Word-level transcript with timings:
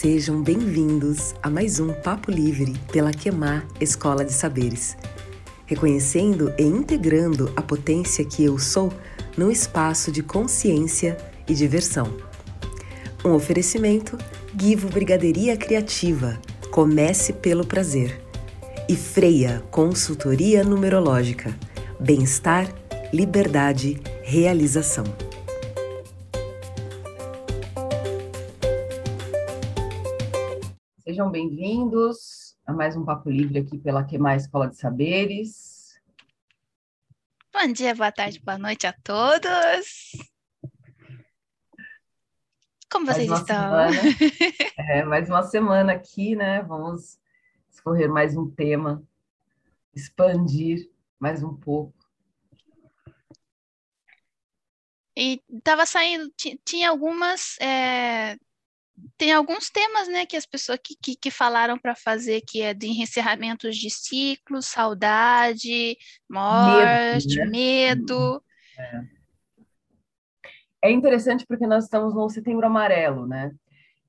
Sejam 0.00 0.42
bem-vindos 0.42 1.34
a 1.42 1.50
mais 1.50 1.78
um 1.78 1.92
Papo 1.92 2.30
Livre 2.30 2.72
pela 2.90 3.10
Quemar 3.10 3.66
Escola 3.78 4.24
de 4.24 4.32
Saberes, 4.32 4.96
reconhecendo 5.66 6.54
e 6.58 6.62
integrando 6.62 7.52
a 7.54 7.60
potência 7.60 8.24
que 8.24 8.42
eu 8.42 8.58
sou 8.58 8.90
num 9.36 9.50
espaço 9.50 10.10
de 10.10 10.22
consciência 10.22 11.18
e 11.46 11.52
diversão. 11.52 12.16
Um 13.22 13.32
oferecimento 13.32 14.16
Guivo 14.56 14.88
Brigaderia 14.88 15.54
Criativa. 15.54 16.40
Comece 16.70 17.34
pelo 17.34 17.66
prazer. 17.66 18.22
E 18.88 18.96
Freia 18.96 19.62
Consultoria 19.70 20.64
Numerológica. 20.64 21.54
Bem-estar, 22.00 22.72
liberdade, 23.12 24.00
realização. 24.22 25.04
Sejam 31.30 31.48
bem-vindos 31.48 32.58
a 32.66 32.72
mais 32.72 32.96
um 32.96 33.04
Papo 33.04 33.30
Livre 33.30 33.60
aqui 33.60 33.78
pela 33.78 34.04
Queimar 34.04 34.36
Escola 34.36 34.68
de 34.68 34.76
Saberes. 34.76 36.00
Bom 37.52 37.72
dia, 37.72 37.94
boa 37.94 38.10
tarde, 38.10 38.40
boa 38.40 38.58
noite 38.58 38.84
a 38.86 38.92
todos. 38.92 40.16
Como 42.90 43.06
vocês 43.06 43.30
estão? 43.30 43.76
é, 44.76 45.04
mais 45.04 45.28
uma 45.28 45.44
semana 45.44 45.92
aqui, 45.92 46.34
né? 46.34 46.62
Vamos 46.62 47.20
escorrer 47.70 48.10
mais 48.10 48.36
um 48.36 48.50
tema, 48.50 49.00
expandir 49.94 50.90
mais 51.18 51.44
um 51.44 51.54
pouco. 51.54 51.94
E 55.16 55.40
estava 55.48 55.86
saindo, 55.86 56.32
tinha 56.64 56.90
algumas 56.90 57.56
é, 57.60 58.36
tem 59.16 59.32
alguns 59.32 59.70
temas, 59.70 60.08
né, 60.08 60.26
que 60.26 60.36
as 60.36 60.46
pessoas 60.46 60.78
que, 60.82 60.94
que, 61.00 61.16
que 61.16 61.30
falaram 61.30 61.78
para 61.78 61.94
fazer, 61.94 62.40
que 62.40 62.62
é 62.62 62.74
de 62.74 62.88
encerramentos 62.88 63.76
de 63.76 63.90
ciclos, 63.90 64.66
saudade, 64.66 65.96
morte, 66.28 67.36
medo. 67.38 67.44
Né? 67.44 67.46
medo. 67.46 68.42
É. 68.78 69.02
é 70.84 70.90
interessante 70.90 71.44
porque 71.46 71.66
nós 71.66 71.84
estamos 71.84 72.14
no 72.14 72.28
setembro 72.28 72.66
amarelo, 72.66 73.26
né? 73.26 73.52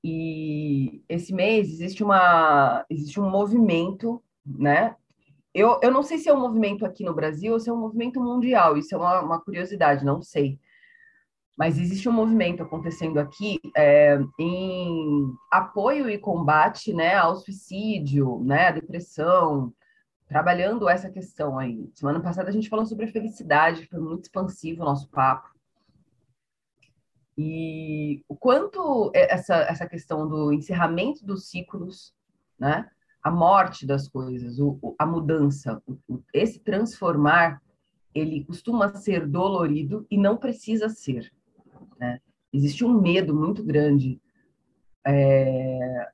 E 0.04 1.02
esse 1.08 1.32
mês 1.32 1.68
existe 1.68 2.02
uma 2.02 2.84
existe 2.90 3.20
um 3.20 3.30
movimento, 3.30 4.22
né? 4.44 4.96
Eu, 5.54 5.78
eu 5.82 5.90
não 5.90 6.02
sei 6.02 6.18
se 6.18 6.28
é 6.28 6.34
um 6.34 6.40
movimento 6.40 6.84
aqui 6.84 7.04
no 7.04 7.14
Brasil 7.14 7.52
ou 7.52 7.60
se 7.60 7.68
é 7.68 7.72
um 7.72 7.78
movimento 7.78 8.18
mundial, 8.20 8.76
isso 8.76 8.94
é 8.94 8.98
uma, 8.98 9.20
uma 9.20 9.40
curiosidade, 9.40 10.04
não 10.04 10.22
sei 10.22 10.58
mas 11.56 11.78
existe 11.78 12.08
um 12.08 12.12
movimento 12.12 12.62
acontecendo 12.62 13.18
aqui 13.18 13.58
é, 13.76 14.18
em 14.38 15.32
apoio 15.50 16.08
e 16.08 16.18
combate 16.18 16.92
né, 16.92 17.14
ao 17.14 17.36
suicídio, 17.36 18.42
né, 18.42 18.68
à 18.68 18.70
depressão, 18.70 19.72
trabalhando 20.26 20.88
essa 20.88 21.10
questão 21.10 21.58
aí. 21.58 21.90
Semana 21.94 22.20
passada 22.20 22.48
a 22.48 22.52
gente 22.52 22.68
falou 22.68 22.86
sobre 22.86 23.04
a 23.04 23.12
felicidade, 23.12 23.86
foi 23.86 24.00
muito 24.00 24.24
expansivo 24.24 24.82
o 24.82 24.84
nosso 24.86 25.08
papo. 25.10 25.50
E 27.36 28.22
o 28.28 28.36
quanto 28.36 29.10
essa, 29.14 29.56
essa 29.56 29.86
questão 29.86 30.28
do 30.28 30.52
encerramento 30.52 31.24
dos 31.24 31.48
ciclos, 31.50 32.14
né, 32.58 32.88
a 33.22 33.30
morte 33.30 33.86
das 33.86 34.08
coisas, 34.08 34.58
o, 34.58 34.94
a 34.98 35.06
mudança, 35.06 35.82
esse 36.32 36.58
transformar, 36.58 37.62
ele 38.14 38.44
costuma 38.44 38.94
ser 38.94 39.26
dolorido 39.26 40.06
e 40.10 40.18
não 40.18 40.36
precisa 40.36 40.88
ser. 40.88 41.30
Né? 42.02 42.20
Existe 42.52 42.84
um 42.84 43.00
medo 43.00 43.32
muito 43.32 43.62
grande. 43.62 44.20
É... 45.06 46.08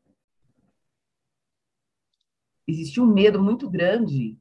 Existe 2.66 3.00
um 3.00 3.06
medo 3.06 3.42
muito 3.42 3.70
grande 3.70 4.36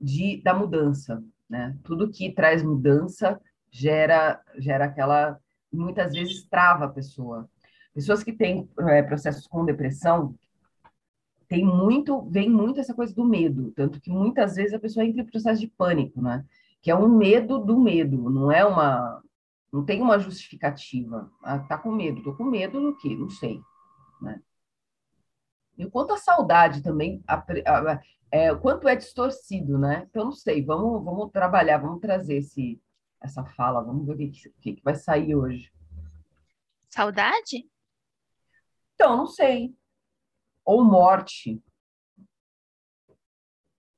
de, 0.00 0.40
da 0.42 0.54
mudança. 0.54 1.22
Né? 1.48 1.76
Tudo 1.84 2.10
que 2.10 2.32
traz 2.32 2.62
mudança 2.62 3.38
gera, 3.70 4.42
gera 4.56 4.86
aquela. 4.86 5.38
Muitas 5.70 6.14
vezes 6.14 6.44
trava 6.44 6.86
a 6.86 6.88
pessoa. 6.88 7.46
Pessoas 7.92 8.24
que 8.24 8.32
têm 8.32 8.66
é, 8.88 9.02
processos 9.02 9.46
com 9.46 9.66
depressão 9.66 10.34
tem 11.46 11.64
muito, 11.64 12.22
vem 12.30 12.48
muito 12.48 12.80
essa 12.80 12.94
coisa 12.94 13.14
do 13.14 13.24
medo, 13.24 13.72
tanto 13.72 14.00
que 14.00 14.10
muitas 14.10 14.56
vezes 14.56 14.74
a 14.74 14.78
pessoa 14.78 15.04
entra 15.04 15.22
em 15.22 15.26
processo 15.26 15.58
de 15.58 15.66
pânico, 15.66 16.20
né? 16.20 16.44
Que 16.82 16.90
é 16.90 16.94
um 16.94 17.08
medo 17.08 17.58
do 17.58 17.80
medo, 17.80 18.30
não 18.30 18.52
é 18.52 18.64
uma, 18.66 19.22
não 19.72 19.84
tem 19.84 20.00
uma 20.00 20.18
justificativa. 20.18 21.30
Ah, 21.42 21.58
tá 21.58 21.76
com 21.76 21.92
medo. 21.92 22.22
Tô 22.22 22.34
com 22.34 22.44
medo 22.44 22.80
do 22.80 22.96
quê? 22.96 23.14
Não 23.14 23.28
sei. 23.28 23.60
Né? 24.20 24.42
E 25.76 25.84
o 25.84 25.90
quanto 25.90 26.12
a 26.12 26.16
saudade 26.16 26.82
também, 26.82 27.22
a, 27.26 27.36
a, 27.36 28.02
é, 28.30 28.52
o 28.52 28.60
quanto 28.60 28.88
é 28.88 28.96
distorcido, 28.96 29.78
né? 29.78 30.06
Então, 30.08 30.26
não 30.26 30.32
sei. 30.32 30.64
Vamos, 30.64 31.04
vamos 31.04 31.30
trabalhar, 31.30 31.78
vamos 31.78 32.00
trazer 32.00 32.38
esse, 32.38 32.80
essa 33.20 33.44
fala. 33.44 33.82
Vamos 33.82 34.06
ver 34.06 34.14
o 34.14 34.16
que, 34.16 34.50
que, 34.60 34.72
que 34.74 34.82
vai 34.82 34.94
sair 34.94 35.34
hoje. 35.34 35.70
Saudade? 36.88 37.68
Então, 38.94 39.16
não 39.16 39.26
sei. 39.26 39.76
Ou 40.64 40.82
morte. 40.82 41.62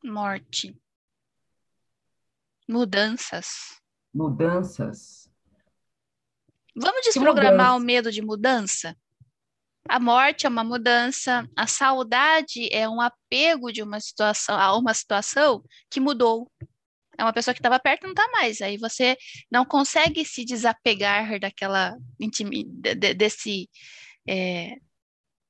Morte. 0.05 0.77
Mudanças. 2.69 3.81
Mudanças. 4.13 5.20
Vamos 6.77 7.03
desprogramar 7.05 7.77
o 7.77 7.81
medo 7.81 8.11
de 8.13 8.23
mudança? 8.23 8.97
A 9.89 9.99
morte 9.99 10.47
é 10.47 10.49
uma 10.49 10.63
mudança, 10.63 11.49
a 11.57 11.67
saudade 11.67 12.69
é 12.73 12.89
um 12.89 13.01
apego 13.01 13.73
de 13.73 13.83
uma 13.83 13.99
situação 13.99 14.55
a 14.57 14.77
uma 14.77 14.95
situação 14.95 15.65
que 15.91 15.99
mudou. 15.99 16.51
É 17.19 17.25
uma 17.25 17.33
pessoa 17.33 17.55
que 17.55 17.61
estava 17.61 17.79
perto 17.79 18.05
não 18.05 18.11
está 18.11 18.29
mais. 18.31 18.61
Aí 18.61 18.77
você 18.77 19.17
não 19.51 19.65
consegue 19.65 20.25
se 20.25 20.45
desapegar 20.45 21.39
daquela 21.41 21.97
desse 23.17 23.69
é, 24.29 24.77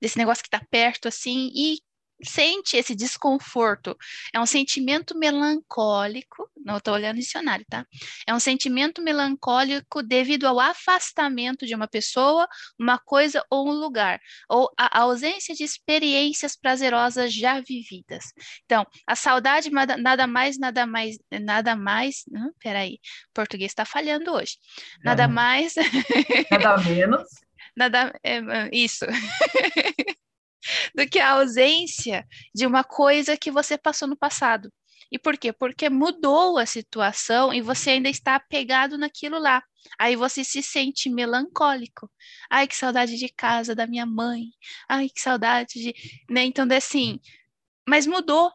desse 0.01 0.17
negócio 0.17 0.43
que 0.43 0.49
está 0.49 0.65
perto 0.71 1.09
assim 1.09 1.51
e 1.55 1.79
sente 2.23 2.77
esse 2.77 2.95
desconforto. 2.95 3.97
É 4.33 4.41
um 4.41 4.47
sentimento 4.47 5.17
melancólico, 5.17 6.51
não 6.65 6.77
estou 6.77 6.95
olhando 6.95 7.17
o 7.17 7.21
dicionário, 7.21 7.65
tá? 7.69 7.87
É 8.27 8.35
um 8.35 8.41
sentimento 8.41 9.03
melancólico 9.03 10.03
devido 10.03 10.47
ao 10.47 10.61
afastamento 10.61 11.67
de 11.67 11.75
uma 11.75 11.89
pessoa, 11.89 12.49
uma 12.79 12.99
coisa 12.99 13.45
ou 13.51 13.69
um 13.69 13.73
lugar, 13.73 14.21
ou 14.49 14.71
a 14.77 15.01
ausência 15.01 15.55
de 15.55 15.65
experiências 15.65 16.57
prazerosas 16.57 17.33
já 17.33 17.61
vividas. 17.61 18.25
Então, 18.65 18.87
a 19.07 19.17
saudade 19.17 19.71
nada 19.71 20.27
mais, 20.27 20.59
nada 20.59 20.87
mais, 20.87 21.19
nada 21.41 21.77
mais. 21.77 22.25
Hum, 22.33 22.51
peraí, 22.63 22.99
português 23.35 23.71
está 23.73 23.85
falhando 23.85 24.33
hoje. 24.33 24.57
Nada 25.05 25.25
é. 25.25 25.27
mais. 25.27 25.75
Nada 26.51 26.77
menos. 26.79 27.29
Nada, 27.77 28.13
é, 28.25 28.41
isso. 28.73 29.07
do 30.95 31.07
que 31.09 31.19
a 31.19 31.33
ausência 31.33 32.27
de 32.55 32.67
uma 32.67 32.85
coisa 32.85 33.37
que 33.37 33.51
você 33.51 33.77
passou 33.79 34.09
no 34.09 34.17
passado. 34.17 34.73
E 35.11 35.19
por 35.19 35.37
quê? 35.37 35.53
Porque 35.53 35.91
mudou 35.91 36.57
a 36.57 36.65
situação 36.65 37.53
e 37.53 37.61
você 37.61 37.91
ainda 37.91 38.09
está 38.09 38.37
apegado 38.37 38.97
naquilo 38.97 39.39
lá. 39.39 39.63
Aí 39.99 40.15
você 40.15 40.45
se 40.45 40.63
sente 40.63 41.11
melancólico. 41.11 42.09
Ai, 42.49 42.69
que 42.69 42.77
saudade 42.77 43.17
de 43.17 43.29
casa 43.29 43.75
da 43.75 43.87
minha 43.87 44.07
mãe. 44.07 44.45
Ai, 44.89 45.09
que 45.09 45.21
saudade 45.21 45.75
de. 45.75 45.95
Né? 46.29 46.45
Então, 46.45 46.67
assim, 46.77 47.19
mas 47.89 48.07
mudou. 48.07 48.53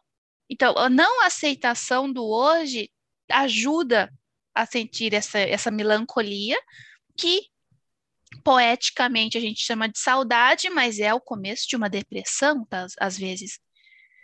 Então, 0.48 0.76
a 0.78 0.88
não 0.88 1.22
aceitação 1.24 2.10
do 2.10 2.24
hoje 2.24 2.90
ajuda 3.30 4.10
a 4.54 4.64
sentir 4.64 5.12
essa, 5.12 5.38
essa 5.38 5.70
melancolia 5.70 6.58
que 7.18 7.48
poeticamente 8.42 9.36
a 9.36 9.40
gente 9.40 9.62
chama 9.62 9.88
de 9.88 9.98
saudade, 9.98 10.70
mas 10.70 10.98
é 10.98 11.12
o 11.12 11.20
começo 11.20 11.68
de 11.68 11.76
uma 11.76 11.88
depressão, 11.88 12.64
tá, 12.66 12.86
às 12.98 13.18
vezes. 13.18 13.58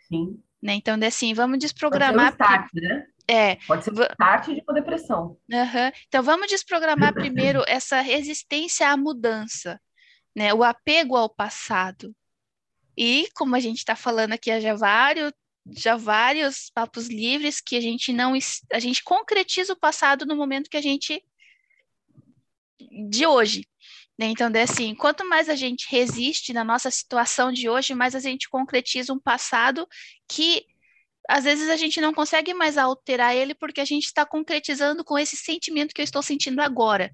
Sim. 0.08 0.42
Né? 0.62 0.74
Então, 0.74 0.96
assim, 1.06 1.34
vamos 1.34 1.58
desprogramar. 1.58 2.36
Pode 2.36 2.50
ser 2.50 2.52
um 2.52 2.54
start, 2.54 2.70
né? 2.74 3.06
É. 3.26 3.56
Pode 3.66 3.84
ser 3.84 3.90
um 3.90 4.02
start 4.02 4.46
de 4.46 4.62
uma 4.66 4.74
depressão. 4.74 5.36
Uhum. 5.50 5.92
Então, 6.06 6.22
vamos 6.22 6.48
desprogramar 6.48 7.12
primeiro 7.12 7.64
essa 7.68 8.00
resistência 8.00 8.88
à 8.88 8.96
mudança, 8.96 9.80
né? 10.34 10.54
O 10.54 10.62
apego 10.62 11.16
ao 11.16 11.28
passado. 11.28 12.14
E, 12.96 13.28
como 13.34 13.56
a 13.56 13.60
gente 13.60 13.78
está 13.78 13.96
falando 13.96 14.34
aqui 14.34 14.60
já 14.60 14.74
vários, 14.74 15.32
já 15.66 15.96
vários 15.96 16.70
papos 16.74 17.08
livres 17.08 17.60
que 17.60 17.76
a 17.76 17.80
gente 17.80 18.12
não 18.12 18.34
a 18.72 18.78
gente 18.78 19.02
concretiza 19.02 19.72
o 19.72 19.78
passado 19.78 20.26
no 20.26 20.36
momento 20.36 20.68
que 20.68 20.76
a 20.76 20.82
gente 20.82 21.22
de 23.08 23.26
hoje. 23.26 23.64
Né? 24.18 24.26
Então, 24.26 24.50
é 24.54 24.62
assim, 24.62 24.94
quanto 24.94 25.28
mais 25.28 25.48
a 25.48 25.54
gente 25.54 25.86
resiste 25.90 26.52
na 26.52 26.64
nossa 26.64 26.90
situação 26.90 27.52
de 27.52 27.68
hoje, 27.68 27.94
mais 27.94 28.14
a 28.14 28.20
gente 28.20 28.48
concretiza 28.48 29.12
um 29.12 29.18
passado 29.18 29.86
que 30.28 30.66
às 31.28 31.44
vezes 31.44 31.68
a 31.68 31.76
gente 31.76 32.00
não 32.00 32.12
consegue 32.12 32.52
mais 32.52 32.76
alterar 32.76 33.34
ele 33.34 33.54
porque 33.54 33.80
a 33.80 33.84
gente 33.84 34.04
está 34.04 34.26
concretizando 34.26 35.04
com 35.04 35.18
esse 35.18 35.36
sentimento 35.36 35.94
que 35.94 36.00
eu 36.00 36.04
estou 36.04 36.22
sentindo 36.22 36.60
agora. 36.60 37.12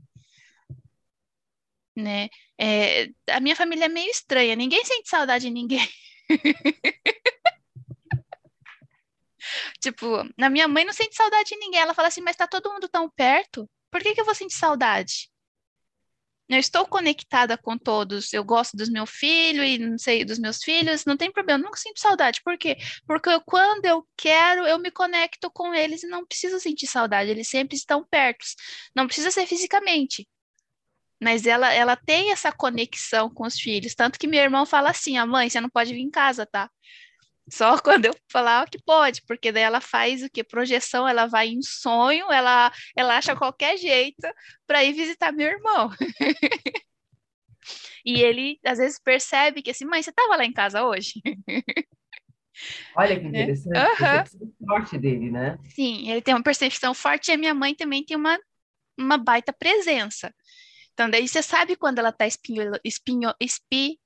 Né? 1.96 2.28
É, 2.58 3.08
a 3.30 3.40
minha 3.40 3.56
família 3.56 3.84
é 3.86 3.88
meio 3.88 4.10
estranha, 4.10 4.56
ninguém 4.56 4.84
sente 4.84 5.08
saudade 5.08 5.46
de 5.46 5.50
ninguém. 5.50 5.86
tipo, 9.80 10.06
a 10.40 10.50
minha 10.50 10.68
mãe 10.68 10.84
não 10.84 10.92
sente 10.92 11.16
saudade 11.16 11.50
de 11.50 11.56
ninguém. 11.56 11.80
Ela 11.80 11.94
fala 11.94 12.08
assim, 12.08 12.20
mas 12.20 12.36
tá 12.36 12.46
todo 12.46 12.72
mundo 12.72 12.88
tão 12.88 13.10
perto, 13.10 13.68
por 13.90 14.02
que 14.02 14.14
que 14.14 14.20
eu 14.20 14.24
vou 14.24 14.34
sentir 14.34 14.54
saudade? 14.54 15.30
Eu 16.48 16.58
estou 16.58 16.86
conectada 16.86 17.58
com 17.58 17.76
todos. 17.76 18.32
Eu 18.32 18.42
gosto 18.42 18.76
dos 18.76 18.88
meus 18.88 19.10
filhos 19.10 19.66
e 19.66 19.78
não 19.78 19.98
sei 19.98 20.24
dos 20.24 20.38
meus 20.38 20.58
filhos, 20.62 21.04
não 21.04 21.16
tem 21.16 21.30
problema, 21.30 21.62
nunca 21.62 21.76
sinto 21.78 22.00
saudade. 22.00 22.40
Por 22.42 22.56
quê? 22.56 22.76
Porque 23.06 23.28
eu, 23.28 23.40
quando 23.42 23.84
eu 23.84 24.06
quero, 24.16 24.66
eu 24.66 24.78
me 24.78 24.90
conecto 24.90 25.50
com 25.50 25.74
eles 25.74 26.02
e 26.02 26.08
não 26.08 26.26
preciso 26.26 26.58
sentir 26.58 26.86
saudade. 26.86 27.30
Eles 27.30 27.48
sempre 27.48 27.76
estão 27.76 28.04
perto. 28.04 28.46
Não 28.94 29.06
precisa 29.06 29.30
ser 29.30 29.46
fisicamente. 29.46 30.26
Mas 31.20 31.46
ela, 31.46 31.72
ela 31.72 31.96
tem 31.96 32.30
essa 32.30 32.52
conexão 32.52 33.28
com 33.28 33.44
os 33.46 33.58
filhos. 33.58 33.94
Tanto 33.94 34.18
que 34.18 34.26
meu 34.26 34.40
irmão 34.40 34.64
fala 34.64 34.90
assim: 34.90 35.18
a 35.18 35.26
mãe, 35.26 35.50
você 35.50 35.60
não 35.60 35.68
pode 35.68 35.92
vir 35.92 36.00
em 36.00 36.10
casa, 36.10 36.46
tá? 36.46 36.70
Só 37.50 37.78
quando 37.82 38.06
eu 38.06 38.14
falar 38.30 38.68
que 38.68 38.82
pode, 38.82 39.22
porque 39.26 39.50
daí 39.52 39.62
ela 39.62 39.80
faz 39.80 40.22
o 40.22 40.30
que? 40.30 40.44
Projeção, 40.44 41.08
ela 41.08 41.26
vai 41.26 41.48
em 41.48 41.62
sonho, 41.62 42.30
ela, 42.30 42.72
ela 42.96 43.16
acha 43.16 43.36
qualquer 43.36 43.76
jeito 43.76 44.26
para 44.66 44.84
ir 44.84 44.92
visitar 44.92 45.32
meu 45.32 45.48
irmão. 45.48 45.90
e 48.04 48.20
ele 48.20 48.58
às 48.64 48.78
vezes 48.78 48.98
percebe 48.98 49.62
que 49.62 49.70
assim, 49.70 49.84
mãe, 49.84 50.02
você 50.02 50.10
estava 50.10 50.36
lá 50.36 50.44
em 50.44 50.52
casa 50.52 50.84
hoje? 50.84 51.14
Olha 52.96 53.18
que 53.18 53.28
né? 53.28 53.42
interessante, 53.42 53.76
é. 53.76 53.96
percepção 53.96 54.52
forte 54.66 54.98
dele, 54.98 55.30
né? 55.30 55.58
Sim, 55.74 56.10
ele 56.10 56.20
tem 56.20 56.34
uma 56.34 56.42
percepção 56.42 56.92
forte 56.92 57.28
e 57.28 57.32
a 57.32 57.38
minha 57.38 57.54
mãe 57.54 57.74
também 57.74 58.04
tem 58.04 58.16
uma, 58.16 58.38
uma 58.98 59.16
baita 59.16 59.52
presença. 59.52 60.34
Então, 60.92 61.08
daí 61.08 61.28
você 61.28 61.40
sabe 61.40 61.76
quando 61.76 62.00
ela 62.00 62.08
está 62.08 62.26
espinho, 62.26 62.72
espinho, 62.82 63.32
espi... 63.40 64.00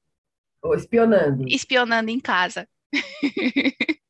espionando. 0.76 1.46
espionando 1.48 2.10
em 2.10 2.20
casa. 2.20 2.68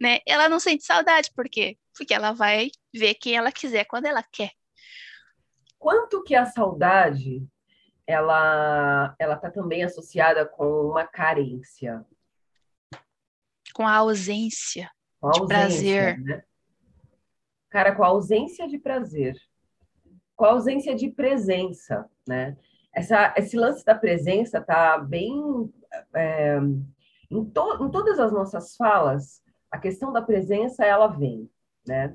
né? 0.00 0.20
Ela 0.26 0.48
não 0.48 0.60
sente 0.60 0.84
saudade, 0.84 1.30
por 1.34 1.48
quê? 1.48 1.78
Porque 1.96 2.14
ela 2.14 2.32
vai 2.32 2.70
ver 2.92 3.14
quem 3.14 3.36
ela 3.36 3.52
quiser 3.52 3.84
quando 3.84 4.06
ela 4.06 4.22
quer. 4.22 4.52
Quanto 5.78 6.22
que 6.22 6.34
a 6.34 6.46
saudade 6.46 7.46
ela 8.06 9.14
ela 9.18 9.34
está 9.34 9.50
também 9.50 9.84
associada 9.84 10.44
com 10.44 10.90
uma 10.90 11.06
carência, 11.06 12.04
com 13.72 13.86
a 13.86 13.96
ausência 13.96 14.90
com 15.20 15.28
a 15.28 15.32
de 15.32 15.40
ausência, 15.40 15.58
prazer, 15.58 16.20
né? 16.20 16.42
Cara, 17.68 17.94
com 17.94 18.02
a 18.02 18.08
ausência 18.08 18.66
de 18.66 18.78
prazer, 18.78 19.36
com 20.34 20.44
a 20.44 20.50
ausência 20.50 20.94
de 20.94 21.08
presença, 21.10 22.08
né? 22.26 22.56
Essa, 22.92 23.32
esse 23.36 23.56
lance 23.56 23.84
da 23.84 23.94
presença 23.94 24.60
tá 24.60 24.98
bem 24.98 25.72
é, 26.14 26.58
em, 27.30 27.44
to, 27.44 27.84
em 27.84 27.90
todas 27.90 28.18
as 28.18 28.32
nossas 28.32 28.74
falas, 28.76 29.42
a 29.70 29.78
questão 29.78 30.12
da 30.12 30.20
presença, 30.20 30.84
ela 30.84 31.06
vem, 31.06 31.48
né? 31.86 32.14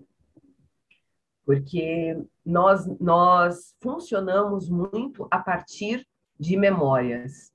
Porque 1.46 2.18
nós, 2.46 2.86
nós 3.00 3.76
funcionamos 3.82 4.70
muito 4.70 5.28
a 5.32 5.40
partir 5.40 6.06
de 6.38 6.58
memórias. 6.58 7.54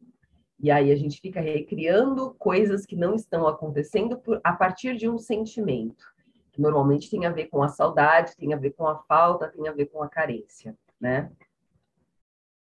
E 0.59 0.71
aí 0.71 0.91
a 0.91 0.97
gente 0.97 1.21
fica 1.21 1.41
recriando 1.41 2.35
coisas 2.39 2.87
que 2.87 2.97
não 2.97 3.15
estão 3.15 3.47
acontecendo 3.47 4.19
por, 4.19 4.41
a 4.43 4.53
partir 4.53 4.97
de 4.97 5.09
um 5.09 5.19
sentimento, 5.19 6.05
que 6.53 6.61
normalmente 6.61 7.11
tem 7.11 7.27
a 7.27 7.33
ver 7.33 7.49
com 7.49 7.63
a 7.63 7.69
saudade, 7.69 8.37
tem 8.37 8.55
a 8.55 8.57
ver 8.57 8.71
com 8.73 8.87
a 8.87 8.99
falta, 9.05 9.49
tem 9.49 9.67
a 9.69 9.73
ver 9.73 9.87
com 9.87 10.03
a 10.03 10.09
carência, 10.09 10.77
né? 11.01 11.31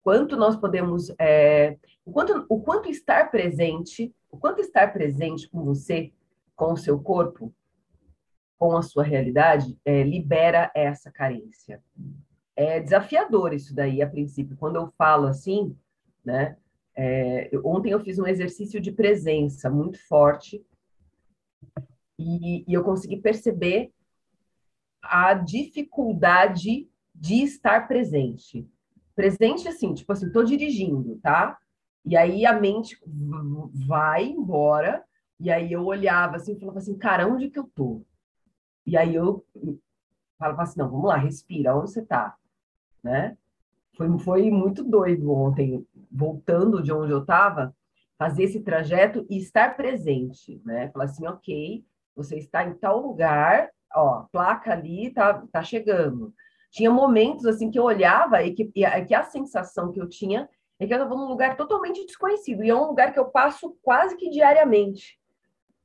Quanto 0.01 0.35
nós 0.35 0.55
podemos, 0.55 1.13
é, 1.19 1.77
o, 2.05 2.11
quanto, 2.11 2.45
o 2.49 2.61
quanto 2.61 2.89
estar 2.89 3.29
presente 3.29 4.13
o 4.31 4.37
quanto 4.37 4.61
estar 4.61 4.91
presente 4.93 5.49
com 5.49 5.63
você, 5.63 6.11
com 6.55 6.73
o 6.73 6.77
seu 6.77 6.99
corpo, 6.99 7.53
com 8.57 8.75
a 8.75 8.81
sua 8.81 9.03
realidade, 9.03 9.77
é, 9.85 10.03
libera 10.03 10.69
essa 10.75 11.09
carência. 11.09 11.81
É 12.55 12.79
desafiador 12.79 13.53
isso 13.53 13.73
daí, 13.73 14.01
a 14.01 14.09
princípio. 14.09 14.57
Quando 14.57 14.75
eu 14.75 14.87
falo 14.97 15.27
assim, 15.27 15.75
né? 16.23 16.57
É, 16.95 17.49
ontem 17.63 17.91
eu 17.91 17.99
fiz 18.01 18.19
um 18.19 18.27
exercício 18.27 18.81
de 18.81 18.91
presença 18.91 19.69
muito 19.69 20.05
forte 20.05 20.61
e, 22.17 22.65
e 22.67 22.73
eu 22.73 22.83
consegui 22.83 23.15
perceber 23.21 23.93
a 25.01 25.33
dificuldade 25.33 26.89
de 27.15 27.35
estar 27.35 27.87
presente. 27.87 28.67
Presente 29.15 29.65
assim, 29.67 29.93
tipo 29.93 30.11
assim, 30.11 30.29
tô 30.29 30.43
dirigindo, 30.43 31.17
tá? 31.23 31.57
E 32.05 32.15
aí 32.17 32.45
a 32.45 32.53
mente 32.53 32.97
vai 33.87 34.25
embora, 34.25 35.03
e 35.39 35.51
aí 35.51 35.71
eu 35.71 35.85
olhava 35.85 36.37
assim 36.37 36.53
e 36.53 36.59
falava 36.59 36.79
assim, 36.79 36.97
cara, 36.97 37.27
onde 37.27 37.49
que 37.49 37.59
eu 37.59 37.69
tô? 37.75 38.03
E 38.85 38.97
aí 38.97 39.15
eu 39.15 39.45
falava 40.37 40.63
assim, 40.63 40.79
não, 40.79 40.89
vamos 40.89 41.07
lá, 41.07 41.17
respira, 41.17 41.75
onde 41.75 41.91
você 41.91 42.01
tá? 42.01 42.35
Né? 43.03 43.37
Foi, 43.95 44.19
foi 44.19 44.51
muito 44.51 44.83
doido 44.83 45.31
ontem, 45.31 45.85
voltando 46.11 46.81
de 46.81 46.91
onde 46.91 47.11
eu 47.11 47.21
estava, 47.21 47.75
fazer 48.17 48.43
esse 48.43 48.61
trajeto 48.61 49.25
e 49.29 49.37
estar 49.37 49.77
presente, 49.77 50.61
né? 50.65 50.89
Falar 50.89 51.05
assim, 51.05 51.25
ok, 51.25 51.85
você 52.15 52.37
está 52.37 52.65
em 52.65 52.73
tal 52.73 53.01
lugar, 53.01 53.69
ó, 53.93 54.25
placa 54.31 54.73
ali 54.73 55.09
tá, 55.11 55.45
tá 55.51 55.63
chegando. 55.63 56.33
Tinha 56.71 56.91
momentos 56.91 57.45
assim 57.45 57.71
que 57.71 57.79
eu 57.79 57.83
olhava 57.83 58.43
e 58.43 58.53
que, 58.53 58.71
e 58.75 59.05
que 59.05 59.15
a 59.15 59.23
sensação 59.23 59.91
que 59.91 60.01
eu 60.01 60.07
tinha 60.07 60.49
é 60.79 60.87
que 60.87 60.93
eu 60.93 60.97
estava 60.97 61.15
num 61.15 61.27
lugar 61.27 61.57
totalmente 61.57 62.05
desconhecido. 62.05 62.63
E 62.63 62.69
é 62.69 62.75
um 62.75 62.87
lugar 62.87 63.11
que 63.11 63.19
eu 63.19 63.25
passo 63.25 63.77
quase 63.81 64.15
que 64.15 64.29
diariamente. 64.29 65.19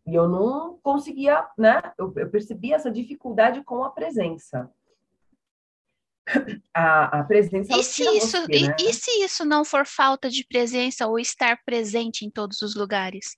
E 0.06 0.14
eu 0.14 0.28
não 0.28 0.78
conseguia, 0.82 1.46
né? 1.58 1.82
Eu, 1.98 2.12
eu 2.16 2.30
percebi 2.30 2.72
essa 2.72 2.90
dificuldade 2.90 3.64
com 3.64 3.82
a 3.82 3.90
presença. 3.90 4.70
A, 6.72 7.20
a 7.20 7.24
presença. 7.24 7.76
E 7.76 7.84
se, 7.84 8.02
isso, 8.02 8.38
você, 8.38 8.52
e, 8.52 8.68
né? 8.68 8.76
e 8.80 8.92
se 8.92 9.10
isso 9.22 9.44
não 9.44 9.64
for 9.64 9.86
falta 9.86 10.30
de 10.30 10.44
presença 10.44 11.06
ou 11.06 11.18
estar 11.18 11.62
presente 11.64 12.24
em 12.24 12.30
todos 12.30 12.62
os 12.62 12.74
lugares? 12.74 13.36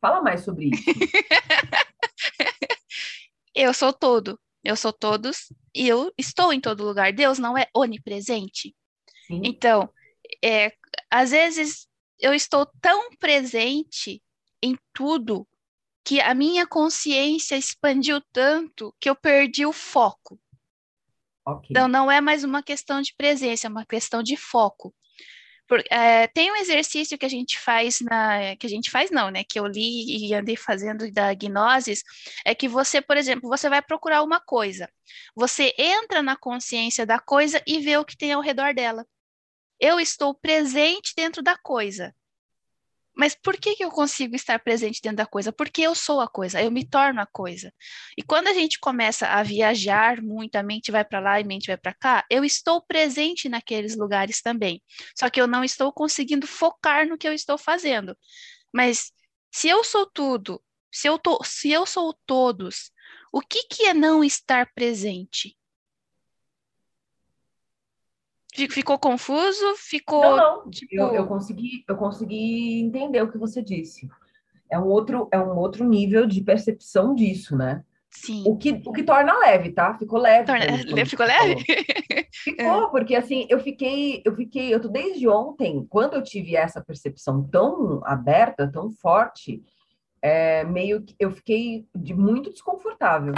Fala 0.00 0.22
mais 0.22 0.44
sobre 0.44 0.66
isso. 0.66 0.84
eu 3.54 3.72
sou 3.72 3.92
todo. 3.92 4.38
Eu 4.66 4.74
sou 4.74 4.92
todos 4.92 5.52
e 5.72 5.86
eu 5.86 6.12
estou 6.18 6.52
em 6.52 6.60
todo 6.60 6.84
lugar. 6.84 7.12
Deus 7.12 7.38
não 7.38 7.56
é 7.56 7.68
onipresente. 7.72 8.74
Sim. 9.24 9.40
Então, 9.44 9.88
é, 10.44 10.72
às 11.08 11.30
vezes 11.30 11.86
eu 12.18 12.34
estou 12.34 12.66
tão 12.80 13.10
presente 13.16 14.20
em 14.60 14.76
tudo 14.92 15.46
que 16.04 16.20
a 16.20 16.34
minha 16.34 16.66
consciência 16.66 17.56
expandiu 17.56 18.20
tanto 18.32 18.92
que 18.98 19.08
eu 19.08 19.14
perdi 19.14 19.64
o 19.64 19.72
foco. 19.72 20.36
Okay. 21.46 21.68
Então, 21.70 21.86
não 21.86 22.10
é 22.10 22.20
mais 22.20 22.42
uma 22.42 22.60
questão 22.60 23.00
de 23.00 23.14
presença, 23.16 23.68
é 23.68 23.70
uma 23.70 23.86
questão 23.86 24.20
de 24.20 24.36
foco. 24.36 24.92
Por, 25.68 25.82
é, 25.90 26.28
tem 26.28 26.52
um 26.52 26.56
exercício 26.56 27.18
que 27.18 27.26
a 27.26 27.28
gente 27.28 27.58
faz 27.58 28.00
na 28.00 28.54
que 28.56 28.66
a 28.66 28.70
gente 28.70 28.90
faz 28.90 29.10
não, 29.10 29.30
né? 29.30 29.42
Que 29.44 29.58
eu 29.58 29.66
li 29.66 30.28
e 30.28 30.34
andei 30.34 30.56
fazendo 30.56 31.10
da 31.12 31.34
gnosis, 31.34 32.02
é 32.44 32.54
que 32.54 32.68
você, 32.68 33.00
por 33.00 33.16
exemplo, 33.16 33.48
você 33.48 33.68
vai 33.68 33.82
procurar 33.82 34.22
uma 34.22 34.40
coisa, 34.40 34.88
você 35.34 35.74
entra 35.76 36.22
na 36.22 36.36
consciência 36.36 37.04
da 37.04 37.18
coisa 37.18 37.62
e 37.66 37.80
vê 37.80 37.96
o 37.96 38.04
que 38.04 38.16
tem 38.16 38.32
ao 38.32 38.40
redor 38.42 38.74
dela. 38.74 39.04
Eu 39.80 40.00
estou 40.00 40.34
presente 40.34 41.12
dentro 41.16 41.42
da 41.42 41.56
coisa. 41.56 42.14
Mas 43.16 43.34
por 43.34 43.56
que, 43.56 43.74
que 43.74 43.84
eu 43.84 43.90
consigo 43.90 44.36
estar 44.36 44.58
presente 44.58 45.00
dentro 45.00 45.16
da 45.16 45.26
coisa? 45.26 45.52
Porque 45.52 45.82
eu 45.82 45.94
sou 45.94 46.20
a 46.20 46.28
coisa, 46.28 46.62
eu 46.62 46.70
me 46.70 46.86
torno 46.86 47.20
a 47.20 47.26
coisa. 47.26 47.72
E 48.16 48.22
quando 48.22 48.48
a 48.48 48.52
gente 48.52 48.78
começa 48.78 49.26
a 49.26 49.42
viajar 49.42 50.20
muito, 50.22 50.56
a 50.56 50.62
mente 50.62 50.92
vai 50.92 51.04
para 51.04 51.20
lá 51.20 51.40
e 51.40 51.42
a 51.42 51.46
mente 51.46 51.68
vai 51.68 51.78
para 51.78 51.94
cá, 51.94 52.24
eu 52.30 52.44
estou 52.44 52.82
presente 52.82 53.48
naqueles 53.48 53.96
lugares 53.96 54.42
também. 54.42 54.82
Só 55.18 55.30
que 55.30 55.40
eu 55.40 55.46
não 55.46 55.64
estou 55.64 55.92
conseguindo 55.92 56.46
focar 56.46 57.08
no 57.08 57.16
que 57.16 57.26
eu 57.26 57.32
estou 57.32 57.56
fazendo. 57.56 58.16
Mas 58.72 59.10
se 59.50 59.68
eu 59.68 59.82
sou 59.82 60.06
tudo, 60.06 60.62
se 60.92 61.08
eu, 61.08 61.18
tô, 61.18 61.42
se 61.42 61.70
eu 61.70 61.86
sou 61.86 62.14
todos, 62.26 62.90
o 63.32 63.40
que, 63.40 63.64
que 63.64 63.84
é 63.84 63.94
não 63.94 64.22
estar 64.22 64.70
presente? 64.74 65.56
Ficou 68.70 68.98
confuso? 68.98 69.74
Ficou. 69.76 70.22
Não, 70.22 70.36
não. 70.36 70.70
Tipo... 70.70 70.94
Eu, 70.94 71.14
eu, 71.14 71.26
consegui, 71.26 71.84
eu 71.88 71.96
consegui 71.96 72.80
entender 72.80 73.22
o 73.22 73.30
que 73.30 73.38
você 73.38 73.62
disse. 73.62 74.08
É 74.70 74.78
um 74.78 74.86
outro, 74.86 75.28
é 75.30 75.38
um 75.38 75.56
outro 75.56 75.84
nível 75.84 76.26
de 76.26 76.42
percepção 76.42 77.14
disso, 77.14 77.56
né? 77.56 77.84
Sim. 78.10 78.44
O 78.46 78.56
que, 78.56 78.80
o 78.84 78.92
que 78.92 79.02
torna 79.02 79.38
leve, 79.38 79.72
tá? 79.72 79.94
Ficou 79.98 80.18
leve. 80.18 80.46
Torna... 80.46 80.64
Ficou 81.06 81.26
leve? 81.26 81.64
Ficou, 82.32 82.86
é. 82.86 82.90
porque 82.90 83.14
assim, 83.14 83.46
eu 83.50 83.60
fiquei, 83.60 84.22
eu 84.24 84.34
fiquei, 84.34 84.72
eu 84.74 84.80
tô 84.80 84.88
desde 84.88 85.28
ontem, 85.28 85.86
quando 85.90 86.14
eu 86.14 86.22
tive 86.22 86.56
essa 86.56 86.82
percepção 86.82 87.46
tão 87.46 88.00
aberta, 88.04 88.70
tão 88.70 88.90
forte, 88.90 89.62
é, 90.22 90.64
meio 90.64 91.02
que 91.02 91.14
eu 91.18 91.30
fiquei 91.30 91.86
de 91.94 92.14
muito 92.14 92.50
desconfortável 92.50 93.34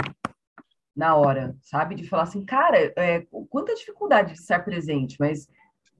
na 0.99 1.15
hora, 1.15 1.55
sabe? 1.61 1.95
De 1.95 2.05
falar 2.05 2.23
assim, 2.23 2.43
cara, 2.43 2.91
é, 2.97 3.25
quanta 3.49 3.73
dificuldade 3.73 4.33
de 4.33 4.39
estar 4.39 4.59
presente, 4.59 5.15
mas 5.17 5.47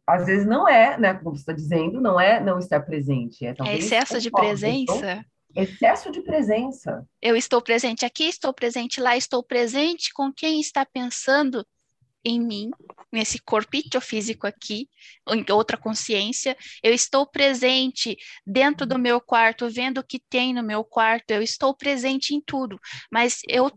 às 0.05 0.25
vezes 0.25 0.45
não 0.45 0.67
é, 0.67 0.97
né? 0.97 1.13
Como 1.13 1.37
você 1.37 1.41
está 1.41 1.53
dizendo, 1.53 2.01
não 2.01 2.19
é 2.19 2.41
não 2.41 2.59
estar 2.59 2.81
presente. 2.81 3.45
É, 3.45 3.55
é 3.65 3.77
excesso 3.77 4.19
de 4.19 4.29
presença. 4.29 5.25
Excesso 5.55 6.11
de 6.11 6.21
presença. 6.21 7.07
Eu 7.21 7.37
estou 7.37 7.61
presente 7.61 8.05
aqui, 8.05 8.25
estou 8.25 8.53
presente 8.53 8.99
lá, 8.99 9.15
estou 9.15 9.41
presente 9.41 10.13
com 10.13 10.33
quem 10.33 10.59
está 10.59 10.85
pensando 10.85 11.65
em 12.23 12.37
mim, 12.37 12.69
nesse 13.11 13.39
corpício 13.39 14.01
físico 14.01 14.45
aqui, 14.45 14.89
em 15.29 15.45
outra 15.49 15.77
consciência. 15.77 16.57
Eu 16.83 16.93
estou 16.93 17.25
presente 17.25 18.17
dentro 18.45 18.85
do 18.85 18.99
meu 18.99 19.21
quarto, 19.21 19.69
vendo 19.69 19.99
o 19.99 20.03
que 20.03 20.19
tem 20.29 20.53
no 20.53 20.61
meu 20.61 20.83
quarto. 20.83 21.31
Eu 21.31 21.41
estou 21.41 21.73
presente 21.73 22.35
em 22.35 22.41
tudo, 22.41 22.77
mas 23.09 23.39
eu 23.47 23.71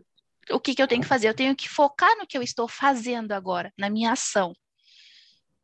o 0.51 0.61
que, 0.61 0.75
que 0.75 0.83
eu 0.83 0.89
tenho 0.89 1.03
que 1.03 1.09
fazer? 1.09 1.29
Eu 1.29 1.35
tenho 1.35 1.55
que 1.57 1.69
focar 1.69 2.17
no 2.19 2.27
que 2.27 2.37
eu 2.37 2.43
estou 2.43 2.69
fazendo 2.69 3.33
agora, 3.33 3.73
na 3.79 3.89
minha 3.89 4.13
ação, 4.13 4.53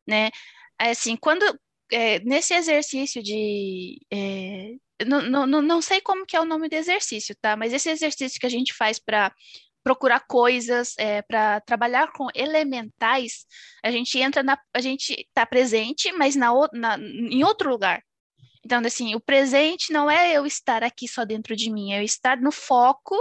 né? 0.06 0.30
Assim, 0.78 1.16
quando 1.16 1.44
é, 1.92 2.20
nesse 2.20 2.54
exercício 2.54 3.23
de 3.23 3.99
é, 4.12 4.76
não, 5.06 5.47
não, 5.47 5.62
não 5.62 5.82
sei 5.82 6.00
como 6.00 6.26
que 6.26 6.37
é 6.37 6.40
o 6.40 6.44
nome 6.44 6.68
do 6.68 6.75
exercício, 6.75 7.37
tá? 7.40 7.56
Mas 7.56 7.73
esse 7.73 7.90
exercício 7.90 8.40
que 8.40 8.47
a 8.47 8.50
gente 8.50 8.73
faz 8.75 8.99
para 8.99 9.32
procurar 9.82 10.20
coisas, 10.20 10.94
é, 10.99 11.23
para 11.23 11.61
trabalhar 11.61 12.12
com 12.12 12.28
elementais, 12.35 13.47
a 13.82 13.90
gente 13.90 14.18
entra 14.18 14.42
na, 14.42 14.58
a 14.75 14.80
gente 14.80 15.12
está 15.12 15.47
presente, 15.47 16.12
mas 16.12 16.37
na, 16.37 16.52
na, 16.73 16.99
em 16.99 17.44
outro 17.44 17.70
lugar. 17.70 18.02
Então, 18.64 18.82
assim, 18.85 19.14
o 19.14 19.20
presente 19.20 19.92
não 19.92 20.11
é 20.11 20.32
eu 20.32 20.44
estar 20.44 20.82
aqui 20.82 21.08
só 21.08 21.25
dentro 21.25 21.56
de 21.56 21.70
mim, 21.70 21.92
é 21.92 22.00
eu 22.00 22.04
estar 22.04 22.38
no 22.38 22.52
foco 22.52 23.16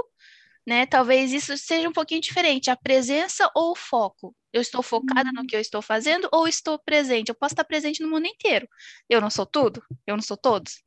né? 0.67 0.85
Talvez 0.85 1.31
isso 1.31 1.57
seja 1.57 1.87
um 1.87 1.93
pouquinho 1.93 2.19
diferente, 2.19 2.69
a 2.69 2.75
presença 2.75 3.49
ou 3.55 3.71
o 3.71 3.75
foco. 3.75 4.35
Eu 4.51 4.59
estou 4.59 4.83
focada 4.83 5.31
no 5.31 5.39
uhum. 5.39 5.47
que 5.47 5.55
eu 5.55 5.61
estou 5.61 5.81
fazendo 5.81 6.27
ou 6.29 6.45
estou 6.45 6.77
presente? 6.77 7.29
Eu 7.29 7.35
posso 7.35 7.53
estar 7.53 7.63
presente 7.63 8.03
no 8.03 8.09
mundo 8.09 8.27
inteiro. 8.27 8.67
Eu 9.09 9.21
não 9.21 9.29
sou 9.29 9.45
tudo? 9.45 9.81
Eu 10.05 10.17
não 10.17 10.21
sou 10.21 10.35
todos? 10.35 10.83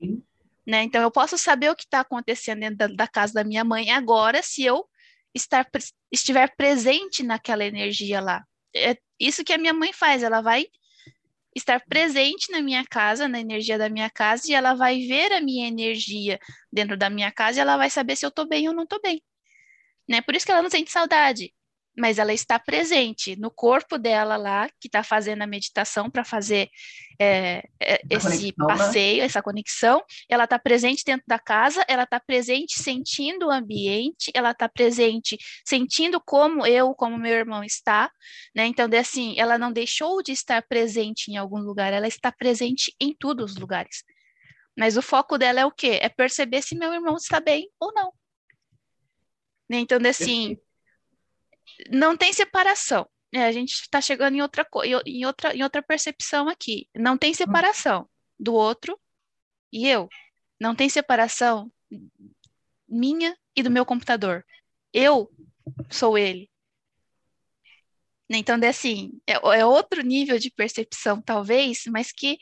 Né? 0.66 0.82
Então, 0.82 1.00
eu 1.00 1.10
posso 1.10 1.38
saber 1.38 1.70
o 1.70 1.74
que 1.74 1.84
está 1.84 2.00
acontecendo 2.00 2.60
dentro 2.60 2.76
da, 2.76 2.86
da, 2.88 3.08
casa 3.08 3.32
da 3.32 3.42
minha 3.42 3.64
mãe 3.64 3.90
agora 3.90 4.42
se 4.42 4.62
eu 4.62 4.84
estar, 5.34 5.66
estiver 6.12 6.54
presente 6.56 7.22
naquela 7.22 7.64
energia 7.64 8.20
lá. 8.20 8.44
É 8.76 8.98
isso 9.18 9.42
que 9.42 9.54
a 9.54 9.58
minha 9.58 9.72
mãe 9.72 9.94
faz, 9.94 10.22
ela 10.22 10.42
vai 10.42 10.66
estar 11.56 11.80
presente 11.88 12.52
na 12.52 12.60
minha 12.60 12.84
casa, 12.84 13.26
na 13.26 13.40
energia 13.40 13.78
da 13.78 13.88
minha 13.88 14.10
casa, 14.10 14.42
e 14.46 14.52
ela 14.52 14.74
vai 14.74 15.00
ver 15.06 15.32
a 15.32 15.40
minha 15.40 15.66
energia 15.66 16.38
dentro 16.70 16.98
da 16.98 17.08
minha 17.08 17.32
casa 17.32 17.58
e 17.58 17.60
ela 17.62 17.78
vai 17.78 17.88
saber 17.88 18.14
se 18.14 18.26
eu 18.26 18.28
estou 18.28 18.46
bem 18.46 18.68
ou 18.68 18.74
não 18.74 18.82
estou 18.82 19.00
bem 19.00 19.22
né? 20.10 20.20
Por 20.20 20.34
isso 20.34 20.44
que 20.44 20.50
ela 20.50 20.62
não 20.62 20.68
sente 20.68 20.90
saudade, 20.90 21.54
mas 21.96 22.18
ela 22.18 22.32
está 22.32 22.58
presente 22.58 23.36
no 23.36 23.48
corpo 23.48 23.96
dela 23.96 24.36
lá, 24.36 24.68
que 24.80 24.88
está 24.88 25.04
fazendo 25.04 25.42
a 25.42 25.46
meditação 25.46 26.10
para 26.10 26.24
fazer 26.24 26.68
é, 27.20 27.62
é, 27.80 28.00
esse 28.10 28.52
conexão, 28.52 28.66
né? 28.66 28.76
passeio, 28.76 29.18
né? 29.18 29.24
essa 29.24 29.40
conexão. 29.40 30.02
Ela 30.28 30.44
está 30.44 30.58
presente 30.58 31.04
dentro 31.04 31.24
da 31.28 31.38
casa, 31.38 31.84
ela 31.86 32.02
está 32.02 32.18
presente 32.18 32.82
sentindo 32.82 33.46
o 33.46 33.50
ambiente, 33.52 34.32
ela 34.34 34.50
está 34.50 34.68
presente 34.68 35.38
sentindo 35.64 36.20
como 36.20 36.66
eu, 36.66 36.92
como 36.92 37.16
meu 37.16 37.32
irmão 37.32 37.62
está, 37.62 38.10
né? 38.52 38.66
Então, 38.66 38.88
assim, 38.98 39.34
ela 39.38 39.58
não 39.58 39.72
deixou 39.72 40.22
de 40.24 40.32
estar 40.32 40.60
presente 40.62 41.30
em 41.30 41.36
algum 41.36 41.58
lugar, 41.58 41.92
ela 41.92 42.08
está 42.08 42.32
presente 42.32 42.92
em 43.00 43.14
todos 43.14 43.52
os 43.52 43.58
lugares. 43.58 44.02
Mas 44.76 44.96
o 44.96 45.02
foco 45.02 45.38
dela 45.38 45.60
é 45.60 45.66
o 45.66 45.70
quê? 45.70 45.98
É 46.02 46.08
perceber 46.08 46.62
se 46.62 46.74
meu 46.74 46.92
irmão 46.92 47.16
está 47.16 47.38
bem 47.38 47.68
ou 47.78 47.92
não. 47.92 48.12
Né? 49.70 49.78
Então, 49.78 49.98
assim, 50.04 50.58
não 51.88 52.16
tem 52.16 52.32
separação. 52.32 53.08
É, 53.32 53.44
a 53.44 53.52
gente 53.52 53.74
está 53.74 54.00
chegando 54.00 54.34
em 54.34 54.42
outra, 54.42 54.66
em, 55.06 55.24
outra, 55.24 55.54
em 55.54 55.62
outra 55.62 55.80
percepção 55.80 56.48
aqui. 56.48 56.88
Não 56.92 57.16
tem 57.16 57.32
separação 57.32 58.10
do 58.36 58.52
outro 58.52 58.98
e 59.72 59.86
eu. 59.86 60.08
Não 60.60 60.74
tem 60.74 60.88
separação 60.88 61.70
minha 62.88 63.36
e 63.54 63.62
do 63.62 63.70
meu 63.70 63.86
computador. 63.86 64.44
Eu 64.92 65.30
sou 65.88 66.18
ele. 66.18 66.50
Então, 68.28 68.58
assim, 68.68 69.12
é, 69.24 69.34
é 69.60 69.64
outro 69.64 70.02
nível 70.02 70.36
de 70.36 70.50
percepção, 70.50 71.22
talvez, 71.22 71.84
mas 71.86 72.10
que 72.10 72.38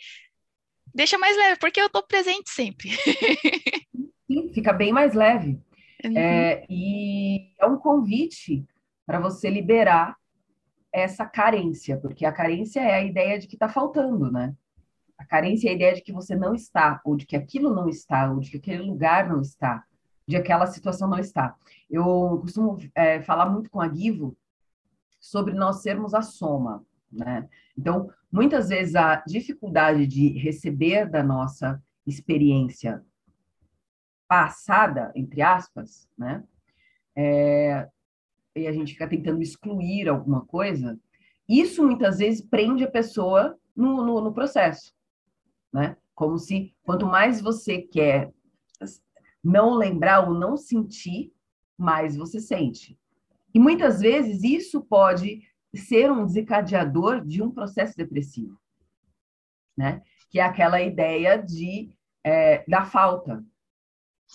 deixa 0.95 1.19
mais 1.19 1.37
leve, 1.37 1.59
porque 1.59 1.81
eu 1.81 1.87
estou 1.87 2.03
presente 2.07 2.49
sempre. 2.51 2.89
Sim, 4.27 4.53
fica 4.55 4.73
bem 4.73 4.93
mais 4.93 5.15
leve. 5.15 5.59
Uhum. 6.05 6.17
É, 6.17 6.65
e 6.69 7.53
é 7.59 7.67
um 7.67 7.77
convite 7.77 8.67
para 9.05 9.19
você 9.19 9.51
liberar 9.51 10.17
essa 10.93 11.27
carência, 11.27 11.99
porque 11.99 12.25
a 12.25 12.33
carência 12.33 12.81
é 12.81 12.95
a 12.95 13.03
ideia 13.03 13.39
de 13.39 13.47
que 13.47 13.57
está 13.57 13.69
faltando, 13.69 14.31
né? 14.31 14.55
A 15.17 15.25
carência 15.25 15.69
é 15.69 15.73
a 15.73 15.75
ideia 15.75 15.95
de 15.95 16.03
que 16.03 16.13
você 16.13 16.37
não 16.37 16.55
está, 16.55 17.01
ou 17.05 17.17
de 17.17 17.27
que 17.27 17.37
aquilo 17.37 17.75
não 17.75 17.89
está, 17.89 18.31
ou 18.31 18.39
de 18.39 18.51
que 18.51 18.57
aquele 18.57 18.83
lugar 18.83 19.29
não 19.29 19.41
está, 19.41 19.85
de 20.27 20.37
que 20.37 20.41
aquela 20.41 20.67
situação 20.67 21.09
não 21.09 21.19
está. 21.19 21.57
Eu 21.91 22.39
costumo 22.41 22.79
é, 22.95 23.21
falar 23.23 23.47
muito 23.47 23.71
com 23.71 23.81
a 23.81 23.89
Guivo 23.89 24.37
sobre 25.21 25.55
nós 25.55 25.83
sermos 25.83 26.15
a 26.15 26.23
soma, 26.23 26.85
né? 27.11 27.49
Então, 27.77 28.11
muitas 28.31 28.69
vezes 28.69 28.95
a 28.95 29.17
dificuldade 29.27 30.07
de 30.07 30.29
receber 30.39 31.09
da 31.09 31.23
nossa 31.23 31.83
experiência 32.07 33.03
passada, 34.29 35.11
entre 35.17 35.41
aspas, 35.43 36.07
né? 36.17 36.45
É, 37.17 37.89
e 38.55 38.67
a 38.67 38.73
gente 38.73 38.93
fica 38.93 39.09
tentando 39.09 39.43
excluir 39.43 40.09
alguma 40.09 40.45
coisa, 40.45 40.99
isso 41.49 41.85
muitas 41.85 42.19
vezes 42.19 42.43
prende 42.43 42.85
a 42.85 42.91
pessoa 42.91 43.59
no, 43.75 44.05
no, 44.05 44.21
no 44.21 44.35
processo, 44.35 44.95
né? 45.73 45.97
Como 46.15 46.39
se 46.39 46.75
quanto 46.83 47.07
mais 47.07 47.41
você 47.41 47.81
quer 47.81 48.31
não 49.43 49.75
lembrar 49.75 50.29
ou 50.29 50.35
não 50.35 50.57
sentir, 50.57 51.33
mais 51.77 52.17
você 52.17 52.41
sente. 52.41 52.99
E 53.55 53.59
muitas 53.59 54.01
vezes 54.01 54.43
isso 54.43 54.83
pode 54.83 55.41
ser 55.75 56.11
um 56.11 56.27
desencadeador 56.27 57.25
de 57.25 57.43
um 57.43 57.51
processo 57.51 57.97
depressivo, 57.97 58.59
né? 59.77 60.03
Que 60.29 60.41
é 60.41 60.43
aquela 60.43 60.83
ideia 60.83 61.39
de 61.39 61.91
é, 62.25 62.65
da 62.69 62.85
falta, 62.85 63.43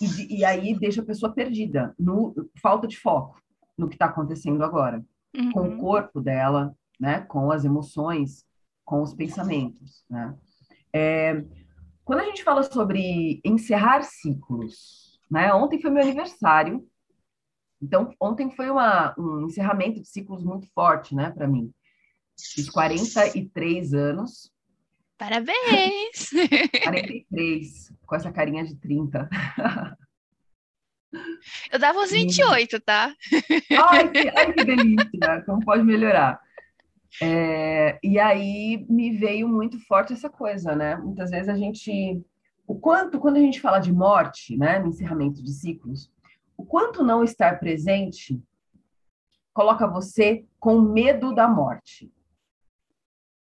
e, 0.00 0.38
e, 0.38 0.44
aí 0.44 0.76
deixa 0.78 1.02
a 1.02 1.04
pessoa 1.04 1.32
perdida, 1.32 1.94
no 1.98 2.34
falta 2.60 2.86
de 2.86 2.98
foco 2.98 3.40
no 3.76 3.88
que 3.88 3.94
está 3.94 4.06
acontecendo 4.06 4.62
agora, 4.62 5.04
uhum. 5.36 5.52
com 5.52 5.60
o 5.60 5.70
uhum. 5.70 5.78
corpo 5.78 6.20
dela, 6.20 6.74
né, 6.98 7.20
com 7.22 7.50
as 7.50 7.64
emoções, 7.64 8.44
com 8.84 9.02
os 9.02 9.14
pensamentos, 9.14 10.04
né? 10.08 10.36
É, 10.92 11.44
quando 12.04 12.20
a 12.20 12.24
gente 12.24 12.44
fala 12.44 12.62
sobre 12.62 13.40
encerrar 13.44 14.02
ciclos, 14.02 15.18
né? 15.30 15.52
Ontem 15.54 15.80
foi 15.80 15.90
meu 15.90 16.02
aniversário, 16.02 16.86
então 17.82 18.14
ontem 18.20 18.50
foi 18.50 18.70
uma, 18.70 19.14
um 19.18 19.46
encerramento 19.46 20.00
de 20.00 20.08
ciclos 20.08 20.44
muito 20.44 20.66
forte, 20.72 21.14
né, 21.14 21.30
para 21.30 21.48
mim. 21.48 21.72
Fiz 22.38 22.68
43 22.70 23.94
anos. 23.94 24.50
Parabéns! 25.24 26.28
43 26.82 27.92
com 28.04 28.14
essa 28.14 28.30
carinha 28.30 28.62
de 28.62 28.76
30. 28.76 29.26
Eu 31.72 31.78
dava 31.78 31.98
uns 32.00 32.10
28, 32.10 32.78
tá? 32.80 33.14
Ai, 33.88 34.10
que, 34.10 34.28
ai, 34.28 34.52
que 34.52 34.64
delícia! 34.64 35.42
Como 35.46 35.64
pode 35.64 35.82
melhorar? 35.82 36.38
É, 37.22 37.98
e 38.02 38.18
aí 38.18 38.84
me 38.86 39.16
veio 39.16 39.48
muito 39.48 39.78
forte 39.86 40.12
essa 40.12 40.28
coisa, 40.28 40.76
né? 40.76 40.96
Muitas 40.96 41.30
vezes 41.30 41.48
a 41.48 41.56
gente. 41.56 42.22
O 42.66 42.78
quanto, 42.78 43.18
quando 43.18 43.36
a 43.36 43.40
gente 43.40 43.62
fala 43.62 43.78
de 43.78 43.92
morte, 43.92 44.58
né, 44.58 44.78
no 44.78 44.88
encerramento 44.88 45.42
de 45.42 45.52
ciclos, 45.54 46.12
o 46.54 46.66
quanto 46.66 47.02
não 47.02 47.24
estar 47.24 47.58
presente 47.58 48.42
coloca 49.54 49.86
você 49.86 50.44
com 50.60 50.80
medo 50.80 51.34
da 51.34 51.48
morte, 51.48 52.12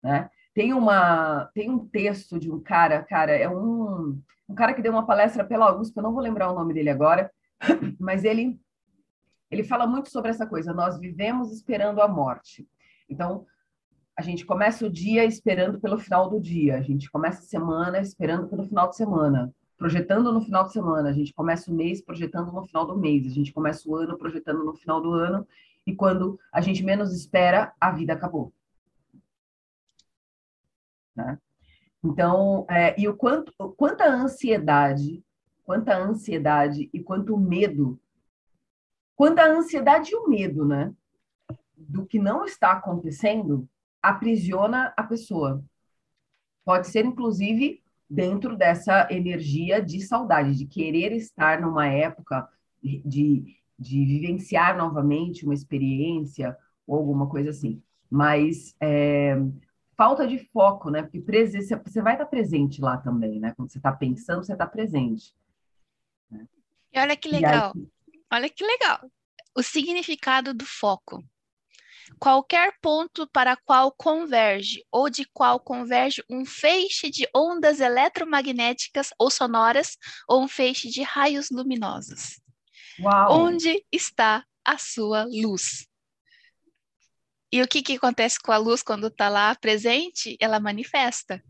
né? 0.04 0.30
Tem 0.54 0.74
uma 0.74 1.46
tem 1.54 1.70
um 1.70 1.88
texto 1.88 2.40
de 2.40 2.52
um 2.52 2.60
cara, 2.60 3.04
cara, 3.04 3.32
é 3.32 3.50
um 3.50 4.20
um 4.48 4.56
cara 4.56 4.74
que 4.74 4.82
deu 4.82 4.92
uma 4.92 5.06
palestra 5.06 5.44
pela 5.44 5.76
USP, 5.80 5.96
eu 5.96 6.04
não 6.04 6.12
vou 6.12 6.22
lembrar 6.22 6.52
o 6.52 6.56
nome 6.56 6.74
dele 6.74 6.90
agora, 6.90 7.32
mas 8.00 8.24
ele 8.24 8.60
ele 9.52 9.64
fala 9.64 9.88
muito 9.88 10.10
sobre 10.10 10.30
essa 10.30 10.46
coisa, 10.46 10.74
nós 10.74 11.00
vivemos 11.00 11.52
esperando 11.52 12.02
a 12.02 12.08
morte. 12.08 12.68
Então, 13.10 13.46
a 14.16 14.22
gente 14.22 14.46
começa 14.46 14.86
o 14.86 14.90
dia 14.90 15.26
esperando 15.26 15.80
pelo 15.80 15.98
final 15.98 16.30
do 16.30 16.40
dia, 16.40 16.78
a 16.78 16.82
gente 16.82 17.10
começa 17.10 17.40
a 17.40 17.48
semana 17.48 18.00
esperando 18.00 18.48
pelo 18.48 18.66
final 18.66 18.90
de 18.90 18.96
semana, 18.96 19.52
projetando 19.78 20.32
no 20.32 20.42
final 20.42 20.66
de 20.66 20.74
semana, 20.74 21.10
a 21.10 21.14
gente 21.14 21.34
começa 21.34 21.72
o 21.72 21.74
mês 21.74 22.02
projetando 22.02 22.52
no 22.52 22.66
final 22.66 22.86
do 22.86 22.98
mês, 22.98 23.26
a 23.26 23.30
gente 23.30 23.54
começa 23.54 23.90
o 23.90 23.96
ano 23.96 24.18
projetando 24.18 24.64
no 24.64 24.74
final 24.76 25.02
do 25.02 25.14
ano, 25.14 25.48
e 25.88 25.96
quando 25.96 26.38
a 26.52 26.62
gente 26.62 26.84
menos 26.84 27.14
espera, 27.14 27.74
a 27.80 27.92
vida 27.92 28.14
acabou. 28.14 28.54
Né? 31.26 31.38
Então, 32.04 32.66
é, 32.70 33.00
e 33.00 33.08
o 33.08 33.16
quanto, 33.16 33.54
quanta 33.76 34.06
ansiedade, 34.08 35.24
quanta 35.64 35.98
ansiedade 35.98 36.90
e 36.94 37.00
quanto 37.02 37.38
medo, 37.38 38.00
quanta 39.16 39.46
ansiedade 39.46 40.12
e 40.12 40.16
o 40.16 40.28
medo, 40.28 40.66
né? 40.66 40.94
do 41.80 42.06
que 42.06 42.20
não 42.20 42.44
está 42.44 42.74
acontecendo 42.74 43.68
aprisiona 44.02 44.94
a 44.96 45.04
pessoa. 45.04 45.64
Pode 46.66 46.88
ser, 46.88 47.06
inclusive, 47.06 47.82
dentro 48.10 48.56
dessa 48.56 49.08
energia 49.10 49.82
de 49.82 50.02
saudade, 50.02 50.56
de 50.56 50.66
querer 50.66 51.14
estar 51.14 51.62
numa 51.62 51.88
época 51.88 52.48
de, 52.82 53.56
de 53.78 54.06
vivenciar 54.06 54.78
novamente 54.78 55.46
uma 55.46 55.54
experiência 55.54 56.56
ou 56.86 56.98
alguma 56.98 57.28
coisa 57.28 57.50
assim. 57.50 57.82
Mas 58.10 58.76
é, 58.80 59.38
falta 60.00 60.26
de 60.26 60.40
foco, 60.54 60.90
né? 60.90 61.04
Porque 61.04 61.20
você 61.20 62.02
vai 62.02 62.14
estar 62.14 62.26
presente 62.26 62.80
lá 62.80 62.96
também, 62.96 63.38
né? 63.38 63.54
Quando 63.54 63.70
você 63.70 63.80
está 63.80 63.92
pensando, 63.92 64.46
você 64.46 64.54
está 64.54 64.66
presente. 64.66 65.36
Né? 66.32 66.48
E 66.94 67.00
olha 67.02 67.18
que 67.18 67.28
legal, 67.28 67.74
aí... 67.76 67.88
olha 68.32 68.50
que 68.50 68.66
legal. 68.66 69.12
O 69.54 69.62
significado 69.62 70.54
do 70.54 70.66
foco. 70.66 71.22
Qualquer 72.18 72.74
ponto 72.82 73.28
para 73.28 73.58
qual 73.58 73.92
converge 73.92 74.86
ou 74.90 75.10
de 75.10 75.26
qual 75.34 75.60
converge 75.60 76.24
um 76.30 76.46
feixe 76.46 77.10
de 77.10 77.28
ondas 77.36 77.82
eletromagnéticas 77.82 79.10
ou 79.20 79.30
sonoras 79.30 79.98
ou 80.30 80.42
um 80.42 80.48
feixe 80.48 80.90
de 80.90 81.04
raios 81.04 81.50
luminosos. 81.52 82.40
Uau. 83.02 83.42
Onde 83.42 83.86
está 83.92 84.46
a 84.66 84.78
sua 84.78 85.26
luz? 85.26 85.89
E 87.52 87.62
o 87.62 87.68
que, 87.68 87.82
que 87.82 87.96
acontece 87.96 88.40
com 88.40 88.52
a 88.52 88.58
luz 88.58 88.84
quando 88.84 89.08
está 89.08 89.28
lá 89.28 89.56
presente? 89.56 90.38
Ela 90.40 90.60
manifesta. 90.60 91.44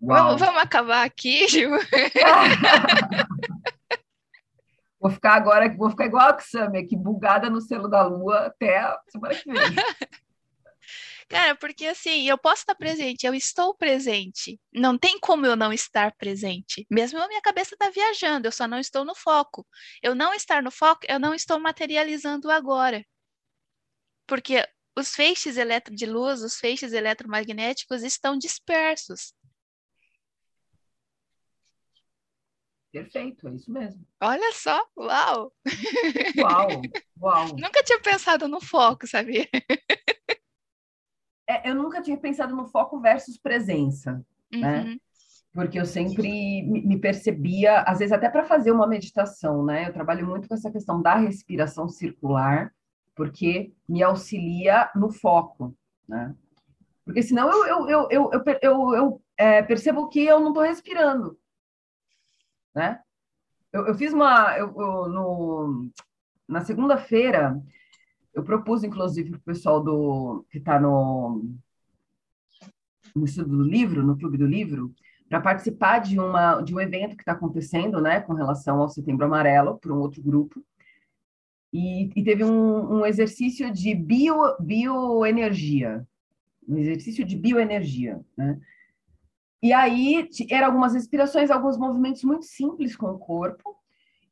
Vamos, 0.00 0.38
vamos, 0.38 0.60
acabar 0.60 1.06
aqui, 1.06 1.48
Gil? 1.48 1.70
vou 5.00 5.10
ficar 5.10 5.34
agora, 5.34 5.74
vou 5.74 5.88
ficar 5.88 6.04
igual 6.04 6.28
a 6.28 6.38
Xami, 6.38 6.78
aqui 6.78 6.94
bugada 6.94 7.48
no 7.48 7.62
selo 7.62 7.88
da 7.88 8.02
lua 8.02 8.46
até 8.46 8.94
semana 9.08 9.34
que 9.34 9.50
vem. 9.50 9.62
Cara, 11.34 11.56
porque 11.56 11.86
assim, 11.86 12.28
eu 12.28 12.38
posso 12.38 12.62
estar 12.62 12.76
presente, 12.76 13.26
eu 13.26 13.34
estou 13.34 13.74
presente. 13.74 14.60
Não 14.72 14.96
tem 14.96 15.18
como 15.18 15.44
eu 15.44 15.56
não 15.56 15.72
estar 15.72 16.14
presente. 16.14 16.86
Mesmo 16.88 17.20
a 17.20 17.26
minha 17.26 17.42
cabeça 17.42 17.74
está 17.74 17.90
viajando, 17.90 18.46
eu 18.46 18.52
só 18.52 18.68
não 18.68 18.78
estou 18.78 19.04
no 19.04 19.16
foco. 19.16 19.66
Eu 20.00 20.14
não 20.14 20.32
estar 20.32 20.62
no 20.62 20.70
foco, 20.70 21.00
eu 21.08 21.18
não 21.18 21.34
estou 21.34 21.58
materializando 21.58 22.48
agora. 22.52 23.04
Porque 24.28 24.64
os 24.96 25.12
feixes 25.12 25.56
eletro 25.56 25.92
de 25.92 26.06
luz, 26.06 26.40
os 26.40 26.54
feixes 26.54 26.92
eletromagnéticos 26.92 28.04
estão 28.04 28.38
dispersos. 28.38 29.34
Perfeito, 32.92 33.48
é 33.48 33.54
isso 33.56 33.72
mesmo. 33.72 34.06
Olha 34.20 34.52
só, 34.52 34.86
uau! 34.96 35.52
Uau, 36.38 36.82
uau! 37.20 37.46
Nunca 37.58 37.82
tinha 37.82 38.00
pensado 38.00 38.46
no 38.46 38.60
foco, 38.60 39.04
sabia? 39.04 39.48
é, 41.48 41.70
eu 41.70 41.74
nunca 41.74 42.02
tinha 42.02 42.16
pensado 42.16 42.54
no 42.54 42.66
foco 42.66 43.00
versus 43.00 43.36
presença, 43.36 44.24
né? 44.52 44.80
uhum. 44.80 44.90
né? 44.90 44.96
Porque 45.52 45.78
eu 45.78 45.86
sempre 45.86 46.62
me 46.62 46.98
percebia, 46.98 47.82
às 47.82 48.00
vezes 48.00 48.12
até 48.12 48.28
para 48.28 48.42
fazer 48.42 48.72
uma 48.72 48.88
meditação, 48.88 49.64
né? 49.64 49.88
Eu 49.88 49.92
trabalho 49.92 50.26
muito 50.26 50.48
com 50.48 50.54
essa 50.54 50.70
questão 50.70 51.00
da 51.00 51.14
respiração 51.14 51.88
circular, 51.88 52.74
porque 53.14 53.72
me 53.88 54.02
auxilia 54.02 54.90
no 54.96 55.12
foco, 55.12 55.72
né? 56.08 56.34
Porque 57.04 57.22
senão 57.22 57.48
eu, 57.50 57.66
eu, 57.66 57.88
eu, 57.88 58.08
eu, 58.10 58.32
eu, 58.32 58.58
eu, 58.62 58.94
eu 58.94 59.22
é, 59.36 59.62
percebo 59.62 60.08
que 60.08 60.24
eu 60.24 60.40
não 60.40 60.48
estou 60.48 60.64
respirando, 60.64 61.38
né? 62.74 63.00
Eu, 63.72 63.86
eu 63.86 63.94
fiz 63.94 64.12
uma... 64.12 64.58
Eu, 64.58 64.74
eu 64.76 65.08
no, 65.08 65.88
na 66.48 66.64
segunda-feira, 66.64 67.60
eu 68.34 68.42
propus, 68.42 68.82
inclusive, 68.82 69.30
para 69.30 69.38
o 69.38 69.42
pessoal 69.42 69.82
do, 69.82 70.44
que 70.50 70.58
está 70.58 70.78
no, 70.80 71.54
no 73.14 73.24
estudo 73.24 73.56
do 73.56 73.62
livro, 73.62 74.04
no 74.04 74.18
Clube 74.18 74.36
do 74.36 74.46
Livro, 74.46 74.92
para 75.28 75.40
participar 75.40 76.00
de, 76.00 76.18
uma, 76.18 76.60
de 76.60 76.74
um 76.74 76.80
evento 76.80 77.16
que 77.16 77.22
está 77.22 77.32
acontecendo, 77.32 78.00
né, 78.00 78.20
com 78.20 78.34
relação 78.34 78.80
ao 78.80 78.88
Setembro 78.88 79.24
Amarelo, 79.24 79.78
para 79.78 79.92
um 79.92 79.98
outro 79.98 80.22
grupo. 80.22 80.62
E, 81.72 82.10
e 82.14 82.24
teve 82.24 82.44
um, 82.44 83.00
um, 83.00 83.06
exercício 83.06 83.70
de 83.72 83.94
bio, 83.94 84.36
bioenergia, 84.60 86.06
um 86.68 86.76
exercício 86.76 87.24
de 87.24 87.36
bioenergia, 87.36 88.20
né? 88.36 88.60
E 89.60 89.72
aí 89.72 90.28
eram 90.50 90.66
algumas 90.66 90.92
respirações, 90.92 91.50
alguns 91.50 91.78
movimentos 91.78 92.22
muito 92.22 92.44
simples 92.44 92.94
com 92.94 93.06
o 93.06 93.18
corpo 93.18 93.74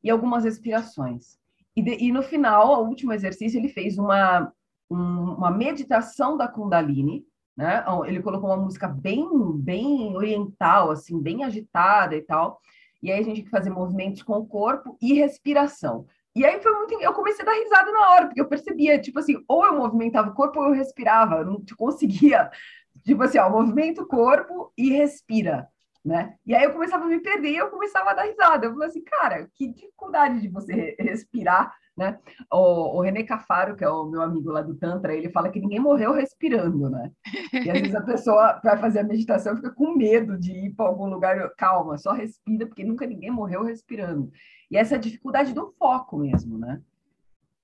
e 0.03 0.09
algumas 0.09 0.43
respirações. 0.43 1.39
E, 1.75 1.81
de, 1.81 2.03
e 2.03 2.11
no 2.11 2.21
final, 2.21 2.83
o 2.83 2.87
último 2.87 3.13
exercício, 3.13 3.59
ele 3.59 3.69
fez 3.69 3.97
uma, 3.97 4.51
um, 4.89 5.33
uma 5.33 5.51
meditação 5.51 6.37
da 6.37 6.47
Kundalini, 6.47 7.25
né? 7.55 7.83
Ele 8.05 8.21
colocou 8.21 8.49
uma 8.49 8.57
música 8.57 8.87
bem, 8.87 9.27
bem 9.57 10.15
oriental, 10.15 10.91
assim, 10.91 11.19
bem 11.21 11.43
agitada 11.43 12.15
e 12.15 12.21
tal. 12.21 12.59
E 13.01 13.11
aí 13.11 13.19
a 13.19 13.23
gente 13.23 13.35
tinha 13.35 13.45
que 13.45 13.51
fazer 13.51 13.69
movimentos 13.69 14.23
com 14.23 14.33
o 14.33 14.45
corpo 14.45 14.97
e 15.01 15.13
respiração. 15.13 16.05
E 16.35 16.45
aí 16.45 16.59
foi 16.61 16.71
muito. 16.73 16.99
Eu 16.99 17.13
comecei 17.13 17.43
a 17.43 17.45
dar 17.45 17.53
risada 17.53 17.91
na 17.91 18.09
hora, 18.11 18.25
porque 18.25 18.41
eu 18.41 18.47
percebia, 18.47 18.99
tipo 18.99 19.19
assim, 19.19 19.35
ou 19.47 19.65
eu 19.65 19.77
movimentava 19.77 20.29
o 20.29 20.33
corpo 20.33 20.59
ou 20.59 20.67
eu 20.67 20.73
respirava. 20.73 21.37
Eu 21.37 21.45
não 21.45 21.63
conseguia. 21.77 22.49
Tipo 23.03 23.23
assim, 23.23 23.39
ó, 23.39 23.49
movimento 23.49 24.05
corpo 24.05 24.71
e 24.77 24.91
respira 24.91 25.67
né? 26.03 26.35
E 26.45 26.53
aí 26.53 26.63
eu 26.63 26.73
começava 26.73 27.05
a 27.05 27.07
me 27.07 27.19
perder 27.19 27.51
e 27.51 27.57
eu 27.57 27.69
começava 27.69 28.11
a 28.11 28.13
dar 28.13 28.23
risada. 28.23 28.65
Eu 28.65 28.73
falei 28.73 28.89
assim, 28.89 29.03
cara, 29.03 29.49
que 29.53 29.71
dificuldade 29.71 30.41
de 30.41 30.49
você 30.49 30.95
respirar, 30.99 31.73
né? 31.95 32.19
O, 32.51 32.97
o 32.97 33.01
René 33.01 33.23
Cafaro, 33.23 33.75
que 33.75 33.83
é 33.83 33.89
o 33.89 34.05
meu 34.05 34.21
amigo 34.21 34.51
lá 34.51 34.61
do 34.61 34.75
Tantra, 34.75 35.15
ele 35.15 35.29
fala 35.29 35.49
que 35.49 35.59
ninguém 35.59 35.79
morreu 35.79 36.11
respirando, 36.11 36.89
né? 36.89 37.11
E 37.53 37.69
às 37.69 37.79
vezes 37.79 37.95
a 37.95 38.01
pessoa 38.01 38.59
vai 38.63 38.77
fazer 38.77 38.99
a 38.99 39.03
meditação 39.03 39.55
fica 39.55 39.71
com 39.71 39.95
medo 39.95 40.37
de 40.37 40.51
ir 40.51 40.71
para 40.71 40.87
algum 40.87 41.05
lugar, 41.05 41.53
calma, 41.55 41.97
só 41.97 42.11
respira, 42.11 42.65
porque 42.65 42.83
nunca 42.83 43.05
ninguém 43.05 43.31
morreu 43.31 43.63
respirando. 43.63 44.29
E 44.69 44.75
essa 44.77 44.99
dificuldade 44.99 45.53
do 45.53 45.73
foco 45.79 46.17
mesmo, 46.17 46.57
né? 46.57 46.81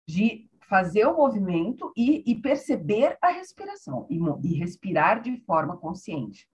De 0.08 0.48
fazer 0.70 1.06
o 1.08 1.18
movimento 1.18 1.92
e, 1.98 2.24
e 2.26 2.36
perceber 2.36 3.18
a 3.22 3.30
respiração, 3.30 4.08
e, 4.10 4.20
e 4.44 4.54
respirar 4.54 5.20
de 5.20 5.36
forma 5.38 5.76
consciente. 5.76 6.48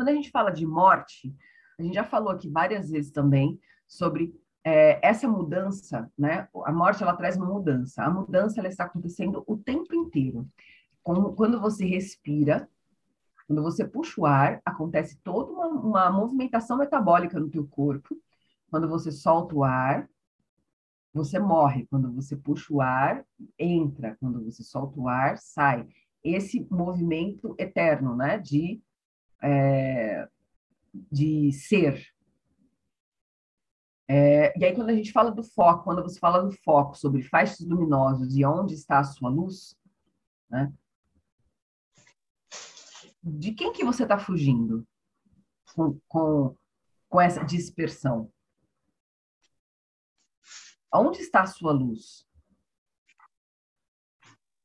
Quando 0.00 0.08
a 0.08 0.14
gente 0.14 0.30
fala 0.30 0.50
de 0.50 0.66
morte, 0.66 1.36
a 1.78 1.82
gente 1.82 1.94
já 1.94 2.04
falou 2.04 2.30
aqui 2.30 2.48
várias 2.48 2.88
vezes 2.88 3.12
também 3.12 3.60
sobre 3.86 4.34
é, 4.64 4.98
essa 5.06 5.28
mudança, 5.28 6.10
né? 6.16 6.48
A 6.64 6.72
morte 6.72 7.02
ela 7.02 7.14
traz 7.14 7.36
uma 7.36 7.44
mudança. 7.44 8.02
A 8.02 8.08
mudança 8.08 8.58
ela 8.58 8.68
está 8.68 8.84
acontecendo 8.84 9.44
o 9.46 9.58
tempo 9.58 9.94
inteiro. 9.94 10.48
Quando 11.02 11.60
você 11.60 11.84
respira, 11.84 12.66
quando 13.46 13.62
você 13.62 13.86
puxa 13.86 14.22
o 14.22 14.24
ar, 14.24 14.62
acontece 14.64 15.18
toda 15.22 15.52
uma, 15.52 15.66
uma 15.66 16.10
movimentação 16.10 16.78
metabólica 16.78 17.38
no 17.38 17.50
teu 17.50 17.68
corpo. 17.68 18.16
Quando 18.70 18.88
você 18.88 19.12
solta 19.12 19.54
o 19.54 19.62
ar, 19.62 20.08
você 21.12 21.38
morre. 21.38 21.86
Quando 21.90 22.10
você 22.10 22.34
puxa 22.34 22.72
o 22.72 22.80
ar, 22.80 23.22
entra. 23.58 24.16
Quando 24.18 24.42
você 24.42 24.62
solta 24.62 24.98
o 24.98 25.08
ar, 25.08 25.36
sai. 25.36 25.86
Esse 26.24 26.66
movimento 26.70 27.54
eterno, 27.58 28.16
né? 28.16 28.38
De 28.38 28.80
é, 29.42 30.28
de 31.10 31.52
ser. 31.52 32.06
É, 34.08 34.58
e 34.58 34.64
aí, 34.64 34.74
quando 34.74 34.90
a 34.90 34.94
gente 34.94 35.12
fala 35.12 35.30
do 35.30 35.42
foco, 35.42 35.84
quando 35.84 36.02
você 36.02 36.18
fala 36.18 36.42
do 36.42 36.52
foco 36.64 36.96
sobre 36.96 37.22
faixas 37.22 37.60
luminosos 37.60 38.34
e 38.36 38.44
onde 38.44 38.74
está 38.74 38.98
a 38.98 39.04
sua 39.04 39.30
luz, 39.30 39.76
né? 40.48 40.72
De 43.22 43.52
quem 43.52 43.72
que 43.72 43.84
você 43.84 44.02
está 44.02 44.18
fugindo 44.18 44.86
com, 45.74 46.00
com, 46.08 46.56
com 47.08 47.20
essa 47.20 47.44
dispersão? 47.44 48.32
Onde 50.92 51.20
está 51.20 51.42
a 51.42 51.46
sua 51.46 51.70
luz? 51.70 52.26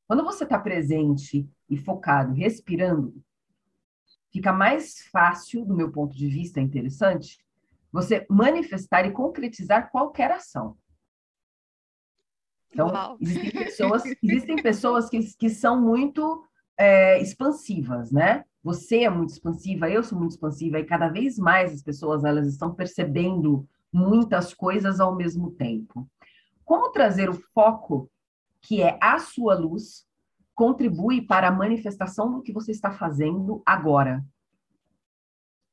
Quando 0.07 0.23
você 0.23 0.43
está 0.43 0.57
presente 0.57 1.47
e 1.69 1.77
focado, 1.77 2.33
respirando, 2.33 3.23
fica 4.35 4.51
mais 4.51 4.99
fácil, 5.13 5.63
do 5.63 5.73
meu 5.73 5.89
ponto 5.89 6.13
de 6.13 6.27
vista, 6.27 6.59
interessante, 6.59 7.39
você 7.89 8.25
manifestar 8.29 9.05
e 9.05 9.11
concretizar 9.11 9.89
qualquer 9.89 10.29
ação. 10.29 10.77
Então, 12.69 13.15
existem 13.21 13.51
pessoas, 13.51 14.03
existem 14.21 14.55
pessoas 14.57 15.09
que, 15.09 15.19
que 15.37 15.49
são 15.49 15.81
muito 15.81 16.45
é, 16.77 17.17
expansivas, 17.21 18.11
né? 18.11 18.43
Você 18.61 19.03
é 19.03 19.09
muito 19.09 19.29
expansiva, 19.29 19.89
eu 19.89 20.03
sou 20.03 20.19
muito 20.19 20.31
expansiva, 20.31 20.79
e 20.79 20.85
cada 20.85 21.07
vez 21.07 21.37
mais 21.37 21.71
as 21.71 21.81
pessoas 21.81 22.25
elas 22.25 22.45
estão 22.45 22.75
percebendo 22.75 23.65
muitas 23.89 24.53
coisas 24.53 24.99
ao 24.99 25.15
mesmo 25.15 25.51
tempo. 25.51 26.05
Como 26.65 26.91
trazer 26.91 27.29
o 27.29 27.41
foco, 27.53 28.11
que 28.59 28.81
é 28.81 28.97
a 29.01 29.17
sua 29.17 29.55
luz, 29.55 30.04
contribui 30.55 31.21
para 31.21 31.49
a 31.49 31.51
manifestação 31.51 32.31
do 32.31 32.41
que 32.41 32.53
você 32.53 32.71
está 32.71 32.91
fazendo 32.91 33.61
agora, 33.65 34.25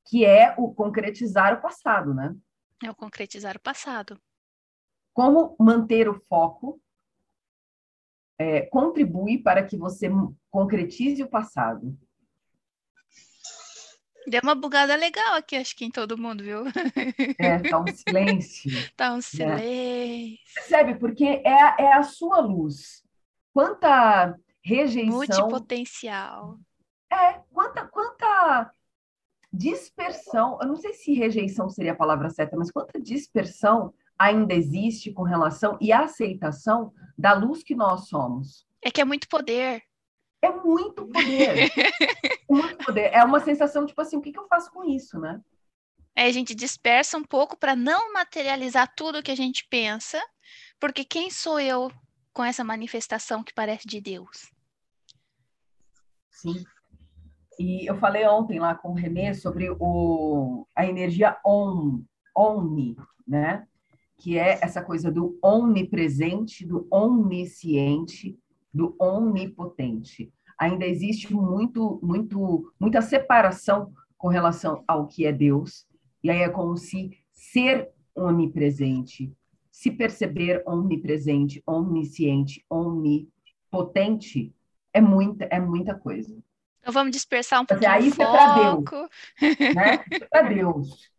que 0.04 0.24
é 0.26 0.54
o 0.58 0.74
concretizar 0.74 1.54
o 1.54 1.62
passado, 1.62 2.12
né? 2.12 2.34
É 2.82 2.90
o 2.90 2.94
concretizar 2.94 3.56
o 3.56 3.60
passado. 3.60 4.20
Como 5.14 5.54
manter 5.58 6.08
o 6.08 6.20
foco 6.28 6.80
é, 8.38 8.62
contribui 8.62 9.38
para 9.38 9.64
que 9.64 9.76
você 9.76 10.10
concretize 10.50 11.22
o 11.22 11.28
passado. 11.28 11.96
Deu 14.26 14.40
uma 14.42 14.54
bugada 14.54 14.94
legal 14.96 15.34
aqui, 15.34 15.56
acho 15.56 15.76
que 15.76 15.84
em 15.84 15.90
todo 15.90 16.18
mundo, 16.18 16.42
viu? 16.42 16.64
É, 17.38 17.58
tá 17.58 17.80
um 17.80 17.86
silêncio. 17.86 18.70
Tá 18.96 19.12
um 19.12 19.16
né? 19.16 19.22
silêncio. 19.22 20.54
Percebe? 20.54 20.94
Porque 20.96 21.24
é, 21.24 21.82
é 21.82 21.92
a 21.92 22.02
sua 22.02 22.40
luz. 22.40 23.02
Quanta 23.52 24.38
rejeição. 24.62 25.16
Multipotencial. 25.16 26.58
É, 27.10 27.40
quanta, 27.52 27.86
quanta 27.86 28.72
dispersão. 29.52 30.58
Eu 30.60 30.68
não 30.68 30.76
sei 30.76 30.94
se 30.94 31.12
rejeição 31.12 31.68
seria 31.68 31.92
a 31.92 31.96
palavra 31.96 32.30
certa, 32.30 32.56
mas 32.56 32.70
quanta 32.70 33.00
dispersão 33.00 33.92
ainda 34.18 34.54
existe 34.54 35.12
com 35.12 35.22
relação 35.22 35.76
e 35.80 35.92
aceitação 35.92 36.92
da 37.18 37.34
luz 37.34 37.62
que 37.62 37.74
nós 37.74 38.08
somos. 38.08 38.66
É 38.80 38.90
que 38.90 39.00
é 39.00 39.04
muito 39.04 39.28
poder. 39.28 39.82
É 40.40 40.50
muito 40.50 41.06
poder. 41.06 41.70
muito 42.48 42.84
poder. 42.84 43.10
É 43.12 43.22
uma 43.22 43.40
sensação, 43.40 43.84
tipo 43.86 44.00
assim, 44.00 44.16
o 44.16 44.20
que, 44.20 44.32
que 44.32 44.38
eu 44.38 44.48
faço 44.48 44.70
com 44.72 44.84
isso, 44.84 45.18
né? 45.18 45.40
É, 46.14 46.24
a 46.24 46.30
gente 46.30 46.54
dispersa 46.54 47.16
um 47.16 47.24
pouco 47.24 47.56
para 47.56 47.74
não 47.74 48.12
materializar 48.12 48.92
tudo 48.94 49.22
que 49.22 49.30
a 49.30 49.36
gente 49.36 49.66
pensa, 49.70 50.20
porque 50.78 51.04
quem 51.04 51.30
sou 51.30 51.58
eu 51.58 51.90
com 52.32 52.44
essa 52.44 52.64
manifestação 52.64 53.42
que 53.42 53.54
parece 53.54 53.86
de 53.86 54.00
Deus? 54.00 54.50
Sim. 56.30 56.64
E 57.58 57.88
eu 57.88 57.96
falei 57.98 58.26
ontem 58.26 58.58
lá 58.58 58.74
com 58.74 58.90
o 58.90 58.94
Renê 58.94 59.34
sobre 59.34 59.70
o, 59.78 60.66
a 60.74 60.86
energia 60.86 61.36
on, 61.44 62.02
omni, 62.36 62.96
né? 63.26 63.66
Que 64.16 64.38
é 64.38 64.58
essa 64.62 64.82
coisa 64.82 65.10
do 65.10 65.38
onipresente, 65.42 66.66
do 66.66 66.86
onisciente, 66.90 68.38
do 68.72 68.96
onipotente. 68.98 70.32
Ainda 70.58 70.86
existe 70.86 71.32
muito, 71.32 72.00
muito, 72.02 72.72
muita 72.80 73.02
separação 73.02 73.92
com 74.16 74.28
relação 74.28 74.84
ao 74.86 75.06
que 75.06 75.26
é 75.26 75.32
Deus, 75.32 75.86
e 76.22 76.30
aí 76.30 76.42
é 76.42 76.48
como 76.48 76.76
se 76.76 77.10
ser 77.32 77.90
onipresente, 78.14 79.32
se 79.72 79.90
perceber 79.90 80.62
onipresente, 80.64 81.60
onisciente, 81.66 82.64
onipotente, 82.70 84.54
é 84.92 85.00
muita, 85.00 85.46
é 85.46 85.58
muita 85.58 85.96
coisa. 85.96 86.32
Então 86.80 86.92
vamos 86.92 87.10
dispersar 87.10 87.62
um 87.62 87.66
pouquinho 87.66 87.90
aí 87.90 88.08
o 88.08 88.14
foco. 88.14 89.08
É 89.40 89.48
para 89.48 89.72
Deus, 89.72 89.74
né? 89.74 90.04
É 90.10 90.18
para 90.20 90.42
Deus. 90.42 91.12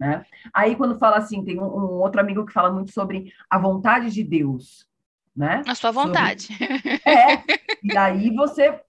Né? 0.00 0.26
Aí 0.52 0.74
quando 0.74 0.98
fala 0.98 1.18
assim, 1.18 1.44
tem 1.44 1.60
um, 1.60 1.64
um, 1.64 2.00
outro 2.00 2.20
amigo 2.20 2.44
que 2.44 2.52
fala 2.52 2.72
muito 2.72 2.90
sobre 2.90 3.32
a 3.48 3.56
vontade 3.56 4.10
de 4.10 4.24
Deus 4.24 4.90
né? 5.34 5.62
A 5.66 5.74
sua 5.74 5.90
vontade. 5.90 6.46
Sobre... 6.46 7.00
É, 7.06 7.44
e 7.82 7.96
aí 7.96 8.30
você. 8.34 8.80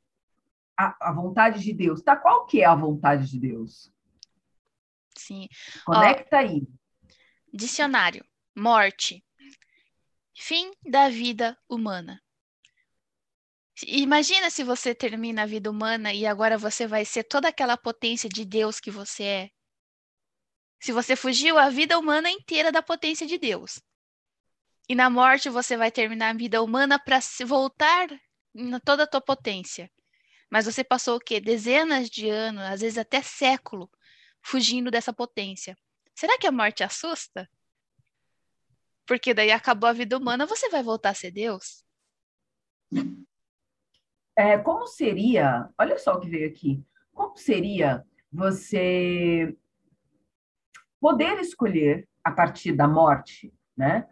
A, 0.78 1.10
a, 1.10 1.12
vontade 1.12 1.62
de 1.62 1.74
Deus. 1.74 2.02
Tá, 2.02 2.16
qual 2.16 2.46
que 2.46 2.62
é 2.62 2.66
a 2.66 2.76
vontade 2.76 3.30
de 3.30 3.40
Deus? 3.40 3.92
Sim. 5.16 5.48
Conecta 5.86 6.38
Ó, 6.38 6.40
aí. 6.40 6.68
Dicionário. 7.54 8.26
Morte. 8.56 9.26
Fim 10.36 10.72
da 10.86 11.10
vida 11.10 11.58
humana. 11.68 12.22
Imagina 13.88 14.52
se 14.52 14.64
você 14.64 14.94
termina 14.94 15.42
a 15.42 15.46
vida 15.48 15.72
humana 15.72 16.14
e 16.14 16.28
agora 16.28 16.56
você 16.56 16.86
vai 16.86 17.04
ser 17.04 17.24
toda 17.24 17.48
aquela 17.48 17.76
potência 17.76 18.30
de 18.30 18.46
Deus 18.46 18.80
que 18.80 18.92
você 18.92 19.24
é. 19.24 19.50
Se 20.80 20.92
você 20.92 21.16
fugiu 21.16 21.58
a 21.58 21.70
vida 21.70 21.98
humana 21.98 22.30
inteira 22.30 22.72
da 22.72 22.84
potência 22.84 23.26
de 23.26 23.40
Deus. 23.40 23.82
E 24.88 24.94
na 24.94 25.10
morte 25.10 25.50
você 25.50 25.76
vai 25.76 25.92
terminar 25.92 26.30
a 26.30 26.38
vida 26.38 26.62
humana 26.62 27.00
para 27.00 27.18
voltar 27.48 28.08
na 28.54 28.80
toda 28.80 29.04
a 29.04 29.08
tua 29.08 29.22
potência. 29.22 29.92
Mas 30.48 30.66
você 30.66 30.84
passou 30.84 31.16
o 31.16 31.20
quê? 31.20 31.40
Dezenas 31.40 32.08
de 32.08 32.30
anos, 32.30 32.62
às 32.62 32.82
vezes 32.82 33.00
até 33.00 33.20
século, 33.24 33.90
fugindo 34.44 34.92
dessa 34.92 35.12
potência. 35.12 35.76
Será 36.14 36.38
que 36.38 36.46
a 36.46 36.52
morte 36.52 36.84
assusta? 36.84 37.50
Porque 39.06 39.34
daí 39.34 39.52
acabou 39.52 39.90
a 39.90 39.94
vida 39.94 40.18
humana, 40.18 40.46
você 40.46 40.70
vai 40.70 40.82
voltar 40.82 41.10
a 41.10 41.14
ser 41.14 41.32
Deus? 41.32 41.84
É, 44.38 44.58
como 44.58 44.88
seria, 44.88 45.70
olha 45.78 45.98
só 45.98 46.14
o 46.14 46.20
que 46.20 46.30
veio 46.30 46.50
aqui, 46.50 46.84
como 47.14 47.38
seria 47.38 48.04
você 48.32 49.56
poder 51.00 51.40
escolher 51.40 52.08
a 52.24 52.32
partir 52.32 52.72
da 52.72 52.88
morte, 52.88 53.54
né? 53.76 54.08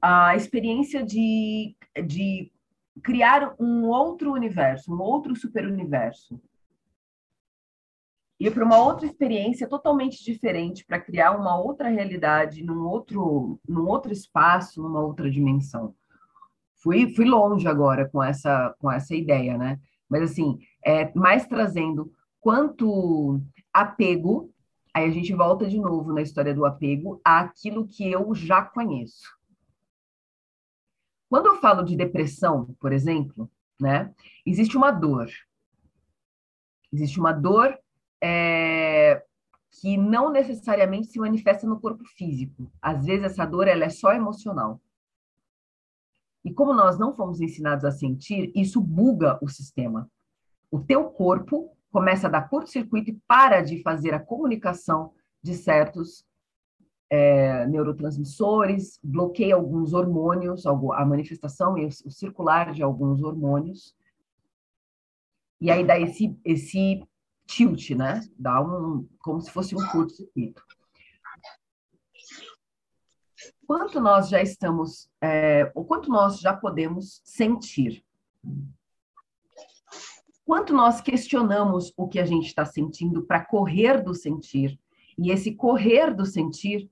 a 0.00 0.36
experiência 0.36 1.04
de, 1.04 1.76
de 2.04 2.52
criar 3.02 3.54
um 3.58 3.86
outro 3.86 4.32
universo, 4.32 4.94
um 4.94 5.00
outro 5.00 5.34
super-universo. 5.34 6.40
Ir 8.38 8.52
para 8.52 8.64
uma 8.64 8.78
outra 8.78 9.06
experiência 9.06 9.66
totalmente 9.66 10.22
diferente 10.22 10.84
para 10.84 11.00
criar 11.00 11.32
uma 11.32 11.58
outra 11.58 11.88
realidade 11.88 12.62
num 12.62 12.86
outro, 12.86 13.58
num 13.66 13.86
outro 13.88 14.12
espaço, 14.12 14.82
numa 14.82 15.00
outra 15.00 15.30
dimensão. 15.30 15.94
Fui, 16.74 17.08
fui 17.14 17.24
longe 17.24 17.66
agora 17.66 18.08
com 18.08 18.22
essa, 18.22 18.74
com 18.78 18.92
essa 18.92 19.14
ideia, 19.14 19.56
né? 19.56 19.80
Mas, 20.08 20.30
assim, 20.30 20.58
é, 20.84 21.12
mais 21.14 21.46
trazendo 21.46 22.12
quanto 22.40 23.40
apego, 23.72 24.52
aí 24.94 25.06
a 25.06 25.10
gente 25.10 25.34
volta 25.34 25.66
de 25.66 25.78
novo 25.78 26.12
na 26.12 26.22
história 26.22 26.54
do 26.54 26.64
apego, 26.64 27.20
àquilo 27.24 27.88
que 27.88 28.10
eu 28.10 28.34
já 28.34 28.62
conheço. 28.62 29.34
Quando 31.28 31.46
eu 31.46 31.56
falo 31.56 31.82
de 31.82 31.96
depressão, 31.96 32.76
por 32.78 32.92
exemplo, 32.92 33.50
né, 33.80 34.14
existe 34.44 34.76
uma 34.76 34.90
dor. 34.90 35.28
Existe 36.92 37.18
uma 37.18 37.32
dor 37.32 37.76
é, 38.22 39.22
que 39.70 39.96
não 39.96 40.30
necessariamente 40.30 41.08
se 41.08 41.18
manifesta 41.18 41.66
no 41.66 41.80
corpo 41.80 42.04
físico. 42.04 42.70
Às 42.80 43.04
vezes 43.04 43.24
essa 43.26 43.44
dor 43.44 43.68
ela 43.68 43.84
é 43.84 43.90
só 43.90 44.12
emocional. 44.12 44.80
E 46.44 46.52
como 46.52 46.72
nós 46.72 46.98
não 46.98 47.14
fomos 47.14 47.40
ensinados 47.40 47.84
a 47.84 47.90
sentir, 47.90 48.52
isso 48.54 48.80
buga 48.80 49.38
o 49.42 49.48
sistema. 49.48 50.10
O 50.70 50.80
teu 50.80 51.04
corpo 51.10 51.76
começa 51.90 52.26
a 52.26 52.30
dar 52.30 52.48
curto-circuito 52.48 53.10
e 53.10 53.20
para 53.26 53.62
de 53.62 53.82
fazer 53.82 54.14
a 54.14 54.20
comunicação 54.20 55.12
de 55.42 55.54
certos 55.54 56.24
é, 57.08 57.66
neurotransmissores, 57.66 58.98
bloqueia 59.02 59.54
alguns 59.54 59.92
hormônios, 59.92 60.66
a 60.66 61.04
manifestação 61.04 61.78
e 61.78 61.86
o 61.86 62.10
circular 62.10 62.72
de 62.72 62.82
alguns 62.82 63.22
hormônios. 63.22 63.94
E 65.60 65.70
aí 65.70 65.84
dá 65.84 65.98
esse, 65.98 66.38
esse 66.44 67.02
tilt, 67.46 67.90
né? 67.90 68.20
Dá 68.38 68.60
um, 68.60 69.08
como 69.20 69.40
se 69.40 69.50
fosse 69.50 69.74
um 69.74 69.86
curto-circuito. 69.88 70.62
Quanto 73.66 74.00
nós 74.00 74.28
já 74.28 74.40
estamos, 74.40 75.10
é, 75.20 75.70
o 75.74 75.84
quanto 75.84 76.08
nós 76.08 76.38
já 76.38 76.54
podemos 76.54 77.20
sentir? 77.24 78.04
Quanto 80.44 80.72
nós 80.72 81.00
questionamos 81.00 81.92
o 81.96 82.06
que 82.06 82.20
a 82.20 82.24
gente 82.24 82.46
está 82.46 82.64
sentindo 82.64 83.24
para 83.24 83.44
correr 83.44 84.02
do 84.02 84.14
sentir? 84.14 84.78
E 85.18 85.32
esse 85.32 85.54
correr 85.54 86.14
do 86.14 86.24
sentir 86.24 86.88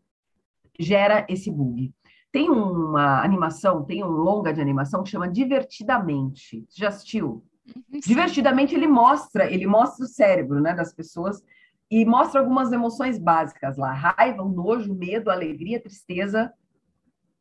gera 0.78 1.24
esse 1.28 1.50
bug. 1.50 1.94
Tem 2.32 2.50
uma 2.50 3.22
animação, 3.22 3.84
tem 3.84 4.02
um 4.02 4.08
longa 4.08 4.52
de 4.52 4.60
animação 4.60 5.04
que 5.04 5.10
chama 5.10 5.28
Divertidamente. 5.28 6.66
Já 6.70 6.88
assistiu? 6.88 7.44
Uhum. 7.66 8.00
Divertidamente 8.00 8.74
ele 8.74 8.86
mostra, 8.86 9.50
ele 9.50 9.66
mostra 9.66 10.04
o 10.04 10.08
cérebro, 10.08 10.60
né, 10.60 10.74
das 10.74 10.92
pessoas 10.92 11.42
e 11.90 12.04
mostra 12.04 12.40
algumas 12.40 12.72
emoções 12.72 13.18
básicas 13.18 13.76
lá: 13.76 13.92
raiva, 13.92 14.42
o 14.42 14.48
nojo, 14.48 14.94
medo, 14.94 15.30
alegria, 15.30 15.80
tristeza. 15.80 16.52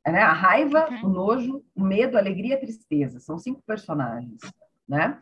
Né? 0.05 0.19
A 0.19 0.33
raiva, 0.33 0.89
uhum. 0.89 1.05
o 1.05 1.09
nojo, 1.09 1.65
o 1.73 1.81
medo, 1.81 2.17
a 2.17 2.19
alegria, 2.19 2.55
a 2.55 2.59
tristeza. 2.59 3.19
São 3.19 3.37
cinco 3.37 3.63
personagens, 3.65 4.39
né? 4.87 5.17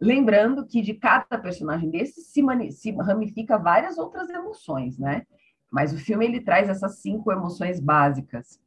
Lembrando 0.00 0.66
que 0.66 0.80
de 0.80 0.94
cada 0.94 1.38
personagem 1.38 1.90
desses 1.90 2.26
se, 2.28 2.42
se 2.72 2.90
ramifica 2.92 3.58
várias 3.58 3.98
outras 3.98 4.28
emoções, 4.30 4.98
né? 4.98 5.22
Mas 5.70 5.92
o 5.92 5.98
filme 5.98 6.24
ele 6.24 6.40
traz 6.40 6.68
essas 6.68 7.00
cinco 7.00 7.30
emoções 7.30 7.78
básicas. 7.78 8.58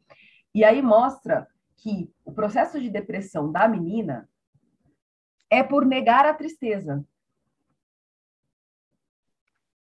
E 0.54 0.64
aí 0.64 0.82
mostra 0.82 1.46
que 1.76 2.10
o 2.24 2.32
processo 2.32 2.80
de 2.80 2.90
depressão 2.90 3.52
da 3.52 3.68
menina 3.68 4.30
é 5.50 5.64
por 5.64 5.86
negar 5.86 6.26
a 6.26 6.34
tristeza. 6.34 7.06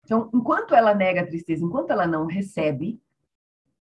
Então, 0.05 0.31
enquanto 0.35 0.75
ela 0.75 0.95
nega 0.95 1.23
a 1.23 1.27
tristeza, 1.27 1.65
enquanto 1.65 1.91
ela 1.91 2.07
não 2.07 2.27
recebe 2.27 3.01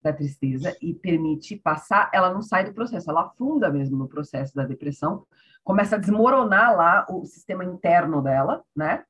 da 0.01 0.13
tristeza 0.13 0.77
e 0.81 0.95
permite 0.95 1.57
passar, 1.57 2.11
ela 2.13 2.33
não 2.33 2.43
sai 2.43 2.65
do 2.65 2.75
processo, 2.75 3.11
ela 3.11 3.23
afunda 3.23 3.71
mesmo 3.71 3.97
no 3.97 4.09
processo 4.09 4.55
da 4.55 4.65
depressão, 4.65 5.27
começa 5.65 5.97
a 5.97 5.99
desmoronar 5.99 6.77
lá 6.77 7.07
o 7.09 7.25
sistema 7.25 7.65
interno 7.65 8.23
dela, 8.23 8.63
né? 8.77 9.05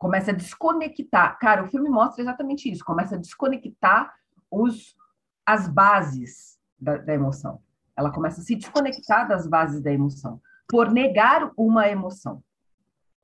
começa 0.00 0.30
a 0.30 0.34
desconectar. 0.34 1.38
Cara, 1.38 1.62
o 1.62 1.68
filme 1.68 1.90
mostra 1.90 2.22
exatamente 2.22 2.72
isso, 2.72 2.82
começa 2.82 3.16
a 3.16 3.18
desconectar 3.18 4.10
os, 4.50 4.96
as 5.44 5.68
bases 5.68 6.58
da, 6.80 6.96
da 6.96 7.12
emoção. 7.12 7.60
Ela 7.94 8.10
começa 8.10 8.40
a 8.40 8.44
se 8.44 8.56
desconectar 8.56 9.28
das 9.28 9.46
bases 9.46 9.82
da 9.82 9.92
emoção, 9.92 10.40
por 10.70 10.90
negar 10.90 11.50
uma 11.56 11.88
emoção. 11.88 12.42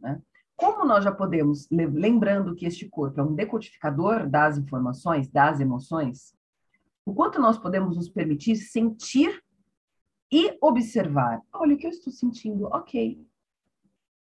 Né? 0.00 0.20
Como 0.56 0.85
nós 0.85 1.04
já 1.04 1.12
podemos, 1.12 1.68
lembrando 1.70 2.54
que 2.54 2.66
este 2.66 2.88
corpo 2.88 3.20
é 3.20 3.22
um 3.22 3.35
decodificador 3.35 4.28
das 4.28 4.59
informações, 4.59 5.28
das 5.28 5.61
emoções, 5.61 6.35
o 7.04 7.14
quanto 7.14 7.40
nós 7.40 7.56
podemos 7.56 7.96
nos 7.96 8.09
permitir 8.09 8.56
sentir 8.56 9.42
e 10.32 10.56
observar. 10.61 11.40
Olha 11.52 11.74
o 11.74 11.78
que 11.78 11.87
eu 11.87 11.90
estou 11.90 12.12
sentindo, 12.12 12.64
ok. 12.66 13.24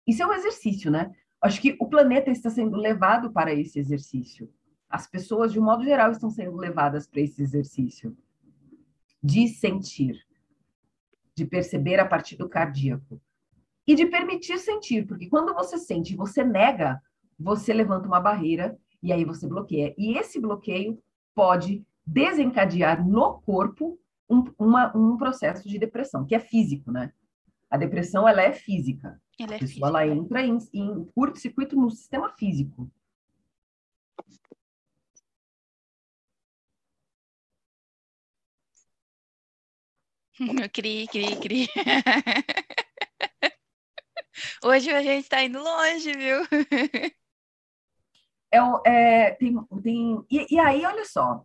Isso 0.06 0.22
é 0.22 0.26
um 0.26 0.32
exercício, 0.32 0.90
né? 0.90 1.14
Acho 1.40 1.60
que 1.60 1.76
o 1.80 1.88
planeta 1.88 2.30
está 2.30 2.48
sendo 2.48 2.76
levado 2.76 3.30
para 3.32 3.52
esse 3.52 3.78
exercício. 3.78 4.50
As 4.88 5.06
pessoas, 5.06 5.52
de 5.52 5.60
um 5.60 5.64
modo 5.64 5.84
geral, 5.84 6.10
estão 6.10 6.30
sendo 6.30 6.56
levadas 6.56 7.06
para 7.06 7.20
esse 7.20 7.42
exercício 7.42 8.16
de 9.22 9.48
sentir, 9.48 10.18
de 11.34 11.44
perceber 11.44 11.98
a 11.98 12.06
partir 12.06 12.36
do 12.36 12.48
cardíaco 12.48 13.20
e 13.86 13.94
de 13.94 14.06
permitir 14.06 14.58
sentir, 14.58 15.06
porque 15.06 15.28
quando 15.28 15.54
você 15.54 15.78
sente 15.78 16.12
e 16.12 16.16
você 16.16 16.44
nega, 16.44 17.00
você 17.38 17.72
levanta 17.72 18.06
uma 18.06 18.20
barreira 18.20 18.78
e 19.02 19.12
aí 19.12 19.24
você 19.24 19.46
bloqueia. 19.46 19.94
E 19.98 20.16
esse 20.16 20.40
bloqueio 20.40 21.02
pode 21.34 21.84
desencadear 22.06 23.06
no 23.06 23.40
corpo 23.40 23.98
um, 24.28 24.44
uma, 24.58 24.96
um 24.96 25.16
processo 25.16 25.68
de 25.68 25.78
depressão, 25.78 26.24
que 26.24 26.34
é 26.34 26.40
físico, 26.40 26.90
né? 26.90 27.12
A 27.70 27.76
depressão, 27.76 28.28
ela 28.28 28.42
é 28.42 28.52
física. 28.52 29.20
Ela 29.38 29.54
é 29.54 29.56
a 29.56 29.58
pessoa, 29.58 29.68
física. 29.68 29.86
ela 29.86 30.06
entra 30.06 30.42
em, 30.42 30.58
em 30.72 31.04
curto-circuito 31.14 31.74
no 31.74 31.90
sistema 31.90 32.30
físico. 32.30 32.90
Cri, 40.72 41.06
cri, 41.08 41.36
cri. 41.36 41.68
Hoje 44.64 44.90
a 44.90 45.02
gente 45.02 45.24
está 45.24 45.42
indo 45.42 45.62
longe, 45.62 46.12
viu? 46.12 46.38
É, 48.50 48.58
é, 48.86 49.30
tem, 49.32 49.56
tem, 49.82 50.24
e, 50.30 50.54
e, 50.54 50.58
aí, 50.58 50.84
olha 50.84 51.04
só, 51.04 51.44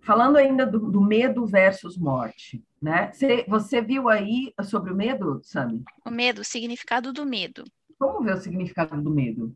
falando 0.00 0.36
ainda 0.36 0.66
do, 0.66 0.90
do, 0.90 1.00
medo 1.00 1.46
versus 1.46 1.96
morte, 1.96 2.64
né? 2.80 3.12
Você, 3.12 3.44
você 3.48 3.80
viu 3.80 4.08
aí 4.08 4.52
sobre 4.62 4.92
o 4.92 4.96
medo, 4.96 5.40
Sami? 5.42 5.82
O 6.04 6.10
medo, 6.10 6.40
o 6.42 6.44
significado 6.44 7.12
do 7.12 7.26
medo. 7.26 7.64
Vamos 7.98 8.24
ver 8.24 8.34
o 8.34 8.40
significado 8.40 9.00
do 9.00 9.10
medo. 9.10 9.54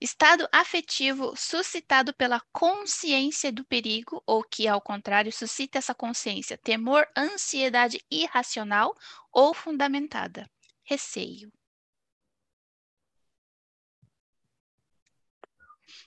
Estado 0.00 0.48
afetivo 0.52 1.34
suscitado 1.36 2.14
pela 2.14 2.40
consciência 2.52 3.50
do 3.50 3.64
perigo, 3.64 4.22
ou 4.24 4.44
que, 4.44 4.68
ao 4.68 4.80
contrário, 4.80 5.32
suscita 5.32 5.78
essa 5.78 5.92
consciência, 5.94 6.56
temor, 6.56 7.04
ansiedade 7.16 8.04
irracional 8.08 8.94
ou 9.32 9.52
fundamentada, 9.52 10.48
receio. 10.84 11.52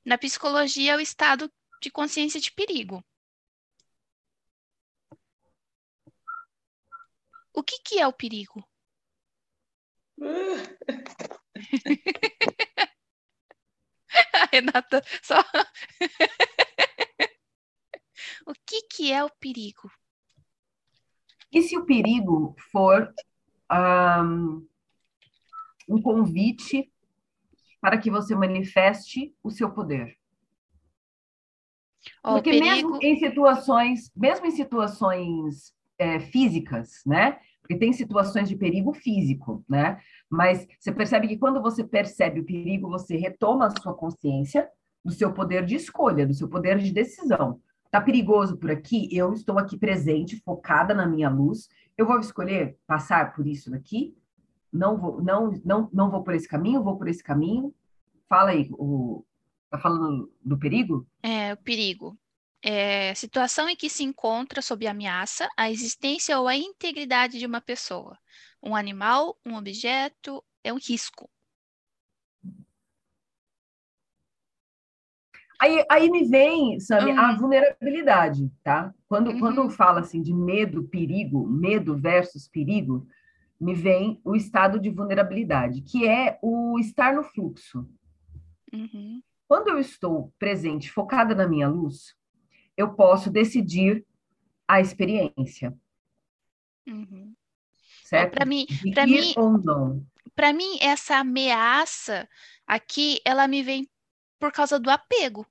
Na 0.06 0.18
psicologia, 0.18 0.94
é 0.94 0.96
o 0.96 1.02
estado 1.02 1.52
de 1.82 1.92
consciência 1.92 2.40
de 2.40 2.52
perigo. 2.52 3.04
O 7.54 7.62
que, 7.62 7.80
que 7.80 8.00
é 8.00 8.08
o 8.08 8.14
perigo? 8.14 8.66
Renata, 14.62 15.04
só. 15.22 15.40
o 18.48 18.54
que, 18.66 18.84
que 18.84 19.12
é 19.12 19.24
o 19.24 19.30
perigo? 19.30 19.92
E 21.52 21.62
se 21.62 21.78
o 21.78 21.86
perigo 21.86 22.56
for 22.72 23.14
um, 23.72 24.68
um 25.90 26.02
convite 26.02 26.92
para 27.82 27.98
que 27.98 28.12
você 28.12 28.36
manifeste 28.36 29.36
o 29.44 29.50
seu 29.50 29.72
poder. 29.72 30.18
Oh, 32.24 32.34
Porque 32.34 32.52
perigo... 32.52 32.66
mesmo 32.66 33.00
em 33.02 33.20
situações, 33.20 34.12
mesmo 34.16 34.46
em 34.46 34.52
situações 34.52 35.74
é, 35.98 36.20
físicas, 36.20 37.02
né? 37.06 37.40
Porque 37.72 37.86
tem 37.86 37.94
situações 37.94 38.50
de 38.50 38.56
perigo 38.56 38.94
físico, 38.94 39.64
né? 39.70 40.00
Mas 40.30 40.68
você 40.80 40.92
percebe 40.92 41.28
que 41.28 41.38
quando 41.38 41.62
você 41.62 41.84
percebe 41.84 42.42
o 42.42 42.46
perigo, 42.46 42.90
você 42.90 43.16
retoma 43.16 43.68
a 43.68 43.82
sua 43.82 43.94
consciência 43.94 44.68
do 45.04 45.12
seu 45.12 45.32
poder 45.34 45.66
de 45.66 45.76
escolha, 45.76 46.28
do 46.28 46.34
seu 46.34 46.50
poder 46.50 46.78
de 46.78 46.92
decisão. 46.92 47.60
Tá 47.90 48.02
perigoso 48.02 48.58
por 48.58 48.70
aqui? 48.70 49.08
Eu 49.16 49.34
estou 49.34 49.58
aqui 49.58 49.78
presente, 49.78 50.42
focada 50.44 50.94
na 50.94 51.08
minha 51.08 51.30
luz. 51.30 51.70
Eu 51.98 52.06
vou 52.06 52.20
escolher 52.20 52.78
passar 52.86 53.34
por 53.34 53.48
isso 53.48 53.72
daqui 53.72 54.16
não 54.72 54.98
vou, 54.98 55.22
não, 55.22 55.52
não, 55.66 55.90
não 55.92 56.10
vou 56.10 56.24
por 56.24 56.34
esse 56.34 56.48
caminho, 56.48 56.84
vou 56.84 56.98
por 56.98 57.08
esse 57.08 57.22
caminho. 57.22 57.74
Fala 58.30 58.52
aí, 58.52 58.70
o, 58.72 59.26
tá 59.70 59.78
falando 59.78 60.32
do 60.44 60.58
perigo? 60.58 61.06
É, 61.22 61.54
o 61.54 61.58
perigo. 61.58 62.18
É, 62.64 63.14
situação 63.16 63.68
em 63.68 63.76
que 63.76 63.90
se 63.90 64.04
encontra 64.04 64.62
sob 64.62 64.86
ameaça 64.86 65.50
a 65.58 65.72
existência 65.72 66.40
ou 66.40 66.48
a 66.48 66.56
integridade 66.56 67.40
de 67.40 67.46
uma 67.46 67.60
pessoa, 67.60 68.18
um 68.62 68.76
animal, 68.76 69.36
um 69.44 69.56
objeto, 69.56 70.44
é 70.64 70.72
um 70.72 70.78
risco. 70.78 71.30
Aí, 75.60 75.86
aí 75.90 76.10
me 76.10 76.26
vem, 76.26 76.80
Sami, 76.80 77.12
uhum. 77.12 77.20
a 77.20 77.38
vulnerabilidade, 77.38 78.52
tá? 78.64 78.92
Quando, 79.08 79.30
uhum. 79.30 79.40
quando 79.40 79.70
fala 79.70 80.00
assim 80.00 80.22
de 80.22 80.34
medo, 80.34 80.84
perigo, 80.84 81.48
medo 81.48 81.96
versus 81.96 82.48
perigo, 82.48 83.08
me 83.60 83.76
vem 83.76 84.20
o 84.24 84.36
estado 84.36 84.80
de 84.80 84.90
vulnerabilidade, 84.90 85.84
que 85.84 86.08
é 86.08 86.40
o 86.42 86.80
estar 86.80 87.14
no 87.14 87.24
fluxo. 87.24 87.88
Uhum. 88.74 89.22
Quando 89.48 89.68
eu 89.68 89.78
estou 89.78 90.34
presente, 90.40 90.92
focada 90.92 91.36
na 91.36 91.48
minha 91.48 91.68
luz, 91.68 92.16
eu 92.82 92.94
posso 92.94 93.30
decidir 93.30 94.06
a 94.68 94.80
experiência. 94.80 95.76
Uhum. 96.88 97.34
Certo? 98.04 98.34
Para 98.34 98.46
mim, 98.46 98.66
para 98.94 99.06
mim. 99.06 99.34
Para 100.36 100.54
mim, 100.54 100.78
essa 100.82 101.18
ameaça 101.18 102.28
aqui, 102.66 103.20
ela 103.26 103.48
me 103.48 103.62
vem 103.64 103.90
por 104.40 104.52
causa 104.52 104.80
do 104.80 104.90
apego. 104.90 105.46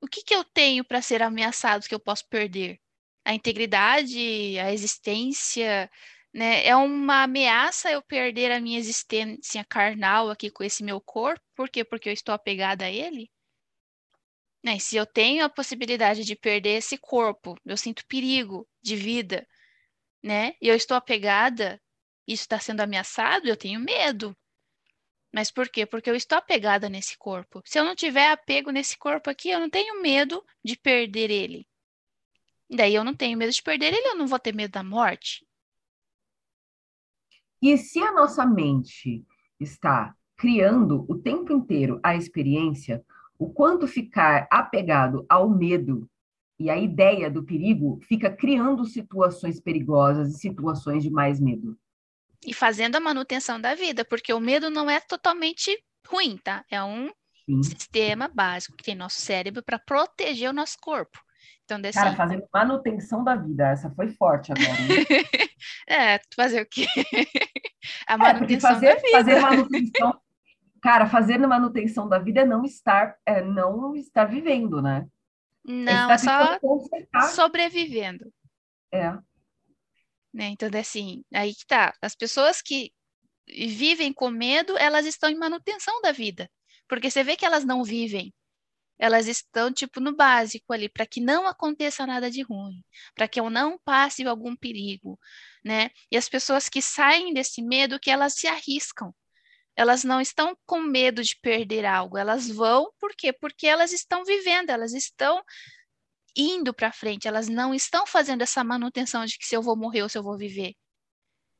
O 0.00 0.06
que, 0.06 0.22
que 0.22 0.34
eu 0.34 0.44
tenho 0.44 0.84
para 0.84 1.02
ser 1.02 1.22
ameaçado 1.22 1.86
que 1.86 1.94
eu 1.94 2.00
posso 2.00 2.26
perder? 2.28 2.80
a 3.24 3.34
integridade, 3.34 4.58
a 4.58 4.72
existência, 4.72 5.90
né? 6.32 6.66
É 6.66 6.74
uma 6.76 7.24
ameaça 7.24 7.90
eu 7.90 8.02
perder 8.02 8.50
a 8.52 8.60
minha 8.60 8.78
existência 8.78 9.64
carnal 9.64 10.30
aqui 10.30 10.50
com 10.50 10.64
esse 10.64 10.82
meu 10.82 11.00
corpo, 11.00 11.44
por 11.54 11.68
quê? 11.68 11.84
Porque 11.84 12.08
eu 12.08 12.12
estou 12.12 12.34
apegada 12.34 12.84
a 12.84 12.90
ele. 12.90 13.30
Né? 14.62 14.78
Se 14.78 14.96
eu 14.96 15.06
tenho 15.06 15.44
a 15.44 15.48
possibilidade 15.48 16.24
de 16.24 16.36
perder 16.36 16.76
esse 16.76 16.98
corpo, 16.98 17.56
eu 17.64 17.76
sinto 17.76 18.06
perigo 18.06 18.68
de 18.82 18.94
vida, 18.94 19.46
né? 20.22 20.54
E 20.60 20.68
eu 20.68 20.74
estou 20.74 20.96
apegada, 20.96 21.80
isso 22.26 22.42
está 22.42 22.58
sendo 22.58 22.80
ameaçado, 22.80 23.48
eu 23.48 23.56
tenho 23.56 23.80
medo. 23.80 24.36
Mas 25.32 25.50
por 25.50 25.68
quê? 25.68 25.86
Porque 25.86 26.10
eu 26.10 26.14
estou 26.14 26.38
apegada 26.38 26.88
nesse 26.88 27.16
corpo. 27.16 27.62
Se 27.64 27.78
eu 27.78 27.84
não 27.84 27.94
tiver 27.94 28.30
apego 28.30 28.70
nesse 28.70 28.98
corpo 28.98 29.30
aqui, 29.30 29.48
eu 29.50 29.60
não 29.60 29.70
tenho 29.70 30.02
medo 30.02 30.44
de 30.62 30.76
perder 30.76 31.30
ele. 31.30 31.66
Daí 32.68 32.94
eu 32.94 33.04
não 33.04 33.14
tenho 33.14 33.38
medo 33.38 33.52
de 33.52 33.62
perder 33.62 33.94
ele, 33.94 34.08
eu 34.08 34.16
não 34.16 34.26
vou 34.26 34.38
ter 34.38 34.54
medo 34.54 34.72
da 34.72 34.82
morte. 34.82 35.46
E 37.62 37.76
se 37.76 38.00
a 38.00 38.12
nossa 38.12 38.46
mente 38.46 39.24
está 39.58 40.14
criando 40.36 41.04
o 41.08 41.18
tempo 41.18 41.52
inteiro 41.52 42.00
a 42.02 42.16
experiência, 42.16 43.04
o 43.40 43.48
quanto 43.48 43.88
ficar 43.88 44.46
apegado 44.50 45.24
ao 45.26 45.48
medo 45.48 46.06
e 46.58 46.68
a 46.68 46.76
ideia 46.76 47.30
do 47.30 47.42
perigo 47.42 47.98
fica 48.06 48.30
criando 48.30 48.84
situações 48.84 49.58
perigosas 49.58 50.34
e 50.34 50.38
situações 50.38 51.02
de 51.02 51.08
mais 51.08 51.40
medo. 51.40 51.74
E 52.44 52.52
fazendo 52.52 52.96
a 52.96 53.00
manutenção 53.00 53.58
da 53.58 53.74
vida, 53.74 54.04
porque 54.04 54.30
o 54.34 54.38
medo 54.38 54.68
não 54.68 54.90
é 54.90 55.00
totalmente 55.00 55.74
ruim, 56.06 56.36
tá? 56.36 56.66
É 56.70 56.84
um 56.84 57.10
Sim. 57.46 57.62
sistema 57.62 58.28
básico 58.28 58.76
que 58.76 58.84
tem 58.84 58.94
nosso 58.94 59.18
cérebro 59.22 59.62
para 59.62 59.78
proteger 59.78 60.50
o 60.50 60.54
nosso 60.54 60.76
corpo. 60.78 61.18
Então, 61.64 61.80
desse... 61.80 61.98
Cara, 61.98 62.14
fazendo 62.14 62.44
manutenção 62.52 63.24
da 63.24 63.36
vida, 63.36 63.68
essa 63.68 63.88
foi 63.90 64.10
forte 64.10 64.52
agora. 64.52 64.68
é, 65.88 66.20
fazer 66.36 66.60
o 66.60 66.66
quê? 66.66 66.86
A 68.06 68.18
manutenção 68.18 68.70
é, 68.70 68.74
fazer, 68.74 68.86
da 68.86 69.00
vida. 69.00 69.10
Fazer 69.12 69.40
manutenção, 69.40 70.20
cara, 70.80 71.06
fazer 71.06 71.38
manutenção 71.38 72.08
da 72.08 72.18
vida 72.18 72.40
é 72.40 72.44
não 72.44 72.64
estar, 72.64 73.16
é 73.24 73.42
não 73.42 73.94
estar 73.94 74.24
vivendo, 74.24 74.80
né? 74.80 75.06
Não, 75.64 76.10
é 76.10 76.18
só 76.18 76.58
sobrevivendo. 77.34 78.32
É. 78.92 79.10
Né? 80.32 80.48
Então, 80.48 80.68
assim, 80.78 81.24
aí 81.32 81.54
que 81.54 81.66
tá. 81.66 81.92
As 82.00 82.14
pessoas 82.14 82.62
que 82.62 82.92
vivem 83.46 84.12
com 84.12 84.30
medo, 84.30 84.76
elas 84.78 85.06
estão 85.06 85.28
em 85.28 85.38
manutenção 85.38 86.00
da 86.02 86.12
vida. 86.12 86.50
Porque 86.88 87.10
você 87.10 87.22
vê 87.22 87.36
que 87.36 87.44
elas 87.44 87.64
não 87.64 87.84
vivem 87.84 88.32
elas 89.00 89.26
estão 89.26 89.72
tipo 89.72 89.98
no 89.98 90.14
básico 90.14 90.72
ali, 90.72 90.88
para 90.88 91.06
que 91.06 91.20
não 91.20 91.46
aconteça 91.46 92.06
nada 92.06 92.30
de 92.30 92.42
ruim, 92.42 92.84
para 93.14 93.26
que 93.26 93.40
eu 93.40 93.48
não 93.48 93.78
passe 93.78 94.24
algum 94.26 94.54
perigo, 94.54 95.18
né? 95.64 95.90
E 96.12 96.18
as 96.18 96.28
pessoas 96.28 96.68
que 96.68 96.82
saem 96.82 97.32
desse 97.32 97.62
medo, 97.62 97.98
que 97.98 98.10
elas 98.10 98.34
se 98.34 98.46
arriscam. 98.46 99.12
Elas 99.80 100.04
não 100.04 100.20
estão 100.20 100.54
com 100.66 100.82
medo 100.82 101.22
de 101.22 101.34
perder 101.40 101.86
algo, 101.86 102.18
elas 102.18 102.50
vão, 102.50 102.92
por 103.00 103.14
quê? 103.16 103.32
Porque 103.32 103.66
elas 103.66 103.92
estão 103.92 104.26
vivendo, 104.26 104.68
elas 104.68 104.92
estão 104.92 105.42
indo 106.36 106.74
para 106.74 106.92
frente, 106.92 107.26
elas 107.26 107.48
não 107.48 107.72
estão 107.72 108.06
fazendo 108.06 108.42
essa 108.42 108.62
manutenção 108.62 109.24
de 109.24 109.38
que 109.38 109.46
se 109.46 109.56
eu 109.56 109.62
vou 109.62 109.74
morrer 109.74 110.02
ou 110.02 110.08
se 110.10 110.18
eu 110.18 110.22
vou 110.22 110.36
viver. 110.36 110.74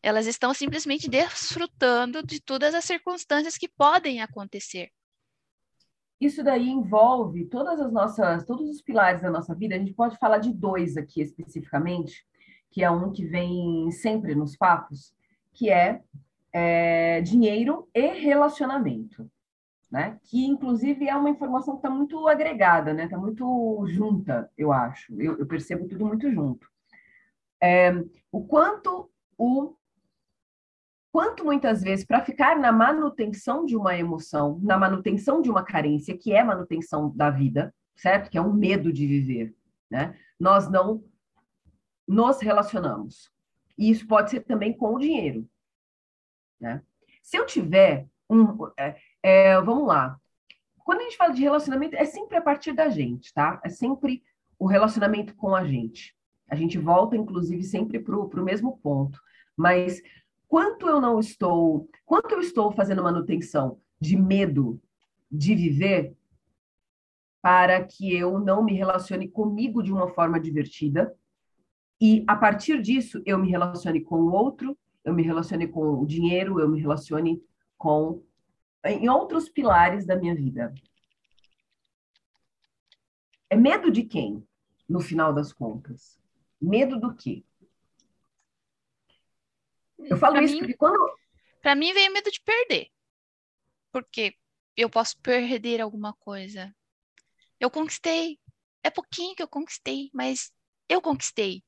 Elas 0.03 0.27
estão 0.27 0.53
simplesmente 0.53 1.09
desfrutando 1.09 2.23
de 2.23 2.43
todas 2.43 2.75
as 2.75 2.85
circunstâncias 2.85 3.57
que 3.57 3.71
podem 3.71 4.21
acontecer. 4.21 4.91
Isso 6.21 6.45
daí 6.45 6.69
envolve 6.69 7.47
todas 7.47 7.81
as 7.81 7.91
nossas, 7.91 8.45
todos 8.45 8.69
os 8.69 8.83
pilares 8.83 9.23
da 9.23 9.31
nossa 9.31 9.55
vida. 9.55 9.75
A 9.75 9.79
gente 9.79 9.95
pode 9.95 10.19
falar 10.19 10.37
de 10.37 10.53
dois 10.53 10.99
aqui 10.99 11.23
especificamente, 11.23 12.23
que 12.71 12.85
é 12.85 12.91
um 12.91 13.11
que 13.11 13.25
vem 13.25 13.91
sempre 13.91 14.35
nos 14.35 14.59
papos, 14.59 15.15
que 15.55 15.71
é, 15.71 16.03
é 16.53 17.21
dinheiro 17.21 17.89
e 17.95 18.07
relacionamento, 18.09 19.31
né? 19.91 20.19
Que 20.25 20.45
inclusive 20.47 21.09
é 21.09 21.17
uma 21.17 21.31
informação 21.31 21.75
que 21.75 21.79
está 21.79 21.91
muito 21.91 22.27
agregada, 22.29 22.93
né? 22.93 23.05
Está 23.05 23.19
muito 23.19 23.85
junta, 23.89 24.51
eu 24.57 24.73
acho. 24.73 25.13
Eu, 25.21 25.39
eu 25.39 25.47
percebo 25.47 25.89
tudo 25.89 26.07
muito 26.07 26.31
junto. 26.31 26.67
É, 27.63 27.93
o 28.33 28.45
quanto 28.45 29.11
o 29.37 29.75
quanto 31.13 31.45
muitas 31.45 31.83
vezes 31.83 32.05
para 32.05 32.25
ficar 32.25 32.59
na 32.59 32.71
manutenção 32.71 33.65
de 33.65 33.77
uma 33.77 33.97
emoção, 33.97 34.61
na 34.63 34.79
manutenção 34.79 35.43
de 35.43 35.51
uma 35.51 35.65
carência, 35.65 36.17
que 36.17 36.33
é 36.33 36.43
manutenção 36.43 37.11
da 37.15 37.31
vida, 37.31 37.75
certo? 37.97 38.31
Que 38.31 38.39
é 38.39 38.43
um 38.43 38.53
medo 38.53 38.93
de 38.93 39.07
viver, 39.07 39.55
né? 39.91 40.17
Nós 40.39 40.71
não 40.71 41.03
nos 42.07 42.41
relacionamos. 42.41 43.31
E 43.77 43.91
isso 43.91 44.07
pode 44.07 44.31
ser 44.31 44.41
também 44.41 44.77
com 44.77 44.95
o 44.95 44.99
dinheiro, 44.99 45.49
né? 46.61 46.83
Se 47.23 47.37
eu 47.37 47.47
tiver 47.47 48.07
um, 48.29 48.67
é, 48.79 48.97
é, 49.23 49.61
vamos 49.61 49.87
lá. 49.87 50.19
Quando 50.85 51.01
a 51.01 51.05
gente 51.05 51.17
fala 51.17 51.33
de 51.33 51.43
relacionamento, 51.43 51.97
é 51.97 52.05
sempre 52.05 52.37
a 52.37 52.43
partir 52.43 52.73
da 52.73 52.89
gente, 52.89 53.33
tá? 53.33 53.61
É 53.65 53.69
sempre 53.69 54.23
o 54.59 54.67
relacionamento 54.67 55.35
com 55.37 55.55
a 55.55 55.65
gente. 55.65 56.17
A 56.49 56.55
gente 56.55 56.79
volta, 56.79 57.17
inclusive, 57.17 57.63
sempre 57.63 57.99
para 58.01 58.17
o 58.17 58.45
mesmo 58.45 58.79
ponto. 58.79 59.21
Mas 59.57 60.03
quanto 60.49 60.89
eu 60.89 61.01
não 61.01 61.21
estou, 61.21 61.89
quanto 62.05 62.33
eu 62.33 62.41
estou 62.41 62.73
fazendo 62.73 63.03
manutenção 63.03 63.81
de 64.01 64.17
medo 64.17 64.81
de 65.31 65.55
viver 65.55 66.15
para 67.41 67.83
que 67.85 68.15
eu 68.15 68.39
não 68.39 68.63
me 68.63 68.75
relacione 68.75 69.29
comigo 69.29 69.83
de 69.83 69.93
uma 69.93 70.09
forma 70.09 70.41
divertida 70.41 71.15
e 72.01 72.25
a 72.27 72.35
partir 72.35 72.81
disso 72.81 73.23
eu 73.27 73.39
me 73.39 73.51
relacione 73.51 74.01
com 74.01 74.17
o 74.17 74.33
outro, 74.33 74.77
eu 75.05 75.13
me 75.13 75.23
relacione 75.23 75.67
com 75.69 76.01
o 76.01 76.07
dinheiro, 76.07 76.61
eu 76.61 76.69
me 76.69 76.81
relacione 76.81 77.43
com 77.77 78.23
em 78.85 79.09
outros 79.09 79.49
pilares 79.49 80.07
da 80.07 80.17
minha 80.17 80.35
vida. 80.35 80.75
É 83.49 83.57
medo 83.57 83.91
de 83.91 84.05
quem, 84.05 84.47
no 84.89 85.01
final 85.01 85.33
das 85.33 85.53
contas? 85.53 86.19
Medo 86.61 86.99
do 86.99 87.15
quê? 87.15 87.45
Eu 89.99 90.17
falo 90.17 90.35
pra 90.35 90.45
isso 90.45 90.55
mim, 90.55 90.61
porque 90.61 90.77
quando. 90.77 90.99
Pra 91.61 91.75
mim 91.75 91.93
veio 91.93 92.13
medo 92.13 92.31
de 92.31 92.41
perder. 92.41 92.89
Porque 93.93 94.35
eu 94.77 94.89
posso 94.89 95.19
perder 95.21 95.81
alguma 95.81 96.15
coisa. 96.15 96.75
Eu 97.59 97.71
conquistei. 97.71 98.39
É 98.83 98.89
pouquinho 98.89 99.35
que 99.35 99.43
eu 99.43 99.49
conquistei, 99.49 100.11
mas 100.15 100.53
eu 100.89 101.03
conquistei. 101.03 101.63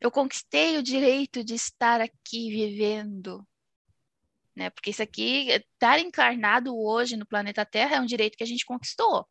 Eu 0.00 0.10
conquistei 0.10 0.78
o 0.78 0.82
direito 0.82 1.44
de 1.44 1.54
estar 1.54 2.00
aqui 2.00 2.50
vivendo. 2.50 3.46
Né? 4.56 4.70
Porque 4.70 4.90
isso 4.90 5.02
aqui, 5.02 5.48
estar 5.50 5.98
encarnado 5.98 6.76
hoje 6.76 7.16
no 7.16 7.26
planeta 7.26 7.66
Terra 7.66 7.96
é 7.96 8.00
um 8.00 8.06
direito 8.06 8.36
que 8.36 8.42
a 8.42 8.46
gente 8.46 8.64
conquistou. 8.64 9.28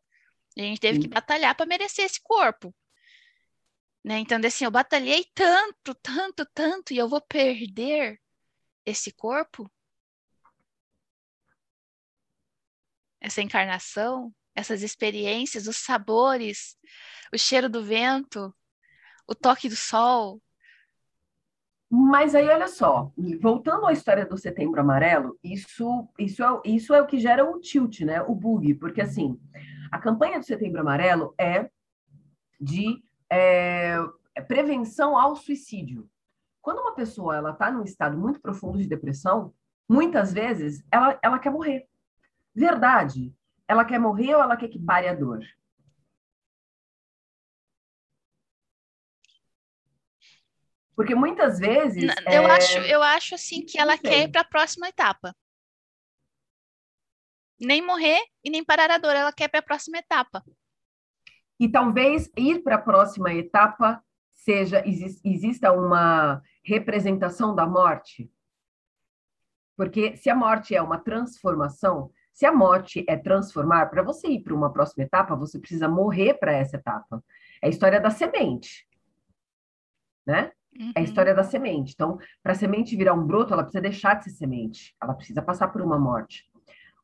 A 0.56 0.62
gente 0.62 0.80
teve 0.80 1.00
que 1.00 1.08
batalhar 1.08 1.54
para 1.54 1.66
merecer 1.66 2.04
esse 2.04 2.20
corpo. 2.22 2.74
Né? 4.04 4.18
Então, 4.18 4.40
assim, 4.44 4.64
eu 4.64 4.70
batalhei 4.70 5.24
tanto, 5.34 5.94
tanto, 5.96 6.46
tanto, 6.54 6.92
e 6.92 6.98
eu 6.98 7.08
vou 7.08 7.20
perder 7.20 8.20
esse 8.84 9.12
corpo? 9.12 9.70
Essa 13.20 13.42
encarnação, 13.42 14.34
essas 14.54 14.82
experiências, 14.82 15.66
os 15.66 15.76
sabores, 15.76 16.76
o 17.32 17.38
cheiro 17.38 17.68
do 17.68 17.84
vento, 17.84 18.54
o 19.26 19.34
toque 19.34 19.68
do 19.68 19.76
sol. 19.76 20.42
Mas 21.92 22.36
aí, 22.36 22.48
olha 22.48 22.68
só, 22.68 23.10
voltando 23.40 23.84
à 23.84 23.92
história 23.92 24.24
do 24.24 24.38
Setembro 24.38 24.80
Amarelo, 24.80 25.36
isso, 25.42 26.08
isso, 26.16 26.40
é, 26.44 26.60
isso 26.64 26.94
é 26.94 27.02
o 27.02 27.06
que 27.06 27.18
gera 27.18 27.44
o 27.44 27.58
tilt, 27.58 28.02
né? 28.02 28.22
O 28.22 28.32
bug, 28.32 28.74
porque 28.74 29.00
assim, 29.00 29.36
a 29.90 29.98
campanha 29.98 30.38
do 30.38 30.44
Setembro 30.44 30.80
Amarelo 30.80 31.34
é 31.36 31.68
de 32.60 33.02
é, 33.28 33.96
é, 34.36 34.40
prevenção 34.40 35.18
ao 35.18 35.34
suicídio. 35.34 36.08
Quando 36.62 36.78
uma 36.78 36.94
pessoa 36.94 37.36
ela 37.36 37.50
está 37.50 37.72
num 37.72 37.82
estado 37.82 38.16
muito 38.16 38.40
profundo 38.40 38.78
de 38.78 38.86
depressão, 38.86 39.52
muitas 39.88 40.32
vezes 40.32 40.84
ela, 40.92 41.18
ela 41.20 41.40
quer 41.40 41.50
morrer. 41.50 41.88
Verdade. 42.54 43.34
Ela 43.66 43.84
quer 43.84 43.98
morrer 43.98 44.36
ou 44.36 44.42
ela 44.42 44.56
quer 44.56 44.68
que 44.68 44.78
pare 44.78 45.08
a 45.08 45.14
dor? 45.14 45.40
Porque 51.00 51.14
muitas 51.14 51.58
vezes. 51.58 52.12
Eu, 52.26 52.42
é... 52.42 52.50
acho, 52.50 52.78
eu 52.78 53.02
acho 53.02 53.34
assim 53.34 53.64
que 53.64 53.78
ela 53.78 53.96
quer 53.96 54.24
ir 54.24 54.30
para 54.30 54.42
a 54.42 54.44
próxima 54.44 54.88
etapa. 54.88 55.34
Nem 57.58 57.80
morrer 57.80 58.20
e 58.44 58.50
nem 58.50 58.64
parar 58.64 58.90
a 58.90 58.98
dor, 58.98 59.16
ela 59.16 59.32
quer 59.32 59.48
para 59.48 59.60
a 59.60 59.62
próxima 59.62 59.98
etapa 59.98 60.42
e 61.60 61.68
talvez 61.68 62.30
ir 62.34 62.62
para 62.62 62.76
a 62.76 62.80
próxima 62.80 63.34
etapa 63.34 64.02
seja 64.32 64.82
exista 64.86 65.70
uma 65.70 66.42
representação 66.64 67.54
da 67.54 67.66
morte. 67.66 68.32
Porque 69.76 70.16
se 70.16 70.30
a 70.30 70.34
morte 70.34 70.74
é 70.74 70.80
uma 70.80 70.96
transformação, 70.96 72.10
se 72.32 72.46
a 72.46 72.52
morte 72.52 73.04
é 73.06 73.14
transformar, 73.14 73.90
para 73.90 74.02
você 74.02 74.28
ir 74.28 74.42
para 74.42 74.54
uma 74.54 74.72
próxima 74.72 75.04
etapa, 75.04 75.36
você 75.36 75.58
precisa 75.58 75.86
morrer 75.86 76.34
para 76.34 76.52
essa 76.52 76.76
etapa. 76.78 77.22
É 77.62 77.66
a 77.66 77.70
história 77.70 78.00
da 78.00 78.08
semente. 78.08 78.88
Né? 80.26 80.50
Uhum. 80.78 80.92
É 80.94 81.00
a 81.00 81.02
história 81.02 81.34
da 81.34 81.42
semente. 81.42 81.92
Então, 81.94 82.18
para 82.42 82.52
a 82.52 82.54
semente 82.54 82.96
virar 82.96 83.14
um 83.14 83.26
broto, 83.26 83.52
ela 83.52 83.62
precisa 83.62 83.82
deixar 83.82 84.14
de 84.14 84.24
ser 84.24 84.30
semente. 84.30 84.94
Ela 85.02 85.14
precisa 85.14 85.42
passar 85.42 85.68
por 85.68 85.82
uma 85.82 85.98
morte. 85.98 86.44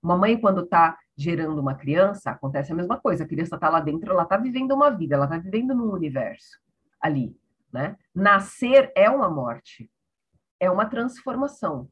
Uma 0.02 0.16
mãe, 0.16 0.40
quando 0.40 0.62
está 0.62 0.96
gerando 1.16 1.60
uma 1.60 1.74
criança, 1.74 2.30
acontece 2.30 2.72
a 2.72 2.74
mesma 2.74 3.00
coisa. 3.00 3.24
A 3.24 3.26
criança 3.26 3.56
está 3.56 3.68
lá 3.68 3.80
dentro, 3.80 4.10
ela 4.10 4.22
está 4.22 4.36
vivendo 4.36 4.72
uma 4.72 4.90
vida, 4.90 5.14
ela 5.14 5.24
está 5.24 5.38
vivendo 5.38 5.74
num 5.74 5.90
universo 5.90 6.60
ali, 7.00 7.36
né? 7.72 7.96
Nascer 8.14 8.92
é 8.94 9.08
uma 9.10 9.28
morte, 9.28 9.90
é 10.60 10.70
uma 10.70 10.86
transformação. 10.86 11.88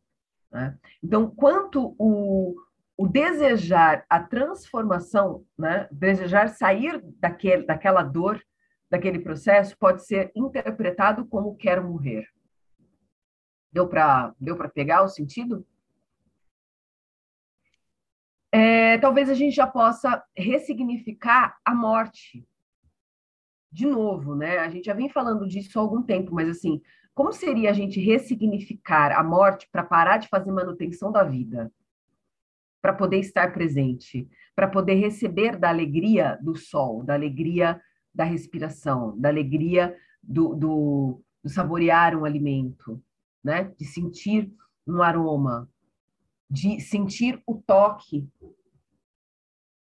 Né? 0.51 0.77
Então, 1.03 1.29
quanto 1.29 1.95
o, 1.99 2.55
o 2.97 3.09
desejar 3.09 4.05
a 4.09 4.21
transformação, 4.21 5.45
né? 5.59 5.89
desejar 5.91 6.49
sair 6.49 7.03
daquele, 7.19 7.67
daquela 7.67 8.03
dor, 8.03 8.41
daquele 8.95 9.19
processo, 9.19 9.77
pode 9.79 10.05
ser 10.07 10.31
interpretado 10.35 11.27
como 11.27 11.57
quero 11.57 11.87
morrer. 11.87 12.29
Deu 13.73 13.89
para 13.89 14.35
deu 14.41 14.57
pegar 14.71 15.03
o 15.03 15.09
sentido? 15.09 15.67
é, 18.55 18.99
talvez 18.99 19.29
a 19.29 19.35
gente 19.35 19.57
já 19.57 19.67
possa 19.67 20.23
ressignificar 20.37 21.59
a 21.65 21.75
morte. 21.75 22.47
De 23.73 23.85
novo, 23.85 24.37
né? 24.37 24.59
A 24.59 24.69
gente 24.71 24.85
já 24.85 24.95
vem 24.95 25.09
falando 25.09 25.49
disso 25.49 25.77
há 25.77 25.83
algum 25.83 26.01
tempo, 26.01 26.33
mas 26.33 26.49
assim, 26.49 26.81
como 27.13 27.33
seria 27.33 27.71
a 27.71 27.73
gente 27.73 27.99
ressignificar 27.99 29.11
a 29.11 29.25
morte 29.25 29.69
para 29.73 29.83
parar 29.83 30.19
de 30.19 30.29
fazer 30.29 30.53
manutenção 30.53 31.11
da 31.11 31.25
vida? 31.25 31.69
Para 32.81 32.93
poder 32.93 33.19
estar 33.19 33.53
presente, 33.53 34.29
para 34.55 34.69
poder 34.69 34.95
receber 34.95 35.57
da 35.57 35.69
alegria 35.69 36.39
do 36.41 36.55
sol, 36.55 37.03
da 37.03 37.15
alegria 37.15 37.83
da 38.15 38.25
respiração, 38.25 39.19
da 39.19 39.29
alegria 39.29 39.99
do, 40.23 40.55
do, 40.55 41.23
do 41.43 41.49
saborear 41.51 42.17
um 42.17 42.25
alimento, 42.25 43.03
né? 43.43 43.65
De 43.77 43.85
sentir 43.85 44.53
um 44.87 45.03
aroma, 45.03 45.69
de 46.49 46.81
sentir 46.81 47.43
o 47.47 47.61
toque, 47.61 48.29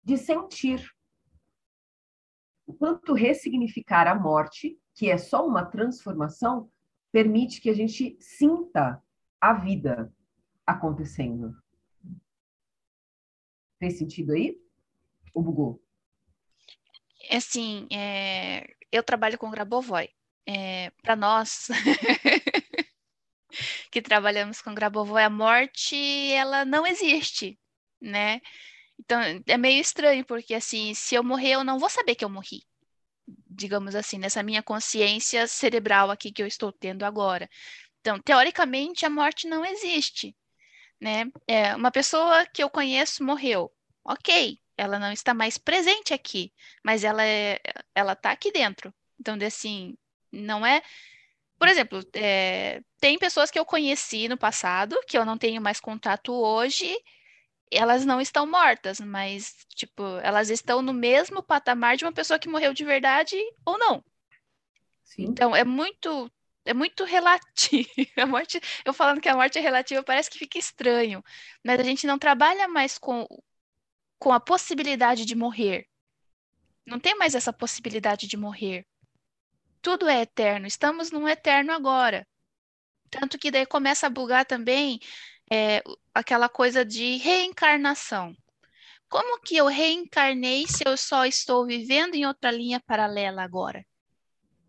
de 0.04 0.18
sentir. 0.18 0.92
O 2.66 2.74
quanto 2.74 3.14
ressignificar 3.14 4.08
a 4.08 4.16
morte, 4.16 4.78
que 4.94 5.10
é 5.10 5.18
só 5.18 5.48
uma 5.48 5.64
transformação, 5.64 6.70
permite 7.12 7.62
que 7.62 7.70
a 7.70 7.74
gente 7.74 8.18
sinta 8.20 9.02
a 9.40 9.54
vida 9.54 10.14
acontecendo. 10.66 11.56
Fez 13.80 13.98
sentido 13.98 14.34
aí? 14.34 14.60
Ou 15.34 15.42
bugou? 15.42 15.82
Assim, 17.30 17.88
é, 17.92 18.66
eu 18.92 19.04
trabalho 19.04 19.38
com 19.38 19.52
Grabovoi. 19.52 20.10
É, 20.46 20.92
Para 21.04 21.16
nós 21.16 21.68
que 23.92 24.02
trabalhamos 24.02 24.62
com 24.62 24.74
Grabovoi, 24.74 25.24
a 25.24 25.30
morte 25.30 25.96
ela 26.34 26.66
não 26.66 26.86
existe, 26.86 27.60
né? 28.02 28.42
Então 29.00 29.20
é 29.48 29.58
meio 29.58 29.82
estranho 29.82 30.26
porque 30.26 30.54
assim, 30.56 30.94
se 30.94 31.16
eu 31.16 31.24
morrer, 31.24 31.54
eu 31.54 31.64
não 31.64 31.80
vou 31.80 31.90
saber 31.90 32.16
que 32.16 32.26
eu 32.26 32.30
morri, 32.30 32.64
digamos 33.50 33.96
assim, 33.96 34.18
nessa 34.18 34.44
minha 34.44 34.64
consciência 34.64 35.48
cerebral 35.48 36.12
aqui 36.12 36.32
que 36.32 36.42
eu 36.42 36.48
estou 36.48 36.72
tendo 36.72 37.04
agora. 37.06 37.50
Então, 38.02 38.20
teoricamente, 38.22 39.06
a 39.06 39.10
morte 39.10 39.48
não 39.48 39.66
existe, 39.66 40.36
né? 41.02 41.26
É, 41.48 41.76
uma 41.76 41.92
pessoa 41.92 42.46
que 42.48 42.64
eu 42.64 42.70
conheço 42.70 43.24
morreu, 43.24 43.72
ok, 44.06 44.60
ela 44.78 45.00
não 45.00 45.12
está 45.12 45.34
mais 45.34 45.58
presente 45.58 46.14
aqui, 46.14 46.54
mas 46.84 47.04
ela 47.04 47.26
é, 47.26 47.60
ela 47.96 48.14
está 48.14 48.32
aqui 48.32 48.52
dentro. 48.52 48.94
Então, 49.20 49.36
assim, 49.46 49.98
não 50.32 50.66
é. 50.66 50.82
Por 51.58 51.68
exemplo, 51.68 52.00
é, 52.14 52.82
tem 53.00 53.18
pessoas 53.18 53.50
que 53.50 53.58
eu 53.58 53.66
conheci 53.66 54.28
no 54.28 54.38
passado, 54.38 55.00
que 55.08 55.18
eu 55.18 55.26
não 55.26 55.38
tenho 55.38 55.62
mais 55.62 55.80
contato 55.80 56.32
hoje, 56.32 56.96
elas 57.72 58.06
não 58.06 58.22
estão 58.22 58.46
mortas, 58.46 59.00
mas, 59.00 59.56
tipo, 59.76 60.04
elas 60.22 60.50
estão 60.50 60.82
no 60.82 60.94
mesmo 60.94 61.42
patamar 61.42 61.98
de 61.98 62.06
uma 62.06 62.14
pessoa 62.14 62.40
que 62.40 62.48
morreu 62.48 62.74
de 62.74 62.86
verdade 62.86 63.36
ou 63.66 63.78
não. 63.78 64.04
Sim. 65.04 65.24
Então, 65.24 65.56
é 65.56 65.64
muito 65.64 66.32
é 66.66 66.74
muito 66.74 67.04
relativo. 67.06 67.90
A 68.18 68.26
morte, 68.26 68.60
eu 68.84 68.94
falando 68.94 69.22
que 69.22 69.30
a 69.30 69.36
morte 69.36 69.58
é 69.58 69.62
relativa, 69.62 70.04
parece 70.04 70.30
que 70.30 70.38
fica 70.38 70.58
estranho, 70.60 71.24
mas 71.64 71.80
a 71.80 71.84
gente 71.84 72.06
não 72.06 72.20
trabalha 72.20 72.68
mais 72.68 72.98
com 72.98 73.26
com 74.20 74.32
a 74.32 74.40
possibilidade 74.40 75.26
de 75.26 75.36
morrer. 75.36 75.88
Não 76.86 77.00
tem 77.00 77.16
mais 77.16 77.36
essa 77.36 77.52
possibilidade 77.52 78.28
de 78.28 78.38
morrer. 78.38 78.86
Tudo 79.82 80.08
é 80.08 80.22
eterno, 80.22 80.68
estamos 80.68 81.12
num 81.12 81.28
eterno 81.28 81.72
agora. 81.72 82.28
Tanto 83.10 83.38
que 83.38 83.52
daí 83.52 83.66
começa 83.66 84.08
a 84.08 84.10
bugar 84.10 84.46
também 84.46 85.00
é, 85.52 85.82
aquela 86.14 86.50
coisa 86.50 86.84
de 86.84 87.18
reencarnação. 87.18 88.36
Como 89.10 89.42
que 89.42 89.56
eu 89.56 89.68
reencarnei 89.68 90.68
se 90.68 90.84
eu 90.86 90.98
só 90.98 91.26
estou 91.26 91.66
vivendo 91.66 92.16
em 92.16 92.26
outra 92.26 92.52
linha 92.52 92.82
paralela 92.86 93.42
agora? 93.42 93.86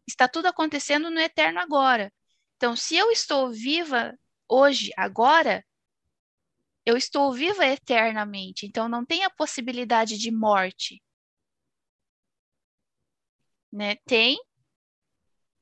Está 0.07 0.29
tudo 0.29 0.47
acontecendo 0.47 1.11
no 1.11 1.21
eterno 1.21 1.59
agora. 1.59 2.13
Então, 2.57 2.77
se 2.77 2.97
eu 2.97 3.11
estou 3.11 3.53
viva 3.53 4.17
hoje, 4.49 4.91
agora, 4.97 5.65
eu 6.89 6.97
estou 6.97 7.31
viva 7.35 7.67
eternamente, 7.67 8.65
então 8.65 8.89
não 8.89 9.05
tem 9.05 9.23
a 9.23 9.29
possibilidade 9.29 10.17
de 10.17 10.31
morte. 10.31 11.03
Né? 13.71 13.97
Tem 14.07 14.39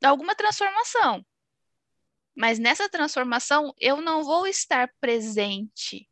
alguma 0.04 0.36
transformação. 0.36 1.26
Mas 2.32 2.60
nessa 2.60 2.88
transformação 2.88 3.74
eu 3.80 4.00
não 4.00 4.22
vou 4.22 4.46
estar 4.46 4.88
presente. 5.00 6.08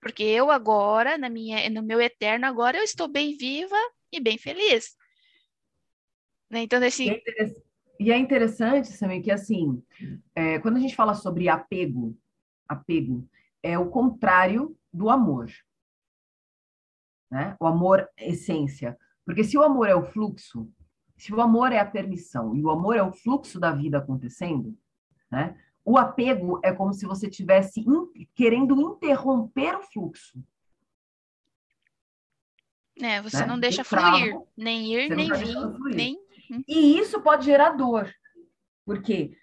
Porque 0.00 0.22
eu 0.22 0.50
agora, 0.50 1.18
na 1.18 1.28
minha, 1.28 1.68
no 1.68 1.82
meu 1.82 2.00
eterno 2.00 2.46
agora, 2.46 2.78
eu 2.78 2.82
estou 2.82 3.08
bem 3.08 3.36
viva 3.36 3.76
e 4.10 4.18
bem 4.20 4.38
feliz. 4.38 4.96
Né? 6.48 6.60
Então, 6.62 6.82
assim. 6.82 7.20
E 7.98 8.10
é 8.10 8.16
interessante, 8.16 8.88
Samir, 8.88 9.22
que 9.22 9.30
assim, 9.30 9.84
é, 10.34 10.58
quando 10.60 10.78
a 10.78 10.80
gente 10.80 10.96
fala 10.96 11.12
sobre 11.12 11.50
apego, 11.50 12.18
apego, 12.66 13.28
é 13.62 13.78
o 13.78 13.90
contrário 13.90 14.76
do 14.92 15.10
amor. 15.10 15.50
Né? 17.30 17.56
O 17.60 17.66
amor 17.66 18.08
é 18.16 18.30
essência. 18.30 18.98
Porque 19.24 19.44
se 19.44 19.56
o 19.56 19.62
amor 19.62 19.88
é 19.88 19.94
o 19.94 20.04
fluxo, 20.04 20.68
se 21.16 21.32
o 21.32 21.40
amor 21.40 21.72
é 21.72 21.78
a 21.78 21.84
permissão 21.84 22.56
e 22.56 22.62
o 22.62 22.70
amor 22.70 22.96
é 22.96 23.02
o 23.02 23.12
fluxo 23.12 23.60
da 23.60 23.72
vida 23.72 23.98
acontecendo, 23.98 24.76
né? 25.30 25.56
o 25.84 25.98
apego 25.98 26.60
é 26.64 26.72
como 26.72 26.92
se 26.92 27.06
você 27.06 27.28
tivesse 27.28 27.80
in, 27.80 28.26
querendo 28.34 28.80
interromper 28.80 29.76
o 29.76 29.82
fluxo. 29.82 30.42
É, 33.00 33.22
você 33.22 33.40
né? 33.40 33.46
não 33.46 33.58
deixa 33.58 33.82
fluir, 33.82 34.38
nem 34.56 34.92
ir, 34.92 35.14
nem 35.14 35.32
vir, 35.32 35.56
nem... 35.94 36.16
Hum. 36.50 36.62
E 36.66 36.98
isso 36.98 37.20
pode 37.22 37.44
gerar 37.44 37.70
dor. 37.70 38.12
Porque, 38.84 39.36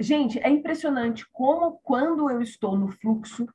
gente, 0.00 0.38
é 0.38 0.48
impressionante 0.48 1.26
como 1.30 1.78
quando 1.82 2.30
eu 2.30 2.40
estou 2.40 2.76
no 2.76 2.88
fluxo, 2.88 3.46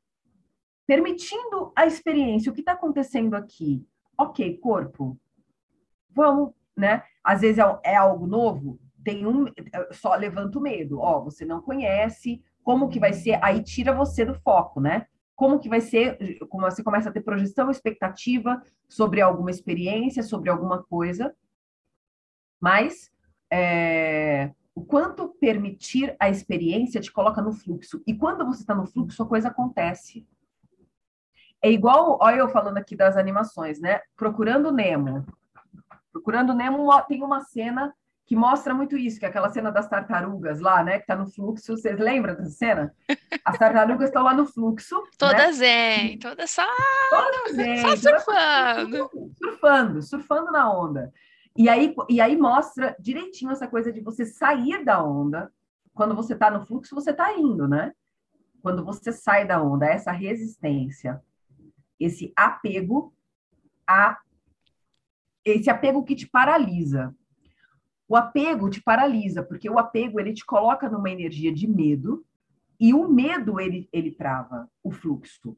permitindo 0.88 1.72
a 1.76 1.86
experiência. 1.86 2.50
O 2.50 2.56
que 2.56 2.62
está 2.62 2.72
acontecendo 2.72 3.36
aqui? 3.36 3.86
Ok, 4.18 4.58
corpo, 4.58 5.20
vamos, 6.10 6.54
né? 6.76 7.04
Às 7.24 7.42
vezes 7.42 7.60
é, 7.60 7.80
é, 7.84 7.96
algo 7.96 8.26
novo, 8.26 8.80
tem 9.04 9.28
um, 9.28 9.46
só 9.92 10.16
levanta 10.16 10.58
o 10.58 10.62
medo. 10.62 11.00
Ó, 11.00 11.22
você 11.22 11.46
não 11.46 11.62
conhece, 11.62 12.42
como 12.64 12.90
que 12.90 13.00
vai 13.00 13.14
ser? 13.14 13.38
Aí 13.44 13.62
tira 13.62 13.94
você 13.94 14.26
do 14.26 14.34
foco, 14.34 14.80
né? 14.80 15.06
Como 15.36 15.60
que 15.60 15.70
vai 15.70 15.82
ser? 15.82 16.40
Como 16.50 16.64
você 16.64 16.84
começa 16.84 17.10
a 17.10 17.12
ter 17.12 17.22
projeção, 17.22 17.70
expectativa 17.70 18.60
sobre 18.90 19.22
alguma 19.22 19.52
experiência, 19.52 20.24
sobre 20.24 20.50
alguma 20.50 20.82
coisa. 20.82 21.36
Mas 22.60 23.12
é, 23.52 24.52
o 24.74 24.84
quanto 24.84 25.30
permitir 25.40 26.16
a 26.20 26.30
experiência 26.30 27.00
te 27.02 27.12
coloca 27.12 27.42
no 27.42 27.52
fluxo. 27.52 28.02
E 28.08 28.16
quando 28.16 28.46
você 28.46 28.62
está 28.62 28.74
no 28.74 28.88
fluxo, 28.88 29.22
a 29.22 29.28
coisa 29.28 29.50
acontece. 29.50 30.26
É 31.68 31.72
igual, 31.72 32.18
olha 32.22 32.38
eu 32.38 32.48
falando 32.48 32.78
aqui 32.78 32.96
das 32.96 33.18
animações, 33.18 33.82
né? 33.82 34.00
Procurando 34.16 34.72
Nemo. 34.72 35.26
Procurando 36.14 36.54
Nemo 36.54 36.90
tem 37.10 37.22
uma 37.22 37.42
cena 37.42 37.94
que 38.26 38.38
mostra 38.38 38.74
muito 38.74 38.98
isso, 38.98 39.20
que 39.20 39.26
é 39.26 39.28
aquela 39.28 39.50
cena 39.50 39.70
das 39.70 39.86
tartarugas 39.90 40.62
lá, 40.62 40.82
né? 40.82 40.98
Que 41.00 41.06
tá 41.06 41.18
no 41.18 41.30
fluxo. 41.30 41.76
Vocês 41.76 42.00
lembram 42.00 42.36
dessa 42.36 42.52
cena? 42.52 42.96
As 43.44 43.58
tartarugas 43.58 44.08
estão 44.08 44.24
lá 44.24 44.34
no 44.34 44.46
fluxo. 44.46 44.96
Né? 44.96 45.10
Todas 45.18 45.60
né? 45.60 46.08
zen, 46.08 46.20
todas 46.20 46.50
só, 46.52 46.66
todas 47.10 47.58
zen, 47.58 47.78
só 47.82 47.96
surfando. 47.98 49.10
Surfando, 49.38 50.02
surfando 50.02 50.52
na 50.54 50.72
onda. 50.72 51.12
E 51.54 51.68
aí, 51.68 51.94
e 52.08 52.22
aí 52.22 52.38
mostra 52.38 52.96
direitinho 52.98 53.52
essa 53.52 53.68
coisa 53.68 53.92
de 53.92 54.00
você 54.00 54.26
sair 54.26 54.86
da 54.86 55.04
onda. 55.04 55.52
Quando 55.94 56.16
você 56.16 56.32
está 56.32 56.50
no 56.50 56.66
fluxo, 56.66 56.96
você 56.96 57.12
está 57.12 57.34
indo, 57.34 57.68
né? 57.68 57.92
Quando 58.62 58.86
você 58.86 59.12
sai 59.12 59.46
da 59.46 59.62
onda, 59.62 59.86
essa 59.86 60.14
resistência 60.14 61.22
esse 62.00 62.32
apego 62.36 63.14
a 63.88 64.20
esse 65.44 65.70
apego 65.70 66.04
que 66.04 66.16
te 66.16 66.28
paralisa. 66.28 67.16
O 68.08 68.16
apego 68.16 68.70
te 68.70 68.82
paralisa, 68.82 69.44
porque 69.44 69.70
o 69.70 69.80
apego 69.80 70.20
ele 70.20 70.34
te 70.34 70.46
coloca 70.46 70.90
numa 70.90 71.10
energia 71.10 71.54
de 71.54 71.68
medo 71.68 72.26
e 72.80 72.94
o 72.94 73.08
medo 73.08 73.60
ele, 73.60 73.88
ele 73.92 74.12
trava 74.12 74.70
o 74.84 74.92
fluxo. 74.92 75.58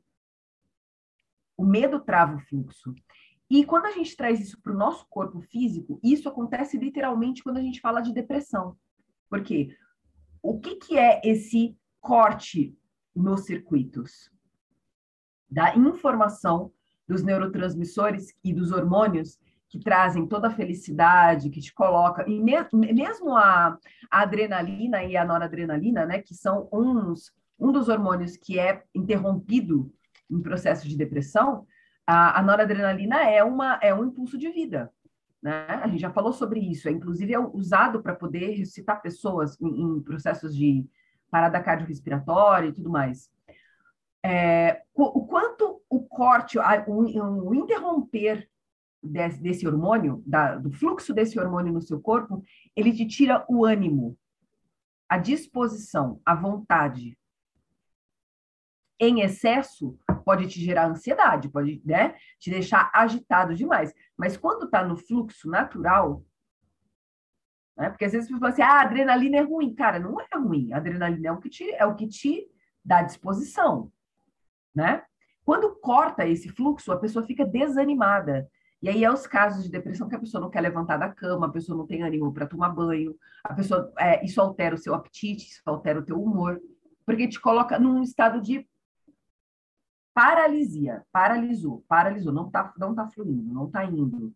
O 1.57 1.65
medo 1.65 1.99
trava 1.99 2.35
o 2.35 2.39
fluxo. 2.39 2.93
E 3.49 3.65
quando 3.65 3.87
a 3.87 3.91
gente 3.91 4.15
traz 4.15 4.39
isso 4.39 4.61
para 4.61 4.73
o 4.73 4.77
nosso 4.77 5.05
corpo 5.09 5.41
físico, 5.41 5.99
isso 6.03 6.29
acontece 6.29 6.77
literalmente 6.77 7.43
quando 7.43 7.57
a 7.57 7.61
gente 7.61 7.81
fala 7.81 7.99
de 7.99 8.13
depressão. 8.13 8.77
Porque 9.27 9.75
o 10.41 10.59
que, 10.59 10.75
que 10.75 10.97
é 10.97 11.19
esse 11.23 11.77
corte 11.99 12.77
nos 13.15 13.45
circuitos? 13.45 14.31
Da 15.49 15.75
informação 15.75 16.71
dos 17.07 17.23
neurotransmissores 17.23 18.35
e 18.43 18.53
dos 18.53 18.71
hormônios 18.71 19.39
que 19.67 19.79
trazem 19.79 20.25
toda 20.25 20.47
a 20.47 20.51
felicidade, 20.51 21.49
que 21.49 21.61
te 21.61 21.73
coloca, 21.73 22.25
e 22.27 22.39
mesmo 22.39 23.35
a, 23.35 23.77
a 24.09 24.21
adrenalina 24.21 25.03
e 25.03 25.15
a 25.15 25.25
noradrenalina, 25.25 26.05
né, 26.05 26.21
que 26.21 26.33
são 26.33 26.67
uns, 26.71 27.31
um 27.59 27.71
dos 27.71 27.87
hormônios 27.87 28.35
que 28.35 28.59
é 28.59 28.83
interrompido 28.95 29.91
em 30.29 30.41
processo 30.41 30.87
de 30.87 30.97
depressão, 30.97 31.65
a, 32.05 32.39
a 32.39 32.43
noradrenalina 32.43 33.21
é, 33.23 33.43
uma, 33.43 33.79
é 33.81 33.93
um 33.93 34.05
impulso 34.05 34.37
de 34.37 34.49
vida. 34.49 34.91
Né? 35.41 35.65
A 35.67 35.87
gente 35.87 36.01
já 36.01 36.11
falou 36.11 36.33
sobre 36.33 36.59
isso, 36.59 36.87
é, 36.89 36.91
inclusive 36.91 37.33
é 37.33 37.39
usado 37.39 38.01
para 38.01 38.15
poder 38.15 38.55
ressuscitar 38.55 39.01
pessoas 39.01 39.59
em, 39.61 39.67
em 39.67 40.01
processos 40.01 40.55
de 40.55 40.85
parada 41.29 41.61
cardiorrespiratória 41.61 42.69
e 42.69 42.73
tudo 42.73 42.89
mais 42.89 43.29
é, 44.23 44.81
o 44.93 45.25
quanto 45.25 45.81
o 45.89 46.01
corte, 46.01 46.57
o, 46.87 47.55
interromper 47.55 48.49
desse, 49.01 49.41
desse 49.41 49.67
hormônio, 49.67 50.21
da, 50.25 50.55
do 50.55 50.71
fluxo 50.71 51.13
desse 51.13 51.39
hormônio 51.39 51.73
no 51.73 51.81
seu 51.81 52.01
corpo, 52.01 52.43
ele 52.75 52.91
te 52.91 53.07
tira 53.07 53.45
o 53.47 53.65
ânimo, 53.65 54.17
a 55.07 55.17
disposição, 55.17 56.21
a 56.25 56.35
vontade. 56.35 57.17
Em 58.99 59.21
excesso, 59.21 59.97
pode 60.25 60.47
te 60.49 60.59
gerar 60.59 60.87
ansiedade, 60.87 61.47
pode 61.47 61.81
né, 61.85 62.15
te 62.37 62.49
deixar 62.49 62.91
agitado 62.93 63.55
demais. 63.55 63.93
Mas 64.17 64.35
quando 64.35 64.65
está 64.65 64.83
no 64.83 64.97
fluxo 64.97 65.49
natural, 65.49 66.25
né, 67.77 67.89
porque 67.89 68.03
às 68.03 68.11
vezes 68.11 68.29
você 68.29 68.37
fala 68.37 68.51
assim, 68.51 68.61
ah, 68.61 68.73
a 68.73 68.81
adrenalina 68.81 69.37
é 69.37 69.41
ruim. 69.41 69.73
Cara, 69.73 69.97
não 69.97 70.19
é 70.19 70.27
ruim. 70.35 70.73
A 70.73 70.77
adrenalina 70.77 71.29
é 71.29 71.31
o 71.31 71.39
que 71.39 71.49
te, 71.49 71.71
é 71.71 71.85
o 71.85 71.95
que 71.95 72.07
te 72.09 72.51
dá 72.83 73.01
disposição 73.01 73.89
né? 74.73 75.03
Quando 75.45 75.75
corta 75.75 76.27
esse 76.27 76.49
fluxo, 76.49 76.91
a 76.91 76.99
pessoa 76.99 77.25
fica 77.25 77.45
desanimada. 77.45 78.47
E 78.81 78.87
aí 78.87 79.03
é 79.03 79.11
os 79.11 79.27
casos 79.27 79.63
de 79.63 79.71
depressão 79.71 80.07
que 80.07 80.15
a 80.15 80.19
pessoa 80.19 80.39
não 80.39 80.49
quer 80.49 80.61
levantar 80.61 80.97
da 80.97 81.09
cama, 81.09 81.47
a 81.47 81.51
pessoa 81.51 81.77
não 81.77 81.85
tem 81.85 82.03
ânimo 82.03 82.33
para 82.33 82.47
tomar 82.47 82.69
banho, 82.69 83.15
a 83.43 83.53
pessoa 83.53 83.91
é, 83.97 84.23
isso 84.23 84.39
altera 84.39 84.75
o 84.75 84.77
seu 84.77 84.93
apetite, 84.93 85.49
isso 85.49 85.61
altera 85.65 85.99
o 85.99 86.05
teu 86.05 86.21
humor, 86.21 86.61
porque 87.05 87.27
te 87.27 87.39
coloca 87.41 87.77
num 87.77 88.01
estado 88.01 88.41
de 88.41 88.65
paralisia, 90.13 91.05
paralisou, 91.11 91.83
paralisou, 91.87 92.31
não 92.31 92.47
está 92.47 92.73
não 92.77 92.95
tá 92.95 93.07
fluindo, 93.07 93.53
não 93.53 93.67
está 93.67 93.83
indo. 93.83 94.33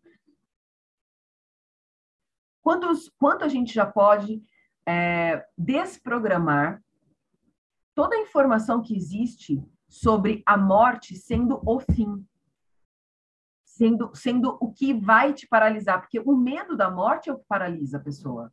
Quantos, 2.62 3.10
quanto 3.18 3.44
a 3.44 3.48
gente 3.48 3.72
já 3.72 3.86
pode 3.86 4.42
é, 4.86 5.46
desprogramar 5.56 6.82
toda 7.94 8.16
a 8.16 8.20
informação 8.20 8.82
que 8.82 8.96
existe 8.96 9.62
sobre 9.94 10.42
a 10.44 10.56
morte 10.56 11.14
sendo 11.14 11.62
o 11.64 11.78
fim, 11.78 12.26
sendo, 13.64 14.10
sendo 14.12 14.58
o 14.60 14.72
que 14.72 14.92
vai 14.92 15.32
te 15.32 15.46
paralisar, 15.46 16.00
porque 16.00 16.18
o 16.18 16.36
medo 16.36 16.76
da 16.76 16.90
morte 16.90 17.30
é 17.30 17.32
o 17.32 17.38
que 17.38 17.46
paralisa 17.46 17.98
a 17.98 18.00
pessoa. 18.00 18.52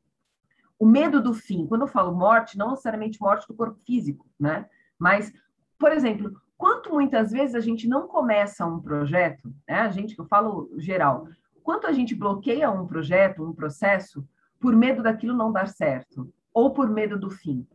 O 0.78 0.86
medo 0.86 1.20
do 1.20 1.34
fim, 1.34 1.66
quando 1.66 1.82
eu 1.82 1.88
falo 1.88 2.14
morte, 2.14 2.60
não 2.60 2.70
necessariamente 2.70 3.20
morte 3.20 3.48
do 3.48 3.56
corpo 3.56 3.80
físico, 3.84 4.30
né? 4.40 4.70
Mas, 5.00 5.34
por 5.80 5.92
exemplo, 5.92 6.32
quanto 6.56 6.92
muitas 6.92 7.32
vezes 7.32 7.56
a 7.56 7.60
gente 7.60 7.88
não 7.88 8.08
começa 8.08 8.64
um 8.64 8.80
projeto, 8.80 9.52
né? 9.68 9.80
A 9.80 9.90
gente 9.90 10.14
que 10.14 10.22
eu 10.22 10.26
falo 10.26 10.70
geral, 10.78 11.28
quanto 11.64 11.88
a 11.88 11.92
gente 11.92 12.14
bloqueia 12.14 12.70
um 12.70 12.86
projeto, 12.86 13.44
um 13.44 13.54
processo, 13.54 14.24
por 14.60 14.76
medo 14.76 15.02
daquilo 15.02 15.36
não 15.36 15.52
dar 15.52 15.68
certo, 15.68 16.32
ou 16.54 16.72
por 16.72 16.88
medo 16.88 17.20
do 17.20 17.32
fim. 17.32 17.68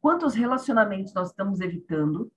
Quantos 0.00 0.34
relacionamentos 0.34 1.12
nós 1.12 1.28
estamos 1.28 1.60
evitando, 1.60 2.32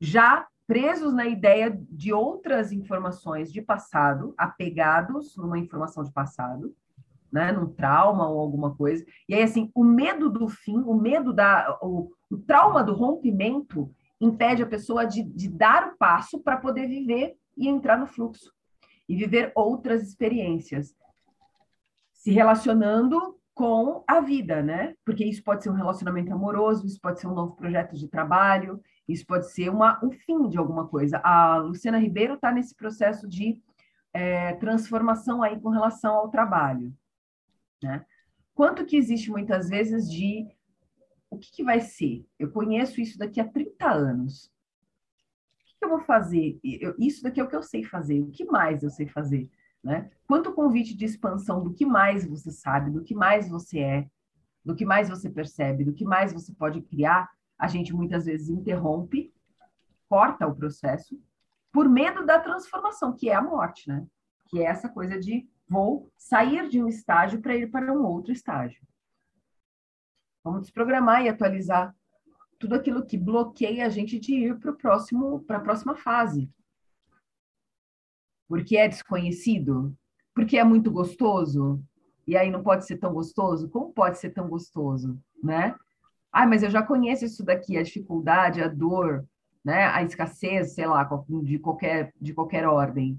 já 0.00 0.46
presos 0.66 1.12
na 1.12 1.26
ideia 1.26 1.78
de 1.90 2.12
outras 2.12 2.72
informações 2.72 3.52
de 3.52 3.62
passado, 3.62 4.34
apegados 4.36 5.36
numa 5.36 5.58
informação 5.58 6.02
de 6.02 6.12
passado, 6.12 6.74
né, 7.30 7.52
num 7.52 7.66
trauma 7.66 8.28
ou 8.28 8.40
alguma 8.40 8.74
coisa. 8.74 9.04
E 9.28 9.34
aí, 9.34 9.42
assim, 9.42 9.70
o 9.74 9.84
medo 9.84 10.28
do 10.30 10.48
fim, 10.48 10.78
o 10.78 10.94
medo 10.94 11.32
da. 11.32 11.78
O, 11.82 12.10
o 12.30 12.38
trauma 12.38 12.82
do 12.82 12.94
rompimento 12.94 13.90
impede 14.20 14.62
a 14.62 14.66
pessoa 14.66 15.04
de, 15.04 15.22
de 15.22 15.48
dar 15.48 15.88
o 15.88 15.96
passo 15.96 16.40
para 16.40 16.56
poder 16.56 16.88
viver 16.88 17.36
e 17.56 17.68
entrar 17.68 17.98
no 17.98 18.06
fluxo 18.06 18.52
e 19.08 19.14
viver 19.14 19.52
outras 19.54 20.02
experiências, 20.02 20.94
se 22.12 22.32
relacionando 22.32 23.38
com 23.54 24.02
a 24.06 24.20
vida, 24.20 24.62
né? 24.62 24.94
Porque 25.04 25.24
isso 25.24 25.42
pode 25.42 25.62
ser 25.62 25.70
um 25.70 25.74
relacionamento 25.74 26.32
amoroso, 26.32 26.86
isso 26.86 27.00
pode 27.00 27.20
ser 27.20 27.26
um 27.26 27.34
novo 27.34 27.54
projeto 27.54 27.96
de 27.96 28.08
trabalho, 28.08 28.80
isso 29.08 29.26
pode 29.26 29.50
ser 29.50 29.68
uma, 29.68 30.02
um 30.04 30.10
fim 30.10 30.48
de 30.48 30.58
alguma 30.58 30.86
coisa. 30.88 31.18
A 31.18 31.58
Luciana 31.58 31.98
Ribeiro 31.98 32.34
está 32.34 32.50
nesse 32.50 32.74
processo 32.74 33.28
de 33.28 33.60
é, 34.12 34.54
transformação 34.54 35.42
aí 35.42 35.60
com 35.60 35.68
relação 35.68 36.14
ao 36.14 36.30
trabalho, 36.30 36.92
né? 37.82 38.04
Quanto 38.54 38.86
que 38.86 38.96
existe 38.96 39.30
muitas 39.30 39.68
vezes 39.68 40.10
de 40.10 40.48
o 41.30 41.38
que, 41.38 41.52
que 41.52 41.62
vai 41.62 41.80
ser? 41.80 42.26
Eu 42.38 42.50
conheço 42.50 43.00
isso 43.00 43.18
daqui 43.18 43.38
a 43.38 43.46
30 43.46 43.86
anos. 43.90 44.46
O 44.46 45.64
que, 45.66 45.78
que 45.78 45.84
eu 45.84 45.90
vou 45.90 46.00
fazer? 46.00 46.58
Eu, 46.64 46.94
isso 46.98 47.22
daqui 47.22 47.38
é 47.38 47.44
o 47.44 47.48
que 47.48 47.54
eu 47.54 47.62
sei 47.62 47.84
fazer. 47.84 48.22
O 48.22 48.30
que 48.30 48.46
mais 48.46 48.82
eu 48.82 48.88
sei 48.88 49.06
fazer? 49.06 49.50
Né? 49.84 50.10
Quanto 50.26 50.54
convite 50.54 50.96
de 50.96 51.04
expansão 51.04 51.62
do 51.62 51.74
que 51.74 51.84
mais 51.84 52.26
você 52.26 52.50
sabe, 52.50 52.90
do 52.90 53.04
que 53.04 53.14
mais 53.14 53.48
você 53.48 53.80
é, 53.80 54.10
do 54.64 54.74
que 54.74 54.84
mais 54.84 55.08
você 55.08 55.30
percebe, 55.30 55.84
do 55.84 55.92
que 55.92 56.04
mais 56.04 56.32
você 56.32 56.52
pode 56.52 56.80
criar, 56.80 57.30
a 57.58 57.66
gente 57.66 57.94
muitas 57.94 58.26
vezes 58.26 58.48
interrompe, 58.48 59.32
corta 60.08 60.46
o 60.46 60.54
processo, 60.54 61.20
por 61.72 61.88
medo 61.88 62.24
da 62.24 62.40
transformação, 62.40 63.14
que 63.14 63.28
é 63.28 63.34
a 63.34 63.42
morte, 63.42 63.88
né? 63.88 64.06
Que 64.48 64.60
é 64.60 64.64
essa 64.64 64.88
coisa 64.88 65.18
de 65.18 65.48
vou 65.68 66.10
sair 66.16 66.68
de 66.68 66.82
um 66.82 66.88
estágio 66.88 67.40
para 67.40 67.56
ir 67.56 67.70
para 67.70 67.92
um 67.92 68.04
outro 68.04 68.32
estágio. 68.32 68.80
Vamos 70.44 70.62
desprogramar 70.62 71.22
e 71.22 71.28
atualizar 71.28 71.94
tudo 72.58 72.74
aquilo 72.74 73.04
que 73.04 73.18
bloqueia 73.18 73.84
a 73.84 73.88
gente 73.88 74.18
de 74.18 74.32
ir 74.32 74.58
para 74.58 74.70
o 74.70 74.76
próximo, 74.76 75.40
para 75.40 75.58
a 75.58 75.60
próxima 75.60 75.96
fase 75.96 76.50
porque 78.48 78.76
é 78.76 78.88
desconhecido, 78.88 79.96
porque 80.34 80.56
é 80.56 80.64
muito 80.64 80.90
gostoso, 80.90 81.82
e 82.26 82.36
aí 82.36 82.50
não 82.50 82.62
pode 82.62 82.86
ser 82.86 82.98
tão 82.98 83.12
gostoso? 83.12 83.68
Como 83.68 83.92
pode 83.92 84.18
ser 84.18 84.30
tão 84.30 84.48
gostoso, 84.48 85.18
né? 85.42 85.74
Ah, 86.38 86.46
mas 86.46 86.62
eu 86.62 86.68
já 86.68 86.82
conheço 86.82 87.24
isso 87.24 87.42
daqui, 87.42 87.78
a 87.78 87.82
dificuldade, 87.82 88.62
a 88.62 88.68
dor, 88.68 89.24
né? 89.64 89.86
A 89.86 90.02
escassez, 90.02 90.74
sei 90.74 90.86
lá, 90.86 91.08
de 91.42 91.58
qualquer, 91.58 92.12
de 92.20 92.34
qualquer 92.34 92.66
ordem, 92.66 93.18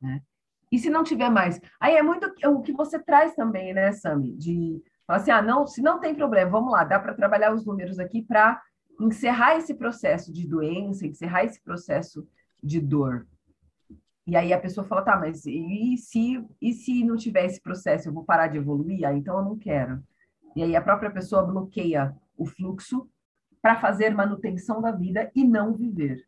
né? 0.00 0.22
E 0.70 0.78
se 0.78 0.88
não 0.88 1.02
tiver 1.02 1.30
mais? 1.30 1.60
Aí 1.80 1.96
é 1.96 2.02
muito 2.02 2.32
o 2.46 2.62
que 2.62 2.72
você 2.72 2.96
traz 2.96 3.34
também, 3.34 3.74
né, 3.74 3.90
Sami? 3.90 4.36
De 4.36 4.80
falar 5.04 5.18
assim, 5.18 5.32
ah, 5.32 5.42
não, 5.42 5.66
se 5.66 5.82
não 5.82 5.98
tem 5.98 6.14
problema, 6.14 6.48
vamos 6.48 6.70
lá, 6.70 6.84
dá 6.84 7.00
para 7.00 7.12
trabalhar 7.12 7.52
os 7.52 7.66
números 7.66 7.98
aqui 7.98 8.22
para 8.22 8.62
encerrar 9.00 9.56
esse 9.56 9.74
processo 9.74 10.32
de 10.32 10.46
doença, 10.46 11.08
encerrar 11.08 11.42
esse 11.42 11.60
processo 11.60 12.24
de 12.62 12.80
dor, 12.80 13.26
e 14.24 14.36
aí 14.36 14.52
a 14.52 14.60
pessoa 14.60 14.86
fala, 14.86 15.02
tá, 15.02 15.16
mas 15.16 15.44
e 15.44 15.96
se, 15.96 16.46
e 16.62 16.72
se 16.72 17.02
não 17.02 17.16
tiver 17.16 17.46
esse 17.46 17.60
processo, 17.60 18.08
eu 18.08 18.12
vou 18.12 18.24
parar 18.24 18.46
de 18.46 18.58
evoluir? 18.58 19.04
Ah, 19.04 19.12
então 19.12 19.38
eu 19.38 19.44
não 19.44 19.58
quero. 19.58 20.00
E 20.54 20.62
aí 20.62 20.76
a 20.76 20.82
própria 20.82 21.10
pessoa 21.10 21.42
bloqueia 21.42 22.14
o 22.38 22.46
fluxo 22.46 23.06
para 23.60 23.78
fazer 23.78 24.14
manutenção 24.14 24.80
da 24.80 24.92
vida 24.92 25.30
e 25.34 25.44
não 25.44 25.74
viver. 25.74 26.26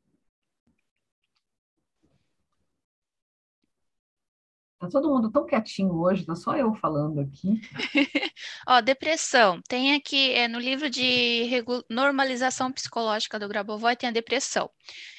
Tá 4.80 4.88
todo 4.88 5.10
mundo 5.10 5.30
tão 5.30 5.44
quietinho 5.44 5.94
hoje, 5.94 6.24
tá 6.24 6.34
só 6.34 6.56
eu 6.56 6.74
falando 6.74 7.20
aqui. 7.20 7.60
Ó, 8.66 8.80
depressão. 8.80 9.60
Tem 9.68 9.94
aqui 9.94 10.32
é, 10.32 10.48
no 10.48 10.58
livro 10.58 10.88
de 10.88 11.46
normalização 11.90 12.72
psicológica 12.72 13.38
do 13.38 13.46
Grabovoi, 13.46 13.94
tem 13.94 14.08
a 14.08 14.12
depressão. 14.12 14.70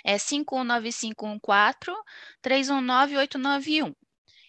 É 0.04 0.18
519514 0.18 1.96
319891. 2.42 4.01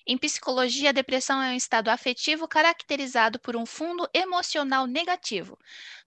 Em 0.07 0.17
psicologia, 0.19 0.91
a 0.91 0.93
depressão 0.93 1.43
é 1.43 1.51
um 1.53 1.57
estado 1.57 1.89
afetivo 1.89 2.47
caracterizado 2.49 3.39
por 3.39 3.57
um 3.57 3.67
fundo 3.67 4.09
emocional 4.15 4.87
negativo, 4.87 5.59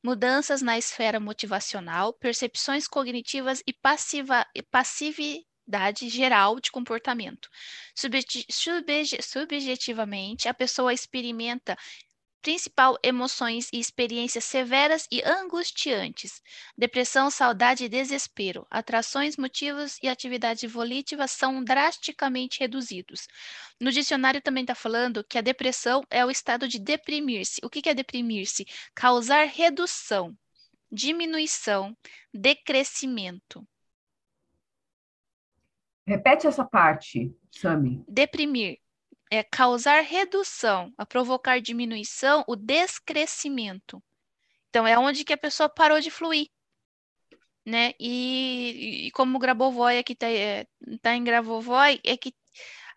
mudanças 0.03 0.61
na 0.61 0.77
esfera 0.77 1.19
motivacional, 1.19 2.13
percepções 2.13 2.87
cognitivas 2.87 3.61
e 3.65 3.73
passiva, 3.73 4.45
passividade 4.71 6.09
geral 6.09 6.59
de 6.59 6.71
comportamento. 6.71 7.49
subjetivamente, 9.31 10.47
a 10.47 10.53
pessoa 10.53 10.93
experimenta 10.93 11.77
principal 12.45 12.95
emoções 13.01 13.69
e 13.73 13.79
experiências 13.79 14.45
severas 14.45 15.07
e 15.11 15.19
angustiantes. 15.23 16.43
Depressão, 16.77 17.31
saudade 17.31 17.85
e 17.85 17.89
desespero. 17.89 18.67
Atrações, 18.69 19.35
motivos 19.35 19.97
e 20.03 20.07
atividade 20.07 20.67
volitiva 20.67 21.27
são 21.27 21.63
drasticamente 21.63 22.59
reduzidos. 22.59 23.27
No 23.81 23.91
dicionário 23.91 24.43
também 24.43 24.61
está 24.61 24.75
falando 24.75 25.23
que 25.23 25.39
a 25.39 25.41
depressão 25.41 26.03
é 26.07 26.23
o 26.23 26.29
estado 26.29 26.67
de 26.67 26.77
deprimir-se. 26.77 27.59
O 27.63 27.69
que, 27.69 27.81
que 27.81 27.89
é 27.89 27.95
deprimir-se? 27.95 28.67
Causar 28.93 29.45
redução, 29.47 30.37
diminuição, 30.91 31.97
decrescimento. 32.31 33.67
Repete 36.05 36.45
essa 36.45 36.63
parte, 36.63 37.35
Sami. 37.49 38.03
Deprimir 38.07 38.84
é 39.31 39.43
causar 39.43 40.01
redução, 40.01 40.93
a 40.97 41.05
provocar 41.05 41.59
diminuição, 41.59 42.43
o 42.47 42.55
descrescimento. 42.55 44.03
Então 44.69 44.85
é 44.87 44.97
onde 44.97 45.23
que 45.23 45.33
a 45.33 45.37
pessoa 45.37 45.69
parou 45.69 45.99
de 45.99 46.11
fluir, 46.11 46.47
né? 47.65 47.93
E, 47.99 49.07
e 49.07 49.11
como 49.11 49.37
o 49.37 49.39
Grabovoi 49.39 49.99
aqui 49.99 50.13
está 50.13 50.29
é, 50.29 50.65
tá 51.01 51.15
em 51.15 51.23
Grabovoi, 51.23 51.99
é 52.03 52.17
que 52.17 52.33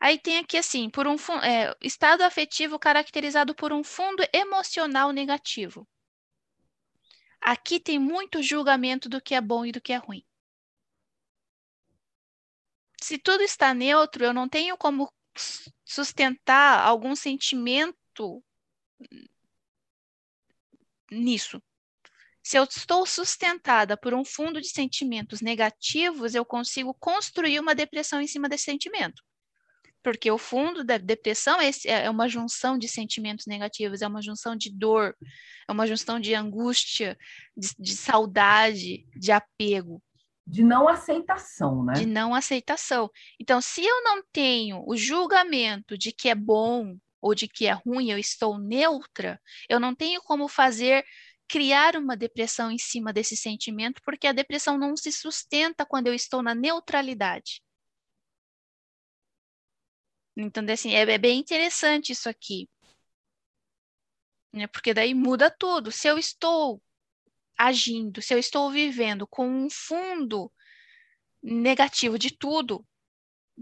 aí 0.00 0.18
tem 0.18 0.38
aqui 0.38 0.56
assim, 0.58 0.90
por 0.90 1.06
um 1.06 1.16
é, 1.42 1.74
estado 1.82 2.22
afetivo 2.22 2.78
caracterizado 2.78 3.54
por 3.54 3.72
um 3.72 3.82
fundo 3.84 4.22
emocional 4.32 5.12
negativo. 5.12 5.88
Aqui 7.40 7.80
tem 7.80 7.98
muito 7.98 8.42
julgamento 8.42 9.08
do 9.08 9.20
que 9.20 9.34
é 9.34 9.40
bom 9.40 9.64
e 9.64 9.72
do 9.72 9.80
que 9.80 9.92
é 9.92 9.96
ruim 9.96 10.24
se 13.00 13.18
tudo 13.18 13.42
está 13.42 13.72
neutro, 13.74 14.24
eu 14.24 14.32
não 14.32 14.48
tenho 14.48 14.76
como 14.76 15.10
sustentar 15.84 16.80
algum 16.80 17.14
sentimento 17.14 18.42
nisso. 21.10 21.62
Se 22.42 22.56
eu 22.58 22.64
estou 22.64 23.04
sustentada 23.04 23.96
por 23.96 24.14
um 24.14 24.24
fundo 24.24 24.60
de 24.60 24.68
sentimentos 24.68 25.40
negativos, 25.40 26.34
eu 26.34 26.44
consigo 26.44 26.94
construir 26.94 27.60
uma 27.60 27.74
depressão 27.74 28.20
em 28.20 28.26
cima 28.26 28.48
desse 28.48 28.64
sentimento. 28.64 29.22
Porque 30.02 30.30
o 30.30 30.38
fundo 30.38 30.84
da 30.84 30.96
depressão 30.96 31.60
é, 31.60 31.70
é 31.84 32.08
uma 32.08 32.28
junção 32.28 32.78
de 32.78 32.88
sentimentos 32.88 33.46
negativos, 33.46 34.00
é 34.00 34.06
uma 34.06 34.22
junção 34.22 34.56
de 34.56 34.70
dor, 34.70 35.14
é 35.68 35.72
uma 35.72 35.86
junção 35.86 36.18
de 36.18 36.34
angústia, 36.34 37.18
de, 37.56 37.74
de 37.78 37.96
saudade, 37.96 39.06
de 39.14 39.32
apego 39.32 40.02
de 40.48 40.62
não 40.62 40.88
aceitação, 40.88 41.84
né? 41.84 41.92
De 41.92 42.06
não 42.06 42.34
aceitação. 42.34 43.10
Então, 43.38 43.60
se 43.60 43.84
eu 43.84 44.02
não 44.02 44.22
tenho 44.32 44.82
o 44.86 44.96
julgamento 44.96 45.96
de 45.96 46.10
que 46.10 46.28
é 46.30 46.34
bom 46.34 46.96
ou 47.20 47.34
de 47.34 47.46
que 47.46 47.66
é 47.66 47.72
ruim, 47.72 48.10
eu 48.10 48.18
estou 48.18 48.58
neutra, 48.58 49.38
eu 49.68 49.78
não 49.78 49.94
tenho 49.94 50.22
como 50.22 50.48
fazer 50.48 51.04
criar 51.46 51.96
uma 51.96 52.16
depressão 52.16 52.70
em 52.70 52.78
cima 52.78 53.12
desse 53.12 53.36
sentimento, 53.36 54.00
porque 54.02 54.26
a 54.26 54.32
depressão 54.32 54.78
não 54.78 54.96
se 54.96 55.12
sustenta 55.12 55.84
quando 55.84 56.06
eu 56.06 56.14
estou 56.14 56.42
na 56.42 56.54
neutralidade. 56.54 57.62
Então, 60.34 60.64
assim, 60.72 60.94
é, 60.94 61.02
é 61.02 61.18
bem 61.18 61.38
interessante 61.38 62.12
isso 62.12 62.28
aqui. 62.28 62.68
Né? 64.52 64.66
Porque 64.66 64.94
daí 64.94 65.12
muda 65.12 65.50
tudo. 65.50 65.92
Se 65.92 66.08
eu 66.08 66.16
estou 66.16 66.80
agindo, 67.58 68.22
se 68.22 68.32
eu 68.32 68.38
estou 68.38 68.70
vivendo 68.70 69.26
com 69.26 69.48
um 69.48 69.68
fundo 69.68 70.52
negativo 71.42 72.18
de 72.18 72.30
tudo, 72.30 72.86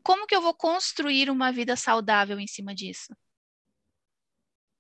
como 0.03 0.27
que 0.27 0.37
eu 0.37 0.43
vou 0.43 0.55
construir 0.55 1.31
uma 1.31 1.51
vida 1.51 1.77
saudável 1.77 2.39
em 2.39 2.47
cima 2.47 2.75
disso? 2.75 3.17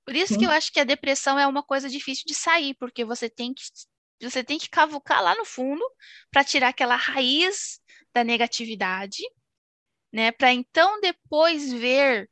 Por 0.04 0.14
isso 0.14 0.34
Sim. 0.34 0.40
que 0.40 0.46
eu 0.46 0.50
acho 0.50 0.72
que 0.72 0.78
a 0.78 0.84
depressão 0.84 1.38
é 1.38 1.46
uma 1.46 1.62
coisa 1.62 1.88
difícil 1.88 2.24
de 2.26 2.34
sair, 2.34 2.74
porque 2.74 3.04
você 3.04 3.28
tem 3.28 3.52
que 3.52 3.62
você 4.22 4.42
tem 4.42 4.58
que 4.58 4.70
cavucar 4.70 5.22
lá 5.22 5.34
no 5.34 5.44
fundo 5.44 5.84
para 6.30 6.44
tirar 6.44 6.68
aquela 6.68 6.96
raiz 6.96 7.80
da 8.14 8.24
negatividade, 8.24 9.22
né? 10.12 10.32
Para 10.32 10.52
então 10.52 11.00
depois 11.00 11.70
ver 11.72 12.30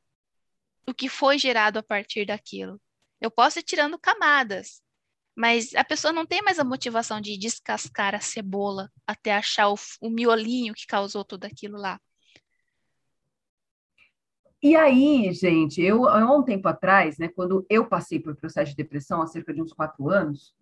o 0.87 0.95
que 0.95 1.09
foi 1.09 1.39
gerado 1.39 1.79
a 1.79 1.83
partir 1.83 2.27
daquilo. 2.27 2.81
Eu 3.21 3.31
posso 3.31 3.59
ir 3.59 3.63
tirando 3.63 3.99
camadas, 3.99 4.83
mas 5.37 5.75
a 5.75 5.85
pessoa 5.85 6.13
não 6.13 6.27
tem 6.27 6.43
mais 6.43 6.59
a 6.59 6.65
motivação 6.65 7.21
de 7.21 7.37
descascar 7.37 8.15
a 8.15 8.21
cebola 8.21 8.91
até 9.07 9.35
achar 9.35 9.69
o, 9.69 9.75
o 10.01 10.11
miolinho 10.11 10.75
que 10.75 10.87
causou 10.87 11.25
tudo 11.25 11.45
aquilo 11.45 11.77
lá. 11.77 11.99
E 14.63 14.75
aí, 14.75 15.31
gente, 15.33 15.83
eu 15.83 16.09
há 16.09 16.35
um 16.35 16.43
tempo 16.43 16.67
atrás, 16.69 17.19
né, 17.19 17.29
quando 17.29 17.67
eu 17.69 17.87
passei 17.87 18.19
por 18.19 18.35
processo 18.35 18.71
de 18.71 18.77
depressão, 18.77 19.21
há 19.21 19.27
cerca 19.27 19.53
de 19.53 19.61
uns 19.61 19.75
quatro 19.75 20.09
anos, 20.09 20.55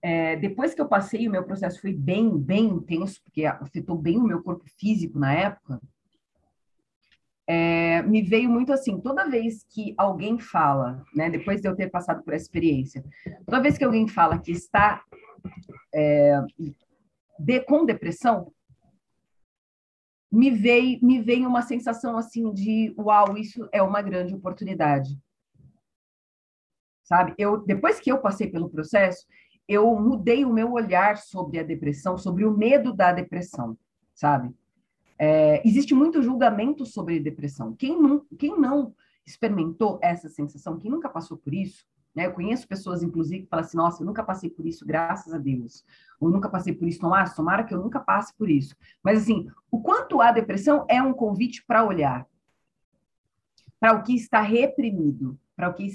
é, 0.00 0.36
depois 0.36 0.74
que 0.74 0.80
eu 0.80 0.88
passei, 0.88 1.28
o 1.28 1.30
meu 1.30 1.44
processo 1.44 1.80
foi 1.80 1.92
bem, 1.92 2.36
bem 2.36 2.64
intenso, 2.64 3.22
porque 3.22 3.44
afetou 3.44 3.96
bem 3.96 4.18
o 4.18 4.24
meu 4.24 4.42
corpo 4.42 4.64
físico 4.78 5.18
na 5.18 5.32
época. 5.32 5.80
É, 7.46 8.02
me 8.02 8.22
veio 8.22 8.48
muito 8.48 8.72
assim, 8.72 9.00
toda 9.00 9.28
vez 9.28 9.64
que 9.68 9.94
alguém 9.98 10.38
fala, 10.38 11.04
né, 11.14 11.28
depois 11.28 11.60
de 11.60 11.68
eu 11.68 11.74
ter 11.74 11.90
passado 11.90 12.22
por 12.22 12.32
essa 12.32 12.44
experiência, 12.44 13.04
toda 13.44 13.60
vez 13.60 13.76
que 13.76 13.84
alguém 13.84 14.06
fala 14.06 14.38
que 14.38 14.52
está 14.52 15.02
é, 15.92 16.40
de, 17.38 17.60
com 17.60 17.84
depressão, 17.84 18.52
me 20.30 20.50
veio, 20.50 20.98
me 21.02 21.20
veio 21.20 21.46
uma 21.46 21.62
sensação 21.62 22.16
assim 22.16 22.50
de 22.52 22.94
uau, 22.96 23.36
isso 23.36 23.68
é 23.70 23.82
uma 23.82 24.00
grande 24.00 24.34
oportunidade. 24.34 25.20
Sabe? 27.02 27.34
Eu 27.36 27.62
depois 27.62 28.00
que 28.00 28.10
eu 28.10 28.18
passei 28.18 28.50
pelo 28.50 28.70
processo, 28.70 29.26
eu 29.68 29.94
mudei 30.00 30.44
o 30.44 30.52
meu 30.52 30.72
olhar 30.72 31.18
sobre 31.18 31.58
a 31.58 31.62
depressão, 31.62 32.16
sobre 32.16 32.46
o 32.46 32.56
medo 32.56 32.94
da 32.94 33.12
depressão, 33.12 33.76
sabe? 34.14 34.54
É, 35.18 35.66
existe 35.66 35.94
muito 35.94 36.22
julgamento 36.22 36.84
sobre 36.84 37.20
depressão. 37.20 37.74
Quem 37.74 38.00
não, 38.00 38.24
quem 38.38 38.58
não 38.58 38.94
experimentou 39.24 39.98
essa 40.02 40.28
sensação, 40.28 40.78
quem 40.78 40.90
nunca 40.90 41.08
passou 41.08 41.36
por 41.36 41.54
isso, 41.54 41.86
né? 42.14 42.26
Eu 42.26 42.32
conheço 42.32 42.68
pessoas, 42.68 43.02
inclusive, 43.02 43.44
que 43.44 43.48
falam 43.48 43.64
assim: 43.64 43.76
nossa, 43.76 44.02
eu 44.02 44.06
nunca 44.06 44.22
passei 44.22 44.50
por 44.50 44.66
isso, 44.66 44.86
graças 44.86 45.32
a 45.32 45.38
Deus. 45.38 45.84
Ou 46.20 46.30
nunca 46.30 46.48
passei 46.48 46.74
por 46.74 46.86
isso, 46.86 47.00
tomara, 47.00 47.28
tomara 47.30 47.64
que 47.64 47.74
eu 47.74 47.80
nunca 47.80 47.98
passe 48.00 48.34
por 48.36 48.50
isso. 48.50 48.76
Mas, 49.02 49.22
assim, 49.22 49.48
o 49.70 49.80
quanto 49.80 50.20
a 50.20 50.30
depressão 50.30 50.84
é 50.88 51.02
um 51.02 51.12
convite 51.12 51.64
para 51.66 51.84
olhar 51.84 52.26
para 53.80 53.94
o 53.94 54.02
que 54.04 54.14
está 54.14 54.40
reprimido, 54.40 55.36
para 55.56 55.68
o 55.68 55.74
que, 55.74 55.88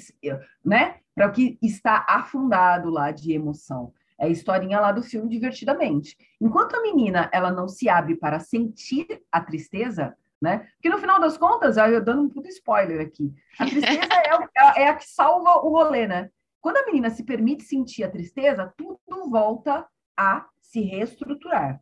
né? 0.66 0.98
Para 1.16 1.28
o 1.30 1.32
que 1.32 1.58
está 1.62 2.06
afundado 2.10 2.90
lá 2.90 3.12
de 3.12 3.32
emoção. 3.32 3.94
É 4.20 4.26
a 4.26 4.30
historinha 4.30 4.80
lá 4.80 4.92
do 4.92 5.04
filme 5.04 5.30
Divertidamente. 5.30 6.18
Enquanto 6.42 6.76
a 6.76 6.82
menina 6.82 7.30
ela 7.32 7.52
não 7.52 7.68
se 7.68 7.88
abre 7.88 8.16
para 8.16 8.40
sentir 8.40 9.08
a 9.32 9.40
tristeza, 9.40 10.16
né? 10.42 10.68
Porque 10.76 10.90
no 10.90 10.98
final 10.98 11.20
das 11.20 11.38
contas, 11.38 11.78
eu 11.78 12.04
dando 12.04 12.24
um 12.24 12.30
puto 12.30 12.48
spoiler 12.48 13.02
aqui, 13.02 13.34
a 13.60 13.66
tristeza 13.66 14.00
é, 14.78 14.84
é, 14.84 14.88
a 14.88 14.96
que 14.96 15.08
salva 15.08 15.60
o 15.66 15.70
rolê, 15.70 16.08
né? 16.08 16.30
Quando 16.62 16.78
a 16.78 16.86
menina 16.86 17.10
se 17.10 17.24
permite 17.24 17.64
sentir 17.64 18.04
a 18.04 18.10
tristeza, 18.10 18.74
tudo 18.76 19.30
volta 19.30 19.88
a 20.16 20.48
se 20.60 20.82
reestruturar. 20.82 21.82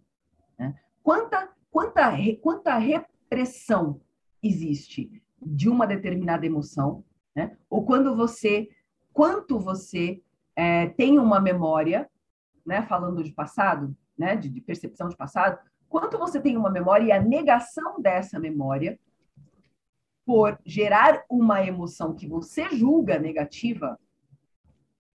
Né? 0.60 0.76
Quanta, 1.02 1.50
quanta, 1.72 2.12
quanta 2.42 2.78
repressão 2.78 4.02
existe 4.44 5.22
de 5.42 5.70
uma 5.70 5.88
determinada 5.88 6.46
emoção, 6.46 7.04
né? 7.36 7.58
Ou 7.70 7.86
quando 7.86 8.16
você, 8.16 8.70
quanto 9.14 9.60
você 9.60 10.22
é, 10.56 10.88
tem 10.88 11.20
uma 11.20 11.40
memória, 11.40 12.10
né? 12.66 12.82
Falando 12.84 13.24
de 13.24 13.32
passado, 13.32 13.96
né? 14.18 14.36
De, 14.36 14.50
de 14.50 14.62
percepção 14.62 15.08
de 15.10 15.16
passado, 15.16 15.60
quanto 15.88 16.18
você 16.18 16.42
tem 16.42 16.58
uma 16.58 16.70
memória 16.70 17.06
e 17.06 17.12
a 17.12 17.22
negação 17.22 18.02
dessa 18.02 18.40
memória 18.40 19.00
por 20.26 20.60
gerar 20.66 21.24
uma 21.30 21.64
emoção 21.64 22.16
que 22.16 22.28
você 22.28 22.70
julga 22.72 23.20
negativa 23.20 24.00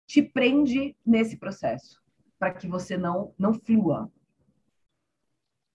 te 0.07 0.21
prende 0.21 0.95
nesse 1.05 1.37
processo 1.37 2.01
para 2.39 2.53
que 2.53 2.67
você 2.67 2.97
não 2.97 3.33
não 3.37 3.53
flua. 3.53 4.11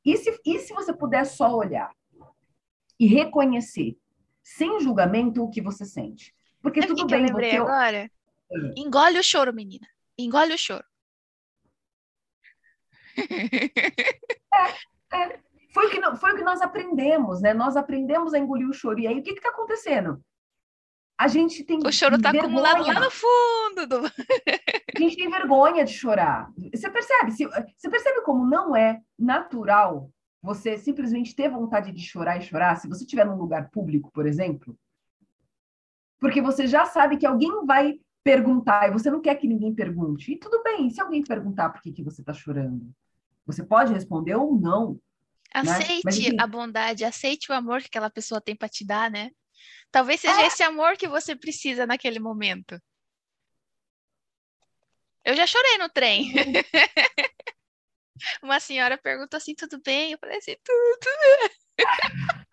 E 0.05 0.17
se, 0.17 0.41
e 0.45 0.59
se 0.61 0.73
você 0.73 0.93
puder 0.93 1.27
só 1.27 1.55
olhar 1.55 1.91
e 2.99 3.07
reconhecer, 3.07 3.99
sem 4.43 4.81
julgamento, 4.81 5.43
o 5.43 5.51
que 5.51 5.61
você 5.61 5.85
sente? 5.85 6.35
Porque 6.63 6.81
Sabe 6.81 6.95
tudo 6.95 7.07
que 7.07 7.13
bem. 7.13 7.23
Eu 7.23 7.27
lembrei 7.27 7.57
agora? 7.57 8.11
Eu... 8.51 8.73
Engole 8.77 9.19
o 9.19 9.23
choro, 9.23 9.53
menina. 9.53 9.87
Engole 10.17 10.55
o 10.55 10.59
choro. 10.59 10.85
É, 15.13 15.17
é, 15.17 15.39
foi, 15.73 15.87
o 15.87 15.91
que, 15.91 16.17
foi 16.17 16.33
o 16.33 16.37
que 16.37 16.43
nós 16.43 16.63
aprendemos, 16.63 17.43
né? 17.43 17.53
Nós 17.53 17.77
aprendemos 17.77 18.33
a 18.33 18.39
engolir 18.39 18.69
o 18.69 18.73
choro. 18.73 18.99
E 18.99 19.07
aí, 19.07 19.19
o 19.19 19.23
que 19.23 19.33
está 19.33 19.51
acontecendo? 19.51 20.23
A 21.19 21.29
gente 21.29 21.65
tem. 21.65 21.79
O 21.79 21.93
choro 21.93 22.17
está 22.17 22.31
acumulado 22.31 22.87
lá 22.87 23.01
no 23.01 23.11
fundo. 23.11 23.87
Do... 23.87 24.07
a 24.07 24.99
gente 24.99 25.17
tem 25.17 25.31
vergonha 25.31 25.85
de 25.85 25.93
chorar. 25.93 26.51
Você 26.75 26.91
percebe? 26.91 27.33
Você 27.33 27.91
percebe 27.91 28.23
como 28.23 28.47
não 28.47 28.77
é 28.77 29.01
natural 29.19 30.11
você 30.43 30.79
simplesmente 30.79 31.35
ter 31.35 31.49
vontade 31.49 31.91
de 31.91 32.01
chorar 32.01 32.39
e 32.39 32.43
chorar 32.43 32.77
se 32.77 32.89
você 32.89 33.03
estiver 33.03 33.27
num 33.27 33.37
lugar 33.37 33.71
público, 33.71 34.11
por 34.13 34.27
exemplo? 34.27 34.79
Porque 36.21 36.41
você 36.41 36.67
já 36.67 36.85
sabe 36.85 37.17
que 37.17 37.27
alguém 37.27 37.65
vai 37.67 37.99
perguntar 38.23 38.89
e 38.89 38.93
você 38.93 39.11
não 39.11 39.21
quer 39.21 39.35
que 39.37 39.49
ninguém 39.49 39.75
pergunte. 39.75 40.33
E 40.33 40.39
tudo 40.39 40.63
bem, 40.63 40.89
se 40.91 41.01
alguém 41.01 41.23
perguntar 41.23 41.71
por 41.71 41.83
que, 41.83 41.93
que 41.93 42.03
você 42.03 42.21
está 42.21 42.33
chorando, 42.33 42.93
você 43.47 43.65
pode 43.65 43.93
responder 43.93 44.35
ou 44.35 44.59
não. 44.59 44.99
Aceite 45.55 46.05
né? 46.05 46.13
Mas, 46.35 46.39
a 46.39 46.47
bondade, 46.47 47.05
aceite 47.05 47.51
o 47.51 47.55
amor 47.55 47.81
que 47.81 47.87
aquela 47.87 48.11
pessoa 48.11 48.41
tem 48.41 48.57
para 48.57 48.69
te 48.69 48.85
dar, 48.85 49.11
né? 49.11 49.31
Talvez 49.91 50.21
seja 50.21 50.43
é. 50.43 50.47
esse 50.47 50.63
amor 50.63 50.97
que 50.97 51.09
você 51.09 51.37
precisa 51.37 51.87
naquele 51.87 52.19
momento. 52.19 52.79
Eu 55.25 55.35
já 55.35 55.47
chorei 55.47 55.79
no 55.79 55.89
trem. 55.89 56.33
Uma 58.43 58.61
senhora 58.61 58.99
perguntou 58.99 59.37
assim, 59.37 59.55
tudo 59.55 59.81
bem? 59.83 60.13
Eu 60.13 60.19
falei 60.19 60.39
assim, 60.39 60.57
tudo. 60.65 61.07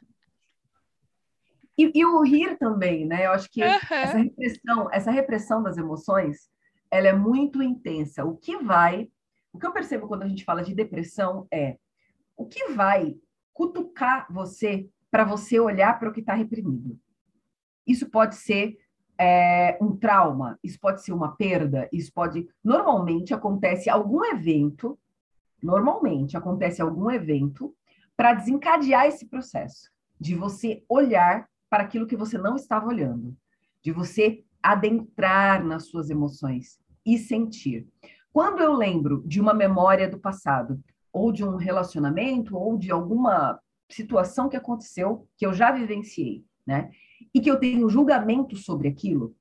E, 1.76 1.92
e, 1.96 2.06
o 2.06 2.22
rir 2.22 2.56
também, 2.60 3.04
né? 3.04 3.26
Eu 3.26 3.32
acho 3.32 3.50
que 3.50 3.64
uhum. 3.64 3.68
essa 3.68 4.18
repressão, 4.20 4.90
essa 4.92 5.12
repressão 5.12 5.64
das 5.64 5.76
emoções, 5.76 6.48
ela 6.92 7.08
é 7.08 7.14
muito 7.14 7.64
intensa. 7.64 8.24
O 8.24 8.38
que 8.38 8.58
vai 8.58 9.10
o 9.54 9.60
que 9.60 9.68
eu 9.68 9.72
percebo 9.72 10.08
quando 10.08 10.24
a 10.24 10.28
gente 10.28 10.44
fala 10.44 10.64
de 10.64 10.74
depressão 10.74 11.48
é 11.52 11.78
o 12.36 12.46
que 12.46 12.70
vai 12.74 13.16
cutucar 13.54 14.28
você 14.32 14.90
para 15.12 15.24
você 15.24 15.60
olhar 15.60 16.00
para 16.00 16.10
o 16.10 16.12
que 16.12 16.22
está 16.22 16.34
reprimido. 16.34 17.00
Isso 17.86 18.10
pode 18.10 18.36
ser 18.36 18.78
é, 19.18 19.78
um 19.80 19.96
trauma, 19.96 20.58
isso 20.64 20.80
pode 20.80 21.04
ser 21.04 21.14
uma 21.14 21.36
perda, 21.36 21.88
isso 21.94 22.12
pode. 22.12 22.50
Normalmente 22.64 23.34
acontece 23.34 23.90
algum 23.90 24.26
evento, 24.26 24.98
normalmente 25.62 26.36
acontece 26.36 26.82
algum 26.82 27.12
evento 27.12 27.76
para 28.18 28.34
desencadear 28.34 29.06
esse 29.06 29.28
processo 29.28 29.92
de 30.20 30.34
você 30.34 30.84
olhar 30.90 31.48
para 31.70 31.84
aquilo 31.84 32.08
que 32.08 32.16
você 32.16 32.38
não 32.38 32.56
estava 32.56 32.88
olhando, 32.88 33.36
de 33.84 33.92
você 33.92 34.44
adentrar 34.62 35.64
nas 35.64 35.88
suas 35.88 36.10
emoções 36.10 36.80
e 37.06 37.18
sentir. 37.18 37.88
Quando 38.34 38.62
eu 38.62 38.74
lembro 38.74 39.24
de 39.28 39.40
uma 39.40 39.54
memória 39.54 40.10
do 40.10 40.18
passado, 40.18 40.84
ou 41.12 41.32
de 41.32 41.46
um 41.46 41.56
relacionamento, 41.56 42.58
ou 42.58 42.76
de 42.76 42.92
alguma 42.92 43.60
situação 43.88 44.50
que 44.50 44.58
aconteceu, 44.58 45.28
que 45.38 45.46
eu 45.46 45.54
já 45.54 45.72
vivenciei, 45.72 46.44
né? 46.66 46.90
E 47.32 47.40
que 47.40 47.50
eu 47.50 47.60
tenho 47.60 47.88
julgamento 47.88 48.58
sobre 48.58 48.88
aquilo, 48.88 49.36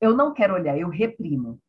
eu 0.00 0.16
não 0.16 0.32
quero 0.32 0.54
olhar, 0.54 0.78
eu 0.78 0.88
reprimo. 0.88 1.60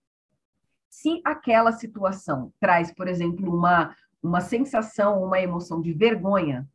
Se 0.90 1.22
aquela 1.26 1.74
situação 1.74 2.54
traz, 2.58 2.94
por 2.94 3.10
exemplo, 3.10 3.54
uma, 3.54 3.94
uma 4.22 4.40
sensação, 4.40 5.22
uma 5.22 5.42
emoção 5.42 5.82
de 5.82 5.92
vergonha, 5.92 6.66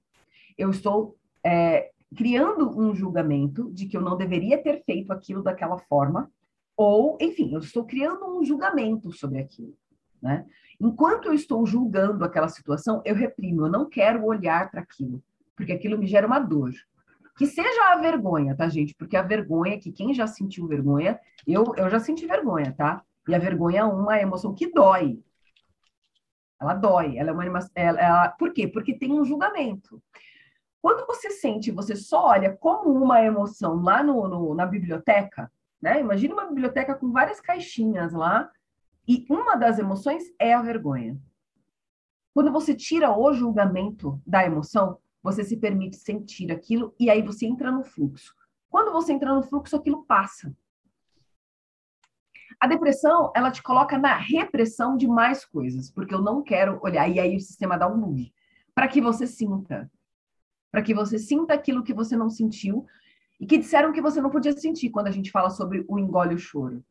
eu 0.59 0.69
estou 0.71 1.17
é, 1.43 1.91
criando 2.15 2.79
um 2.79 2.95
julgamento 2.95 3.73
de 3.73 3.87
que 3.87 3.97
eu 3.97 4.03
não 4.03 4.17
deveria 4.17 4.63
ter 4.63 4.83
feito 4.85 5.11
aquilo 5.11 5.43
daquela 5.43 5.79
forma, 5.79 6.31
ou, 6.79 7.19
enfim, 7.21 7.53
eu 7.53 7.59
estou 7.59 7.85
criando 7.85 8.25
um 8.25 8.45
julgamento 8.45 9.11
sobre 9.11 9.41
aquilo. 9.41 9.77
Né? 10.23 10.47
Enquanto 10.81 11.27
eu 11.27 11.35
estou 11.35 11.67
julgando 11.67 12.25
aquela 12.25 12.49
situação, 12.49 13.03
eu 13.05 13.17
reprimo, 13.17 13.67
eu 13.67 13.69
não 13.69 13.89
quero 13.89 14.25
olhar 14.25 14.71
para 14.71 14.81
aquilo, 14.81 15.21
porque 15.57 15.73
aquilo 15.73 15.99
me 15.99 16.07
gera 16.07 16.25
uma 16.25 16.39
dor. 16.39 16.71
Que 17.37 17.47
seja 17.47 17.93
a 17.93 17.97
vergonha, 17.97 18.57
tá, 18.57 18.69
gente? 18.69 18.95
Porque 18.95 19.17
a 19.17 19.23
vergonha, 19.23 19.79
que 19.79 19.91
quem 19.91 20.15
já 20.15 20.29
sentiu 20.29 20.69
vergonha, 20.69 21.19
eu, 21.45 21.75
eu 21.77 21.91
já 21.91 21.99
senti 21.99 22.27
vergonha, 22.27 22.73
tá? 22.73 23.03
E 23.27 23.35
a 23.35 23.39
vergonha 23.41 23.81
é 23.81 23.85
uma 23.85 24.21
emoção 24.21 24.55
que 24.55 24.73
dói. 24.73 25.21
Ela 26.61 26.75
dói, 26.75 27.19
ela 27.19 27.31
é 27.31 27.33
uma 27.33 27.43
animação. 27.43 27.71
Ela, 27.75 28.01
ela, 28.01 28.29
por 28.31 28.53
quê? 28.53 28.69
Porque 28.69 28.97
tem 28.97 29.13
um 29.13 29.25
julgamento. 29.25 30.01
Quando 30.81 31.07
você 31.07 31.31
sente, 31.31 31.73
você 31.73 31.97
só 31.97 32.27
olha 32.27 32.57
como 32.57 32.91
uma 32.93 33.21
emoção 33.21 33.83
lá 33.83 34.01
no, 34.03 34.29
no, 34.29 34.55
na 34.55 34.65
biblioteca, 34.65 35.51
né? 35.81 36.01
Imagina 36.01 36.35
uma 36.35 36.47
biblioteca 36.47 36.95
com 36.95 37.13
várias 37.13 37.41
caixinhas 37.41 38.13
lá, 38.13 38.51
e 39.07 39.25
uma 39.31 39.57
das 39.57 39.79
emoções 39.79 40.25
é 40.39 40.53
a 40.53 40.61
vergonha. 40.61 41.19
Quando 42.35 42.53
você 42.53 42.75
tira 42.75 43.17
o 43.17 43.33
julgamento 43.33 44.21
da 44.27 44.45
emoção, 44.45 44.99
você 45.23 45.43
se 45.43 45.57
permite 45.57 45.97
sentir 45.97 46.53
aquilo 46.53 46.95
e 46.99 47.11
aí 47.11 47.23
você 47.23 47.47
entra 47.47 47.73
no 47.73 47.83
fluxo. 47.83 48.35
Quando 48.69 48.93
você 48.93 49.13
entra 49.13 49.35
no 49.35 49.43
fluxo, 49.43 49.75
aquilo 49.77 50.05
passa. 50.05 50.55
A 52.61 52.67
depressão, 52.67 53.33
ela 53.35 53.51
te 53.51 53.63
coloca 53.63 53.97
na 53.97 54.17
repressão 54.17 54.97
de 54.97 55.07
mais 55.07 55.45
coisas, 55.45 55.91
porque 55.91 56.15
eu 56.15 56.21
não 56.21 56.43
quero 56.43 56.79
olhar. 56.83 57.09
E 57.09 57.19
aí 57.19 57.37
o 57.37 57.41
sistema 57.41 57.79
dá 57.79 57.87
um 57.87 57.99
bug. 57.99 58.33
Para 58.75 58.89
que 58.89 59.01
você 59.01 59.27
sinta. 59.27 59.91
Para 60.71 60.83
que 60.83 60.93
você 60.93 61.19
sinta 61.19 61.55
aquilo 61.55 61.83
que 61.83 61.95
você 61.95 62.17
não 62.17 62.29
sentiu 62.29 62.85
e 63.41 63.47
que 63.47 63.59
disseram 63.59 63.93
que 63.93 64.03
você 64.03 64.21
não 64.21 64.31
podia 64.31 64.53
sentir 64.53 64.91
quando 64.91 65.07
a 65.07 65.13
gente 65.13 65.31
fala 65.31 65.51
sobre 65.51 65.85
o 65.89 65.99
engole 65.99 66.35
o 66.35 66.39
choro, 66.39 66.85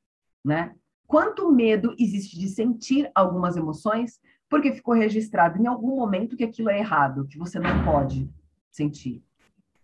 né? 0.43 0.75
Quanto 1.05 1.51
medo 1.51 1.95
existe 1.97 2.37
de 2.37 2.49
sentir 2.49 3.09
algumas 3.15 3.55
emoções 3.55 4.19
porque 4.49 4.73
ficou 4.73 4.93
registrado 4.93 5.61
em 5.61 5.67
algum 5.67 5.95
momento 5.95 6.35
que 6.35 6.43
aquilo 6.43 6.69
é 6.69 6.79
errado, 6.79 7.27
que 7.27 7.37
você 7.37 7.59
não 7.59 7.83
pode 7.83 8.29
sentir, 8.71 9.23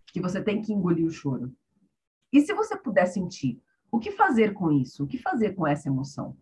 que 0.08 0.22
você 0.22 0.42
tem 0.42 0.62
que 0.62 0.74
engolir 0.74 1.06
o 1.06 1.12
choro. 1.12 1.54
E 2.32 2.42
se 2.42 2.54
você 2.54 2.78
puder 2.78 3.06
sentir, 3.06 3.62
o 3.92 4.00
que 4.00 4.12
fazer 4.12 4.54
com 4.54 4.72
isso? 4.72 5.04
O 5.04 5.08
que 5.08 5.18
fazer 5.18 5.54
com 5.54 5.68
essa 5.68 5.88
emoção? 5.88 6.36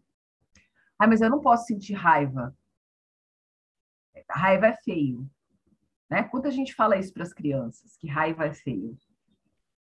Ah, 0.98 1.08
mas 1.08 1.22
eu 1.22 1.30
não 1.30 1.42
posso 1.42 1.66
sentir 1.66 1.94
raiva. 1.94 2.56
Raiva 4.30 4.68
é 4.68 4.78
feio. 4.84 5.30
Né? 6.10 6.24
Quanta 6.24 6.52
gente 6.52 6.74
fala 6.74 6.98
isso 6.98 7.14
para 7.14 7.24
as 7.24 7.34
crianças, 7.34 7.98
que 7.98 8.08
raiva 8.08 8.46
é 8.46 8.54
feio. 8.54 8.98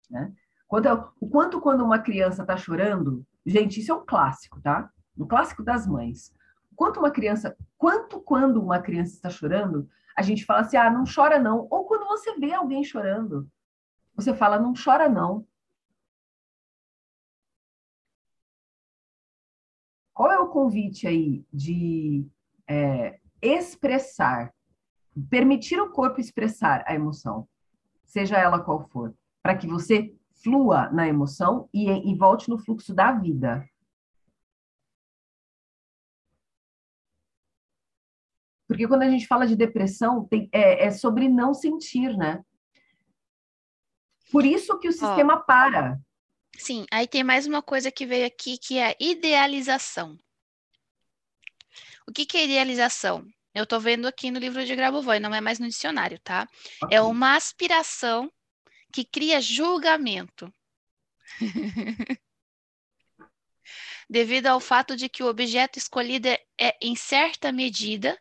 Né? 0.09 0.33
Quanto, 0.67 1.11
o 1.19 1.29
quanto 1.29 1.61
quando 1.61 1.83
uma 1.83 1.99
criança 1.99 2.41
está 2.41 2.57
chorando, 2.57 3.25
gente, 3.45 3.79
isso 3.79 3.91
é 3.91 3.95
um 3.95 4.05
clássico, 4.05 4.61
tá? 4.61 4.89
Um 5.17 5.27
clássico 5.27 5.63
das 5.63 5.87
mães 5.87 6.35
quanto 6.77 6.99
uma 6.99 7.11
criança, 7.11 7.57
quanto 7.75 8.21
quando 8.21 8.61
uma 8.61 8.79
criança 8.79 9.13
está 9.15 9.29
chorando, 9.31 9.89
a 10.15 10.21
gente 10.21 10.45
fala 10.45 10.61
assim, 10.61 10.77
ah, 10.77 10.91
não 10.91 11.03
chora 11.03 11.39
não. 11.39 11.67
Ou 11.71 11.85
quando 11.85 12.05
você 12.05 12.37
vê 12.37 12.53
alguém 12.53 12.83
chorando, 12.83 13.49
você 14.15 14.33
fala, 14.33 14.59
não 14.59 14.73
chora 14.73 15.09
não. 15.09 15.45
Qual 20.13 20.31
é 20.31 20.39
o 20.39 20.49
convite 20.49 21.07
aí 21.07 21.43
de 21.51 22.27
é, 22.67 23.19
expressar, 23.41 24.53
permitir 25.29 25.79
o 25.79 25.91
corpo 25.91 26.21
expressar 26.21 26.83
a 26.87 26.93
emoção, 26.93 27.47
seja 28.05 28.37
ela 28.37 28.63
qual 28.63 28.87
for, 28.89 29.13
para 29.47 29.57
que 29.57 29.65
você 29.65 30.13
flua 30.43 30.89
na 30.91 31.07
emoção 31.07 31.69
e, 31.73 31.87
e 31.87 32.13
volte 32.17 32.49
no 32.49 32.57
fluxo 32.57 32.93
da 32.93 33.13
vida. 33.13 33.65
Porque 38.67 38.85
quando 38.85 39.03
a 39.03 39.09
gente 39.09 39.25
fala 39.25 39.47
de 39.47 39.55
depressão, 39.55 40.27
tem, 40.27 40.49
é, 40.51 40.87
é, 40.87 40.91
sobre 40.91 41.29
não 41.29 41.53
sentir, 41.53 42.17
né? 42.17 42.43
Por 44.29 44.45
isso 44.45 44.77
que 44.79 44.89
o 44.89 44.91
sistema 44.91 45.35
oh, 45.35 45.45
para. 45.45 45.97
Sim, 46.57 46.85
aí 46.91 47.07
tem 47.07 47.23
mais 47.23 47.47
uma 47.47 47.61
coisa 47.61 47.89
que 47.89 48.05
veio 48.05 48.27
aqui, 48.27 48.57
que 48.57 48.77
é 48.77 48.89
a 48.89 48.95
idealização. 48.99 50.17
O 52.05 52.11
que, 52.11 52.25
que 52.25 52.35
é 52.35 52.43
idealização? 52.43 53.25
Eu 53.55 53.63
estou 53.63 53.79
vendo 53.79 54.09
aqui 54.09 54.29
no 54.29 54.39
livro 54.39 54.65
de 54.65 54.75
Grabovoi, 54.75 55.21
não 55.21 55.33
é 55.33 55.39
mais 55.39 55.57
no 55.57 55.69
dicionário, 55.69 56.19
tá? 56.19 56.45
Okay. 56.83 56.97
É 56.97 57.01
uma 57.01 57.37
aspiração 57.37 58.29
que 58.91 59.03
cria 59.03 59.41
julgamento. 59.41 60.53
Devido 64.09 64.47
ao 64.47 64.59
fato 64.59 64.95
de 64.95 65.09
que 65.09 65.21
o 65.21 65.27
objeto 65.27 65.77
escolhido 65.77 66.27
é, 66.29 66.41
é 66.57 66.77
em 66.81 66.95
certa 66.95 67.51
medida, 67.51 68.17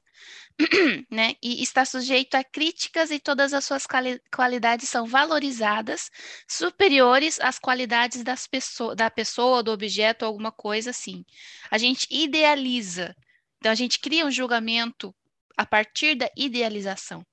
né? 1.10 1.36
E 1.42 1.62
está 1.62 1.84
sujeito 1.84 2.34
a 2.34 2.42
críticas 2.42 3.10
e 3.10 3.20
todas 3.20 3.52
as 3.52 3.64
suas 3.64 3.86
quali 3.86 4.20
qualidades 4.34 4.88
são 4.88 5.06
valorizadas, 5.06 6.10
superiores 6.48 7.38
às 7.40 7.58
qualidades 7.58 8.24
das 8.24 8.46
pessoa, 8.46 8.96
da 8.96 9.10
pessoa, 9.10 9.62
do 9.62 9.70
objeto, 9.70 10.24
alguma 10.24 10.50
coisa 10.50 10.90
assim. 10.90 11.24
A 11.70 11.78
gente 11.78 12.06
idealiza. 12.10 13.14
Então, 13.58 13.70
a 13.70 13.74
gente 13.74 13.98
cria 13.98 14.26
um 14.26 14.30
julgamento 14.30 15.14
a 15.56 15.64
partir 15.66 16.14
da 16.14 16.30
idealização. 16.36 17.24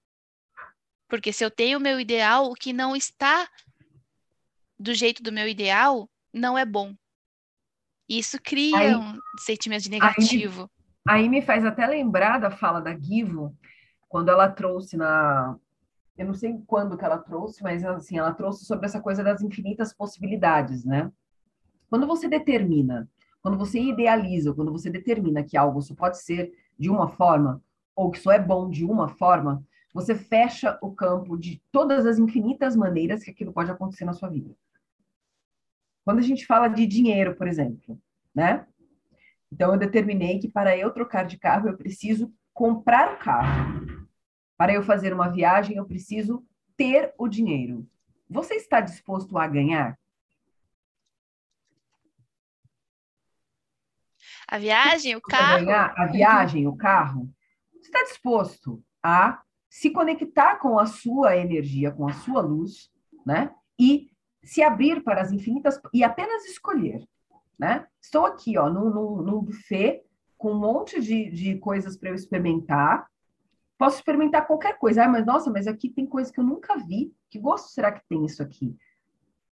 Porque 1.07 1.31
se 1.31 1.43
eu 1.43 1.51
tenho 1.51 1.77
o 1.77 1.81
meu 1.81 1.99
ideal, 1.99 2.49
o 2.49 2.55
que 2.55 2.73
não 2.73 2.95
está 2.95 3.47
do 4.79 4.93
jeito 4.93 5.21
do 5.21 5.31
meu 5.31 5.47
ideal 5.47 6.09
não 6.33 6.57
é 6.57 6.65
bom. 6.65 6.95
Isso 8.09 8.37
cria 8.41 8.77
aí, 8.77 8.95
um 8.95 9.17
sentimento 9.39 9.83
de 9.83 9.89
negativo. 9.89 10.63
Aí 10.63 10.83
Aí 11.05 11.27
me 11.27 11.41
faz 11.41 11.65
até 11.65 11.85
lembrar 11.85 12.39
da 12.39 12.49
fala 12.49 12.79
da 12.79 12.97
Givo, 12.97 13.55
quando 14.07 14.29
ela 14.29 14.49
trouxe 14.49 14.95
na. 14.95 15.57
Eu 16.17 16.27
não 16.27 16.33
sei 16.33 16.61
quando 16.65 16.97
que 16.97 17.03
ela 17.03 17.17
trouxe, 17.17 17.61
mas 17.61 17.83
assim, 17.83 18.17
ela 18.17 18.33
trouxe 18.33 18.65
sobre 18.65 18.85
essa 18.85 19.01
coisa 19.01 19.23
das 19.23 19.41
infinitas 19.41 19.93
possibilidades, 19.93 20.85
né? 20.85 21.11
Quando 21.89 22.07
você 22.07 22.29
determina, 22.29 23.09
quando 23.41 23.57
você 23.57 23.81
idealiza, 23.81 24.53
quando 24.53 24.71
você 24.71 24.89
determina 24.89 25.43
que 25.43 25.57
algo 25.57 25.81
só 25.81 25.93
pode 25.93 26.21
ser 26.21 26.53
de 26.77 26.89
uma 26.89 27.09
forma, 27.09 27.61
ou 27.95 28.09
que 28.09 28.19
só 28.19 28.31
é 28.31 28.39
bom 28.39 28.69
de 28.69 28.85
uma 28.85 29.09
forma, 29.09 29.63
você 29.93 30.15
fecha 30.15 30.77
o 30.81 30.91
campo 30.91 31.37
de 31.37 31.61
todas 31.71 32.05
as 32.05 32.17
infinitas 32.17 32.75
maneiras 32.75 33.23
que 33.23 33.29
aquilo 33.29 33.53
pode 33.53 33.69
acontecer 33.69 34.05
na 34.05 34.13
sua 34.13 34.27
vida. 34.27 34.55
Quando 36.03 36.19
a 36.19 36.23
gente 36.23 36.45
fala 36.45 36.67
de 36.67 36.85
dinheiro, 36.87 37.35
por 37.35 37.47
exemplo, 37.47 38.01
né? 38.33 38.65
Então, 39.51 39.71
eu 39.71 39.77
determinei 39.77 40.39
que 40.39 40.49
para 40.49 40.75
eu 40.75 40.91
trocar 40.91 41.25
de 41.25 41.37
carro, 41.37 41.69
eu 41.69 41.77
preciso 41.77 42.33
comprar 42.51 43.13
o 43.13 43.17
carro. 43.19 44.07
Para 44.57 44.73
eu 44.73 44.81
fazer 44.81 45.13
uma 45.13 45.29
viagem, 45.29 45.77
eu 45.77 45.85
preciso 45.85 46.43
ter 46.75 47.13
o 47.17 47.27
dinheiro. 47.27 47.87
Você 48.27 48.55
está 48.55 48.81
disposto 48.81 49.37
a 49.37 49.47
ganhar? 49.47 49.97
A 54.47 54.57
viagem, 54.57 55.15
o 55.15 55.21
carro? 55.21 55.69
A, 55.69 56.03
a 56.03 56.05
viagem, 56.07 56.67
o 56.67 56.75
carro. 56.75 57.29
Você 57.73 57.89
está 57.89 58.03
disposto 58.03 58.83
a 59.01 59.42
se 59.73 59.89
conectar 59.89 60.57
com 60.57 60.77
a 60.77 60.85
sua 60.85 61.35
energia, 61.35 61.91
com 61.91 62.07
a 62.07 62.13
sua 62.13 62.41
luz, 62.41 62.91
né? 63.25 63.53
E 63.79 64.09
se 64.43 64.61
abrir 64.61 65.03
para 65.03 65.21
as 65.21 65.31
infinitas 65.31 65.79
e 65.93 66.03
apenas 66.03 66.45
escolher 66.45 67.03
né? 67.63 67.87
Estou 68.01 68.25
aqui, 68.25 68.57
ó, 68.57 68.69
num, 68.69 69.41
buffet 69.41 70.03
com 70.37 70.51
um 70.51 70.59
monte 70.59 70.99
de, 70.99 71.29
de 71.29 71.57
coisas 71.57 71.95
para 71.95 72.09
eu 72.09 72.15
experimentar. 72.15 73.07
Posso 73.77 73.97
experimentar 73.97 74.45
qualquer 74.45 74.77
coisa. 74.77 75.05
Ah, 75.05 75.07
mas 75.07 75.25
nossa, 75.25 75.49
mas 75.49 75.67
aqui 75.67 75.89
tem 75.89 76.05
coisa 76.05 76.31
que 76.31 76.39
eu 76.39 76.43
nunca 76.43 76.77
vi. 76.77 77.13
Que 77.29 77.39
gosto 77.39 77.69
será 77.69 77.91
que 77.91 78.01
tem 78.09 78.25
isso 78.25 78.43
aqui? 78.43 78.75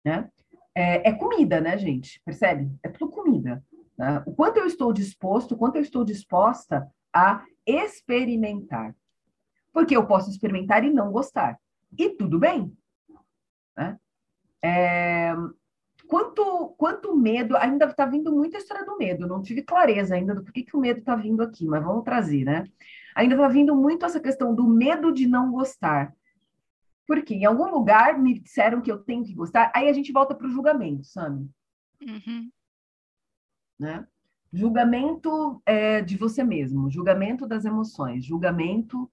Né? 0.04 0.30
É, 0.74 1.08
é 1.08 1.12
comida, 1.14 1.60
né, 1.60 1.78
gente? 1.78 2.20
Percebe? 2.24 2.70
É 2.82 2.88
tudo 2.88 3.10
comida. 3.10 3.64
Né? 3.96 4.22
O 4.26 4.34
quanto 4.34 4.58
eu 4.58 4.66
estou 4.66 4.92
disposto, 4.92 5.52
o 5.52 5.56
quanto 5.56 5.76
eu 5.76 5.82
estou 5.82 6.04
disposta 6.04 6.86
a 7.12 7.42
experimentar. 7.66 8.94
Porque 9.74 9.94
eu 9.94 10.06
posso 10.06 10.30
experimentar 10.30 10.82
e 10.84 10.90
não 10.90 11.12
gostar. 11.12 11.60
E 11.98 12.08
tudo 12.10 12.38
bem. 12.38 12.74
Né? 13.76 13.98
É, 14.62 15.34
Quanto, 16.06 16.68
quanto 16.76 17.16
medo, 17.16 17.56
ainda 17.56 17.86
está 17.86 18.04
vindo 18.04 18.30
muita 18.30 18.58
história 18.58 18.84
do 18.84 18.98
medo, 18.98 19.26
não 19.26 19.40
tive 19.40 19.62
clareza 19.62 20.14
ainda 20.14 20.34
do 20.34 20.42
porquê 20.42 20.62
que 20.62 20.76
o 20.76 20.80
medo 20.80 21.00
está 21.00 21.16
vindo 21.16 21.42
aqui, 21.42 21.66
mas 21.66 21.82
vamos 21.82 22.04
trazer, 22.04 22.44
né? 22.44 22.64
Ainda 23.14 23.34
está 23.34 23.48
vindo 23.48 23.74
muito 23.74 24.04
essa 24.04 24.20
questão 24.20 24.54
do 24.54 24.68
medo 24.68 25.12
de 25.12 25.26
não 25.26 25.50
gostar. 25.50 26.14
Porque 27.06 27.34
em 27.34 27.44
algum 27.44 27.70
lugar 27.70 28.18
me 28.18 28.38
disseram 28.38 28.82
que 28.82 28.92
eu 28.92 28.98
tenho 28.98 29.24
que 29.24 29.34
gostar, 29.34 29.72
aí 29.74 29.88
a 29.88 29.92
gente 29.92 30.12
volta 30.12 30.34
para 30.34 30.46
o 30.46 30.50
julgamento, 30.50 31.06
sabe? 31.06 31.48
Uhum. 32.02 32.50
Né? 33.78 34.06
Julgamento 34.52 35.62
é, 35.64 36.02
de 36.02 36.16
você 36.16 36.44
mesmo, 36.44 36.90
julgamento 36.90 37.46
das 37.46 37.64
emoções, 37.64 38.24
julgamento 38.24 39.10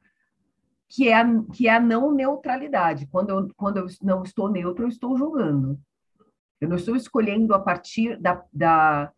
que 0.92 1.08
é 1.08 1.14
a, 1.14 1.26
que 1.54 1.68
é 1.68 1.76
a 1.76 1.80
não 1.80 2.12
neutralidade. 2.12 3.08
Quando 3.08 3.30
eu, 3.30 3.54
quando 3.56 3.78
eu 3.78 3.88
não 4.02 4.24
estou 4.24 4.50
neutro, 4.50 4.84
eu 4.84 4.90
estou 4.90 5.18
julgando. 5.18 5.80
Eu 6.60 6.68
não 6.68 6.76
estou 6.76 6.96
escolhendo 6.96 7.54
a 7.54 7.60
partir 7.60 8.20
da, 8.20 8.46
da 8.52 9.12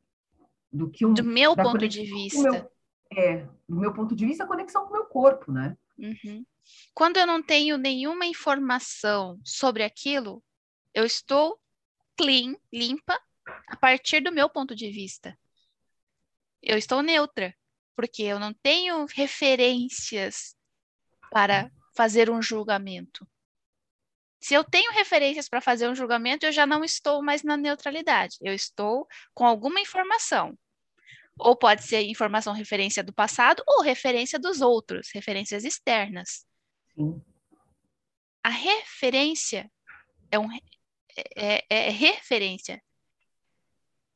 do 0.72 0.90
que 0.90 1.06
um, 1.06 1.14
do 1.14 1.24
meu 1.24 1.56
ponto 1.56 1.88
de 1.88 2.04
vista. 2.04 2.42
Meu, 2.42 2.72
é, 3.12 3.48
do 3.68 3.76
meu 3.76 3.92
ponto 3.92 4.16
de 4.16 4.26
vista, 4.26 4.44
a 4.44 4.48
conexão 4.48 4.84
com 4.84 4.92
o 4.92 4.94
meu 4.94 5.06
corpo, 5.06 5.52
né? 5.52 5.76
Uhum. 5.98 6.46
Quando 6.94 7.18
eu 7.18 7.26
não 7.26 7.42
tenho 7.42 7.78
nenhuma 7.78 8.26
informação 8.26 9.40
sobre 9.44 9.84
aquilo, 9.84 10.44
eu 10.94 11.06
estou 11.06 11.60
clean, 12.16 12.56
limpa, 12.72 13.20
a 13.68 13.76
partir 13.76 14.22
do 14.22 14.32
meu 14.32 14.48
ponto 14.48 14.76
de 14.76 14.90
vista. 14.92 15.38
Eu 16.62 16.78
estou 16.78 17.02
neutra, 17.02 17.54
porque 17.96 18.24
eu 18.24 18.40
não 18.40 18.54
tenho 18.54 19.06
referências 19.06 20.56
para 21.34 21.72
fazer 21.96 22.30
um 22.30 22.42
julgamento. 22.42 23.28
Se 24.40 24.54
eu 24.54 24.64
tenho 24.64 24.92
referências 24.92 25.50
para 25.50 25.62
fazer 25.62 25.90
um 25.90 25.96
julgamento, 25.96 26.46
eu 26.46 26.52
já 26.52 26.68
não 26.68 26.84
estou 26.84 27.24
mais 27.24 27.44
na 27.44 27.58
neutralidade. 27.58 28.38
Eu 28.42 28.54
estou 28.54 29.08
com 29.34 29.46
alguma 29.46 29.80
informação. 29.80 30.58
Ou 31.40 31.56
pode 31.56 31.84
ser 31.84 32.02
informação 32.02 32.54
referência 32.54 33.04
do 33.04 33.14
passado 33.14 33.64
ou 33.66 33.82
referência 33.82 34.38
dos 34.38 34.62
outros, 34.62 35.10
referências 35.14 35.64
externas. 35.64 36.46
Sim. 36.94 37.24
A 38.44 38.50
referência 38.50 39.72
é, 40.30 40.38
um, 40.38 40.52
é, 40.54 40.62
é, 41.36 41.64
é 41.70 41.90
referência. 41.90 42.84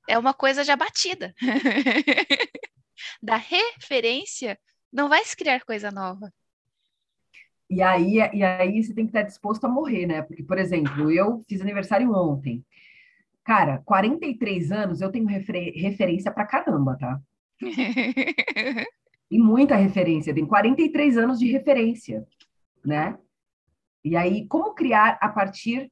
É 0.08 0.20
uma 0.20 0.34
coisa 0.34 0.64
já 0.64 0.76
batida. 0.76 1.34
da 3.24 3.38
referência 3.38 4.60
não 4.92 5.10
vai 5.10 5.24
se 5.24 5.36
criar 5.36 5.62
coisa 5.62 5.90
nova. 5.90 6.32
E 7.70 7.82
aí, 7.82 8.16
e 8.34 8.44
aí 8.44 8.82
você 8.82 8.94
tem 8.94 9.06
que 9.06 9.10
estar 9.10 9.24
disposto 9.24 9.66
a 9.66 9.70
morrer, 9.70 10.06
né? 10.06 10.22
Porque, 10.22 10.42
por 10.42 10.58
exemplo, 10.58 11.12
eu 11.12 11.44
fiz 11.48 11.62
aniversário 11.62 12.12
ontem. 12.14 12.64
Cara, 13.44 13.82
43 13.86 14.72
anos 14.72 15.02
eu 15.02 15.12
tenho 15.12 15.26
refer 15.26 15.74
referência 15.76 16.32
pra 16.32 16.46
caramba, 16.46 16.98
tá? 16.98 17.20
e 19.32 19.40
muita 19.40 19.76
referência, 19.76 20.34
tem 20.34 20.46
43 20.46 21.18
anos 21.18 21.40
de 21.40 21.52
referência, 21.52 22.26
né? 22.86 23.18
E 24.04 24.16
aí, 24.16 24.48
como 24.48 24.74
criar 24.74 25.18
a 25.22 25.28
partir 25.28 25.92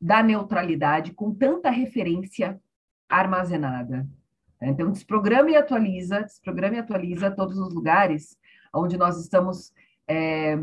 da 0.00 0.22
neutralidade 0.22 1.12
com 1.12 1.32
tanta 1.32 1.70
referência 1.70 2.60
armazenada? 3.08 4.08
Então, 4.60 4.90
desprograma 4.90 5.50
e 5.50 5.56
atualiza, 5.56 6.22
desprograma 6.22 6.76
e 6.76 6.78
atualiza 6.78 7.30
todos 7.30 7.58
os 7.58 7.72
lugares 7.72 8.36
onde 8.74 8.96
nós 8.96 9.20
estamos 9.20 9.72
é, 10.08 10.56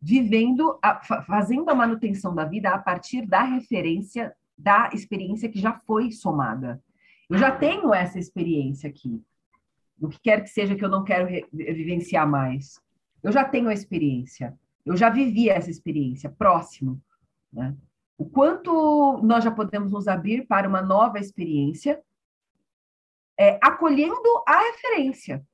vivendo, 0.00 0.78
a, 0.82 1.00
fazendo 1.22 1.68
a 1.68 1.74
manutenção 1.74 2.34
da 2.34 2.44
vida 2.44 2.70
a 2.70 2.78
partir 2.78 3.26
da 3.26 3.42
referência 3.42 4.34
da 4.56 4.90
experiência 4.92 5.48
que 5.48 5.58
já 5.58 5.72
foi 5.86 6.10
somada. 6.10 6.82
Eu 7.28 7.38
já 7.38 7.50
tenho 7.50 7.94
essa 7.94 8.18
experiência 8.18 8.90
aqui. 8.90 9.22
O 10.00 10.08
que 10.08 10.18
quer 10.20 10.42
que 10.42 10.48
seja 10.48 10.74
que 10.74 10.84
eu 10.84 10.88
não 10.88 11.04
quero 11.04 11.28
vivenciar 11.52 12.28
mais. 12.28 12.80
Eu 13.22 13.32
já 13.32 13.44
tenho 13.44 13.68
a 13.68 13.72
experiência. 13.72 14.58
Eu 14.84 14.96
já 14.96 15.10
vivi 15.10 15.48
essa 15.48 15.70
experiência 15.70 16.28
próximo. 16.30 17.00
Né? 17.52 17.74
O 18.18 18.24
quanto 18.28 19.18
nós 19.22 19.44
já 19.44 19.50
podemos 19.50 19.92
nos 19.92 20.08
abrir 20.08 20.46
para 20.46 20.68
uma 20.68 20.82
nova 20.82 21.18
experiência, 21.18 22.02
é, 23.38 23.58
acolhendo 23.62 24.28
a 24.46 24.58
referência. 24.58 25.46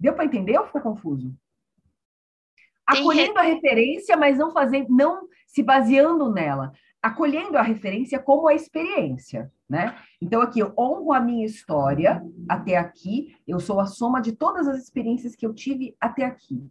Deu 0.00 0.14
para 0.14 0.24
entender 0.24 0.58
ou 0.58 0.66
ficou 0.66 0.80
confuso? 0.80 1.34
Acolhendo 2.86 3.38
a 3.38 3.42
referência, 3.42 4.16
mas 4.16 4.38
não 4.38 4.50
fazendo, 4.50 4.88
não 4.88 5.28
se 5.46 5.62
baseando 5.62 6.32
nela, 6.32 6.72
acolhendo 7.02 7.56
a 7.56 7.62
referência 7.62 8.18
como 8.18 8.48
a 8.48 8.54
experiência, 8.54 9.52
né? 9.68 9.96
Então 10.20 10.40
aqui 10.40 10.58
eu 10.58 10.72
honro 10.76 11.12
a 11.12 11.20
minha 11.20 11.44
história 11.44 12.22
até 12.48 12.76
aqui, 12.76 13.36
eu 13.46 13.60
sou 13.60 13.78
a 13.78 13.86
soma 13.86 14.20
de 14.20 14.32
todas 14.32 14.66
as 14.66 14.82
experiências 14.82 15.36
que 15.36 15.46
eu 15.46 15.54
tive 15.54 15.94
até 16.00 16.24
aqui. 16.24 16.68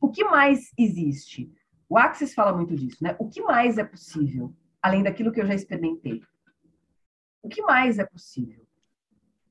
O 0.00 0.10
que 0.10 0.24
mais 0.24 0.72
existe? 0.76 1.52
O 1.88 1.96
Axis 1.98 2.34
fala 2.34 2.56
muito 2.56 2.74
disso, 2.74 2.98
né? 3.02 3.14
O 3.18 3.28
que 3.28 3.42
mais 3.42 3.78
é 3.78 3.84
possível 3.84 4.52
além 4.80 5.02
daquilo 5.02 5.30
que 5.30 5.40
eu 5.40 5.46
já 5.46 5.54
experimentei? 5.54 6.20
O 7.42 7.48
que 7.48 7.62
mais 7.62 7.98
é 7.98 8.04
possível? 8.04 8.61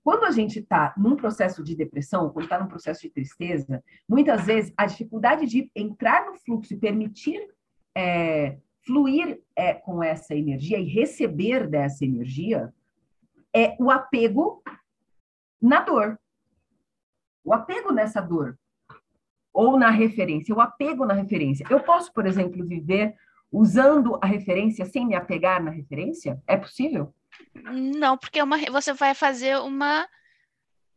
Quando 0.04 0.26
a 0.26 0.32
gente 0.32 0.60
está 0.60 0.94
num 0.98 1.16
processo 1.16 1.64
de 1.64 1.76
depressão, 1.76 2.30
quando 2.30 2.46
está 2.46 2.60
num 2.60 2.68
processo 2.68 3.02
de 3.02 3.10
tristeza, 3.10 3.84
muitas 4.10 4.46
vezes 4.46 4.74
a 4.76 4.86
dificuldade 4.86 5.46
de 5.46 5.70
entrar 5.76 6.26
no 6.26 6.36
fluxo 6.36 6.74
e 6.74 6.78
permitir 6.78 7.40
é, 7.96 8.58
fluir 8.86 9.42
é, 9.56 9.74
com 9.74 10.04
essa 10.04 10.34
energia 10.34 10.80
e 10.80 10.86
receber 10.86 11.68
dessa 11.68 12.04
energia 12.04 12.74
é 13.54 13.76
o 13.80 13.92
apego 13.92 14.64
na 15.62 15.82
dor. 15.82 16.20
O 17.44 17.54
apego 17.54 17.92
nessa 17.92 18.22
dor. 18.22 18.58
Ou 19.54 19.78
na 19.78 19.92
referência. 19.92 20.56
O 20.56 20.62
apego 20.62 21.06
na 21.06 21.14
referência. 21.14 21.66
Eu 21.70 21.82
posso, 21.82 22.12
por 22.14 22.26
exemplo, 22.26 22.66
viver 22.66 23.16
usando 23.52 24.18
a 24.22 24.26
referência 24.26 24.86
sem 24.86 25.06
me 25.06 25.14
apegar 25.14 25.62
na 25.62 25.70
referência? 25.70 26.42
É 26.48 26.56
possível? 26.56 27.14
Não, 27.54 28.18
porque 28.18 28.40
é 28.40 28.44
uma, 28.44 28.58
você 28.72 28.94
vai 28.94 29.14
fazer 29.14 29.58
uma. 29.60 30.08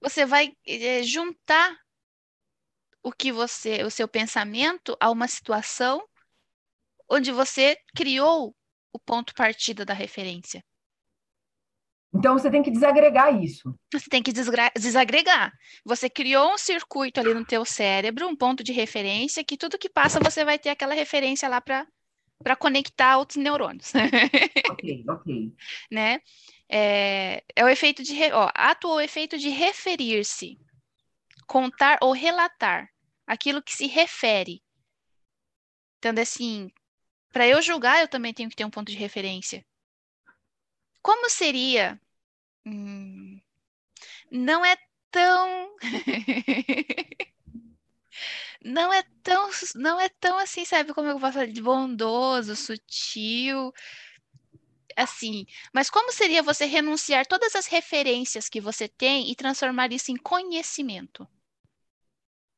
Você 0.01 0.26
vai 0.26 0.55
é, 0.66 1.03
juntar 1.03 1.76
o 3.03 3.12
que 3.12 3.30
você, 3.30 3.82
o 3.82 3.90
seu 3.90 4.09
pensamento 4.09 4.97
a 4.99 5.11
uma 5.11 5.28
situação 5.28 6.03
onde 7.09 7.30
você 7.30 7.76
criou 7.95 8.55
o 8.92 8.99
ponto 8.99 9.34
partida 9.34 9.84
da 9.84 9.92
referência. 9.92 10.64
Então 12.14 12.38
você 12.38 12.49
tem 12.49 12.62
que 12.62 12.70
desagregar 12.70 13.42
isso. 13.42 13.74
Você 13.92 14.09
tem 14.09 14.22
que 14.22 14.32
desagregar. 14.32 15.53
Você 15.84 16.09
criou 16.09 16.55
um 16.55 16.59
circuito 16.59 17.18
ali 17.18 17.34
no 17.34 17.45
teu 17.45 17.64
cérebro, 17.64 18.28
um 18.28 18.36
ponto 18.36 18.62
de 18.62 18.72
referência, 18.72 19.45
que 19.45 19.57
tudo 19.57 19.78
que 19.78 19.88
passa 19.88 20.20
você 20.20 20.45
vai 20.45 20.57
ter 20.57 20.68
aquela 20.70 20.95
referência 20.95 21.49
lá 21.49 21.61
para 21.61 21.84
para 22.45 22.55
conectar 22.55 23.16
outros 23.16 23.42
neurônios. 23.42 23.92
ok, 24.70 25.05
ok. 25.09 25.53
né? 25.90 26.20
É, 26.68 27.42
é 27.57 27.64
o 27.64 27.68
efeito 27.68 28.03
de, 28.03 28.14
ó, 28.32 28.51
atua 28.55 28.97
o 28.97 29.01
efeito 29.01 29.38
de 29.38 29.49
referir-se, 29.49 30.59
contar 31.47 31.99
ou 32.03 32.12
relatar 32.12 32.90
aquilo 33.26 33.62
que 33.62 33.72
se 33.72 33.86
refere. 33.86 34.62
Então, 35.99 36.12
assim, 36.22 36.70
para 37.32 37.49
eu 37.49 37.62
julgar, 37.62 38.03
eu 38.03 38.09
também 38.09 38.34
tenho 38.34 38.51
que 38.51 38.57
ter 38.57 38.64
um 38.66 38.70
ponto 38.70 38.92
de 38.92 38.99
referência. 38.99 39.64
Como 41.01 41.30
seria? 41.30 41.99
Hum, 42.66 43.40
não 44.30 44.62
é 44.64 44.76
tão. 45.11 45.76
não 48.64 48.92
é 48.92 49.02
tão. 49.22 49.50
Não 49.76 50.00
é 50.00 50.08
tão 50.08 50.38
assim, 50.38 50.64
sabe 50.64 50.94
como 50.94 51.08
eu 51.08 51.20
posso 51.20 51.34
falar? 51.34 51.46
De 51.46 51.62
bondoso, 51.62 52.56
sutil. 52.56 53.72
Assim. 54.96 55.46
Mas 55.72 55.90
como 55.90 56.10
seria 56.12 56.42
você 56.42 56.64
renunciar 56.64 57.26
todas 57.26 57.54
as 57.54 57.66
referências 57.66 58.48
que 58.48 58.60
você 58.60 58.88
tem 58.88 59.30
e 59.30 59.34
transformar 59.34 59.92
isso 59.92 60.10
em 60.10 60.16
conhecimento? 60.16 61.28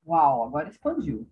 Uau, 0.07 0.45
agora 0.45 0.69
expandiu. 0.69 1.27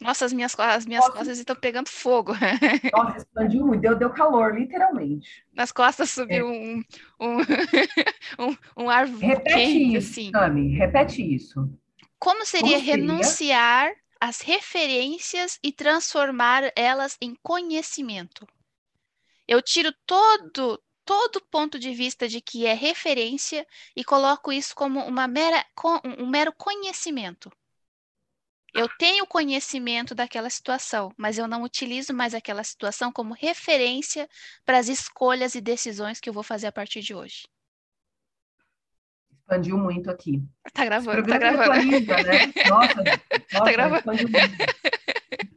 Nossa, 0.00 0.24
as 0.24 0.32
minhas, 0.32 0.58
as 0.58 0.86
minhas 0.86 1.04
Nossa. 1.04 1.18
costas 1.18 1.38
estão 1.38 1.54
pegando 1.54 1.88
fogo. 1.88 2.32
Nossa, 2.92 3.18
expandiu 3.18 3.66
muito, 3.66 3.82
deu, 3.82 3.96
deu 3.96 4.10
calor, 4.10 4.54
literalmente. 4.58 5.44
Nas 5.52 5.70
costas 5.70 6.10
subiu 6.10 6.48
é. 6.48 6.50
um, 6.50 6.82
um, 7.20 7.36
um, 8.40 8.84
um, 8.84 8.90
ar 8.90 9.06
repete 9.06 9.54
quente, 9.54 9.96
isso, 9.96 10.10
assim. 10.10 10.30
Tami, 10.32 10.74
repete 10.74 11.22
isso. 11.22 11.70
Como 12.22 12.46
seria, 12.46 12.78
renunciar 12.78 13.92
às 14.20 14.40
referências 14.40 15.58
e 15.60 15.72
transformar 15.72 16.72
elas 16.76 17.18
em 17.20 17.34
conhecimento? 17.42 18.46
Eu 19.48 19.60
tiro 19.60 19.92
todo 20.06 20.80
todo 21.04 21.44
ponto 21.50 21.80
de 21.80 21.92
vista 21.92 22.28
de 22.28 22.40
que 22.40 22.64
é 22.64 22.74
referência 22.74 23.66
e 23.96 24.04
coloco 24.04 24.52
isso 24.52 24.72
como 24.72 25.00
uma 25.00 25.26
mera, 25.26 25.66
um 26.16 26.28
mero 26.28 26.52
conhecimento. 26.52 27.50
Eu 28.72 28.88
tenho 28.98 29.26
conhecimento 29.26 30.14
daquela 30.14 30.48
situação, 30.48 31.12
mas 31.18 31.38
eu 31.38 31.48
não 31.48 31.64
utilizo 31.64 32.14
mais 32.14 32.34
aquela 32.34 32.62
situação 32.62 33.10
como 33.10 33.34
referência 33.34 34.30
para 34.64 34.78
as 34.78 34.86
escolhas 34.86 35.56
e 35.56 35.60
decisões 35.60 36.20
que 36.20 36.28
eu 36.28 36.32
vou 36.32 36.44
fazer 36.44 36.68
a 36.68 36.72
partir 36.72 37.00
de 37.00 37.16
hoje. 37.16 37.48
Expandiu 39.52 39.76
muito 39.76 40.10
aqui. 40.10 40.42
Tá 40.72 40.84
gravando, 40.84 41.26
tá 41.26 41.38
gravando. 41.38 41.72
Atualiza, 41.72 42.16
né? 42.16 42.52
Nossa, 42.68 42.94
nossa 43.52 43.64
tá 43.64 43.72
gravando. 43.72 44.02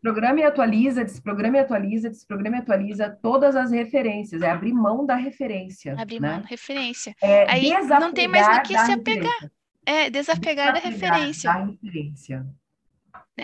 Programa 0.01 0.39
e 0.39 0.43
atualiza, 0.43 1.05
desprograma 1.05 1.57
e 1.57 1.59
atualiza, 1.61 2.09
desprograma 2.09 2.57
e 2.57 2.59
atualiza 2.59 3.09
todas 3.21 3.55
as 3.55 3.71
referências. 3.71 4.41
É 4.41 4.49
abrir 4.49 4.73
mão 4.73 5.05
da 5.05 5.15
referência. 5.15 5.95
Abrir 5.97 6.19
né? 6.19 6.31
mão 6.31 6.41
da 6.41 6.47
referência. 6.47 7.15
É 7.21 7.49
Aí 7.49 7.71
não 7.99 8.13
tem 8.13 8.27
mais 8.27 8.47
no 8.47 8.63
que 8.63 8.77
se 8.77 8.91
apegar. 8.91 9.31
Referência. 9.31 9.51
É, 9.85 10.09
desapegar, 10.09 10.11
desapegar 10.11 10.73
da 10.73 10.79
referência. 10.79 11.53
Da 11.53 11.65
referência. 11.65 12.45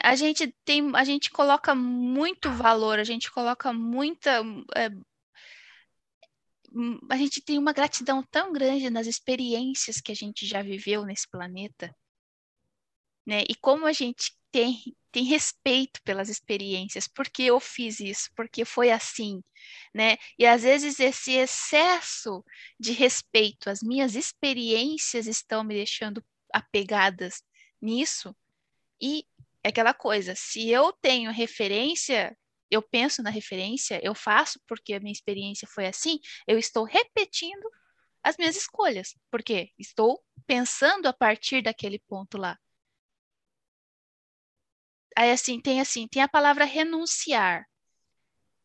A 0.03 0.15
gente 0.15 0.53
tem, 0.65 0.91
a 0.95 1.03
gente 1.03 1.31
coloca 1.31 1.75
muito 1.75 2.49
valor, 2.49 2.99
a 2.99 3.03
gente 3.03 3.31
coloca 3.31 3.73
muita. 3.73 4.41
É, 4.75 4.89
a 7.09 7.17
gente 7.17 7.41
tem 7.41 7.57
uma 7.57 7.73
gratidão 7.73 8.23
tão 8.31 8.53
grande 8.53 8.89
nas 8.89 9.07
experiências 9.07 9.99
que 9.99 10.11
a 10.11 10.15
gente 10.15 10.45
já 10.45 10.61
viveu 10.61 11.05
nesse 11.05 11.29
planeta, 11.29 11.93
né? 13.25 13.43
E 13.49 13.55
como 13.55 13.85
a 13.85 13.93
gente 13.93 14.33
tem, 14.51 14.95
tem 15.11 15.23
respeito 15.25 16.01
pelas 16.03 16.29
experiências, 16.29 17.07
porque 17.07 17.43
eu 17.43 17.59
fiz 17.59 17.99
isso, 17.99 18.29
porque 18.35 18.65
foi 18.65 18.91
assim, 18.91 19.43
né? 19.93 20.17
E 20.37 20.45
às 20.45 20.63
vezes 20.63 20.99
esse 20.99 21.33
excesso 21.33 22.43
de 22.79 22.93
respeito 22.93 23.69
às 23.69 23.81
minhas 23.81 24.15
experiências 24.15 25.27
estão 25.27 25.63
me 25.63 25.75
deixando 25.75 26.23
apegadas 26.53 27.43
nisso, 27.81 28.35
e 29.01 29.25
é 29.63 29.69
aquela 29.69 29.93
coisa, 29.93 30.33
se 30.35 30.69
eu 30.69 30.93
tenho 30.93 31.31
referência, 31.31 32.37
eu 32.71 32.81
penso 32.81 33.21
na 33.21 33.29
referência, 33.29 33.99
eu 34.03 34.15
faço 34.15 34.59
porque 34.67 34.93
a 34.93 34.99
minha 34.99 35.11
experiência 35.11 35.67
foi 35.67 35.85
assim, 35.87 36.19
eu 36.47 36.57
estou 36.57 36.85
repetindo 36.85 37.69
as 38.23 38.37
minhas 38.37 38.55
escolhas, 38.55 39.15
porque 39.29 39.71
estou 39.77 40.23
pensando 40.47 41.07
a 41.07 41.13
partir 41.13 41.61
daquele 41.63 41.99
ponto 41.99 42.37
lá. 42.37 42.57
Aí 45.17 45.31
assim, 45.31 45.59
tem 45.59 45.81
assim, 45.81 46.07
tem 46.07 46.21
a 46.21 46.27
palavra 46.27 46.65
renunciar, 46.65 47.65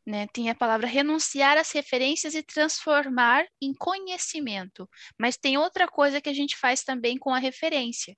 né? 0.07 0.27
Tem 0.29 0.49
a 0.51 0.55
palavra 0.55 0.87
renunciar 0.87 1.59
às 1.59 1.73
referências 1.73 2.35
e 2.35 2.43
transformar 2.43 3.45
em 3.61 3.75
conhecimento. 3.75 4.89
Mas 5.19 5.37
tem 5.37 5.59
outra 5.59 5.89
coisa 5.89 6.21
que 6.21 6.29
a 6.29 6.33
gente 6.35 6.57
faz 6.57 6.85
também 6.85 7.19
com 7.19 7.35
a 7.35 7.39
referência, 7.39 8.17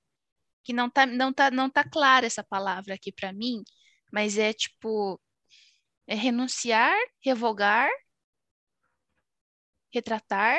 que 0.64 0.72
não 0.72 0.90
tá, 0.90 1.06
não 1.06 1.32
tá, 1.32 1.50
não 1.50 1.70
tá 1.70 1.84
clara 1.84 2.26
essa 2.26 2.44
palavra 2.44 2.94
aqui 2.94 3.12
para 3.12 3.32
mim, 3.32 3.62
mas 4.12 4.38
é 4.38 4.52
tipo 4.52 5.20
é 6.08 6.14
renunciar, 6.14 6.96
revogar, 7.22 7.88
retratar. 9.92 10.58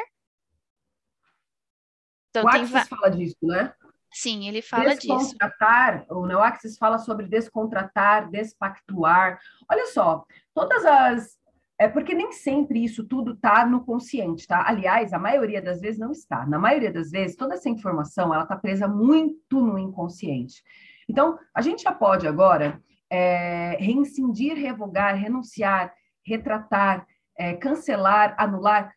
Então, 2.30 2.46
o 2.46 2.48
Axis 2.48 2.88
fala 2.88 3.10
disso, 3.10 3.38
né? 3.42 3.74
Sim, 4.14 4.48
ele 4.48 4.62
fala 4.62 4.96
descontratar, 4.96 6.02
disso. 6.02 6.14
O 6.14 6.26
Neoaxis 6.26 6.78
fala 6.78 7.00
sobre 7.00 7.28
descontratar, 7.28 8.30
despactuar. 8.30 9.40
Olha 9.70 9.88
só, 9.88 10.24
todas 10.54 10.86
as. 10.86 11.40
É 11.80 11.88
porque 11.88 12.14
nem 12.14 12.32
sempre 12.32 12.84
isso 12.84 13.06
tudo 13.06 13.34
está 13.34 13.66
no 13.66 13.86
consciente, 13.86 14.46
tá? 14.46 14.68
Aliás, 14.68 15.14
a 15.14 15.20
maioria 15.20 15.62
das 15.62 15.80
vezes 15.80 16.00
não 16.00 16.12
está. 16.12 16.46
Na 16.46 16.60
maioria 16.60 16.92
das 16.92 17.10
vezes, 17.10 17.38
toda 17.38 17.54
essa 17.54 17.70
informação 17.70 18.34
ela 18.34 18.44
está 18.44 18.56
presa 18.56 18.88
muito 18.88 19.62
no 19.62 19.80
inconsciente. 19.80 20.62
Então, 21.08 21.40
a 21.56 21.62
gente 21.62 21.84
já 21.84 21.94
pode 21.94 22.28
agora 22.28 22.84
é, 23.10 23.78
reincindir, 23.80 24.56
revogar, 24.56 25.16
renunciar, 25.16 25.94
retratar, 26.24 27.08
é, 27.38 27.54
cancelar, 27.56 28.36
anular 28.38 28.94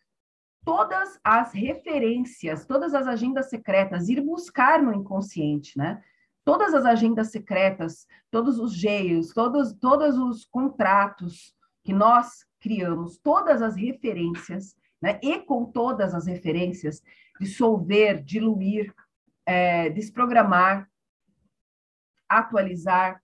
todas 0.65 1.19
as 1.25 1.53
referências, 1.53 2.67
todas 2.67 2.95
as 2.95 3.07
agendas 3.07 3.49
secretas, 3.49 4.09
ir 4.09 4.21
buscar 4.21 4.83
no 4.83 4.93
inconsciente, 4.93 5.77
né? 5.77 6.03
Todas 6.45 6.75
as 6.75 6.85
agendas 6.85 7.31
secretas, 7.31 8.07
todos 8.31 8.59
os 8.59 8.75
geios, 8.75 9.33
todos, 9.33 9.73
todos 9.75 10.19
os 10.19 10.45
contratos 10.45 11.55
que 11.85 11.93
nós 11.93 12.45
criamos, 12.61 13.19
todas 13.19 13.63
as 13.63 13.77
referências, 13.77 14.77
né? 15.01 15.19
E 15.23 15.41
com 15.41 15.65
todas 15.65 16.15
as 16.15 16.27
referências, 16.27 17.03
dissolver, 17.41 18.23
diluir, 18.23 18.93
é, 19.45 19.91
desprogramar, 19.91 20.89
atualizar, 22.29 23.21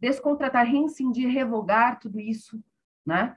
descontratar, 0.00 0.66
reincindir, 0.66 1.28
revogar 1.28 2.00
tudo 2.00 2.18
isso, 2.18 2.62
né? 3.06 3.36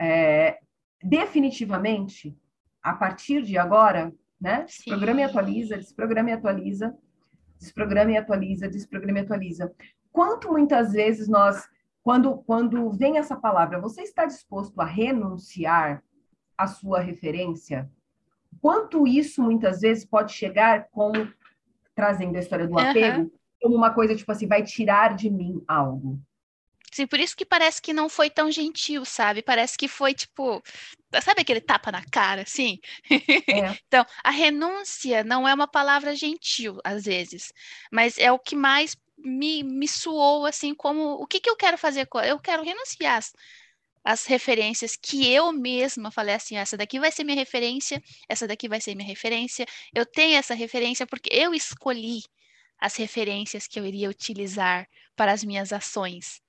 É, 0.00 0.60
definitivamente, 1.02 2.36
a 2.82 2.94
partir 2.94 3.42
de 3.42 3.58
agora, 3.58 4.14
né? 4.40 4.64
Desprograma 4.64 5.20
e 5.20 5.24
atualiza, 5.24 5.76
desprograma 5.76 6.30
e 6.30 6.32
atualiza, 6.32 6.96
desprograma 7.58 8.12
e 8.12 8.16
atualiza, 8.16 8.68
desprograma 8.68 9.18
e 9.18 9.22
atualiza. 9.22 9.74
Quanto 10.12 10.52
muitas 10.52 10.92
vezes 10.92 11.28
nós, 11.28 11.68
quando, 12.02 12.38
quando 12.38 12.90
vem 12.92 13.18
essa 13.18 13.36
palavra, 13.36 13.80
você 13.80 14.02
está 14.02 14.24
disposto 14.24 14.80
a 14.80 14.84
renunciar 14.84 16.02
à 16.56 16.66
sua 16.66 17.00
referência? 17.00 17.90
Quanto 18.60 19.06
isso 19.06 19.42
muitas 19.42 19.80
vezes 19.80 20.04
pode 20.04 20.32
chegar 20.32 20.88
como, 20.90 21.30
trazendo 21.94 22.36
a 22.36 22.40
história 22.40 22.68
do 22.68 22.78
apego, 22.78 23.22
uhum 23.22 23.30
como 23.60 23.74
uma 23.74 23.92
coisa 23.92 24.14
tipo 24.14 24.30
assim, 24.30 24.46
vai 24.46 24.62
tirar 24.62 25.14
de 25.14 25.30
mim 25.30 25.62
algo. 25.66 26.20
Sim, 26.92 27.06
por 27.06 27.20
isso 27.20 27.36
que 27.36 27.44
parece 27.44 27.82
que 27.82 27.92
não 27.92 28.08
foi 28.08 28.30
tão 28.30 28.50
gentil, 28.50 29.04
sabe? 29.04 29.42
Parece 29.42 29.76
que 29.76 29.86
foi 29.86 30.14
tipo, 30.14 30.62
sabe 31.22 31.42
aquele 31.42 31.60
tapa 31.60 31.92
na 31.92 32.02
cara, 32.04 32.42
assim? 32.42 32.78
É. 33.48 33.78
então, 33.86 34.04
a 34.24 34.30
renúncia 34.30 35.22
não 35.22 35.46
é 35.46 35.52
uma 35.52 35.68
palavra 35.68 36.16
gentil, 36.16 36.78
às 36.84 37.04
vezes, 37.04 37.52
mas 37.92 38.18
é 38.18 38.32
o 38.32 38.38
que 38.38 38.56
mais 38.56 38.96
me, 39.18 39.62
me 39.62 39.88
suou, 39.88 40.46
assim, 40.46 40.74
como 40.74 41.14
o 41.20 41.26
que, 41.26 41.40
que 41.40 41.50
eu 41.50 41.56
quero 41.56 41.76
fazer? 41.76 42.08
Eu 42.24 42.38
quero 42.38 42.62
renunciar 42.62 43.18
às, 43.18 43.32
às 44.04 44.24
referências 44.26 44.96
que 44.96 45.30
eu 45.30 45.52
mesma 45.52 46.10
falei 46.10 46.34
assim: 46.34 46.56
essa 46.56 46.76
daqui 46.76 46.98
vai 46.98 47.10
ser 47.10 47.24
minha 47.24 47.36
referência, 47.36 48.02
essa 48.28 48.46
daqui 48.46 48.68
vai 48.68 48.80
ser 48.80 48.94
minha 48.94 49.08
referência, 49.08 49.66
eu 49.94 50.06
tenho 50.06 50.36
essa 50.38 50.54
referência 50.54 51.06
porque 51.06 51.28
eu 51.32 51.54
escolhi 51.54 52.22
as 52.80 52.96
referências 52.96 53.66
que 53.66 53.78
eu 53.78 53.86
iria 53.86 54.10
utilizar 54.10 54.88
para 55.14 55.32
as 55.32 55.42
minhas 55.42 55.72
ações, 55.72 56.40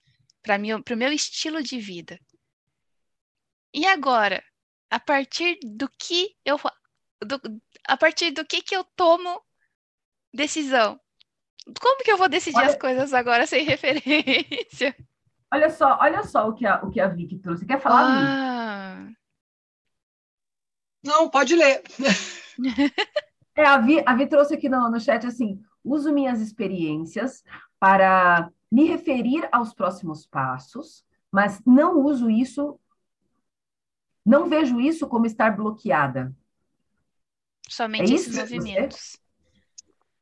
para 0.42 0.58
o 0.58 0.98
meu 0.98 1.12
estilo 1.12 1.62
de 1.64 1.80
vida. 1.80 2.20
E 3.74 3.86
agora, 3.86 4.44
a 4.90 5.00
partir 5.00 5.58
do 5.64 5.90
que 5.90 6.36
eu 6.46 6.58
do, 7.24 7.40
a 7.88 7.98
partir 7.98 8.32
do 8.32 8.46
que 8.46 8.62
que 8.62 8.76
eu 8.76 8.84
tomo 8.96 9.42
decisão? 10.34 11.00
Como 11.82 12.04
que 12.04 12.12
eu 12.12 12.18
vou 12.18 12.30
decidir 12.30 12.58
olha, 12.58 12.68
as 12.68 12.78
coisas 12.78 13.14
agora 13.14 13.46
sem 13.46 13.64
referência? 13.66 14.96
Olha 15.52 15.70
só, 15.70 15.98
olha 16.00 16.24
só 16.24 16.48
o 16.48 16.54
que 16.54 16.66
a, 16.66 16.82
o 16.84 16.90
que 16.90 17.00
a 17.00 17.08
Vicky 17.08 17.40
trouxe. 17.40 17.66
Quer 17.66 17.82
falar, 17.82 18.06
ah. 18.06 19.08
Não, 21.04 21.30
pode 21.30 21.56
ler. 21.56 21.82
é, 23.56 23.66
a 23.66 23.78
Vi, 23.78 24.04
a 24.06 24.14
Vi 24.14 24.28
trouxe 24.28 24.56
aqui 24.56 24.68
no, 24.68 24.90
no 24.90 25.00
chat 25.00 25.26
assim: 25.26 25.62
uso 25.88 26.14
minhas 26.14 26.42
experiências 26.42 27.44
para 27.80 28.52
me 28.72 28.86
referir 28.86 29.48
aos 29.52 29.74
próximos 29.74 30.26
passos, 30.26 31.06
mas 31.32 31.62
não 31.66 32.00
uso 32.04 32.30
isso, 32.30 32.80
não 34.26 34.50
vejo 34.50 34.80
isso 34.80 35.08
como 35.08 35.26
estar 35.26 35.56
bloqueada. 35.56 36.36
Somente 37.70 38.12
é 38.12 38.16
esses 38.16 38.36
movimentos. 38.36 39.18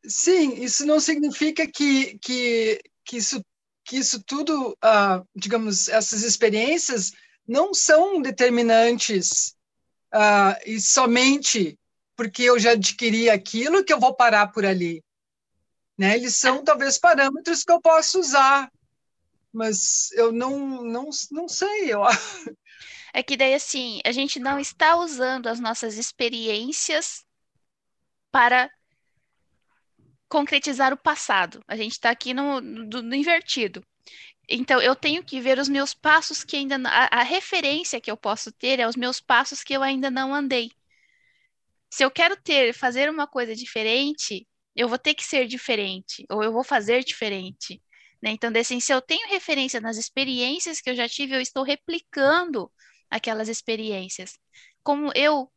Sim, 0.07 0.63
isso 0.63 0.85
não 0.85 0.99
significa 0.99 1.65
que, 1.67 2.17
que, 2.19 2.81
que, 3.03 3.17
isso, 3.17 3.43
que 3.83 3.97
isso 3.97 4.21
tudo, 4.23 4.71
uh, 4.73 5.27
digamos, 5.35 5.87
essas 5.89 6.21
experiências 6.21 7.11
não 7.47 7.73
são 7.73 8.21
determinantes 8.21 9.55
uh, 10.13 10.57
e 10.65 10.79
somente 10.79 11.77
porque 12.15 12.43
eu 12.43 12.57
já 12.57 12.71
adquiri 12.71 13.29
aquilo 13.29 13.83
que 13.83 13.93
eu 13.93 13.99
vou 13.99 14.15
parar 14.15 14.47
por 14.47 14.65
ali. 14.65 15.03
Né? 15.97 16.15
Eles 16.15 16.35
são 16.35 16.63
talvez 16.63 16.97
parâmetros 16.97 17.63
que 17.63 17.71
eu 17.71 17.81
posso 17.81 18.19
usar, 18.19 18.69
mas 19.51 20.11
eu 20.11 20.31
não, 20.31 20.83
não, 20.83 21.09
não 21.31 21.47
sei. 21.47 21.93
Eu... 21.93 22.01
É 23.13 23.23
que 23.23 23.37
daí 23.37 23.53
assim, 23.53 24.01
a 24.03 24.11
gente 24.11 24.41
não 24.41 24.59
está 24.59 24.97
usando 24.97 25.47
as 25.47 25.57
nossas 25.57 25.97
experiências 25.97 27.23
para 28.29 28.69
concretizar 30.27 30.91
o 30.91 30.97
passado. 30.97 31.63
A 31.65 31.77
gente 31.77 31.93
está 31.93 32.09
aqui 32.09 32.33
no, 32.33 32.59
no, 32.59 33.01
no, 33.01 33.15
invertido. 33.15 33.81
Então, 34.49 34.81
eu 34.81 34.93
tenho 34.93 35.23
que 35.23 35.39
ver 35.39 35.57
os 35.59 35.69
meus 35.69 35.93
passos 35.93 36.43
que 36.43 36.57
ainda. 36.57 36.75
A, 36.89 37.21
a 37.21 37.23
referência 37.23 38.01
que 38.01 38.11
eu 38.11 38.17
posso 38.17 38.51
ter 38.51 38.81
é 38.81 38.87
os 38.87 38.97
meus 38.97 39.21
passos 39.21 39.63
que 39.63 39.73
eu 39.73 39.81
ainda 39.81 40.11
não 40.11 40.35
andei. 40.35 40.69
Se 41.89 42.03
eu 42.03 42.11
quero 42.11 42.35
ter, 42.35 42.73
fazer 42.73 43.09
uma 43.09 43.25
coisa 43.25 43.55
diferente, 43.55 44.45
eu 44.75 44.89
vou 44.89 44.97
ter 44.97 45.13
que 45.13 45.23
ser 45.23 45.47
diferente, 45.47 46.25
ou 46.29 46.43
eu 46.43 46.51
vou 46.51 46.63
fazer 46.63 47.03
diferente. 47.03 47.81
Né? 48.21 48.31
Então, 48.31 48.51
assim, 48.59 48.79
se 48.79 48.93
eu 48.93 49.01
tenho 49.01 49.29
referência 49.29 49.79
nas 49.79 49.97
experiências 49.97 50.81
que 50.81 50.89
eu 50.89 50.95
já 50.95 51.07
tive, 51.07 51.35
eu 51.35 51.41
estou 51.41 51.63
replicando 51.63 52.71
aquelas 53.09 53.47
experiências. 53.47 54.37
Como 54.83 55.11
eu 55.15 55.51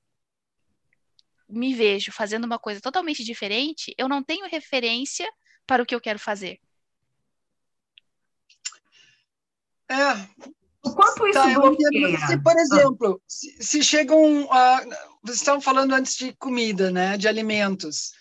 me 1.48 1.74
vejo 1.74 2.12
fazendo 2.12 2.44
uma 2.44 2.58
coisa 2.58 2.80
totalmente 2.80 3.24
diferente, 3.24 3.94
eu 3.96 4.08
não 4.08 4.22
tenho 4.22 4.48
referência 4.48 5.26
para 5.66 5.82
o 5.82 5.86
que 5.86 5.94
eu 5.94 6.00
quero 6.00 6.18
fazer. 6.18 6.60
É. 9.90 10.12
O 10.84 10.94
quanto 10.94 11.26
isso 11.26 11.38
tá, 11.38 11.54
bloqueia? 11.54 12.18
Se, 12.26 12.42
por 12.42 12.56
exemplo, 12.58 13.20
ah. 13.20 13.24
se, 13.26 13.62
se 13.62 13.82
chegam. 13.82 14.44
Uh, 14.44 14.88
vocês 15.22 15.38
estavam 15.38 15.60
falando 15.60 15.94
antes 15.94 16.16
de 16.16 16.32
comida, 16.34 16.90
né? 16.90 17.16
De 17.16 17.26
alimentos. 17.26 18.12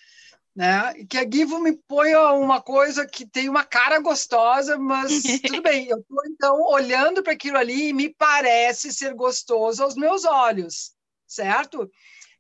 Né? 0.58 0.92
Que 1.08 1.20
a 1.20 1.30
Givo 1.30 1.60
me 1.60 1.78
põe 1.78 2.16
uma 2.16 2.60
coisa 2.60 3.06
que 3.06 3.28
tem 3.28 3.48
uma 3.48 3.64
cara 3.64 4.00
gostosa, 4.00 4.76
mas 4.76 5.22
tudo 5.46 5.62
bem, 5.62 5.88
eu 5.88 6.00
estou 6.00 6.26
então 6.26 6.62
olhando 6.64 7.22
para 7.22 7.34
aquilo 7.34 7.60
ali 7.60 7.90
e 7.90 7.94
me 7.94 8.10
parece 8.10 8.92
ser 8.92 9.14
gostoso 9.14 9.84
aos 9.84 9.94
meus 9.94 10.26
olhos, 10.26 10.96
certo? 11.28 11.88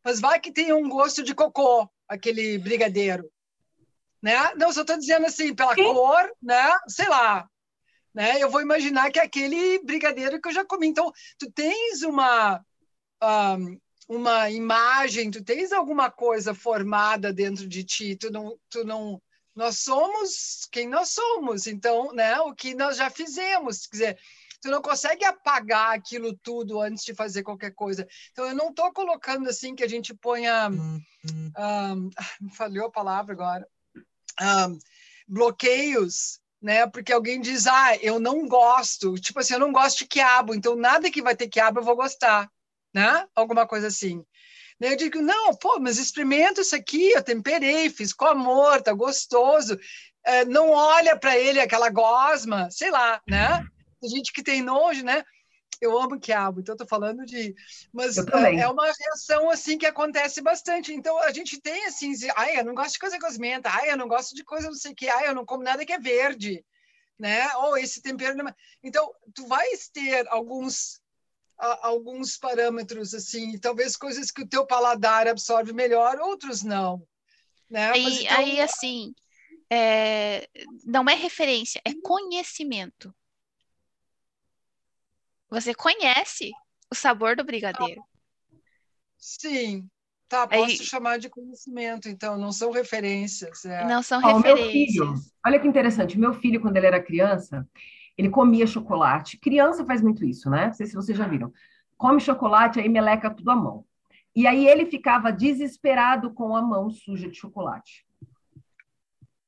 Mas 0.03 0.19
vai 0.19 0.39
que 0.39 0.51
tem 0.51 0.73
um 0.73 0.89
gosto 0.89 1.21
de 1.21 1.35
cocô, 1.35 1.87
aquele 2.07 2.57
brigadeiro, 2.57 3.29
né? 4.19 4.51
Não, 4.55 4.73
só 4.73 4.81
estou 4.81 4.97
dizendo 4.97 5.27
assim, 5.27 5.53
pela 5.53 5.75
Sim. 5.75 5.83
cor, 5.83 6.27
né? 6.41 6.71
Sei 6.87 7.07
lá, 7.07 7.47
né? 8.15 8.41
Eu 8.41 8.49
vou 8.49 8.61
imaginar 8.61 9.11
que 9.11 9.19
é 9.19 9.23
aquele 9.23 9.77
brigadeiro 9.83 10.41
que 10.41 10.49
eu 10.49 10.53
já 10.53 10.65
comi. 10.65 10.87
Então, 10.87 11.11
tu 11.37 11.51
tens 11.51 12.01
uma 12.01 12.65
um, 13.21 13.79
uma 14.07 14.49
imagem, 14.49 15.29
tu 15.29 15.43
tens 15.43 15.73
alguma 15.73 16.09
coisa 16.09 16.53
formada 16.53 17.33
dentro 17.33 17.67
de 17.67 17.83
ti, 17.83 18.15
tu 18.15 18.31
não, 18.31 18.57
tu 18.69 18.85
não, 18.85 19.21
nós 19.53 19.79
somos 19.79 20.67
quem 20.71 20.87
nós 20.87 21.09
somos, 21.09 21.67
então, 21.67 22.13
né, 22.13 22.39
o 22.39 22.53
que 22.53 22.73
nós 22.73 22.95
já 22.95 23.09
fizemos, 23.09 23.85
quer 23.85 23.97
dizer, 23.97 24.19
tu 24.61 24.69
não 24.69 24.81
consegue 24.81 25.25
apagar 25.25 25.93
aquilo 25.93 26.37
tudo 26.37 26.81
antes 26.81 27.03
de 27.03 27.13
fazer 27.13 27.43
qualquer 27.43 27.71
coisa. 27.71 28.07
Então, 28.31 28.47
eu 28.47 28.55
não 28.55 28.69
estou 28.69 28.91
colocando 28.93 29.49
assim 29.49 29.75
que 29.75 29.83
a 29.83 29.87
gente 29.87 30.13
ponha, 30.13 30.69
um, 30.69 32.09
falhou 32.55 32.87
a 32.87 32.91
palavra 32.91 33.33
agora, 33.33 33.67
um, 34.41 34.79
bloqueios 35.27 36.39
né? 36.59 36.87
Porque 36.87 37.13
alguém 37.13 37.39
diz, 37.39 37.67
ah, 37.67 37.95
eu 37.97 38.19
não 38.19 38.47
gosto, 38.47 39.13
tipo 39.15 39.39
assim, 39.39 39.53
eu 39.53 39.59
não 39.59 39.71
gosto 39.71 39.99
de 39.99 40.07
quiabo, 40.07 40.55
então 40.55 40.75
nada 40.75 41.11
que 41.11 41.21
vai 41.21 41.35
ter 41.35 41.47
quiabo 41.47 41.79
eu 41.79 41.83
vou 41.83 41.95
gostar 41.95 42.49
né? 42.97 43.27
Alguma 43.35 43.67
coisa 43.67 43.87
assim. 43.87 44.25
Eu 44.79 44.95
digo, 44.95 45.21
não, 45.21 45.55
pô, 45.55 45.79
mas 45.79 45.99
experimenta 45.99 46.61
isso 46.61 46.75
aqui, 46.75 47.11
eu 47.11 47.23
temperei, 47.23 47.91
fiz 47.91 48.11
com 48.11 48.25
amor, 48.25 48.81
tá 48.81 48.91
gostoso. 48.91 49.77
É, 50.25 50.45
não 50.45 50.71
olha 50.71 51.15
para 51.15 51.37
ele 51.37 51.59
aquela 51.59 51.91
gosma, 51.91 52.69
sei 52.71 52.89
lá, 52.89 53.21
né? 53.27 53.63
Tem 54.01 54.09
gente 54.09 54.33
que 54.33 54.41
tem 54.41 54.63
nojo, 54.63 55.03
né? 55.03 55.23
Eu 55.79 55.95
amo 55.95 56.19
quiabo, 56.19 56.59
então 56.59 56.73
estou 56.73 56.87
falando 56.87 57.23
de. 57.23 57.53
Mas 57.93 58.17
é, 58.17 58.61
é 58.61 58.67
uma 58.67 58.85
reação 58.85 59.47
assim 59.51 59.77
que 59.77 59.85
acontece 59.85 60.41
bastante. 60.41 60.91
Então 60.91 61.19
a 61.19 61.31
gente 61.31 61.61
tem 61.61 61.85
assim, 61.85 62.13
ai, 62.35 62.59
eu 62.59 62.65
não 62.65 62.73
gosto 62.73 62.93
de 62.93 62.99
coisa 62.99 63.19
cosmenta, 63.19 63.69
ai, 63.71 63.91
eu 63.91 63.97
não 63.97 64.07
gosto 64.07 64.33
de 64.33 64.43
coisa 64.43 64.67
não 64.67 64.75
sei 64.75 64.91
o 64.91 64.95
que, 64.95 65.07
ai, 65.07 65.27
eu 65.27 65.35
não 65.35 65.45
como 65.45 65.61
nada 65.61 65.85
que 65.85 65.93
é 65.93 65.99
verde, 65.99 66.65
né? 67.19 67.47
Ou 67.57 67.77
esse 67.77 68.01
tempero. 68.01 68.35
Não... 68.35 68.51
Então, 68.83 69.11
tu 69.35 69.45
vais 69.45 69.87
ter 69.87 70.27
alguns 70.29 70.99
a, 71.57 71.87
alguns 71.87 72.37
parâmetros, 72.37 73.13
assim, 73.13 73.57
talvez 73.59 73.95
coisas 73.95 74.31
que 74.31 74.41
o 74.41 74.47
teu 74.47 74.65
paladar 74.65 75.27
absorve 75.27 75.73
melhor, 75.73 76.19
outros 76.19 76.63
não. 76.63 77.05
Né? 77.69 77.91
Aí, 77.91 78.23
então... 78.23 78.37
aí 78.37 78.61
assim, 78.61 79.13
é, 79.69 80.47
não 80.85 81.09
é 81.09 81.15
referência, 81.15 81.81
é 81.83 81.93
conhecimento. 82.01 83.13
Você 85.49 85.73
conhece 85.73 86.51
o 86.91 86.95
sabor 86.95 87.35
do 87.35 87.43
brigadeiro. 87.43 88.03
Sim, 89.17 89.89
Tá, 90.29 90.45
posso 90.45 90.63
Aí, 90.63 90.77
chamar 90.83 91.19
de 91.19 91.29
conhecimento, 91.29 92.09
então, 92.09 92.37
não 92.37 92.51
são 92.51 92.69
referências. 92.71 93.63
É. 93.63 93.85
Não 93.85 94.03
são 94.03 94.19
referências. 94.19 94.71
Filho, 94.71 95.13
olha 95.45 95.59
que 95.59 95.67
interessante, 95.67 96.19
meu 96.19 96.33
filho, 96.33 96.59
quando 96.59 96.75
ele 96.75 96.87
era 96.87 97.01
criança, 97.01 97.65
ele 98.17 98.29
comia 98.29 98.65
chocolate. 98.65 99.37
Criança 99.37 99.85
faz 99.85 100.01
muito 100.01 100.25
isso, 100.25 100.49
né? 100.49 100.67
Não 100.67 100.73
sei 100.73 100.87
se 100.87 100.95
vocês 100.95 101.17
já 101.17 101.27
viram. 101.27 101.53
Come 101.95 102.19
chocolate, 102.19 102.79
aí 102.79 102.89
meleca 102.89 103.29
tudo 103.29 103.51
à 103.51 103.55
mão. 103.55 103.85
E 104.35 104.47
aí 104.47 104.67
ele 104.67 104.85
ficava 104.85 105.31
desesperado 105.31 106.31
com 106.31 106.55
a 106.55 106.61
mão 106.61 106.89
suja 106.89 107.27
de 107.29 107.35
chocolate. 107.35 108.05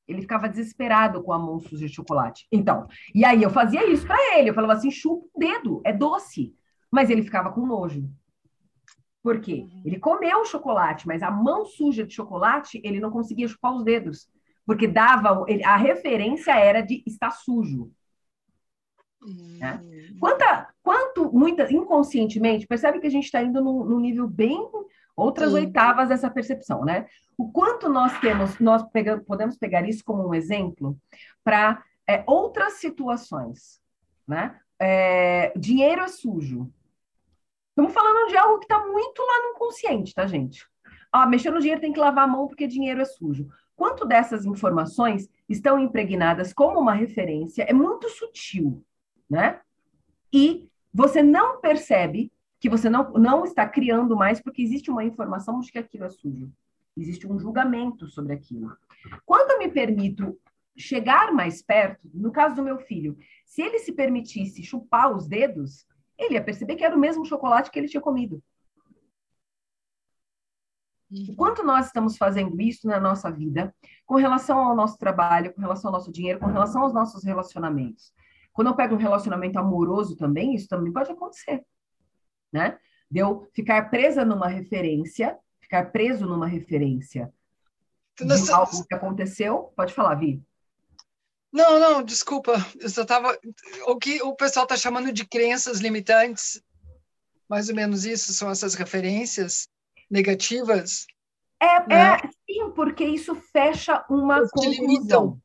Ele 0.06 0.22
ficava 0.22 0.48
desesperado 0.48 1.22
com 1.22 1.32
a 1.32 1.38
mão 1.38 1.60
suja 1.60 1.86
de 1.86 1.94
chocolate. 1.94 2.46
Então, 2.50 2.88
e 3.14 3.24
aí 3.24 3.42
eu 3.42 3.50
fazia 3.50 3.88
isso 3.88 4.06
para 4.06 4.38
ele. 4.38 4.50
Eu 4.50 4.54
falava 4.54 4.72
assim: 4.72 4.90
chupa 4.90 5.26
o 5.32 5.38
dedo, 5.38 5.80
é 5.84 5.92
doce. 5.92 6.54
Mas 6.90 7.08
ele 7.08 7.22
ficava 7.22 7.52
com 7.52 7.64
nojo. 7.64 8.10
Por 9.22 9.40
quê? 9.40 9.68
Ele 9.84 9.98
comeu 9.98 10.40
o 10.40 10.44
chocolate, 10.44 11.06
mas 11.06 11.22
a 11.22 11.30
mão 11.30 11.64
suja 11.64 12.04
de 12.04 12.14
chocolate, 12.14 12.80
ele 12.82 12.98
não 12.98 13.10
conseguia 13.10 13.46
chupar 13.46 13.72
os 13.72 13.84
dedos. 13.84 14.28
Porque 14.66 14.88
dava. 14.88 15.44
A 15.64 15.76
referência 15.76 16.52
era 16.58 16.80
de 16.80 17.02
estar 17.06 17.30
sujo. 17.30 17.92
Né? 19.22 19.80
Hum. 19.82 20.16
Quanta, 20.18 20.68
quanto, 20.82 21.32
muita, 21.32 21.70
inconscientemente, 21.72 22.66
percebe 22.66 23.00
que 23.00 23.06
a 23.06 23.10
gente 23.10 23.24
está 23.24 23.42
indo 23.42 23.62
num, 23.62 23.84
num, 23.84 24.00
nível 24.00 24.26
bem 24.26 24.68
outras 25.14 25.50
Sim. 25.50 25.56
oitavas 25.56 26.08
dessa 26.08 26.30
percepção, 26.30 26.84
né? 26.84 27.06
O 27.36 27.50
quanto 27.50 27.88
nós 27.88 28.18
temos, 28.20 28.58
nós 28.58 28.82
pegamos, 28.90 29.24
podemos 29.24 29.56
pegar 29.56 29.86
isso 29.86 30.02
como 30.04 30.26
um 30.26 30.34
exemplo 30.34 30.96
para 31.44 31.82
é, 32.08 32.24
outras 32.26 32.74
situações, 32.74 33.80
né? 34.26 34.58
É, 34.78 35.52
dinheiro 35.56 36.00
é 36.00 36.08
sujo. 36.08 36.72
Estamos 37.68 37.92
falando 37.92 38.28
de 38.28 38.36
algo 38.36 38.58
que 38.58 38.64
está 38.64 38.86
muito 38.86 39.20
lá 39.20 39.42
no 39.42 39.50
inconsciente, 39.50 40.14
tá, 40.14 40.26
gente? 40.26 40.66
Ah, 41.12 41.26
mexer 41.26 41.50
no 41.50 41.60
dinheiro 41.60 41.80
tem 41.80 41.92
que 41.92 42.00
lavar 42.00 42.24
a 42.24 42.26
mão 42.26 42.46
porque 42.46 42.66
dinheiro 42.66 43.00
é 43.00 43.04
sujo. 43.04 43.48
Quanto 43.76 44.06
dessas 44.06 44.44
informações 44.44 45.28
estão 45.48 45.78
impregnadas 45.78 46.52
como 46.52 46.78
uma 46.78 46.92
referência 46.92 47.62
é 47.62 47.72
muito 47.72 48.08
sutil, 48.08 48.84
né? 49.30 49.60
E 50.32 50.68
você 50.92 51.22
não 51.22 51.60
percebe 51.60 52.32
que 52.58 52.68
você 52.68 52.90
não, 52.90 53.12
não 53.12 53.44
está 53.44 53.66
criando 53.66 54.16
mais 54.16 54.40
porque 54.40 54.60
existe 54.60 54.90
uma 54.90 55.04
informação 55.04 55.60
de 55.60 55.70
que 55.70 55.78
aquilo 55.78 56.04
é 56.04 56.10
sujo. 56.10 56.52
Existe 56.96 57.26
um 57.26 57.38
julgamento 57.38 58.08
sobre 58.08 58.34
aquilo. 58.34 58.76
Quando 59.24 59.52
eu 59.52 59.58
me 59.58 59.68
permito 59.68 60.38
chegar 60.76 61.32
mais 61.32 61.62
perto, 61.62 62.10
no 62.12 62.30
caso 62.30 62.56
do 62.56 62.62
meu 62.62 62.78
filho, 62.78 63.16
se 63.46 63.62
ele 63.62 63.78
se 63.78 63.92
permitisse 63.92 64.62
chupar 64.62 65.14
os 65.14 65.26
dedos, 65.26 65.86
ele 66.18 66.34
ia 66.34 66.44
perceber 66.44 66.76
que 66.76 66.84
era 66.84 66.96
o 66.96 67.00
mesmo 67.00 67.24
chocolate 67.24 67.70
que 67.70 67.78
ele 67.78 67.88
tinha 67.88 68.00
comido. 68.00 68.42
O 71.10 71.34
quanto 71.34 71.64
nós 71.64 71.86
estamos 71.86 72.16
fazendo 72.16 72.60
isso 72.60 72.86
na 72.86 73.00
nossa 73.00 73.30
vida, 73.32 73.74
com 74.06 74.14
relação 74.14 74.58
ao 74.58 74.76
nosso 74.76 74.96
trabalho, 74.96 75.52
com 75.52 75.60
relação 75.60 75.88
ao 75.88 75.92
nosso 75.92 76.12
dinheiro, 76.12 76.38
com 76.38 76.46
relação 76.46 76.82
aos 76.82 76.92
nossos 76.92 77.24
relacionamentos. 77.24 78.12
Quando 78.52 78.68
eu 78.68 78.76
pego 78.76 78.94
um 78.94 78.98
relacionamento 78.98 79.58
amoroso 79.58 80.16
também, 80.16 80.54
isso 80.54 80.68
também 80.68 80.92
pode 80.92 81.10
acontecer, 81.10 81.64
né? 82.52 82.78
De 83.10 83.20
eu 83.20 83.48
ficar 83.54 83.90
presa 83.90 84.24
numa 84.24 84.48
referência, 84.48 85.36
ficar 85.60 85.90
preso 85.90 86.26
numa 86.26 86.46
referência 86.46 87.32
de 88.16 88.52
algo 88.52 88.86
que 88.86 88.94
aconteceu. 88.94 89.72
Pode 89.76 89.94
falar, 89.94 90.14
Vi. 90.16 90.42
Não, 91.52 91.80
não, 91.80 92.02
desculpa. 92.02 92.54
Eu 92.78 92.88
só 92.88 93.04
tava. 93.04 93.36
O 93.86 93.96
que 93.96 94.22
o 94.22 94.34
pessoal 94.34 94.64
está 94.64 94.76
chamando 94.76 95.12
de 95.12 95.26
crenças 95.26 95.80
limitantes, 95.80 96.62
mais 97.48 97.68
ou 97.68 97.74
menos 97.74 98.04
isso, 98.04 98.32
são 98.32 98.50
essas 98.50 98.74
referências 98.74 99.68
negativas. 100.08 101.06
É, 101.60 101.86
né? 101.88 102.14
é 102.14 102.28
sim, 102.46 102.70
porque 102.74 103.04
isso 103.04 103.34
fecha 103.34 104.04
uma 104.08 104.48
conclusão. 104.48 105.40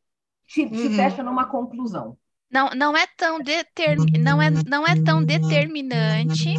Te, 0.47 0.69
te 0.69 0.87
uhum. 0.87 0.95
fecha 0.95 1.23
numa 1.23 1.49
conclusão. 1.49 2.17
Não, 2.49 2.69
não 2.69 2.95
é 2.95 3.05
tão 3.17 3.39
deter, 3.39 3.97
não 4.19 4.41
é, 4.41 4.49
não 4.67 4.87
é 4.87 5.01
tão 5.03 5.23
determinante. 5.23 6.53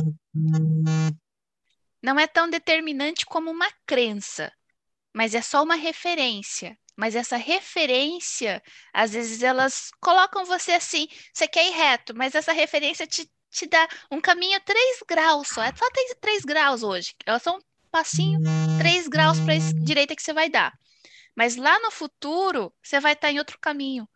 Não 2.02 2.18
é 2.18 2.26
tão 2.26 2.48
determinante 2.48 3.24
como 3.24 3.50
uma 3.50 3.68
crença, 3.86 4.52
mas 5.14 5.34
é 5.34 5.40
só 5.40 5.62
uma 5.62 5.74
referência. 5.74 6.76
Mas 6.96 7.14
essa 7.14 7.36
referência, 7.36 8.62
às 8.92 9.12
vezes 9.12 9.42
elas 9.42 9.90
colocam 10.00 10.46
você 10.46 10.72
assim, 10.72 11.06
você 11.32 11.46
quer 11.46 11.68
ir 11.68 11.72
reto, 11.72 12.14
mas 12.16 12.34
essa 12.34 12.52
referência 12.52 13.06
te, 13.06 13.30
te 13.50 13.66
dá 13.66 13.86
um 14.10 14.20
caminho 14.20 14.58
3 14.64 15.00
graus 15.06 15.48
só. 15.48 15.62
É 15.62 15.72
só 15.76 15.86
3 16.20 16.42
graus 16.44 16.82
hoje. 16.82 17.14
É 17.26 17.38
só 17.38 17.56
um 17.56 17.60
passinho 17.90 18.40
3 18.78 19.08
graus 19.08 19.38
para 19.40 19.54
a 19.54 19.58
direita 19.84 20.16
que 20.16 20.22
você 20.22 20.32
vai 20.32 20.48
dar. 20.48 20.72
Mas 21.36 21.56
lá 21.56 21.78
no 21.80 21.90
futuro, 21.90 22.72
você 22.82 22.98
vai 22.98 23.12
estar 23.12 23.30
em 23.30 23.38
outro 23.38 23.58
caminho. 23.60 24.08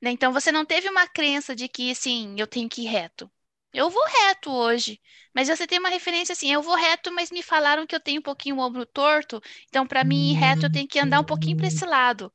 Né? 0.00 0.10
Então 0.10 0.32
você 0.32 0.52
não 0.52 0.64
teve 0.64 0.88
uma 0.88 1.06
crença 1.08 1.54
de 1.54 1.68
que 1.68 1.90
assim, 1.90 2.34
eu 2.38 2.46
tenho 2.46 2.68
que 2.68 2.82
ir 2.82 2.86
reto. 2.86 3.30
Eu 3.72 3.90
vou 3.90 4.02
reto 4.06 4.50
hoje, 4.50 5.00
mas 5.34 5.48
você 5.48 5.66
tem 5.66 5.78
uma 5.78 5.90
referência 5.90 6.32
assim, 6.32 6.50
eu 6.52 6.62
vou 6.62 6.74
reto, 6.74 7.12
mas 7.12 7.30
me 7.30 7.42
falaram 7.42 7.86
que 7.86 7.94
eu 7.94 8.00
tenho 8.00 8.20
um 8.20 8.22
pouquinho 8.22 8.56
o 8.56 8.60
ombro 8.60 8.86
torto, 8.86 9.42
então 9.68 9.86
para 9.86 10.04
mim 10.04 10.30
ir 10.32 10.34
reto 10.34 10.66
eu 10.66 10.70
tenho 10.70 10.88
que 10.88 10.98
andar 10.98 11.20
um 11.20 11.24
pouquinho 11.24 11.56
para 11.56 11.66
esse 11.66 11.84
lado, 11.84 12.32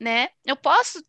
né? 0.00 0.30
Eu 0.44 0.56
posso 0.56 1.02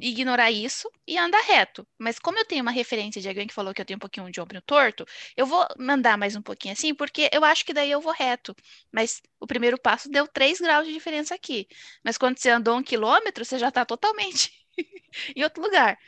ignorar 0.00 0.50
isso 0.50 0.88
e 1.06 1.18
andar 1.18 1.40
reto, 1.42 1.86
mas 1.98 2.18
como 2.18 2.38
eu 2.38 2.44
tenho 2.44 2.62
uma 2.62 2.70
referência 2.70 3.20
de 3.20 3.28
alguém 3.28 3.46
que 3.46 3.54
falou 3.54 3.74
que 3.74 3.80
eu 3.80 3.84
tenho 3.84 3.96
um 3.96 4.00
pouquinho 4.00 4.30
de 4.30 4.40
ombro 4.40 4.60
torto, 4.62 5.06
eu 5.36 5.46
vou 5.46 5.66
andar 5.78 6.18
mais 6.18 6.36
um 6.36 6.42
pouquinho 6.42 6.72
assim, 6.74 6.94
porque 6.94 7.30
eu 7.32 7.44
acho 7.44 7.64
que 7.64 7.72
daí 7.74 7.90
eu 7.90 8.00
vou 8.00 8.12
reto. 8.12 8.54
Mas 8.92 9.22
o 9.40 9.46
primeiro 9.46 9.78
passo 9.78 10.08
deu 10.10 10.26
3 10.28 10.60
graus 10.60 10.86
de 10.86 10.92
diferença 10.92 11.34
aqui. 11.34 11.68
Mas 12.04 12.18
quando 12.18 12.38
você 12.38 12.50
andou 12.50 12.76
um 12.78 12.82
quilômetro, 12.82 13.44
você 13.44 13.58
já 13.58 13.68
está 13.68 13.84
totalmente 13.84 14.63
em 15.34 15.42
outro 15.42 15.62
lugar. 15.62 15.98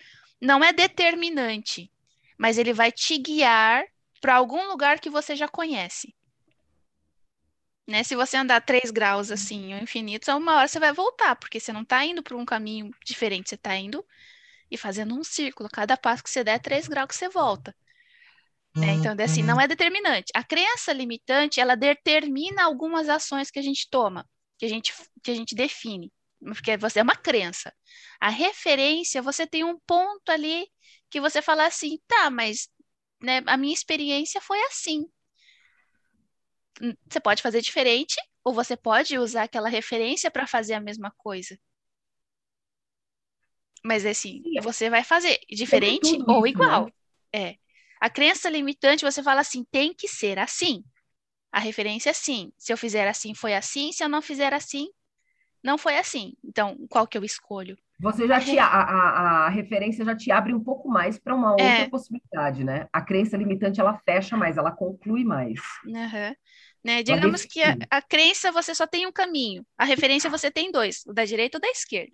Não 0.40 0.62
é 0.62 0.72
determinante, 0.72 1.90
mas 2.38 2.58
ele 2.58 2.72
vai 2.72 2.92
te 2.92 3.16
guiar 3.18 3.84
para 4.20 4.34
algum 4.34 4.68
lugar 4.68 5.00
que 5.00 5.10
você 5.10 5.34
já 5.34 5.48
conhece. 5.48 6.14
Né? 7.86 8.02
Se 8.02 8.16
você 8.16 8.36
andar 8.36 8.60
3 8.60 8.90
graus 8.90 9.30
assim, 9.30 9.72
o 9.72 9.78
infinito, 9.78 10.30
uma 10.32 10.56
hora 10.56 10.68
você 10.68 10.80
vai 10.80 10.92
voltar, 10.92 11.36
porque 11.36 11.60
você 11.60 11.72
não 11.72 11.82
está 11.82 12.04
indo 12.04 12.22
para 12.22 12.36
um 12.36 12.44
caminho 12.44 12.90
diferente, 13.04 13.48
você 13.48 13.54
está 13.54 13.76
indo 13.76 14.04
e 14.70 14.76
fazendo 14.76 15.14
um 15.14 15.22
círculo. 15.22 15.68
Cada 15.72 15.96
passo 15.96 16.24
que 16.24 16.30
você 16.30 16.42
der, 16.42 16.56
é 16.56 16.58
3 16.58 16.88
graus 16.88 17.08
que 17.08 17.14
você 17.14 17.28
volta. 17.28 17.74
Né? 18.76 18.92
Então, 18.94 19.16
assim, 19.24 19.42
não 19.42 19.60
é 19.60 19.66
determinante. 19.66 20.30
A 20.34 20.44
crença 20.44 20.92
limitante, 20.92 21.60
ela 21.60 21.74
determina 21.74 22.64
algumas 22.64 23.08
ações 23.08 23.50
que 23.50 23.58
a 23.58 23.62
gente 23.62 23.88
toma, 23.88 24.28
que 24.58 24.66
a 24.66 24.68
gente, 24.68 24.92
que 25.22 25.30
a 25.30 25.34
gente 25.34 25.54
define, 25.54 26.12
porque 26.40 26.76
você 26.76 27.00
é 27.00 27.02
uma 27.02 27.16
crença. 27.16 27.72
A 28.20 28.28
referência, 28.28 29.22
você 29.22 29.46
tem 29.46 29.64
um 29.64 29.78
ponto 29.86 30.30
ali 30.30 30.66
que 31.10 31.20
você 31.20 31.40
fala 31.40 31.66
assim, 31.66 31.98
tá, 32.06 32.30
mas 32.30 32.68
né, 33.20 33.42
a 33.46 33.56
minha 33.56 33.74
experiência 33.74 34.40
foi 34.40 34.60
assim. 34.64 35.06
Hum, 36.80 36.94
você 37.08 37.20
pode 37.20 37.42
fazer 37.42 37.60
diferente, 37.60 38.16
ou 38.44 38.52
você 38.52 38.76
pode 38.76 39.18
usar 39.18 39.44
aquela 39.44 39.68
referência 39.68 40.30
para 40.30 40.46
fazer 40.46 40.74
a 40.74 40.80
mesma 40.80 41.10
coisa. 41.16 41.58
Mas 43.84 44.04
assim, 44.04 44.42
Sim. 44.42 44.60
você 44.62 44.90
vai 44.90 45.04
fazer 45.04 45.38
diferente 45.48 46.18
ou 46.26 46.46
isso, 46.46 46.48
igual. 46.48 46.86
Né? 46.86 46.92
É. 47.32 47.56
A 48.00 48.10
crença 48.10 48.50
limitante, 48.50 49.04
você 49.04 49.22
fala 49.22 49.40
assim, 49.40 49.64
tem 49.70 49.94
que 49.94 50.08
ser 50.08 50.38
assim. 50.38 50.84
A 51.50 51.60
referência 51.60 52.10
é 52.10 52.12
assim. 52.12 52.52
Se 52.58 52.72
eu 52.72 52.76
fizer 52.76 53.08
assim, 53.08 53.34
foi 53.34 53.54
assim. 53.54 53.92
Se 53.92 54.04
eu 54.04 54.08
não 54.08 54.20
fizer 54.20 54.52
assim, 54.52 54.88
não 55.62 55.76
foi 55.76 55.96
assim. 55.98 56.34
Então, 56.44 56.76
qual 56.88 57.06
que 57.06 57.16
eu 57.16 57.24
escolho? 57.24 57.76
Você 57.98 58.28
já 58.28 58.36
a 58.36 58.40
te, 58.40 58.58
a, 58.58 58.66
a, 58.66 59.46
a, 59.46 59.48
referência 59.48 60.04
já 60.04 60.14
te 60.14 60.30
abre 60.30 60.52
um 60.52 60.62
pouco 60.62 60.88
mais 60.88 61.18
para 61.18 61.34
uma 61.34 61.52
outra 61.52 61.64
é. 61.64 61.88
possibilidade, 61.88 62.62
né? 62.62 62.88
A 62.92 63.00
crença 63.00 63.36
limitante 63.36 63.80
ela 63.80 63.98
fecha 64.04 64.36
mais, 64.36 64.58
ela 64.58 64.70
conclui 64.70 65.24
mais. 65.24 65.60
Uhum. 65.86 66.34
Né? 66.84 67.02
Digamos 67.02 67.44
que 67.44 67.62
a, 67.62 67.76
a, 67.90 68.02
crença 68.02 68.52
você 68.52 68.74
só 68.74 68.86
tem 68.86 69.06
um 69.06 69.12
caminho, 69.12 69.66
a 69.78 69.84
referência 69.84 70.28
você 70.28 70.50
tem 70.50 70.70
dois, 70.70 71.04
o 71.06 71.12
da 71.12 71.24
direita 71.24 71.56
ou 71.56 71.60
da 71.60 71.68
esquerda. 71.68 72.12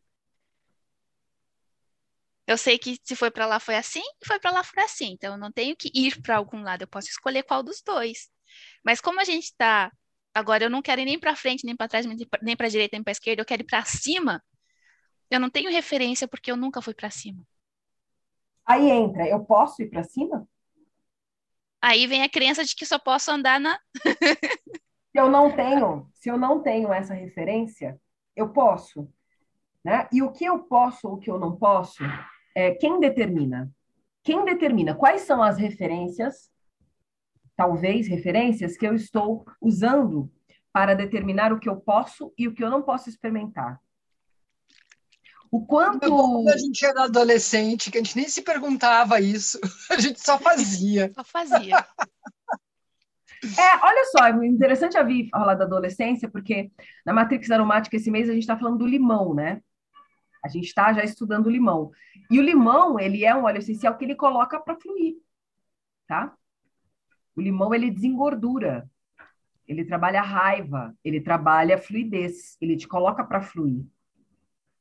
Eu 2.47 2.57
sei 2.57 2.79
que 2.79 2.97
se 3.03 3.17
foi 3.17 3.31
para 3.31 3.47
lá 3.47 3.61
foi 3.61 3.77
assim 3.77 4.03
e 4.21 4.27
foi 4.27 4.39
para 4.39 4.51
lá 4.51 4.65
foi 4.65 4.83
assim, 4.83 5.13
então 5.13 5.33
eu 5.33 5.39
não 5.39 5.53
tenho 5.53 5.77
que 5.77 5.91
ir 5.95 6.21
para 6.23 6.37
algum 6.37 6.63
lado, 6.63 6.83
eu 6.83 6.89
posso 6.89 7.09
escolher 7.09 7.43
qual 7.43 7.63
dos 7.63 7.83
dois. 7.83 8.31
Mas 8.85 9.01
como 9.01 9.21
a 9.21 9.25
gente 9.25 9.45
está 9.45 9.93
agora, 10.35 10.65
eu 10.65 10.71
não 10.71 10.83
quero 10.83 11.01
ir 11.01 11.05
nem 11.05 11.19
para 11.19 11.37
frente, 11.37 11.65
nem 11.65 11.77
para 11.77 11.89
trás, 11.89 12.07
nem 12.43 12.57
para 12.57 12.69
direita, 12.69 12.97
nem 12.97 13.03
para 13.03 13.13
esquerda, 13.13 13.43
eu 13.43 13.47
quero 13.47 13.63
ir 13.63 13.67
para 13.67 13.85
cima. 13.85 14.43
Eu 15.31 15.41
não 15.41 15.51
tenho 15.51 15.71
referência 15.71 16.29
porque 16.29 16.51
eu 16.51 16.57
nunca 16.57 16.83
fui 16.83 16.95
para 16.95 17.11
cima. 17.11 17.43
Aí 18.67 18.91
entra, 18.91 19.27
eu 19.27 19.45
posso 19.45 19.83
ir 19.83 19.89
para 19.89 20.05
cima? 20.05 20.47
Aí 21.81 22.07
vem 22.07 22.23
a 22.23 22.29
crença 22.29 22.65
de 22.65 22.77
que 22.77 22.87
só 22.87 22.99
posso 22.99 23.31
andar 23.31 23.59
na. 23.59 23.79
se 25.11 25.19
eu 25.19 25.29
não 25.29 25.51
tenho, 25.51 26.09
se 26.13 26.29
eu 26.29 26.39
não 26.39 26.63
tenho 26.63 26.93
essa 26.93 27.13
referência, 27.13 28.01
eu 28.37 28.51
posso, 28.51 29.09
né? 29.85 30.09
E 30.13 30.23
o 30.23 30.31
que 30.31 30.45
eu 30.45 30.61
posso 30.61 31.09
ou 31.09 31.15
o 31.15 31.19
que 31.19 31.31
eu 31.31 31.41
não 31.41 31.57
posso, 31.57 32.05
é 32.55 32.73
quem 32.75 33.01
determina? 33.01 33.69
Quem 34.23 34.45
determina 34.45 34.95
quais 34.95 35.23
são 35.23 35.43
as 35.43 35.59
referências, 35.59 36.52
talvez 37.63 38.09
referências 38.09 38.77
que 38.77 38.85
eu 38.85 38.93
estou 38.93 39.47
usando 39.61 40.29
para 40.73 40.95
determinar 40.95 41.53
o 41.53 41.61
que 41.61 41.69
eu 41.69 41.77
posso 41.77 42.35
e 42.37 42.49
o 42.49 42.53
que 42.53 42.65
eu 42.65 42.69
não 42.69 42.83
posso 42.83 43.09
experimentar. 43.09 43.81
O 45.49 45.65
quanto. 45.65 46.09
Quando 46.09 46.49
a 46.49 46.57
gente 46.57 46.85
era 46.85 47.05
adolescente, 47.05 47.89
que 47.89 47.99
a 47.99 48.03
gente 48.03 48.17
nem 48.17 48.29
se 48.29 48.43
perguntava 48.43 49.21
isso, 49.21 49.61
a 49.91 50.01
gente 50.01 50.21
só 50.21 50.39
fazia. 50.41 51.13
só 51.15 51.23
fazia. 51.23 51.87
É, 53.59 53.87
olha 53.87 54.05
só, 54.07 54.27
é 54.27 54.47
interessante 54.47 54.97
a 54.97 55.05
Vi 55.05 55.29
falar 55.29 55.55
da 55.55 55.65
adolescência, 55.65 56.29
porque 56.29 56.73
na 57.07 57.13
Matrix 57.13 57.49
Aromática 57.49 57.95
esse 57.95 58.11
mês 58.11 58.29
a 58.29 58.33
gente 58.33 58.43
está 58.43 58.57
falando 58.57 58.79
do 58.79 58.87
limão, 58.87 59.35
né? 59.35 59.61
A 60.45 60.49
gente 60.49 60.67
está 60.67 60.93
já 60.93 61.05
estudando 61.05 61.47
o 61.47 61.51
limão. 61.51 61.93
E 62.29 62.41
o 62.41 62.43
limão, 62.43 62.99
ele 62.99 63.25
é 63.25 63.33
um 63.33 63.45
óleo 63.45 63.59
essencial 63.59 63.97
que 63.97 64.05
ele 64.05 64.17
coloca 64.17 64.59
para 64.59 64.81
fluir, 64.81 65.15
tá? 66.09 66.37
O 67.37 67.41
limão, 67.41 67.75
ele 67.75 67.91
desengordura. 67.91 68.89
Ele 69.67 69.85
trabalha 69.85 70.21
a 70.21 70.25
raiva, 70.25 70.95
ele 71.05 71.21
trabalha 71.21 71.77
a 71.77 71.79
fluidez, 71.79 72.57
ele 72.61 72.77
te 72.77 72.87
coloca 72.87 73.25
para 73.25 73.41
fluir. 73.41 73.85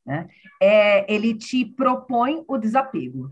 Né? 0.06 0.28
É, 0.62 1.12
ele 1.14 1.36
te 1.36 1.64
propõe 1.64 2.44
o 2.48 2.58
desapego. 2.58 3.30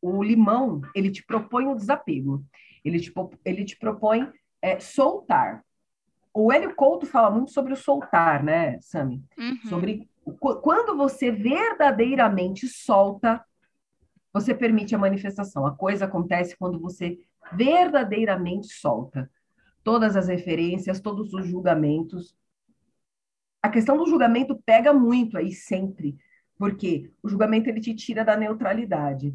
O 0.00 0.22
limão, 0.22 0.80
ele 0.94 1.10
te 1.10 1.24
propõe 1.24 1.66
o 1.66 1.74
desapego. 1.74 2.44
Ele 2.84 3.00
te, 3.00 3.12
ele 3.44 3.64
te 3.64 3.76
propõe 3.76 4.32
é, 4.62 4.78
soltar. 4.78 5.64
O 6.32 6.52
Hélio 6.52 6.74
Couto 6.74 7.04
fala 7.04 7.30
muito 7.30 7.50
sobre 7.50 7.72
o 7.72 7.76
soltar, 7.76 8.44
né, 8.44 8.80
Sami? 8.80 9.24
Uhum. 9.36 9.68
Sobre 9.68 10.08
quando 10.62 10.96
você 10.96 11.30
verdadeiramente 11.30 12.68
solta, 12.68 13.44
você 14.32 14.54
permite 14.54 14.94
a 14.94 14.98
manifestação. 14.98 15.66
A 15.66 15.74
coisa 15.74 16.04
acontece 16.04 16.56
quando 16.56 16.78
você 16.78 17.18
verdadeiramente 17.52 18.68
solta 18.68 19.30
todas 19.82 20.16
as 20.16 20.28
referências, 20.28 21.00
todos 21.00 21.32
os 21.32 21.46
julgamentos, 21.46 22.36
a 23.62 23.68
questão 23.68 23.96
do 23.96 24.06
julgamento 24.06 24.60
pega 24.64 24.92
muito 24.92 25.36
aí 25.36 25.52
sempre, 25.52 26.16
porque 26.58 27.10
o 27.22 27.28
julgamento 27.28 27.68
ele 27.68 27.80
te 27.80 27.94
tira 27.94 28.24
da 28.24 28.36
neutralidade. 28.36 29.34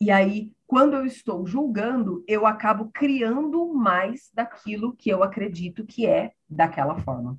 E 0.00 0.10
aí, 0.10 0.52
quando 0.66 0.94
eu 0.94 1.04
estou 1.04 1.46
julgando, 1.46 2.24
eu 2.26 2.46
acabo 2.46 2.90
criando 2.92 3.72
mais 3.72 4.30
daquilo 4.34 4.94
que 4.94 5.08
eu 5.08 5.22
acredito 5.22 5.86
que 5.86 6.06
é 6.06 6.32
daquela 6.48 6.98
forma. 6.98 7.38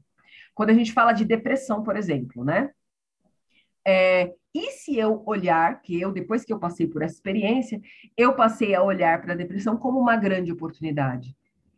Quando 0.53 0.69
a 0.69 0.73
gente 0.73 0.93
fala 0.93 1.11
de 1.11 1.25
depressão, 1.25 1.83
por 1.83 1.95
exemplo, 1.97 2.43
né? 2.43 2.71
É, 3.85 4.33
e 4.55 4.71
se 4.71 4.97
eu 4.97 5.21
olhar, 5.25 5.81
que 5.81 5.99
eu, 5.99 6.13
depois 6.13 6.45
que 6.45 6.53
eu 6.53 6.57
passei 6.57 6.87
por 6.87 7.01
essa 7.01 7.15
experiência, 7.15 7.81
eu 8.15 8.33
passei 8.33 8.73
a 8.73 8.81
olhar 8.81 9.21
para 9.21 9.33
a 9.33 9.35
depressão 9.35 9.75
como 9.75 9.99
uma 9.99 10.15
grande 10.15 10.49
oportunidade. 10.49 11.35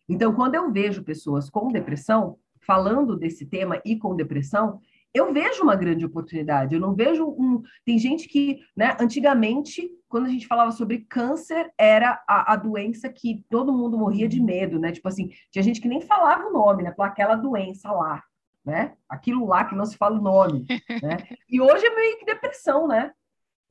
Então, 0.08 0.32
quando 0.32 0.54
eu 0.54 0.72
vejo 0.72 1.04
pessoas 1.04 1.50
com 1.50 1.72
depressão, 1.72 2.38
falando 2.62 3.18
desse 3.18 3.48
tema 3.48 3.82
e 3.84 3.98
com 3.98 4.16
depressão, 4.16 4.80
eu 5.12 5.34
vejo 5.34 5.64
uma 5.64 5.76
grande 5.76 6.06
oportunidade. 6.06 6.76
Eu 6.76 6.82
não 6.82 6.94
vejo 6.94 7.26
um. 7.26 7.64
Tem 7.84 7.98
gente 7.98 8.28
que, 8.28 8.60
né, 8.76 8.96
antigamente, 9.00 9.90
quando 10.08 10.28
a 10.28 10.30
gente 10.30 10.46
falava 10.46 10.72
sobre 10.72 11.00
câncer, 11.10 11.72
era 11.80 12.24
a, 12.28 12.54
a, 12.54 12.56
doença 12.56 13.10
que 13.10 13.44
todo 13.50 13.74
mundo 13.74 13.98
morria 13.98 14.28
de 14.28 14.40
medo, 14.40 14.78
né? 14.78 14.92
Tipo 14.92 15.08
assim, 15.08 15.30
tinha 15.52 15.64
gente 15.64 15.82
que 15.82 15.88
nem 15.88 16.02
falava 16.02 16.46
o 16.46 16.54
nome, 16.54 16.84
né? 16.84 16.94
Aquela 17.00 17.36
doença 17.36 17.92
lá, 17.92 18.22
né? 18.68 18.98
Aquilo 19.08 19.48
lá 19.48 19.64
que 19.64 19.74
não 19.74 19.86
se 19.86 19.98
fala 19.98 20.20
o 20.20 20.22
nome, 20.22 20.66
né? 21.02 21.18
E 21.50 21.62
hoje 21.62 21.86
é 21.86 21.96
meio 21.96 22.20
que 22.20 22.26
depressão, 22.26 22.86
né? 22.86 23.14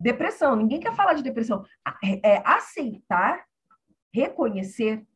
Depressão, 0.00 0.56
ninguém 0.56 0.80
quer 0.80 0.94
falar 0.94 1.12
de 1.12 1.22
depressão. 1.22 1.64
É, 2.02 2.36
é 2.36 2.42
aceitar, 2.44 3.44
reconhecer 4.12 5.06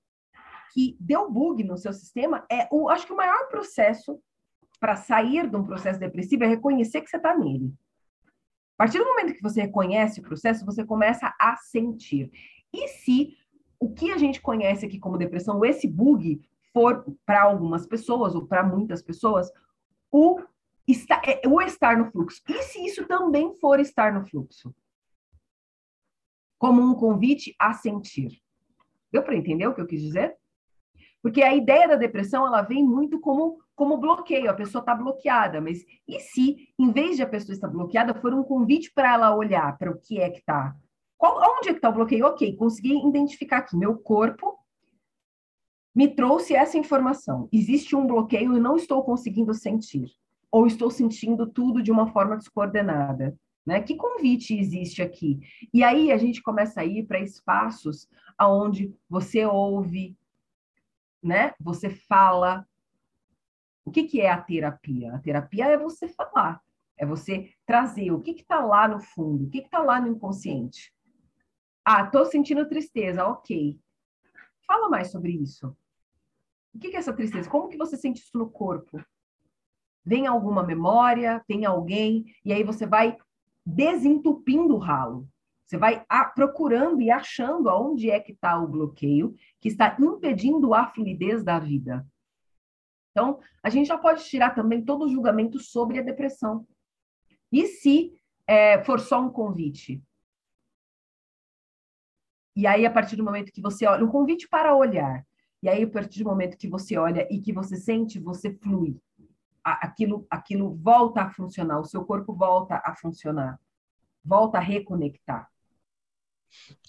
que 0.75 0.97
deu 1.01 1.31
bug 1.31 1.65
no 1.65 1.79
seu 1.79 1.95
sistema 1.95 2.45
é 2.51 2.69
o, 2.71 2.91
acho 2.91 3.07
que 3.07 3.13
o 3.13 3.17
maior 3.17 3.49
processo 3.49 4.21
para 4.79 4.97
sair 4.97 5.49
de 5.49 5.57
um 5.57 5.65
processo 5.65 5.99
depressivo 5.99 6.45
é 6.45 6.47
reconhecer 6.47 7.01
que 7.01 7.09
você 7.09 7.17
está 7.17 7.37
nele. 7.37 7.73
A 8.79 8.85
partir 8.85 8.99
do 8.99 9.07
momento 9.07 9.35
que 9.35 9.43
você 9.43 9.63
reconhece 9.63 10.21
o 10.21 10.23
processo, 10.23 10.65
você 10.65 10.85
começa 10.85 11.35
a 11.41 11.57
sentir. 11.57 12.31
E 12.73 12.87
se 12.89 13.37
o 13.79 13.93
que 13.93 14.13
a 14.13 14.19
gente 14.19 14.41
conhece 14.41 14.85
aqui 14.85 14.99
como 14.99 15.19
depressão, 15.19 15.65
esse 15.65 15.89
bug, 15.89 16.41
for 16.73 17.05
para 17.27 17.43
algumas 17.43 17.87
pessoas 17.87 18.35
ou 18.35 18.47
para 18.47 18.63
muitas 18.63 19.03
pessoas, 19.03 19.51
o 20.11 20.41
é, 21.25 21.47
o 21.47 21.61
estar 21.61 21.97
no 21.97 22.11
fluxo. 22.11 22.43
E 22.49 22.63
se 22.65 22.85
isso 22.85 23.07
também 23.07 23.55
for 23.55 23.79
estar 23.79 24.13
no 24.13 24.27
fluxo? 24.27 24.75
Como 26.59 26.83
um 26.83 26.95
convite 26.95 27.55
a 27.59 27.73
sentir. 27.73 28.41
Deu 29.13 29.23
para 29.23 29.37
entender 29.37 29.67
o 29.67 29.75
que 29.75 29.81
eu 29.81 29.87
quis 29.87 30.01
dizer? 30.01 30.37
Porque 31.23 31.43
a 31.43 31.55
ideia 31.55 31.87
da 31.87 31.97
depressão, 31.97 32.47
ela 32.47 32.63
vem 32.63 32.83
muito 32.83 33.21
como, 33.21 33.59
como 33.77 33.99
bloqueio, 33.99 34.51
a 34.51 34.55
pessoa 34.55 34.81
está 34.81 34.95
bloqueada, 34.95 35.61
mas 35.61 35.85
e 36.09 36.19
se, 36.19 36.69
em 36.79 36.91
vez 36.93 37.17
de 37.17 37.23
a 37.23 37.29
pessoa 37.29 37.55
estar 37.55 37.69
bloqueada, 37.69 38.15
for 38.15 38.33
um 38.33 38.43
convite 38.43 38.91
para 38.93 39.13
ela 39.13 39.37
olhar 39.37 39.77
para 39.77 39.91
o 39.91 39.99
que 39.99 40.19
é 40.19 40.31
que 40.31 40.39
está? 40.39 40.75
Onde 41.21 41.69
é 41.69 41.73
que 41.73 41.79
está 41.79 41.91
o 41.91 41.93
bloqueio? 41.93 42.27
Ok, 42.27 42.57
consegui 42.57 43.07
identificar 43.07 43.59
aqui, 43.59 43.77
meu 43.77 43.99
corpo 43.99 44.60
me 45.95 46.09
trouxe 46.09 46.55
essa 46.55 46.79
informação. 46.79 47.49
Existe 47.53 47.97
um 47.97 48.07
bloqueio 48.07 48.57
e 48.57 48.61
não 48.61 48.77
estou 48.77 49.03
conseguindo 49.03 49.53
sentir. 49.55 50.13
Ou 50.51 50.67
estou 50.67 50.91
sentindo 50.91 51.47
tudo 51.47 51.83
de 51.83 51.91
uma 51.91 52.07
forma 52.07 52.37
descoordenada. 52.37 53.37
Né? 53.67 53.81
Que 53.83 53.95
convite 53.95 54.59
existe 54.59 55.03
aqui? 55.03 55.41
E 55.73 55.85
aí 55.85 56.11
a 56.11 56.17
gente 56.17 56.43
começa 56.43 56.81
a 56.81 56.85
ir 56.85 57.07
para 57.07 57.21
espaços 57.21 58.09
aonde 58.39 58.95
você 59.09 59.45
ouve, 59.45 60.17
né? 61.23 61.53
Você 61.61 61.91
fala. 61.91 62.67
O 63.85 63.91
que, 63.91 64.05
que 64.05 64.21
é 64.21 64.31
a 64.31 64.41
terapia? 64.41 65.15
A 65.15 65.19
terapia 65.19 65.67
é 65.67 65.77
você 65.77 66.09
falar, 66.09 66.61
é 66.97 67.05
você 67.05 67.51
trazer 67.67 68.13
o 68.13 68.21
que 68.21 68.31
está 68.33 68.65
lá 68.65 68.87
no 68.87 69.01
fundo, 69.01 69.45
o 69.45 69.51
que 69.51 69.59
está 69.59 69.83
lá 69.83 70.01
no 70.01 70.09
inconsciente. 70.09 70.95
Ah, 71.85 72.05
estou 72.05 72.25
sentindo 72.27 72.69
tristeza, 72.69 73.27
ok. 73.27 73.81
Fala 74.67 74.89
mais 74.89 75.11
sobre 75.11 75.33
isso. 75.33 75.77
O 76.75 76.79
que 76.79 76.89
é 76.89 76.97
essa 76.97 77.13
tristeza? 77.13 77.51
Como 77.51 77.69
que 77.69 77.77
você 77.77 77.97
sente 77.97 78.21
isso 78.21 78.37
no 78.39 78.49
corpo? 78.49 79.03
Vem 80.05 80.27
alguma 80.27 80.63
memória, 80.63 81.43
tem 81.47 81.65
alguém, 81.65 82.25
e 82.45 82.53
aí 82.53 82.63
você 82.63 82.87
vai 82.87 83.17
desentupindo 83.65 84.75
o 84.75 84.79
ralo. 84.79 85.29
Você 85.65 85.77
vai 85.77 86.05
procurando 86.35 87.01
e 87.01 87.11
achando 87.11 87.69
aonde 87.69 88.11
é 88.11 88.19
que 88.19 88.33
está 88.33 88.59
o 88.59 88.67
bloqueio 88.67 89.37
que 89.61 89.69
está 89.69 89.97
impedindo 90.01 90.75
a 90.75 90.87
fluidez 90.87 91.45
da 91.45 91.61
vida. 91.61 92.05
Então, 93.13 93.39
a 93.63 93.71
gente 93.71 93.87
já 93.87 93.99
pode 93.99 94.25
tirar 94.25 94.55
também 94.55 94.85
todo 94.85 95.05
o 95.05 95.09
julgamento 95.09 95.59
sobre 95.59 95.99
a 95.99 96.03
depressão. 96.03 96.67
E 97.53 97.67
se 97.67 98.13
é, 98.47 98.83
for 98.85 98.99
só 98.99 99.21
um 99.21 99.31
convite? 99.31 100.03
E 102.57 102.67
aí, 102.67 102.85
a 102.85 102.91
partir 102.91 103.17
do 103.17 103.25
momento 103.25 103.53
que 103.53 103.63
você 103.63 103.87
olha, 103.87 104.05
um 104.05 104.11
convite 104.11 104.49
para 104.49 104.75
olhar, 104.75 105.25
e 105.63 105.69
aí, 105.69 105.83
a 105.83 105.91
partir 105.91 106.23
do 106.23 106.31
momento 106.31 106.57
que 106.57 106.69
você 106.69 106.97
olha 106.97 107.27
e 107.31 107.41
que 107.41 107.53
você 107.53 107.77
sente, 107.77 108.19
você 108.19 108.55
flui. 108.55 108.97
Aquilo, 109.63 110.27
aquilo 110.31 110.75
volta 110.75 111.21
a 111.21 111.31
funcionar, 111.31 111.79
o 111.79 111.85
seu 111.85 112.03
corpo 112.05 112.33
volta 112.33 112.81
a 112.83 112.95
funcionar, 112.97 113.61
volta 114.25 114.57
a 114.57 114.61
reconectar. 114.61 115.51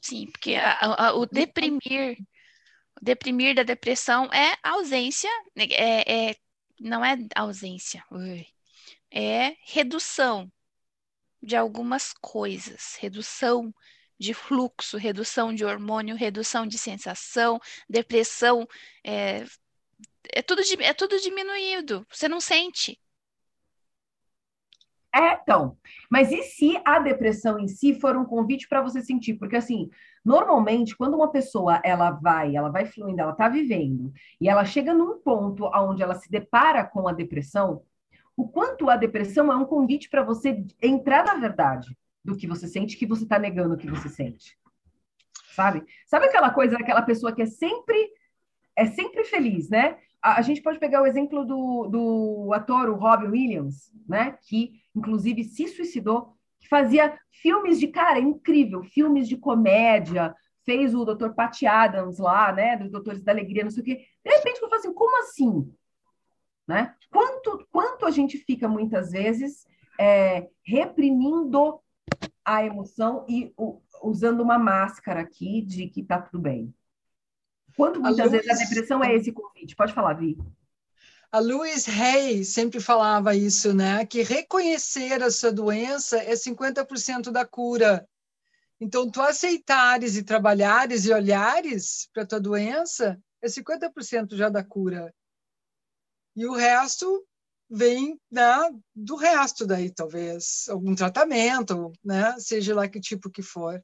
Sim, 0.02 0.28
porque 0.32 0.56
a, 0.56 1.08
a, 1.08 1.14
o 1.14 1.26
deprimir, 1.26 2.18
o 3.00 3.04
deprimir 3.04 3.56
da 3.56 3.64
depressão 3.64 4.26
é 4.32 4.56
ausência, 4.64 5.30
é, 5.56 6.30
é 6.30 6.36
não 6.80 7.04
é 7.04 7.18
ausência, 7.36 8.04
é 9.12 9.58
redução 9.66 10.50
de 11.44 11.58
algumas 11.58 12.14
coisas, 12.14 12.96
redução 13.00 13.74
de 14.22 14.36
fluxo, 14.36 14.98
redução 14.98 15.52
de 15.52 15.66
hormônio, 15.66 16.16
redução 16.16 16.68
de 16.68 16.78
sensação, 16.78 17.60
depressão, 17.90 18.68
é, 19.04 19.44
é, 20.32 20.44
tudo, 20.44 20.62
é 20.80 20.94
tudo 20.94 21.20
diminuído, 21.20 22.06
você 22.08 22.30
não 22.30 22.40
sente. 22.40 23.00
É, 25.14 25.34
então. 25.34 25.76
Mas 26.10 26.32
e 26.32 26.44
se 26.44 26.80
a 26.86 27.00
depressão 27.00 27.60
em 27.60 27.68
si 27.68 28.00
for 28.00 28.16
um 28.16 28.24
convite 28.24 28.70
para 28.70 28.82
você 28.82 29.02
sentir? 29.02 29.34
Porque 29.34 29.56
assim, 29.56 29.90
normalmente 30.24 30.96
quando 30.96 31.16
uma 31.16 31.32
pessoa 31.32 31.82
ela 31.84 32.12
vai, 32.12 32.56
ela 32.56 32.70
vai 32.70 32.86
fluindo, 32.86 33.22
ela 33.22 33.32
está 33.32 33.50
vivendo 33.50 34.14
e 34.40 34.48
ela 34.48 34.64
chega 34.64 34.94
num 34.94 35.20
ponto 35.20 35.66
onde 35.74 36.04
ela 36.04 36.14
se 36.14 36.30
depara 36.30 36.86
com 36.86 37.08
a 37.08 37.12
depressão, 37.12 37.82
o 38.38 38.48
quanto 38.48 38.88
a 38.88 38.96
depressão 38.96 39.52
é 39.52 39.56
um 39.56 39.66
convite 39.66 40.10
para 40.10 40.24
você 40.24 40.64
entrar 40.80 41.26
na 41.26 41.36
verdade 41.36 41.98
do 42.24 42.36
que 42.36 42.48
você 42.48 42.68
sente, 42.68 42.98
que 42.98 43.06
você 43.06 43.24
está 43.24 43.40
negando 43.40 43.74
o 43.74 43.78
que 43.78 43.90
você 43.90 44.10
sente. 44.10 44.58
Sabe? 45.56 45.84
Sabe 46.06 46.26
aquela 46.26 46.50
coisa 46.52 46.78
daquela 46.78 47.02
pessoa 47.02 47.34
que 47.34 47.42
é 47.42 47.46
sempre 47.46 48.12
é 48.76 48.86
sempre 48.86 49.24
feliz, 49.26 49.70
né? 49.70 49.98
A, 50.22 50.40
a 50.40 50.42
gente 50.42 50.62
pode 50.62 50.80
pegar 50.80 51.02
o 51.02 51.06
exemplo 51.06 51.46
do, 51.46 51.88
do 51.88 52.54
ator, 52.54 52.90
o 52.90 52.96
Robin 52.96 53.28
Williams, 53.28 53.92
né? 54.08 54.38
Que 54.44 54.82
inclusive 54.96 55.44
se 55.44 55.68
suicidou, 55.68 56.36
que 56.60 56.68
fazia 56.68 57.18
filmes 57.32 57.80
de 57.80 57.88
cara 57.88 58.20
incrível, 58.20 58.84
filmes 58.84 59.28
de 59.28 59.36
comédia, 59.36 60.34
fez 60.64 60.94
o 60.94 61.06
Dr. 61.06 61.30
Pat 61.30 61.64
Adams 61.64 62.20
lá, 62.20 62.52
né, 62.52 62.78
dos 62.78 62.92
Doutores 62.92 63.24
da 63.24 63.32
Alegria, 63.32 63.64
não 63.64 63.72
sei 63.72 63.82
o 63.82 63.86
quê. 63.86 64.06
De 64.24 64.32
repente 64.32 64.62
eu 64.62 64.70
falo 64.70 64.80
assim, 64.80 64.94
como 64.94 65.20
assim? 65.20 65.74
Né? 66.68 66.94
Quanto, 67.10 67.68
quanto 67.72 68.06
a 68.06 68.12
gente 68.12 68.38
fica 68.38 68.68
muitas 68.68 69.12
vezes 69.12 69.66
é, 70.00 70.48
reprimindo 70.64 71.82
a 72.56 72.66
emoção 72.66 73.26
e 73.30 73.54
o, 73.56 73.82
usando 74.04 74.42
uma 74.42 74.60
máscara 74.60 75.22
aqui 75.22 75.62
de 75.62 75.88
que 75.88 76.04
tá 76.04 76.22
tudo 76.22 76.40
bem. 76.40 76.74
Quanto 77.78 78.02
muitas 78.02 78.30
vezes 78.30 78.50
a 78.50 78.64
depressão 78.66 79.04
é 79.04 79.16
esse 79.16 79.32
convite? 79.32 79.76
Pode 79.76 79.94
falar, 79.94 80.14
Vi. 80.14 80.38
A 81.32 81.40
Louise 81.40 81.90
Hay 81.90 82.44
sempre 82.44 82.82
falava 82.82 83.34
isso, 83.34 83.74
né? 83.74 84.06
Que 84.06 84.22
reconhecer 84.22 85.24
a 85.24 85.32
sua 85.32 85.52
doença 85.52 86.18
é 86.18 86.34
50% 86.34 87.32
da 87.32 87.46
cura. 87.46 88.06
Então, 88.82 89.10
tu 89.10 89.22
aceitares 89.22 90.18
e 90.18 90.24
trabalhares 90.24 91.06
e 91.06 91.14
olhares 91.14 92.10
para 92.14 92.26
tua 92.26 92.40
doença 92.40 93.18
é 93.42 93.48
50% 93.48 94.36
já 94.36 94.50
da 94.50 94.64
cura. 94.64 95.14
E 96.36 96.46
o 96.46 96.54
resto 96.54 97.26
vem 97.72 98.20
né, 98.30 98.70
do 98.94 99.16
resto 99.16 99.66
daí, 99.66 99.90
talvez 99.90 100.66
algum 100.70 100.94
tratamento, 100.94 101.92
né? 102.04 102.36
Seja 102.38 102.76
lá 102.76 102.88
que 102.88 103.00
tipo 103.00 103.30
que 103.30 103.42
for. 103.42 103.82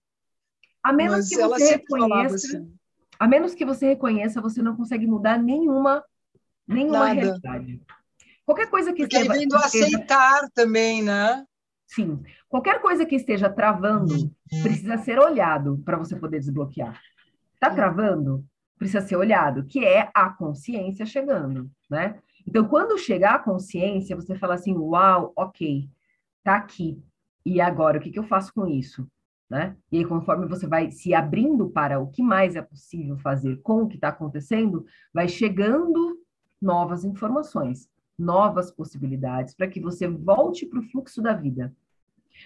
A 0.83 0.91
menos 0.91 1.17
Mas 1.17 1.29
que 1.29 1.37
você 1.37 1.75
reconheça, 1.75 2.35
assim. 2.35 2.73
a 3.19 3.27
menos 3.27 3.55
que 3.55 3.65
você 3.65 3.87
reconheça, 3.87 4.41
você 4.41 4.61
não 4.61 4.75
consegue 4.75 5.07
mudar 5.07 5.37
nenhuma 5.41 6.03
Nenhuma 6.67 6.99
Nada. 6.99 7.13
realidade. 7.13 7.81
Qualquer 8.45 8.69
coisa 8.69 8.91
que 8.91 9.03
Porque 9.03 9.17
esteja... 9.17 9.39
Porque 9.39 9.55
aceitar 9.55 10.49
também, 10.53 11.01
né? 11.01 11.45
Sim. 11.85 12.21
Qualquer 12.49 12.81
coisa 12.81 13.05
que 13.05 13.15
esteja 13.15 13.49
travando 13.49 14.33
precisa 14.61 14.97
ser 14.97 15.17
olhado 15.17 15.81
para 15.85 15.97
você 15.97 16.15
poder 16.15 16.39
desbloquear. 16.39 16.99
Está 17.53 17.69
travando? 17.73 18.45
Precisa 18.77 19.01
ser 19.01 19.15
olhado, 19.15 19.65
que 19.65 19.83
é 19.83 20.11
a 20.13 20.29
consciência 20.29 21.05
chegando, 21.05 21.69
né? 21.89 22.19
Então, 22.47 22.65
quando 22.65 22.97
chegar 22.97 23.35
a 23.35 23.39
consciência, 23.39 24.15
você 24.15 24.33
fala 24.35 24.53
assim, 24.53 24.73
uau, 24.73 25.33
ok, 25.35 25.89
tá 26.43 26.55
aqui. 26.55 27.03
E 27.45 27.59
agora, 27.59 27.97
o 27.97 28.01
que, 28.01 28.09
que 28.09 28.17
eu 28.17 28.23
faço 28.23 28.53
com 28.53 28.65
isso? 28.65 29.05
Né? 29.49 29.75
E 29.91 29.97
aí, 29.97 30.05
conforme 30.05 30.47
você 30.47 30.65
vai 30.65 30.89
se 30.89 31.13
abrindo 31.13 31.69
para 31.69 31.99
o 31.99 32.07
que 32.07 32.23
mais 32.23 32.55
é 32.55 32.61
possível 32.61 33.17
fazer 33.17 33.61
com 33.61 33.83
o 33.83 33.87
que 33.87 33.95
está 33.95 34.09
acontecendo, 34.09 34.85
vai 35.13 35.27
chegando 35.27 36.21
novas 36.61 37.03
informações, 37.03 37.89
novas 38.17 38.71
possibilidades, 38.71 39.53
para 39.53 39.67
que 39.67 39.81
você 39.81 40.07
volte 40.07 40.65
para 40.65 40.79
o 40.79 40.83
fluxo 40.83 41.21
da 41.21 41.33
vida. 41.33 41.75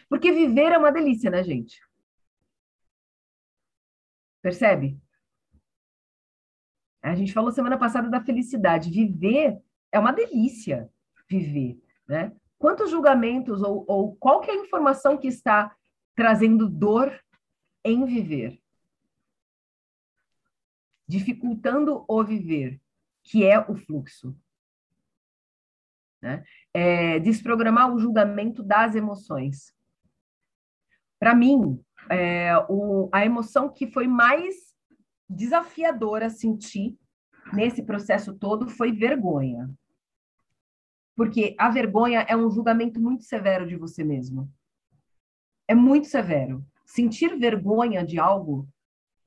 Porque 0.09 0.31
viver 0.31 0.71
é 0.71 0.77
uma 0.77 0.91
delícia, 0.91 1.29
né, 1.29 1.43
gente? 1.43 1.79
Percebe? 4.41 4.99
A 7.03 7.15
gente 7.15 7.33
falou 7.33 7.51
semana 7.51 7.77
passada 7.77 8.09
da 8.09 8.21
felicidade. 8.21 8.89
Viver 8.89 9.61
é 9.91 9.99
uma 9.99 10.11
delícia. 10.11 10.89
Viver, 11.30 11.81
né? 12.07 12.35
Quantos 12.57 12.91
julgamentos 12.91 13.63
ou, 13.63 13.85
ou 13.88 14.15
qual 14.18 14.43
é 14.43 14.51
a 14.51 14.55
informação 14.55 15.18
que 15.18 15.27
está 15.27 15.76
trazendo 16.13 16.68
dor 16.68 17.18
em 17.85 18.05
viver? 18.05 18.61
Dificultando 21.07 22.03
o 22.07 22.23
viver 22.23 22.81
que 23.23 23.45
é 23.45 23.59
o 23.59 23.76
fluxo. 23.76 24.35
Né? 26.22 26.43
É, 26.73 27.19
desprogramar 27.19 27.93
o 27.93 27.99
julgamento 27.99 28.61
das 28.61 28.95
emoções. 28.95 29.73
Para 31.19 31.34
mim, 31.34 31.84
é, 32.09 32.55
o, 32.69 33.09
a 33.11 33.26
emoção 33.26 33.72
que 33.72 33.91
foi 33.91 34.07
mais 34.07 34.55
desafiadora 35.30 36.30
sentir 36.30 36.97
nesse 37.53 37.84
processo 37.84 38.34
todo 38.34 38.68
foi 38.68 38.91
vergonha. 38.91 39.69
Porque 41.22 41.53
a 41.56 41.69
vergonha 41.69 42.22
é 42.22 42.35
um 42.35 42.49
julgamento 42.49 42.99
muito 42.99 43.26
severo 43.26 43.68
de 43.68 43.76
você 43.76 44.03
mesmo. 44.03 44.52
É 45.68 45.76
muito 45.76 46.07
severo. 46.07 46.65
Sentir 46.84 47.38
vergonha 47.38 48.03
de 48.03 48.19
algo 48.19 48.68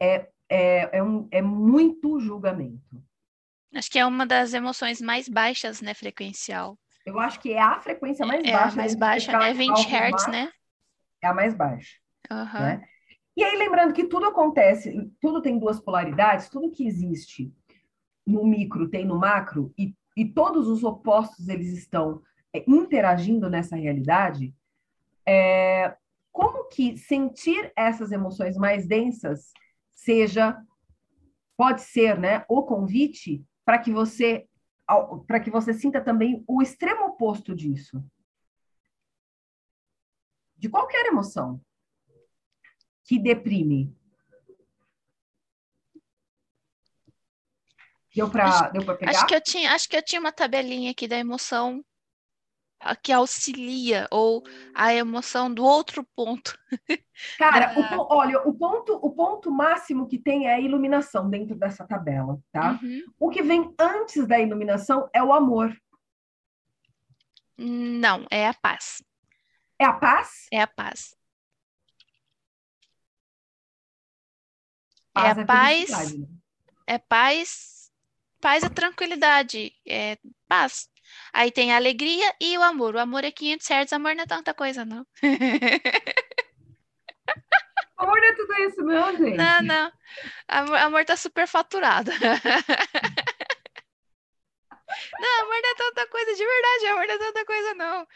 é, 0.03 0.29
é, 0.49 0.99
é, 0.99 1.01
um, 1.01 1.29
é 1.31 1.41
muito 1.41 2.19
julgamento. 2.19 3.01
Acho 3.73 3.89
que 3.89 4.01
é 4.01 4.05
uma 4.05 4.27
das 4.27 4.55
emoções 4.55 5.01
mais 5.01 5.29
baixas, 5.29 5.81
né, 5.81 5.95
frequencial. 5.95 6.77
Eu 7.07 7.21
acho 7.21 7.39
que 7.39 7.53
é 7.53 7.63
a 7.63 7.79
frequência 7.79 8.27
mais 8.27 8.43
é, 8.43 8.51
baixa. 8.51 8.71
É 8.71 8.73
a 8.73 8.75
mais 8.75 8.95
baixa, 8.97 9.39
né? 9.39 9.55
20 9.55 9.87
Hz, 9.87 10.27
né? 10.27 10.51
É 11.23 11.29
a 11.29 11.33
mais 11.33 11.55
baixa. 11.55 11.97
Uhum. 12.29 12.61
Né? 12.61 12.85
E 13.37 13.45
aí, 13.45 13.57
lembrando 13.57 13.95
que 13.95 14.09
tudo 14.09 14.27
acontece, 14.27 15.13
tudo 15.21 15.41
tem 15.41 15.61
duas 15.61 15.79
polaridades, 15.79 16.49
tudo 16.49 16.73
que 16.73 16.89
existe 16.89 17.55
no 18.27 18.45
micro 18.45 18.89
tem 18.89 19.07
no 19.07 19.17
macro, 19.17 19.73
e, 19.79 19.95
e 20.17 20.25
todos 20.25 20.69
os 20.69 20.85
opostos 20.85 21.49
eles 21.49 21.73
estão 21.73 22.23
é, 22.53 22.65
interagindo 22.69 23.51
nessa 23.51 23.77
realidade, 23.77 24.55
é, 25.27 25.97
como 26.33 26.69
que 26.69 26.97
sentir 26.99 27.73
essas 27.77 28.13
emoções 28.13 28.57
mais 28.57 28.87
densas 28.87 29.53
seja, 29.93 30.61
pode 31.57 31.83
ser, 31.83 32.19
né, 32.19 32.45
o 32.49 32.63
convite 32.63 33.45
para 33.65 33.79
que 33.79 33.93
você 33.93 34.47
para 35.27 35.41
que 35.41 35.51
você 35.51 35.73
sinta 35.73 35.99
também 35.99 36.45
o 36.47 36.61
extremo 36.61 37.07
oposto 37.07 37.55
disso. 37.55 38.05
De 40.59 40.69
qualquer 40.69 41.07
emoção 41.07 41.59
que 43.03 43.19
deprime. 43.19 43.97
Deu 48.15 48.31
para 48.31 48.69
deu 48.69 48.85
para 48.85 48.95
pegar? 48.95 49.11
Acho 49.11 49.27
que 49.27 49.35
eu 49.35 49.41
tinha, 49.41 49.73
acho 49.73 49.89
que 49.89 49.97
eu 49.97 50.03
tinha 50.03 50.21
uma 50.21 50.33
tabelinha 50.33 50.91
aqui 50.91 51.09
da 51.09 51.19
emoção 51.19 51.85
que 53.03 53.13
auxilia 53.13 54.07
ou 54.11 54.43
a 54.75 54.93
emoção 54.93 55.53
do 55.53 55.65
outro 55.65 56.07
ponto. 56.15 56.59
Cara, 57.39 57.73
da... 57.73 57.99
o, 57.99 58.07
olha, 58.11 58.41
o 58.47 58.53
ponto, 58.53 58.95
o 58.95 59.11
ponto 59.11 59.51
máximo 59.51 60.07
que 60.07 60.19
tem 60.19 60.47
é 60.47 60.55
a 60.55 60.61
iluminação 60.61 61.31
dentro 61.31 61.55
dessa 61.57 61.87
tabela, 61.87 62.39
tá? 62.53 62.79
Uhum. 62.83 63.03
O 63.19 63.31
que 63.31 63.43
vem 63.43 63.75
antes 63.79 64.27
da 64.27 64.39
iluminação 64.39 65.09
é 65.13 65.23
o 65.23 65.33
amor. 65.33 65.75
Não, 67.57 68.27
é 68.31 68.49
a 68.49 68.55
paz. 68.55 69.03
É 69.79 69.85
a 69.85 69.93
paz? 69.93 70.47
É 70.53 70.61
a 70.61 70.67
paz. 70.67 71.17
paz 75.15 75.39
é 75.39 75.41
a 75.41 75.43
é 75.43 75.47
paz. 75.47 76.19
Né? 76.19 76.27
É 76.87 76.99
paz. 76.99 77.74
Paz 78.45 78.63
é 78.63 78.69
tranquilidade, 78.69 79.73
é 79.89 80.19
paz. 80.47 80.91
Aí 81.33 81.51
tem 81.51 81.73
a 81.73 81.77
alegria 81.77 82.31
e 82.39 82.59
o 82.59 82.63
amor. 82.63 82.95
O 82.95 82.99
amor 82.99 83.25
é 83.25 83.31
500 83.31 83.71
Hz, 83.71 83.93
amor 83.95 84.15
não 84.15 84.25
é 84.25 84.27
tanta 84.27 84.53
coisa, 84.53 84.85
não. 84.85 85.07
Amor 87.97 88.21
não 88.21 88.27
é 88.27 88.33
tudo 88.35 88.55
isso, 88.55 88.83
não, 88.83 89.17
gente. 89.17 89.37
Não, 89.39 89.63
não. 89.63 89.93
Amor, 90.47 90.77
amor 90.77 91.05
tá 91.07 91.17
super 91.17 91.47
faturado. 91.49 92.11
Não, 95.19 95.43
amor 95.43 95.57
não 95.61 95.71
é 95.71 95.75
tanta 95.75 96.07
coisa, 96.07 96.35
de 96.35 96.45
verdade, 96.45 96.87
amor 96.87 97.07
não 97.07 97.15
é 97.15 97.19
tanta 97.19 97.45
coisa, 97.45 97.75
não. 97.75 98.07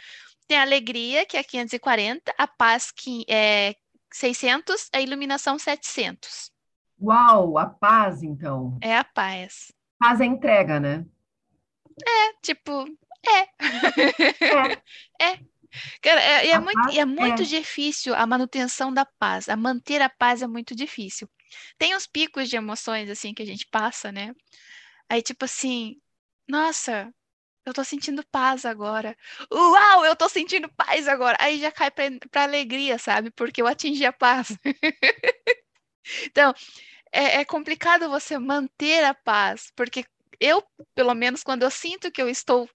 Tem 0.47 0.59
a 0.59 0.63
alegria, 0.63 1.27
que 1.27 1.37
é 1.37 1.43
540, 1.43 2.33
a 2.39 2.47
paz, 2.47 2.93
que 2.93 3.25
é 3.29 3.75
600, 4.13 4.89
a 4.93 5.01
iluminação 5.01 5.59
700. 5.59 6.53
Uau, 7.01 7.59
a 7.59 7.67
paz, 7.67 8.23
então. 8.23 8.79
É 8.81 8.97
a 8.97 9.03
paz. 9.03 9.73
Paz 9.99 10.21
é 10.21 10.25
entrega, 10.25 10.79
né? 10.79 11.05
É, 12.07 12.33
tipo, 12.43 12.87
é. 13.27 13.41
É. 13.41 14.83
é. 15.33 15.41
Cara, 16.01 16.21
é, 16.21 16.49
é 16.49 16.59
muito, 16.59 16.89
é 16.91 17.05
muito 17.05 17.43
é. 17.43 17.45
difícil 17.45 18.15
a 18.15 18.27
manutenção 18.27 18.93
da 18.93 19.05
paz. 19.05 19.49
A 19.49 19.57
manter 19.57 20.01
a 20.01 20.09
paz 20.09 20.43
é 20.43 20.47
muito 20.47 20.75
difícil. 20.75 21.29
Tem 21.77 21.95
os 21.95 22.07
picos 22.07 22.49
de 22.49 22.57
emoções, 22.57 23.11
assim, 23.11 23.35
que 23.35 23.43
a 23.43 23.47
gente 23.47 23.67
passa, 23.71 24.11
né? 24.11 24.35
Aí, 25.09 25.23
tipo 25.23 25.45
assim, 25.45 26.01
nossa, 26.49 27.13
eu 27.67 27.75
tô 27.75 27.85
sentindo 27.85 28.25
paz 28.31 28.65
agora. 28.65 29.17
Uau, 29.53 30.05
eu 30.05 30.17
tô 30.17 30.29
sentindo 30.29 30.69
paz 30.71 31.07
agora. 31.09 31.37
Aí 31.41 31.61
já 31.61 31.71
cai 31.71 31.91
pra, 31.91 32.05
pra 32.31 32.43
alegria, 32.45 32.99
sabe? 32.99 33.31
Porque 33.31 33.61
eu 33.63 33.67
atingi 33.67 34.07
a 34.07 34.13
paz. 34.13 34.57
então, 36.27 36.55
é, 37.13 37.41
é 37.41 37.45
complicado 37.45 38.09
você 38.09 38.39
manter 38.39 39.05
a 39.05 39.15
paz, 39.15 39.73
porque 39.77 40.05
eu, 40.41 40.63
pelo 40.95 41.15
menos, 41.15 41.43
quando 41.43 41.63
eu 41.63 41.71
sinto 41.71 42.11
que 42.11 42.23
eu 42.23 42.29
estou 42.29 42.69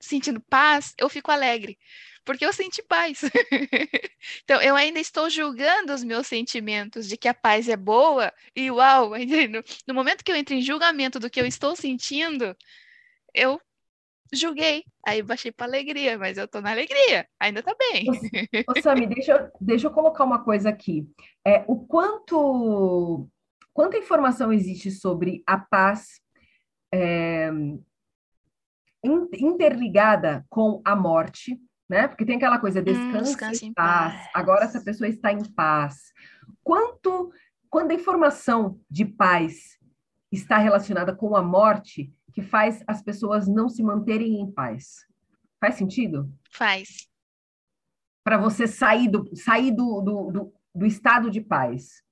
sentindo 0.00 0.40
paz, 0.40 0.94
eu 0.98 1.08
fico 1.08 1.30
alegre, 1.30 1.78
porque 2.24 2.44
eu 2.44 2.52
senti 2.52 2.82
paz. 2.82 3.20
então, 4.44 4.60
eu 4.62 4.74
ainda 4.74 4.98
estou 4.98 5.28
julgando 5.28 5.92
os 5.92 6.02
meus 6.02 6.26
sentimentos 6.26 7.08
de 7.08 7.16
que 7.16 7.28
a 7.28 7.34
paz 7.34 7.68
é 7.68 7.76
boa, 7.76 8.32
e 8.54 8.70
uau, 8.70 9.10
no, 9.50 9.64
no 9.86 9.94
momento 9.94 10.24
que 10.24 10.32
eu 10.32 10.36
entro 10.36 10.54
em 10.54 10.62
julgamento 10.62 11.18
do 11.18 11.30
que 11.30 11.40
eu 11.40 11.46
estou 11.46 11.76
sentindo, 11.76 12.56
eu 13.34 13.60
julguei. 14.32 14.84
Aí 15.06 15.22
baixei 15.22 15.52
para 15.52 15.66
alegria, 15.66 16.16
mas 16.16 16.38
eu 16.38 16.48
tô 16.48 16.60
na 16.60 16.70
alegria, 16.70 17.26
ainda 17.38 17.62
tá 17.62 17.74
bem. 17.78 18.06
Ô, 18.68 18.80
Sami, 18.80 19.06
deixa, 19.06 19.32
eu, 19.32 19.50
deixa 19.60 19.86
eu 19.86 19.90
colocar 19.90 20.24
uma 20.24 20.42
coisa 20.42 20.70
aqui. 20.70 21.06
É, 21.46 21.64
o 21.66 21.84
quanto 21.86 23.28
quanta 23.72 23.98
informação 23.98 24.52
existe 24.52 24.90
sobre 24.90 25.42
a 25.46 25.58
paz 25.58 26.20
é, 26.92 27.50
interligada 29.04 30.44
com 30.48 30.80
a 30.84 30.94
morte, 30.94 31.60
né? 31.88 32.08
Porque 32.08 32.24
tem 32.24 32.36
aquela 32.36 32.58
coisa, 32.58 32.82
descanse 32.82 33.64
hum, 33.64 33.68
em 33.68 33.72
paz. 33.72 34.14
paz. 34.14 34.30
Agora 34.34 34.64
essa 34.64 34.82
pessoa 34.82 35.08
está 35.08 35.32
em 35.32 35.44
paz. 35.52 36.12
Quanto, 36.62 37.32
quando 37.68 37.90
a 37.90 37.94
informação 37.94 38.80
de 38.90 39.04
paz 39.04 39.78
está 40.30 40.56
relacionada 40.58 41.14
com 41.14 41.36
a 41.36 41.42
morte, 41.42 42.12
que 42.32 42.42
faz 42.42 42.82
as 42.86 43.02
pessoas 43.02 43.46
não 43.46 43.68
se 43.68 43.82
manterem 43.82 44.40
em 44.40 44.50
paz. 44.50 45.06
Faz 45.60 45.74
sentido? 45.74 46.32
Faz. 46.50 47.08
Para 48.24 48.38
você 48.38 48.66
sair, 48.66 49.08
do, 49.08 49.36
sair 49.36 49.70
do, 49.70 50.00
do, 50.00 50.30
do, 50.30 50.54
do, 50.74 50.86
estado 50.86 51.30
de 51.30 51.40
paz. 51.40 52.02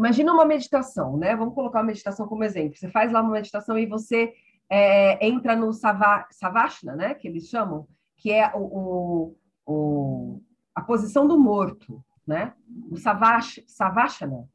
Imagina 0.00 0.32
uma 0.32 0.46
meditação, 0.46 1.18
né? 1.18 1.36
Vamos 1.36 1.54
colocar 1.54 1.80
a 1.80 1.84
meditação 1.84 2.26
como 2.26 2.42
exemplo. 2.42 2.74
Você 2.74 2.88
faz 2.88 3.12
lá 3.12 3.20
uma 3.20 3.32
meditação 3.32 3.78
e 3.78 3.84
você 3.84 4.32
é, 4.66 5.26
entra 5.26 5.54
no 5.54 5.74
sava, 5.74 6.26
savashana, 6.30 6.96
né? 6.96 7.14
Que 7.14 7.28
eles 7.28 7.48
chamam, 7.48 7.86
que 8.16 8.32
é 8.32 8.50
o, 8.54 8.62
o, 8.62 9.36
o 9.66 10.42
a 10.74 10.80
posição 10.80 11.28
do 11.28 11.38
morto, 11.38 12.02
né? 12.26 12.54
O 12.90 12.96
savash, 12.96 13.62
savashana 13.66 14.48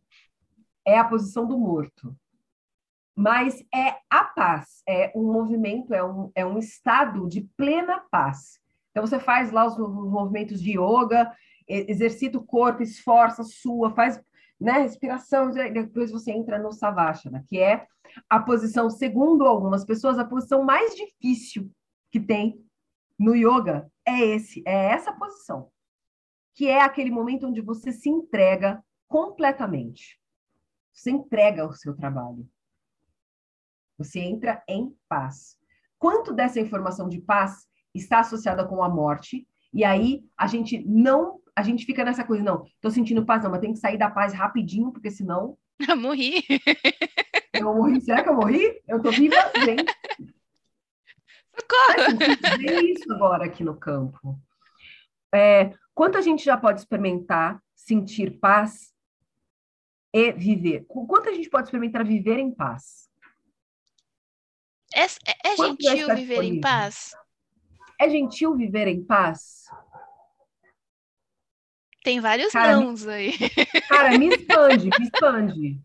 é 0.84 0.98
a 0.98 1.06
posição 1.06 1.48
do 1.48 1.60
morto 1.60 2.16
mas 3.16 3.64
é 3.74 3.96
a 4.10 4.26
paz, 4.26 4.84
é 4.88 5.12
um 5.16 5.32
movimento, 5.32 5.94
é 5.94 6.04
um, 6.04 6.30
é 6.36 6.46
um 6.46 6.58
estado 6.58 7.30
de 7.30 7.42
plena 7.56 8.04
paz. 8.12 8.60
Então, 8.92 9.08
você 9.08 9.18
faz 9.20 9.52
lá 9.52 9.66
os 9.66 9.78
movimentos 9.78 10.62
de 10.62 10.72
yoga, 10.72 11.32
exercita 11.68 12.38
o 12.38 12.44
corpo, 12.44 12.84
esforça, 12.84 13.44
sua, 13.44 13.92
faz 13.92 14.22
né, 14.60 14.80
respiração, 14.80 15.52
depois 15.52 16.12
você 16.12 16.32
entra 16.32 16.58
no 16.58 16.72
Savasana, 16.72 17.44
que 17.48 17.60
é 17.60 17.86
a 18.30 18.40
posição, 18.40 18.90
segundo 18.90 19.46
algumas 19.46 19.84
pessoas, 19.84 20.18
a 20.18 20.26
posição 20.26 20.64
mais 20.64 20.96
difícil 20.96 21.70
que 22.12 22.20
tem 22.20 22.64
no 23.20 23.36
yoga 23.36 23.90
é 24.06 24.20
esse, 24.20 24.64
é 24.66 24.92
essa 24.92 25.12
posição, 25.14 25.70
que 26.54 26.68
é 26.68 26.82
aquele 26.82 27.12
momento 27.12 27.48
onde 27.48 27.62
você 27.62 27.92
se 27.92 28.10
entrega 28.10 28.84
completamente. 29.08 30.20
Você 30.94 31.12
entrega 31.12 31.68
o 31.68 31.74
seu 31.74 31.96
trabalho. 31.96 32.48
Você 33.98 34.20
entra 34.20 34.64
em 34.68 34.96
paz. 35.08 35.58
Quanto 35.98 36.34
dessa 36.34 36.60
informação 36.60 37.08
de 37.10 37.20
paz 37.20 37.68
está 37.94 38.20
associada 38.20 38.66
com 38.66 38.84
a 38.84 38.90
morte? 38.90 39.48
E 39.74 39.84
aí 39.84 40.24
a 40.38 40.48
gente 40.48 40.84
não, 40.86 41.40
a 41.56 41.64
gente 41.64 41.86
fica 41.86 42.04
nessa 42.04 42.24
coisa, 42.24 42.44
não, 42.44 42.66
tô 42.82 42.90
sentindo 42.90 43.26
paz, 43.26 43.44
não, 43.44 43.52
mas 43.52 43.62
tem 43.62 43.72
que 43.72 43.80
sair 43.80 43.98
da 43.98 44.10
paz 44.10 44.34
rapidinho, 44.34 44.92
porque 44.92 45.10
senão. 45.10 45.58
Eu 45.90 45.96
morri. 45.96 46.44
Eu 47.54 47.74
morri. 47.74 48.02
Será 48.02 48.24
que 48.24 48.30
eu 48.30 48.36
morri? 48.36 48.82
Eu 48.88 49.02
tô 49.02 49.12
viva, 49.12 49.36
gente. 49.64 49.94
Socorro! 51.56 52.58
Ver 52.58 52.82
isso 52.84 53.12
agora 53.14 53.46
aqui 53.46 53.64
no 53.64 53.76
campo. 53.78 54.40
É, 55.34 55.74
quanto 55.94 56.18
a 56.18 56.22
gente 56.22 56.44
já 56.44 56.58
pode 56.58 56.80
experimentar 56.80 57.62
sentir 57.76 58.40
paz 58.40 58.94
e 60.14 60.32
viver? 60.34 60.86
Quanto 60.88 61.30
a 61.30 61.34
gente 61.34 61.50
pode 61.50 61.68
experimentar 61.68 62.06
viver 62.06 62.40
em 62.40 62.54
paz? 62.54 63.10
É, 64.94 65.04
é, 65.04 65.54
é 65.54 65.58
gentil 65.58 66.16
viver 66.16 66.44
em 66.44 66.62
paz? 66.62 67.12
É 68.00 68.10
gentil 68.10 68.56
viver 68.56 68.88
em 68.88 69.04
paz? 69.04 69.66
Tem 72.06 72.20
vários 72.20 72.54
cara, 72.54 72.74
nãos 72.74 73.08
aí. 73.08 73.34
Cara, 73.90 74.16
me 74.16 74.28
expande, 74.28 74.90
me 75.00 75.06
expande. 75.06 75.80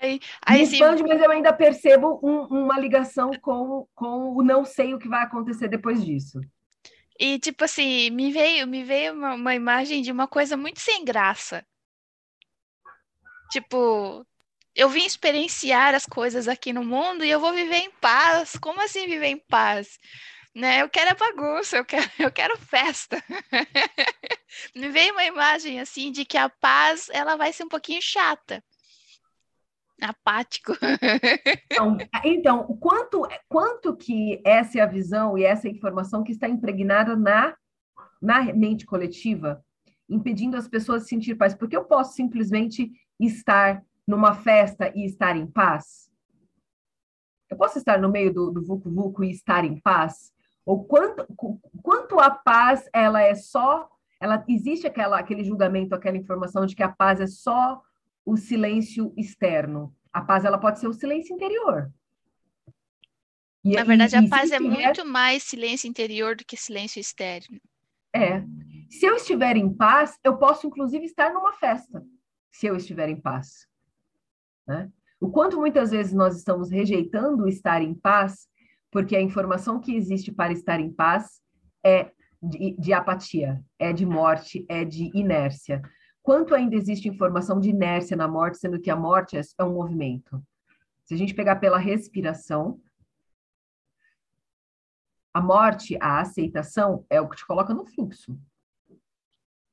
Aí, 0.00 0.20
aí, 0.46 0.58
me 0.58 0.62
expande, 0.62 1.02
mas 1.02 1.20
eu 1.20 1.28
ainda 1.28 1.52
percebo 1.52 2.20
um, 2.22 2.42
uma 2.62 2.78
ligação 2.78 3.32
com, 3.42 3.88
com 3.96 4.36
o 4.36 4.44
não 4.44 4.64
sei 4.64 4.94
o 4.94 4.98
que 4.98 5.08
vai 5.08 5.24
acontecer 5.24 5.66
depois 5.66 6.04
disso. 6.04 6.40
E, 7.18 7.36
tipo 7.40 7.64
assim, 7.64 8.10
me 8.10 8.30
veio, 8.30 8.64
me 8.68 8.84
veio 8.84 9.12
uma, 9.12 9.34
uma 9.34 9.54
imagem 9.56 10.02
de 10.02 10.12
uma 10.12 10.28
coisa 10.28 10.56
muito 10.56 10.78
sem 10.78 11.04
graça. 11.04 11.66
Tipo, 13.50 14.24
eu 14.72 14.88
vim 14.88 15.04
experienciar 15.04 15.96
as 15.96 16.06
coisas 16.06 16.46
aqui 16.46 16.72
no 16.72 16.84
mundo 16.84 17.24
e 17.24 17.30
eu 17.30 17.40
vou 17.40 17.52
viver 17.52 17.78
em 17.78 17.90
paz. 17.90 18.56
Como 18.56 18.80
assim 18.80 19.06
viver 19.08 19.26
em 19.26 19.38
paz? 19.48 19.98
Né? 20.56 20.80
Eu 20.80 20.88
quero 20.88 21.10
a 21.10 21.14
bagunça, 21.14 21.76
eu 21.76 21.84
quero, 21.84 22.10
eu 22.18 22.32
quero 22.32 22.56
festa. 22.56 23.22
Me 24.74 24.88
veio 24.88 25.12
uma 25.12 25.24
imagem 25.24 25.78
assim 25.80 26.10
de 26.10 26.24
que 26.24 26.38
a 26.38 26.48
paz 26.48 27.10
ela 27.12 27.36
vai 27.36 27.52
ser 27.52 27.64
um 27.64 27.68
pouquinho 27.68 28.00
chata. 28.00 28.64
Apático. 30.00 30.72
Então, 31.70 31.98
então 32.24 32.66
quanto, 32.78 33.28
quanto 33.48 33.94
que 33.94 34.40
essa 34.46 34.78
é 34.78 34.80
a 34.80 34.86
visão 34.86 35.36
e 35.36 35.44
essa 35.44 35.68
é 35.68 35.70
informação 35.70 36.22
que 36.22 36.32
está 36.32 36.48
impregnada 36.48 37.14
na, 37.14 37.54
na 38.20 38.44
mente 38.54 38.86
coletiva, 38.86 39.62
impedindo 40.08 40.56
as 40.56 40.66
pessoas 40.66 41.02
de 41.02 41.10
sentir 41.10 41.34
paz? 41.34 41.54
Porque 41.54 41.76
eu 41.76 41.84
posso 41.84 42.14
simplesmente 42.14 42.90
estar 43.20 43.82
numa 44.06 44.34
festa 44.34 44.90
e 44.94 45.04
estar 45.04 45.36
em 45.36 45.46
paz? 45.46 46.10
Eu 47.50 47.58
posso 47.58 47.76
estar 47.76 48.00
no 48.00 48.10
meio 48.10 48.32
do, 48.32 48.50
do 48.50 48.64
vucu 48.64 48.90
vucu 48.90 49.22
e 49.22 49.30
estar 49.30 49.62
em 49.62 49.78
paz? 49.78 50.34
Ou 50.66 50.84
quanto, 50.84 51.24
quanto 51.80 52.18
a 52.18 52.28
paz 52.28 52.90
ela 52.92 53.22
é 53.22 53.36
só, 53.36 53.88
ela 54.20 54.44
existe 54.48 54.84
aquela, 54.84 55.16
aquele 55.16 55.44
julgamento, 55.44 55.94
aquela 55.94 56.16
informação 56.16 56.66
de 56.66 56.74
que 56.74 56.82
a 56.82 56.88
paz 56.88 57.20
é 57.20 57.26
só 57.28 57.80
o 58.24 58.36
silêncio 58.36 59.14
externo. 59.16 59.94
A 60.12 60.20
paz 60.20 60.44
ela 60.44 60.58
pode 60.58 60.80
ser 60.80 60.88
o 60.88 60.92
silêncio 60.92 61.32
interior. 61.32 61.92
E, 63.62 63.76
Na 63.76 63.84
verdade, 63.84 64.16
a 64.16 64.28
paz 64.28 64.50
é 64.50 64.58
muito 64.58 65.04
mais 65.04 65.44
silêncio 65.44 65.88
interior 65.88 66.34
do 66.34 66.44
que 66.44 66.56
silêncio 66.56 67.00
externo. 67.00 67.60
É. 68.12 68.42
Se 68.90 69.06
eu 69.06 69.14
estiver 69.14 69.56
em 69.56 69.72
paz, 69.72 70.18
eu 70.24 70.36
posso, 70.36 70.66
inclusive, 70.66 71.04
estar 71.04 71.32
numa 71.32 71.52
festa, 71.52 72.04
se 72.50 72.66
eu 72.66 72.74
estiver 72.74 73.08
em 73.08 73.20
paz. 73.20 73.68
Né? 74.66 74.90
O 75.20 75.30
quanto 75.30 75.58
muitas 75.58 75.90
vezes 75.90 76.12
nós 76.12 76.36
estamos 76.36 76.70
rejeitando 76.70 77.46
estar 77.46 77.82
em 77.82 77.94
paz, 77.94 78.48
porque 78.96 79.14
a 79.14 79.20
informação 79.20 79.78
que 79.78 79.94
existe 79.94 80.32
para 80.32 80.54
estar 80.54 80.80
em 80.80 80.90
paz 80.90 81.42
é 81.84 82.12
de, 82.42 82.74
de 82.78 82.94
apatia, 82.94 83.62
é 83.78 83.92
de 83.92 84.06
morte, 84.06 84.64
é 84.70 84.86
de 84.86 85.10
inércia. 85.12 85.82
Quanto 86.22 86.54
ainda 86.54 86.74
existe 86.74 87.06
informação 87.06 87.60
de 87.60 87.68
inércia 87.68 88.16
na 88.16 88.26
morte, 88.26 88.56
sendo 88.56 88.80
que 88.80 88.88
a 88.88 88.96
morte 88.96 89.36
é, 89.36 89.42
é 89.58 89.64
um 89.64 89.74
movimento? 89.74 90.42
Se 91.04 91.12
a 91.12 91.16
gente 91.18 91.34
pegar 91.34 91.56
pela 91.56 91.76
respiração, 91.76 92.80
a 95.34 95.42
morte, 95.42 95.98
a 96.00 96.18
aceitação, 96.18 97.04
é 97.10 97.20
o 97.20 97.28
que 97.28 97.36
te 97.36 97.46
coloca 97.46 97.74
no 97.74 97.84
fluxo. 97.84 98.34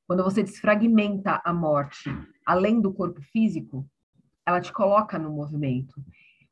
Quando 0.06 0.22
você 0.22 0.42
desfragmenta 0.42 1.40
a 1.42 1.50
morte 1.50 2.10
além 2.44 2.78
do 2.78 2.92
corpo 2.92 3.22
físico, 3.22 3.88
ela 4.44 4.60
te 4.60 4.70
coloca 4.70 5.18
no 5.18 5.30
movimento. 5.30 5.94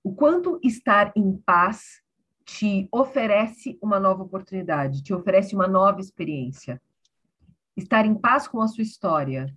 O 0.02 0.14
quanto 0.14 0.58
estar 0.62 1.12
em 1.14 1.36
paz 1.36 2.00
te 2.44 2.88
oferece 2.92 3.78
uma 3.82 3.98
nova 3.98 4.22
oportunidade, 4.22 5.02
te 5.02 5.14
oferece 5.14 5.54
uma 5.54 5.66
nova 5.66 6.00
experiência. 6.00 6.80
Estar 7.76 8.04
em 8.04 8.14
paz 8.14 8.46
com 8.46 8.60
a 8.60 8.68
sua 8.68 8.82
história, 8.82 9.54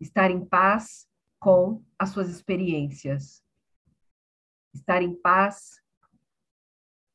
estar 0.00 0.30
em 0.30 0.44
paz 0.44 1.08
com 1.38 1.82
as 1.98 2.10
suas 2.10 2.28
experiências, 2.28 3.42
estar 4.74 5.02
em 5.02 5.14
paz 5.14 5.80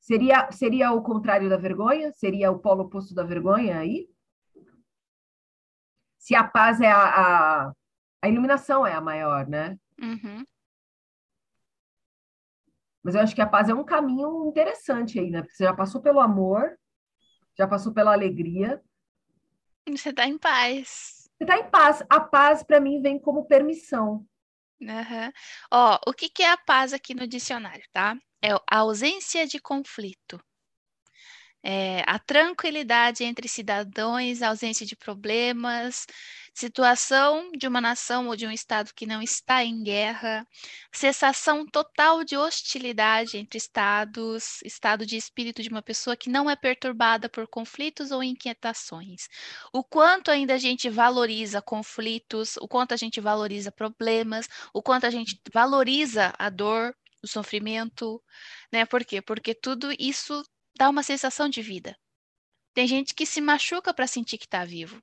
Seria, 0.06 0.52
seria 0.52 0.92
o 0.92 1.02
contrário 1.02 1.50
da 1.50 1.58
vergonha? 1.58 2.12
Seria 2.12 2.52
o 2.52 2.60
polo 2.60 2.84
oposto 2.84 3.16
da 3.16 3.24
vergonha 3.24 3.80
aí? 3.80 4.08
Se 6.20 6.36
a 6.36 6.44
paz 6.44 6.80
é 6.80 6.92
a, 6.92 7.70
a, 7.70 7.74
a 8.22 8.30
iluminação 8.30 8.86
é 8.86 8.94
a 8.94 9.02
maior, 9.02 9.48
né? 9.48 9.80
Uhum. 10.00 10.46
Mas 13.06 13.14
eu 13.14 13.22
acho 13.22 13.36
que 13.36 13.42
a 13.42 13.48
paz 13.48 13.70
é 13.70 13.74
um 13.76 13.84
caminho 13.84 14.48
interessante 14.48 15.20
aí, 15.20 15.30
né? 15.30 15.42
Porque 15.42 15.56
você 15.56 15.64
já 15.64 15.74
passou 15.76 16.02
pelo 16.02 16.20
amor, 16.20 16.76
já 17.56 17.68
passou 17.68 17.94
pela 17.94 18.12
alegria. 18.12 18.82
Você 19.88 20.10
está 20.10 20.26
em 20.26 20.40
paz. 20.40 21.30
Você 21.38 21.44
está 21.44 21.60
em 21.60 21.70
paz. 21.70 22.04
A 22.10 22.20
paz, 22.20 22.64
para 22.64 22.80
mim, 22.80 23.04
vem 23.04 23.20
como 23.20 23.46
permissão. 23.46 24.26
Uhum. 24.82 25.32
Ó, 25.72 26.00
o 26.08 26.14
que, 26.14 26.30
que 26.30 26.42
é 26.42 26.52
a 26.52 26.58
paz 26.58 26.94
aqui 26.94 27.14
no 27.14 27.28
dicionário, 27.28 27.84
tá? 27.94 28.18
é 28.46 28.54
a 28.70 28.78
ausência 28.78 29.48
de 29.48 29.60
conflito. 29.60 30.40
É, 31.68 32.04
a 32.06 32.20
tranquilidade 32.20 33.24
entre 33.24 33.48
cidadãos, 33.48 34.44
ausência 34.44 34.86
de 34.86 34.96
problemas, 34.96 36.06
situação 36.54 37.52
de 37.58 37.68
uma 37.68 37.82
nação 37.82 38.28
ou 38.28 38.36
de 38.36 38.46
um 38.46 38.52
estado 38.52 38.94
que 38.96 39.08
não 39.08 39.20
está 39.20 39.64
em 39.64 39.82
guerra, 39.82 40.48
cessação 40.94 41.66
total 41.66 42.24
de 42.24 42.38
hostilidade 42.38 43.38
entre 43.38 43.58
estados, 43.58 44.62
estado 44.64 45.08
de 45.08 45.18
espírito 45.18 45.64
de 45.64 45.70
uma 45.70 45.82
pessoa 45.82 46.16
que 46.16 46.30
não 46.30 46.48
é 46.48 46.56
perturbada 46.56 47.28
por 47.28 47.48
conflitos 47.48 48.12
ou 48.12 48.22
inquietações. 48.22 49.28
O 49.74 49.84
quanto 49.84 50.30
ainda 50.30 50.54
a 50.54 50.58
gente 50.60 50.88
valoriza 50.88 51.64
conflitos, 51.64 52.58
o 52.58 52.68
quanto 52.68 52.94
a 52.94 52.98
gente 52.98 53.20
valoriza 53.20 53.72
problemas, 53.72 54.48
o 54.72 54.84
quanto 54.84 55.06
a 55.08 55.10
gente 55.10 55.42
valoriza 55.52 56.32
a 56.38 56.50
dor, 56.50 56.96
o 57.24 57.28
sofrimento, 57.28 58.22
né? 58.72 58.86
Por 58.86 59.04
quê? 59.04 59.20
Porque 59.22 59.56
tudo 59.56 59.92
isso 60.00 60.44
dá 60.78 60.90
uma 60.90 61.04
sensação 61.04 61.50
de 61.50 61.62
vida. 61.62 61.98
Tem 62.74 62.88
gente 62.88 63.14
que 63.14 63.26
se 63.26 63.40
machuca 63.40 63.94
para 63.94 64.08
sentir 64.08 64.38
que 64.38 64.46
está 64.46 64.66
vivo. 64.66 65.02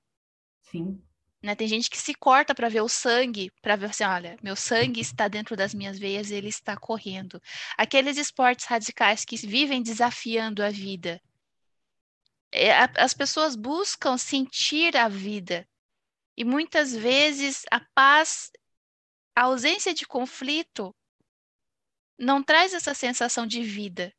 Sim. 0.61 1.03
Né? 1.43 1.57
Tem 1.57 1.67
gente 1.67 1.91
que 1.91 1.99
se 1.99 2.15
corta 2.15 2.55
para 2.55 2.69
ver 2.69 2.83
o 2.83 2.89
sangue, 2.89 3.51
para 3.61 3.75
ver 3.75 3.87
assim, 3.87 4.05
olha, 4.05 4.37
meu 4.43 4.55
sangue 4.55 5.01
está 5.01 5.27
dentro 5.27 5.57
das 5.57 5.75
minhas 5.75 5.99
veias, 5.99 6.31
ele 6.31 6.49
está 6.49 6.77
correndo. 6.77 7.43
Aqueles 7.77 8.17
esportes 8.17 8.67
radicais 8.67 9.25
que 9.25 9.37
vivem 9.37 9.83
desafiando 9.83 10.63
a 10.63 10.71
vida. 10.71 11.21
É, 12.53 12.73
as 13.01 13.15
pessoas 13.15 13.57
buscam 13.57 14.17
sentir 14.17 14.97
a 14.97 15.09
vida. 15.09 15.67
E 16.37 16.45
muitas 16.45 16.95
vezes 16.95 17.65
a 17.71 17.81
paz, 17.95 18.51
a 19.35 19.45
ausência 19.45 19.93
de 19.93 20.07
conflito, 20.07 20.95
não 22.19 22.43
traz 22.43 22.73
essa 22.73 22.95
sensação 22.95 23.47
de 23.47 23.63
vida. 23.63 24.13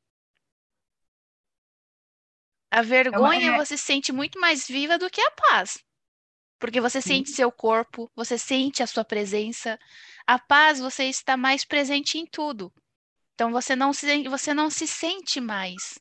A 2.73 2.81
vergonha 2.81 3.49
é 3.49 3.51
uma... 3.51 3.63
você 3.63 3.77
sente 3.77 4.11
muito 4.11 4.39
mais 4.39 4.67
viva 4.67 4.97
do 4.97 5.07
que 5.07 5.21
a 5.21 5.29
paz. 5.29 5.77
Porque 6.57 6.81
você 6.81 6.99
Sim. 7.03 7.09
sente 7.09 7.29
seu 7.29 7.51
corpo, 7.51 8.09
você 8.15 8.35
sente 8.35 8.81
a 8.81 8.87
sua 8.87 9.05
presença. 9.05 9.79
A 10.25 10.39
paz 10.39 10.79
você 10.79 11.03
está 11.03 11.37
mais 11.37 11.63
presente 11.63 12.17
em 12.17 12.25
tudo. 12.25 12.73
Então 13.35 13.51
você 13.51 13.75
não 13.75 13.93
se, 13.93 14.27
você 14.27 14.55
não 14.55 14.71
se 14.71 14.87
sente 14.87 15.39
mais. 15.39 15.99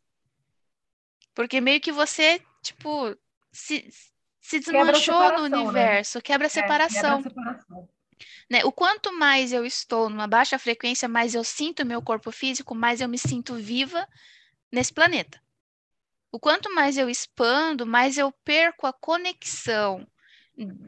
Porque 1.34 1.60
meio 1.60 1.78
que 1.78 1.92
você, 1.92 2.40
tipo, 2.62 3.14
se, 3.52 3.86
se 4.40 4.58
desmanchou 4.58 5.40
no 5.40 5.48
né? 5.50 5.58
universo, 5.58 6.18
né? 6.18 6.22
quebra 6.22 6.46
a 6.46 6.50
separação. 6.50 7.18
É, 7.18 7.22
quebra 7.22 7.42
a 7.42 7.54
separação. 7.54 7.88
Né? 8.48 8.64
O 8.64 8.72
quanto 8.72 9.12
mais 9.12 9.52
eu 9.52 9.66
estou 9.66 10.08
numa 10.08 10.26
baixa 10.26 10.58
frequência, 10.58 11.06
mais 11.06 11.34
eu 11.34 11.44
sinto 11.44 11.84
meu 11.84 12.00
corpo 12.00 12.32
físico, 12.32 12.74
mais 12.74 13.02
eu 13.02 13.08
me 13.10 13.18
sinto 13.18 13.56
viva 13.56 14.08
nesse 14.72 14.90
planeta. 14.90 15.38
O 16.32 16.40
quanto 16.40 16.74
mais 16.74 16.96
eu 16.96 17.08
expando, 17.10 17.86
mais 17.86 18.18
eu 18.18 18.32
perco 18.44 18.86
a 18.86 18.92
conexão 18.92 20.06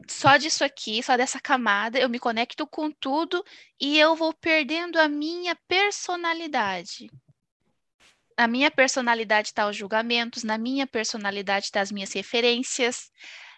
só 0.07 0.37
disso 0.37 0.63
aqui, 0.63 1.01
só 1.01 1.17
dessa 1.17 1.39
camada, 1.39 1.99
eu 1.99 2.09
me 2.09 2.19
conecto 2.19 2.67
com 2.67 2.91
tudo 2.91 3.43
e 3.79 3.97
eu 3.97 4.15
vou 4.15 4.33
perdendo 4.33 4.99
a 4.99 5.07
minha 5.07 5.55
personalidade. 5.67 7.09
A 8.37 8.47
minha 8.47 8.69
personalidade 8.69 9.49
está 9.49 9.67
os 9.67 9.75
julgamentos, 9.75 10.43
na 10.43 10.57
minha 10.57 10.85
personalidade 10.85 11.65
está 11.65 11.81
as 11.81 11.91
minhas 11.91 12.13
referências, 12.13 13.11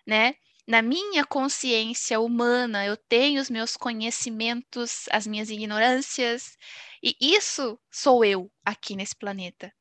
né? 0.06 0.36
na 0.68 0.82
minha 0.82 1.26
consciência 1.26 2.20
humana, 2.20 2.86
eu 2.86 2.98
tenho 2.98 3.42
os 3.42 3.50
meus 3.50 3.78
conhecimentos, 3.78 5.06
as 5.10 5.26
minhas 5.26 5.50
ignorâncias, 5.50 6.58
e 7.02 7.16
isso 7.22 7.80
sou 7.90 8.26
eu 8.26 8.52
aqui 8.66 8.94
nesse 8.94 9.16
planeta. 9.16 9.74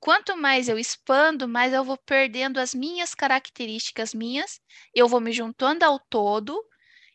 Quanto 0.00 0.36
mais 0.36 0.68
eu 0.68 0.78
expando, 0.78 1.48
mais 1.48 1.72
eu 1.72 1.84
vou 1.84 1.98
perdendo 1.98 2.58
as 2.58 2.74
minhas 2.74 3.14
características 3.14 4.14
minhas, 4.14 4.60
eu 4.94 5.08
vou 5.08 5.20
me 5.20 5.32
juntando 5.32 5.84
ao 5.84 5.98
todo 5.98 6.62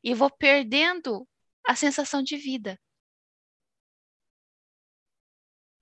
e 0.04 0.14
vou 0.14 0.30
perdendo 0.30 1.28
a 1.66 1.76
sensação 1.76 2.22
de 2.24 2.38
vida. 2.38 2.80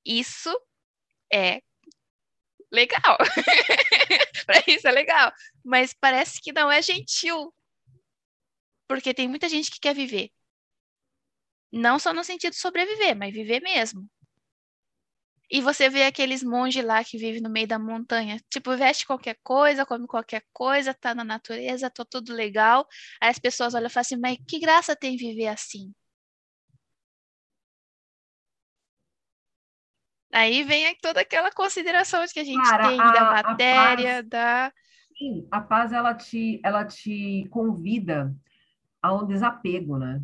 Isso 0.05 0.51
é 1.33 1.61
legal. 2.71 3.17
para 4.45 4.63
isso 4.67 4.87
é 4.87 4.91
legal. 4.91 5.31
Mas 5.63 5.93
parece 5.93 6.41
que 6.41 6.51
não 6.51 6.71
é 6.71 6.81
gentil. 6.81 7.53
Porque 8.89 9.13
tem 9.13 9.27
muita 9.29 9.47
gente 9.47 9.71
que 9.71 9.79
quer 9.79 9.95
viver. 9.95 10.31
Não 11.71 11.97
só 11.97 12.13
no 12.13 12.23
sentido 12.23 12.51
de 12.51 12.59
sobreviver, 12.59 13.15
mas 13.15 13.33
viver 13.33 13.59
mesmo. 13.61 14.07
E 15.51 15.61
você 15.61 15.89
vê 15.89 16.03
aqueles 16.03 16.43
monges 16.43 16.85
lá 16.85 17.03
que 17.03 17.17
vivem 17.17 17.41
no 17.41 17.49
meio 17.49 17.67
da 17.67 17.79
montanha, 17.79 18.39
tipo, 18.51 18.75
veste 18.77 19.07
qualquer 19.07 19.35
coisa, 19.43 19.85
come 19.85 20.05
qualquer 20.05 20.43
coisa, 20.53 20.93
tá 20.93 21.15
na 21.15 21.23
natureza, 21.23 21.89
tá 21.89 22.05
tudo 22.05 22.33
legal. 22.33 22.87
Aí 23.19 23.29
as 23.29 23.39
pessoas 23.39 23.73
olham 23.73 23.87
e 23.87 23.89
falam 23.89 24.01
assim, 24.01 24.17
mas 24.17 24.37
que 24.47 24.59
graça 24.59 24.95
tem 24.95 25.17
viver 25.17 25.47
assim? 25.47 25.91
Aí 30.31 30.63
vem 30.63 30.95
toda 31.01 31.21
aquela 31.21 31.51
consideração 31.51 32.23
de 32.23 32.31
que 32.31 32.39
a 32.39 32.43
gente 32.43 32.69
Cara, 32.69 32.87
tem 32.89 33.01
a, 33.01 33.11
da 33.11 33.43
matéria, 33.43 34.15
paz, 34.17 34.29
da. 34.29 34.73
Sim, 35.17 35.47
a 35.49 35.59
paz 35.59 35.91
ela 35.91 36.13
te, 36.13 36.61
ela 36.63 36.85
te 36.85 37.47
convida 37.49 38.35
a 39.01 39.13
um 39.13 39.25
desapego, 39.25 39.97
né? 39.97 40.21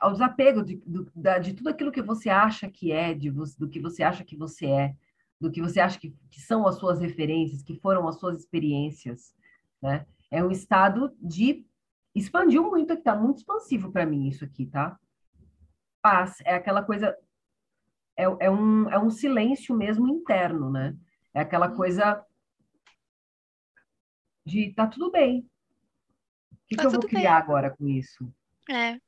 Ao 0.00 0.12
desapego 0.12 0.62
de, 0.62 0.76
do, 0.86 1.10
da, 1.14 1.38
de 1.38 1.54
tudo 1.54 1.68
aquilo 1.68 1.92
que 1.92 2.02
você 2.02 2.28
acha 2.28 2.68
que 2.68 2.92
é, 2.92 3.14
de, 3.14 3.30
do 3.30 3.68
que 3.68 3.80
você 3.80 4.02
acha 4.02 4.24
que 4.24 4.36
você 4.36 4.66
é, 4.66 4.94
do 5.40 5.50
que 5.50 5.60
você 5.60 5.80
acha 5.80 5.98
que, 5.98 6.14
que 6.30 6.40
são 6.40 6.66
as 6.66 6.76
suas 6.76 7.00
referências, 7.00 7.62
que 7.62 7.74
foram 7.74 8.08
as 8.08 8.18
suas 8.18 8.38
experiências, 8.38 9.34
né? 9.82 10.06
É 10.30 10.42
um 10.42 10.50
estado 10.50 11.14
de 11.20 11.64
expandiu 12.14 12.68
muito, 12.70 12.96
que 12.96 13.02
tá 13.02 13.14
muito 13.14 13.38
expansivo 13.38 13.92
para 13.92 14.06
mim 14.06 14.28
isso 14.28 14.44
aqui, 14.44 14.66
tá? 14.66 14.98
Paz 16.00 16.38
é 16.44 16.54
aquela 16.54 16.82
coisa 16.82 17.16
é, 18.16 18.24
é, 18.24 18.50
um, 18.50 18.88
é 18.88 18.98
um 18.98 19.10
silêncio 19.10 19.76
mesmo 19.76 20.08
interno, 20.08 20.70
né? 20.70 20.96
É 21.34 21.40
aquela 21.40 21.70
coisa 21.70 22.24
de 24.44 24.72
tá 24.72 24.86
tudo 24.86 25.10
bem. 25.10 25.48
O 26.50 26.56
que, 26.66 26.76
tá 26.76 26.82
que 26.82 26.86
eu 26.86 26.90
vou 26.92 27.00
criar 27.00 27.40
bem. 27.40 27.42
agora 27.42 27.70
com 27.76 27.86
isso? 27.86 28.32
É. 28.70 28.98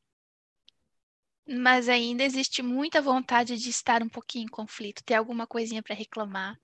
mas 1.48 1.88
ainda 1.88 2.22
existe 2.22 2.62
muita 2.62 3.00
vontade 3.00 3.56
de 3.56 3.70
estar 3.70 4.02
um 4.02 4.08
pouquinho 4.08 4.44
em 4.44 4.48
conflito, 4.48 5.02
ter 5.02 5.14
alguma 5.14 5.46
coisinha 5.46 5.82
para 5.82 5.94
reclamar, 5.94 6.58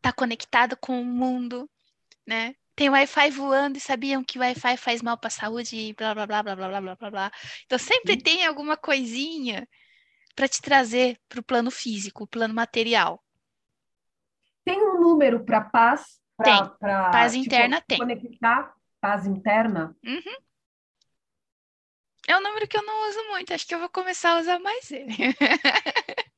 tá 0.00 0.10
conectado 0.12 0.76
com 0.76 1.00
o 1.00 1.04
mundo, 1.04 1.68
né? 2.26 2.54
Tem 2.74 2.88
Wi-Fi 2.88 3.30
voando 3.30 3.76
e 3.76 3.80
sabiam 3.80 4.24
que 4.24 4.38
Wi-Fi 4.38 4.78
faz 4.78 5.02
mal 5.02 5.18
para 5.18 5.28
a 5.28 5.30
saúde 5.30 5.76
e 5.76 5.92
blá 5.92 6.14
blá 6.14 6.26
blá 6.26 6.42
blá 6.42 6.56
blá 6.56 6.80
blá 6.80 6.96
blá 6.96 7.10
blá. 7.10 7.32
Então 7.66 7.78
sempre 7.78 8.14
Sim. 8.14 8.20
tem 8.20 8.46
alguma 8.46 8.74
coisinha 8.74 9.68
para 10.34 10.48
te 10.48 10.62
trazer 10.62 11.20
para 11.28 11.40
o 11.40 11.44
plano 11.44 11.70
físico, 11.70 12.24
o 12.24 12.26
plano 12.26 12.54
material. 12.54 13.22
Tem 14.64 14.80
um 14.80 14.98
número 14.98 15.44
para 15.44 15.60
paz? 15.60 16.18
Pra, 16.36 16.44
tem. 16.44 16.78
Pra, 16.78 17.10
paz 17.10 17.32
tipo, 17.32 17.44
interna 17.44 17.82
tem. 17.82 17.98
Conectar 17.98 18.74
paz 18.98 19.26
interna? 19.26 19.94
Uhum. 20.02 20.36
É 22.30 22.36
um 22.36 22.42
número 22.44 22.68
que 22.68 22.76
eu 22.76 22.84
não 22.84 23.08
uso 23.08 23.18
muito, 23.30 23.52
acho 23.52 23.66
que 23.66 23.74
eu 23.74 23.80
vou 23.80 23.88
começar 23.88 24.36
a 24.36 24.38
usar 24.38 24.60
mais 24.60 24.88
ele. 24.92 25.12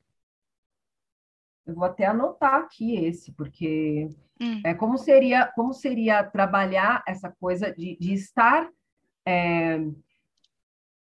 eu 1.66 1.74
vou 1.74 1.84
até 1.84 2.06
anotar 2.06 2.54
aqui 2.54 2.96
esse, 2.96 3.30
porque 3.32 4.08
hum. 4.40 4.62
é 4.64 4.72
como 4.72 4.96
seria 4.96 5.48
como 5.48 5.74
seria 5.74 6.24
trabalhar 6.24 7.04
essa 7.06 7.30
coisa 7.38 7.70
de, 7.70 7.98
de 8.00 8.14
estar 8.14 8.70
é, 9.28 9.80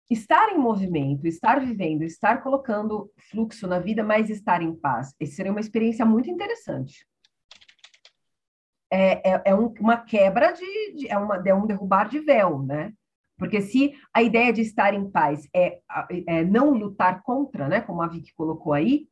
estar 0.09 0.49
em 0.53 0.57
movimento, 0.57 1.27
estar 1.27 1.59
vivendo, 1.59 2.01
estar 2.01 2.41
colocando 2.41 3.11
fluxo 3.29 3.67
na 3.67 3.77
vida, 3.77 4.03
mas 4.03 4.27
estar 4.27 4.59
em 4.59 4.73
paz. 4.73 5.13
Esse 5.19 5.33
seria 5.33 5.51
uma 5.51 5.61
experiência 5.61 6.03
muito 6.03 6.31
interessante. 6.31 7.05
É, 8.91 9.33
é, 9.33 9.41
é 9.45 9.55
um, 9.55 9.71
uma 9.79 9.97
quebra 9.97 10.51
de, 10.51 10.95
de, 10.95 11.07
é, 11.11 11.15
uma, 11.15 11.35
é 11.45 11.53
um 11.53 11.67
derrubar 11.67 12.09
de 12.09 12.19
véu, 12.21 12.63
né? 12.63 12.91
Porque 13.39 13.61
se 13.61 13.93
a 14.13 14.21
ideia 14.21 14.51
de 14.51 14.61
estar 14.61 14.93
em 14.93 15.09
paz 15.09 15.47
é, 15.55 15.79
é 16.27 16.43
não 16.43 16.71
lutar 16.71 17.23
contra, 17.23 17.69
né? 17.69 17.79
Como 17.79 18.01
a 18.01 18.07
Vicky 18.07 18.33
colocou 18.35 18.73
aí, 18.73 19.07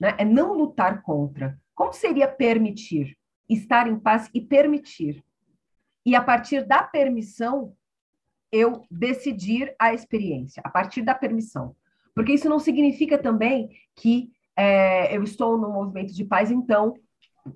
né? 0.00 0.14
É 0.16 0.24
não 0.24 0.54
lutar 0.54 1.02
contra. 1.02 1.58
Como 1.74 1.92
seria 1.92 2.28
permitir? 2.28 3.18
Estar 3.48 3.88
em 3.88 3.98
paz 3.98 4.30
e 4.32 4.40
permitir. 4.40 5.22
E 6.06 6.14
a 6.14 6.22
partir 6.22 6.64
da 6.64 6.82
permissão, 6.82 7.74
eu 8.52 8.84
decidir 8.88 9.74
a 9.78 9.92
experiência, 9.92 10.62
a 10.64 10.70
partir 10.70 11.02
da 11.02 11.14
permissão. 11.14 11.74
Porque 12.14 12.32
isso 12.32 12.48
não 12.48 12.60
significa 12.60 13.18
também 13.18 13.70
que 13.96 14.30
é, 14.56 15.16
eu 15.16 15.24
estou 15.24 15.58
no 15.58 15.70
movimento 15.70 16.14
de 16.14 16.24
paz, 16.24 16.50
então 16.50 16.94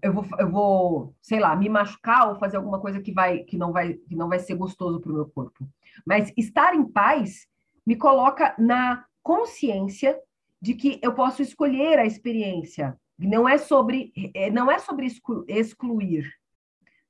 eu 0.03 0.13
vou, 0.13 0.27
eu 0.39 0.51
vou, 0.51 1.15
sei 1.23 1.39
lá, 1.39 1.55
me 1.55 1.69
machucar 1.69 2.29
ou 2.29 2.37
fazer 2.37 2.57
alguma 2.57 2.81
coisa 2.81 3.01
que, 3.01 3.13
vai, 3.13 3.41
que, 3.41 3.57
não, 3.57 3.73
vai, 3.73 3.95
que 3.95 4.17
não 4.17 4.29
vai 4.29 4.39
ser 4.39 4.55
gostoso 4.55 5.01
para 5.01 5.11
o 5.11 5.15
meu 5.15 5.27
corpo. 5.27 5.67
Mas 6.05 6.33
estar 6.37 6.75
em 6.75 6.85
paz 6.85 7.47
me 7.87 7.97
coloca 7.97 8.55
na 8.59 9.05
consciência 9.23 10.19
de 10.61 10.75
que 10.75 10.99
eu 11.03 11.15
posso 11.15 11.43
escolher 11.43 11.99
a 11.99 12.07
experiência. 12.07 12.99
Não 13.19 13.49
é 13.49 13.57
sobre, 13.59 14.13
é, 14.35 14.51
não 14.51 14.71
é 14.71 14.79
sobre 14.79 15.07
excluir. 15.49 16.33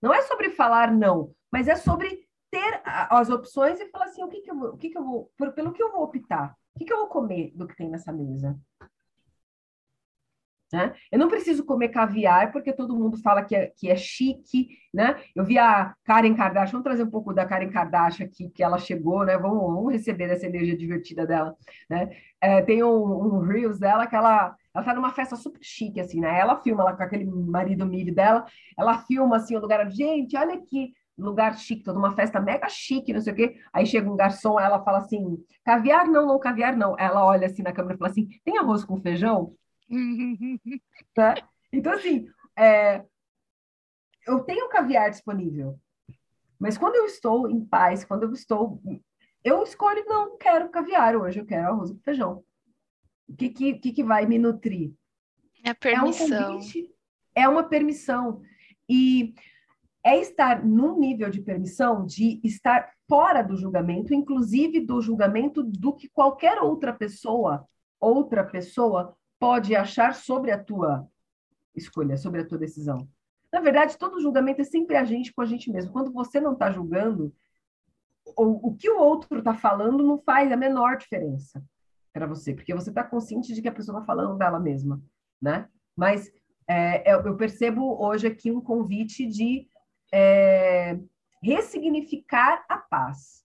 Não 0.01 0.13
é 0.13 0.23
sobre 0.23 0.51
falar 0.51 0.93
não, 0.93 1.33
mas 1.51 1.69
é 1.69 1.75
sobre 1.75 2.27
ter 2.51 2.81
as 2.85 3.31
opções 3.31 3.81
e 3.81 3.89
falar 3.89 4.05
assim, 4.05 4.23
o 4.23 4.29
que, 4.29 4.41
que 4.41 4.51
eu 4.51 4.57
o 4.57 4.77
que, 4.77 4.91
que 4.91 4.99
eu 4.99 5.05
vou, 5.05 5.31
pelo 5.55 5.73
que 5.73 5.83
eu 5.83 5.91
vou 5.91 6.05
optar? 6.05 6.55
O 6.75 6.79
que, 6.79 6.85
que 6.85 6.93
eu 6.93 6.99
vou 6.99 7.09
comer 7.09 7.53
do 7.55 7.67
que 7.67 7.77
tem 7.77 7.89
nessa 7.89 8.13
mesa? 8.13 8.59
Né? 10.73 10.93
Eu 11.13 11.19
não 11.19 11.29
preciso 11.29 11.65
comer 11.65 11.91
caviar 11.91 12.51
porque 12.51 12.73
todo 12.73 12.97
mundo 12.97 13.17
fala 13.19 13.45
que 13.45 13.55
é, 13.55 13.67
que 13.77 13.89
é 13.89 13.95
chique, 13.95 14.69
né? 14.93 15.17
Eu 15.35 15.45
vi 15.45 15.59
a 15.59 15.95
Karen 16.05 16.35
Kardashian, 16.35 16.73
vamos 16.73 16.85
trazer 16.85 17.05
um 17.05 17.11
pouco 17.11 17.33
da 17.33 17.47
Karen 17.47 17.71
Kardashian 17.71 18.27
aqui, 18.27 18.51
que 18.51 18.65
ela 18.65 18.77
chegou, 18.77 19.25
né? 19.25 19.39
Vamos, 19.39 19.61
vamos 19.61 19.93
receber 19.93 20.29
essa 20.29 20.47
energia 20.47 20.77
divertida 20.77 21.25
dela, 21.25 21.55
né? 21.89 22.11
É, 22.41 22.63
tem 22.63 22.83
um, 22.83 23.37
um 23.37 23.41
Reels 23.41 23.79
dela 23.79 24.09
que 24.09 24.17
ela, 24.17 24.57
ela 24.75 24.85
tá 24.85 24.93
numa 24.93 25.13
festa 25.13 25.37
super 25.37 25.61
chique, 25.63 26.01
assim, 26.01 26.21
né? 26.21 26.37
Ela 26.39 26.61
filma 26.61 26.83
lá 26.83 26.97
com 26.97 27.03
aquele 27.03 27.25
marido 27.25 27.87
milho 27.87 28.13
dela, 28.13 28.45
ela 28.77 28.99
filma, 28.99 29.37
assim, 29.37 29.57
o 29.57 29.61
lugar, 29.61 29.89
gente, 29.89 30.37
olha 30.37 30.55
aqui, 30.55 30.93
lugar 31.17 31.57
chique, 31.57 31.85
toda 31.85 31.99
uma 31.99 32.15
festa 32.15 32.41
mega 32.41 32.69
chique, 32.69 33.13
não 33.13 33.21
sei 33.21 33.33
o 33.33 33.37
quê. 33.37 33.57
Aí 33.73 33.87
chega 33.87 34.11
um 34.11 34.17
garçom, 34.17 34.59
ela 34.59 34.83
fala 34.83 34.99
assim, 34.99 35.39
caviar 35.65 36.07
não, 36.09 36.27
não, 36.27 36.39
caviar 36.41 36.77
não. 36.77 36.97
Ela 36.99 37.25
olha 37.25 37.47
assim 37.47 37.63
na 37.63 37.73
câmera 37.73 37.95
e 37.95 37.99
fala 37.99 38.11
assim, 38.11 38.29
tem 38.45 38.59
arroz 38.59 38.85
com 38.85 39.01
feijão? 39.01 39.55
Né? 39.89 41.35
Então, 41.73 41.93
assim, 41.93 42.27
é, 42.57 43.05
eu 44.27 44.41
tenho 44.41 44.69
caviar 44.69 45.11
disponível, 45.11 45.79
mas 46.59 46.79
quando 46.79 46.97
eu 46.97 47.07
estou 47.07 47.49
em 47.49 47.65
paz, 47.65 48.05
quando 48.05 48.25
eu 48.25 48.33
estou. 48.33 48.81
Eu 49.45 49.63
escolho, 49.63 50.05
não 50.07 50.37
quero 50.37 50.69
caviar 50.71 51.15
hoje, 51.15 51.39
eu 51.39 51.47
quero 51.47 51.69
arroz 51.69 51.91
com 51.91 52.01
feijão. 52.01 52.43
O 53.29 53.37
que, 53.37 53.49
que, 53.51 53.93
que, 53.93 54.03
vai 54.03 54.27
me 54.27 54.39
nutrir? 54.39 54.93
É 55.65 55.71
a 55.71 55.75
permissão. 55.75 56.27
É, 56.27 56.49
um 56.49 56.53
convite, 56.55 56.95
é 57.35 57.49
uma 57.49 57.65
permissão. 57.65 58.43
E 58.89 59.35
é 60.05 60.19
estar 60.21 60.65
num 60.65 60.99
nível 60.99 61.29
de 61.31 61.43
permissão 61.43 62.07
de 62.07 62.41
estar 62.43 62.93
fora 63.09 63.43
do 63.43 63.57
julgamento, 63.57 64.15
inclusive 64.15 64.81
do 64.81 65.01
julgamento 65.01 65.63
do 65.63 65.93
que 65.93 66.09
qualquer 66.09 66.61
outra 66.61 66.93
pessoa, 66.93 67.67
outra 68.01 68.45
pessoa 68.45 69.17
pode 69.39 69.75
achar 69.75 70.15
sobre 70.15 70.51
a 70.51 70.63
tua 70.63 71.07
escolha, 71.75 72.17
sobre 72.17 72.41
a 72.41 72.47
tua 72.47 72.59
decisão. 72.59 73.09
Na 73.53 73.61
verdade, 73.61 73.97
todo 73.97 74.21
julgamento 74.21 74.61
é 74.61 74.65
sempre 74.65 74.97
a 74.97 75.05
gente 75.05 75.33
com 75.33 75.43
a 75.43 75.47
gente 75.47 75.71
mesmo. 75.71 75.93
Quando 75.93 76.13
você 76.13 76.41
não 76.41 76.53
está 76.53 76.71
julgando, 76.71 77.35
o, 78.37 78.69
o 78.69 78.77
que 78.77 78.91
o 78.91 78.99
outro 78.99 79.39
está 79.39 79.55
falando 79.55 80.03
não 80.03 80.19
faz 80.19 80.51
a 80.51 80.57
menor 80.57 80.97
diferença 80.97 81.63
para 82.13 82.27
você, 82.27 82.55
porque 82.55 82.75
você 82.75 82.91
está 82.91 83.05
consciente 83.05 83.55
de 83.55 83.63
que 83.63 83.69
a 83.69 83.73
pessoa 83.73 83.99
está 83.99 84.07
falando 84.07 84.39
dela 84.39 84.59
mesma, 84.59 85.03
né? 85.41 85.69
Mas 85.95 86.31
é, 86.69 87.13
eu 87.13 87.37
percebo 87.37 88.03
hoje 88.03 88.27
aqui 88.27 88.51
um 88.51 88.61
convite 88.61 89.27
de 89.27 89.69
é, 90.13 90.99
ressignificar 91.43 92.65
a 92.69 92.79
paz. 92.79 93.45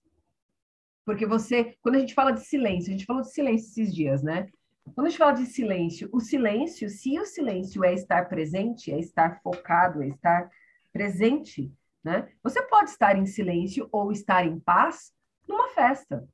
Porque 1.04 1.26
você, 1.26 1.76
quando 1.82 1.96
a 1.96 1.98
gente 1.98 2.14
fala 2.14 2.32
de 2.32 2.40
silêncio, 2.40 2.88
a 2.88 2.92
gente 2.92 3.04
falou 3.04 3.22
de 3.22 3.32
silêncio 3.32 3.68
esses 3.68 3.94
dias, 3.94 4.22
né? 4.22 4.48
Quando 4.94 5.06
a 5.06 5.10
gente 5.10 5.18
fala 5.18 5.32
de 5.32 5.46
silêncio, 5.46 6.08
o 6.12 6.20
silêncio, 6.20 6.88
se 6.90 7.18
o 7.18 7.24
silêncio 7.24 7.84
é 7.84 7.94
estar 7.94 8.28
presente, 8.28 8.92
é 8.92 8.98
estar 8.98 9.40
focado, 9.42 10.02
é 10.02 10.08
estar 10.08 10.50
presente, 10.92 11.72
né? 12.04 12.28
Você 12.42 12.62
pode 12.62 12.90
estar 12.90 13.16
em 13.16 13.24
silêncio 13.24 13.88
ou 13.90 14.12
estar 14.12 14.44
em 14.46 14.58
paz 14.58 15.12
numa 15.48 15.68
festa, 15.68 16.28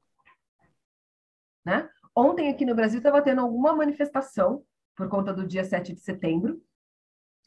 né? 1.65 1.89
Ontem 2.15 2.49
aqui 2.49 2.65
no 2.65 2.75
Brasil 2.75 2.99
estava 2.99 3.23
tendo 3.23 3.41
alguma 3.41 3.77
manifestação 3.77 4.65
por 4.97 5.09
conta 5.09 5.33
do 5.33 5.47
dia 5.47 5.63
7 5.63 5.93
de 5.93 6.01
setembro, 6.01 6.61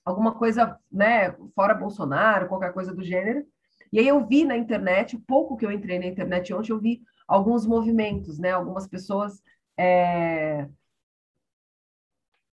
alguma 0.06 0.34
coisa, 0.34 0.80
né, 0.90 1.36
fora 1.54 1.74
Bolsonaro, 1.74 2.48
qualquer 2.48 2.72
coisa 2.72 2.94
do 2.96 3.04
gênero. 3.04 3.46
E 3.92 4.00
aí 4.00 4.08
eu 4.08 4.26
vi 4.26 4.46
na 4.46 4.56
internet, 4.56 5.16
o 5.18 5.20
pouco 5.20 5.58
que 5.58 5.66
eu 5.66 5.72
entrei 5.72 6.00
na 6.00 6.06
internet 6.06 6.54
ontem, 6.54 6.72
eu 6.72 6.80
vi 6.80 7.02
alguns 7.28 7.66
movimentos, 7.66 8.40
né, 8.40 8.52
algumas 8.52 8.88
pessoas 8.88 9.44
é, 9.78 10.70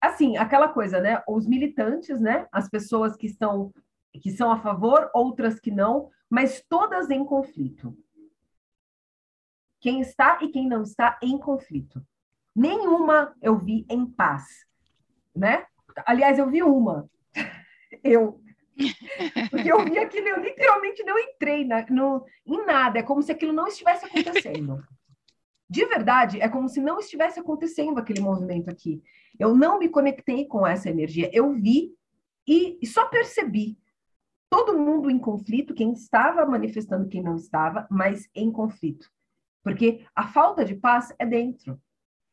assim, 0.02 0.38
aquela 0.38 0.69
coisa, 0.69 0.99
né? 0.99 1.22
Os 1.28 1.48
militantes, 1.48 2.19
né? 2.19 2.48
As 2.52 2.69
pessoas 2.69 3.15
que 3.15 3.28
estão 3.28 3.74
que 4.22 4.32
são 4.32 4.52
a 4.52 4.60
favor, 4.60 5.10
outras 5.14 5.60
que 5.60 5.72
não, 5.72 6.10
mas 6.30 6.64
todas 6.68 7.10
em 7.10 7.24
conflito. 7.24 7.95
Quem 9.80 10.02
está 10.02 10.40
e 10.41 10.49
quem 10.49 10.68
não 10.68 10.82
está 10.82 11.19
em 11.22 11.38
conflito. 11.38 12.03
Nenhuma 12.56 13.36
eu 13.41 13.57
vi 13.57 13.86
em 13.90 14.06
paz, 14.06 14.65
né? 15.36 15.65
Aliás, 16.06 16.40
eu 16.40 16.49
vi 16.49 16.64
uma. 16.64 17.10
Eu. 18.03 18.41
Porque 19.49 19.72
eu 19.72 19.84
vi 19.84 19.98
aquilo, 19.98 20.28
eu 20.28 20.40
literalmente 20.40 21.02
não 21.03 21.18
entrei 21.18 21.65
na, 21.65 21.84
no, 21.90 22.24
em 22.45 22.64
nada. 22.65 22.99
É 22.99 23.03
como 23.03 23.24
se 23.24 23.32
aquilo 23.32 23.53
não 23.53 23.65
estivesse 23.65 24.06
acontecendo. 24.06 24.84
De 25.69 25.85
verdade, 25.85 26.39
é 26.39 26.48
como 26.48 26.69
se 26.69 26.80
não 26.80 26.99
estivesse 26.99 27.39
acontecendo 27.39 27.98
aquele 27.98 28.22
movimento 28.22 28.69
aqui. 28.69 29.02
Eu 29.38 29.53
não 29.56 29.77
me 29.77 29.89
conectei 29.89 30.45
com 30.45 30.65
essa 30.65 30.89
energia. 30.89 31.30
Eu 31.34 31.53
vi 31.53 31.94
e, 32.48 32.80
só 32.85 33.06
percebi 33.10 33.77
todo 34.49 34.77
mundo 34.77 35.10
em 35.10 35.19
conflito, 35.19 35.73
quem 35.73 35.91
estava 35.91 36.45
manifestando, 36.45 37.10
quem 37.10 37.22
não 37.22 37.35
estava, 37.35 37.85
mas 37.91 38.30
em 38.34 38.49
conflito. 38.49 39.11
Porque 39.61 40.07
a 40.15 40.27
falta 40.27 40.64
de 40.64 40.76
paz 40.76 41.14
é 41.19 41.26
dentro. 41.26 41.81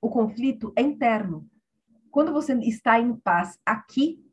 O 0.01 0.09
conflito 0.09 0.73
é 0.77 0.83
interno. 0.83 1.49
Quando 2.11 2.33
você 2.33 2.55
está 2.61 3.01
em 3.01 3.17
paz 3.17 3.59
aqui, 3.67 4.25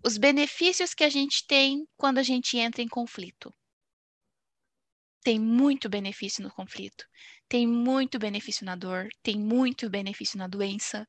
Os 0.05 0.18
benefícios 0.18 0.94
que 0.94 1.05
a 1.05 1.09
gente 1.09 1.47
tem 1.47 1.86
quando 1.97 2.18
a 2.18 2.23
gente 2.23 2.59
entra 2.59 2.82
em 2.82 2.89
conflito. 2.89 3.55
Tem 5.24 5.40
muito 5.40 5.89
benefício 5.89 6.43
no 6.43 6.51
conflito. 6.51 7.06
Tem 7.48 7.66
muito 7.66 8.18
benefício 8.18 8.64
na 8.64 8.77
dor, 8.77 9.09
tem 9.23 9.39
muito 9.39 9.89
benefício 9.89 10.39
na 10.39 10.47
doença, 10.47 11.09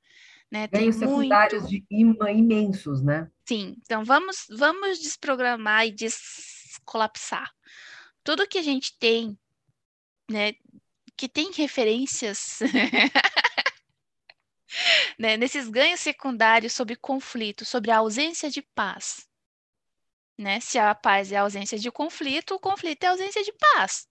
né? 0.51 0.67
Tem 0.67 0.81
Ganhos 0.81 0.97
muito 0.97 1.11
secundários 1.11 1.69
de 1.69 1.85
ima- 1.89 2.31
imensos, 2.31 3.01
né? 3.01 3.29
Sim, 3.47 3.77
então 3.81 4.03
vamos, 4.03 4.45
vamos 4.49 4.99
desprogramar 4.99 5.87
e 5.87 5.91
descolapsar. 5.91 7.49
Tudo 8.21 8.47
que 8.47 8.57
a 8.57 8.61
gente 8.61 8.97
tem, 8.99 9.39
né, 10.29 10.53
que 11.15 11.29
tem 11.29 11.49
referências 11.53 12.59
né, 15.17 15.37
nesses 15.37 15.69
ganhos 15.69 16.01
secundários 16.01 16.73
sobre 16.73 16.97
conflito, 16.97 17.63
sobre 17.63 17.89
a 17.89 17.99
ausência 17.99 18.49
de 18.49 18.61
paz. 18.61 19.25
Né? 20.37 20.59
Se 20.59 20.77
a 20.77 20.93
paz 20.93 21.31
é 21.31 21.37
a 21.37 21.43
ausência 21.43 21.79
de 21.79 21.89
conflito, 21.89 22.55
o 22.55 22.59
conflito 22.59 23.05
é 23.05 23.07
a 23.07 23.11
ausência 23.11 23.41
de 23.41 23.53
paz. 23.53 24.09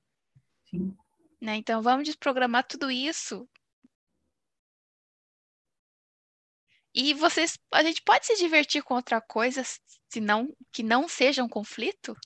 Sim. 0.71 0.97
Né? 1.43 1.57
Então 1.57 1.83
vamos 1.83 2.05
desprogramar 2.05 2.67
tudo 2.67 2.91
isso. 2.91 3.47
E 6.99 7.13
vocês, 7.13 7.59
a 7.75 7.83
gente 7.83 8.03
pode 8.03 8.25
se 8.25 8.37
divertir 8.37 8.83
com 8.83 8.95
outra 8.95 9.21
coisa, 9.21 9.63
se 9.63 10.19
não, 10.19 10.51
que 10.73 10.83
não 10.83 11.07
seja 11.07 11.45
um 11.45 11.49
conflito? 11.49 12.17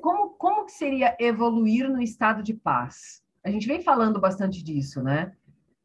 Como, 0.00 0.30
como 0.30 0.64
que 0.64 0.72
seria 0.72 1.14
evoluir 1.20 1.86
no 1.86 2.00
estado 2.00 2.42
de 2.42 2.54
paz? 2.54 3.22
A 3.44 3.50
gente 3.50 3.66
vem 3.66 3.82
falando 3.82 4.18
bastante 4.18 4.62
disso, 4.62 5.02
né? 5.02 5.36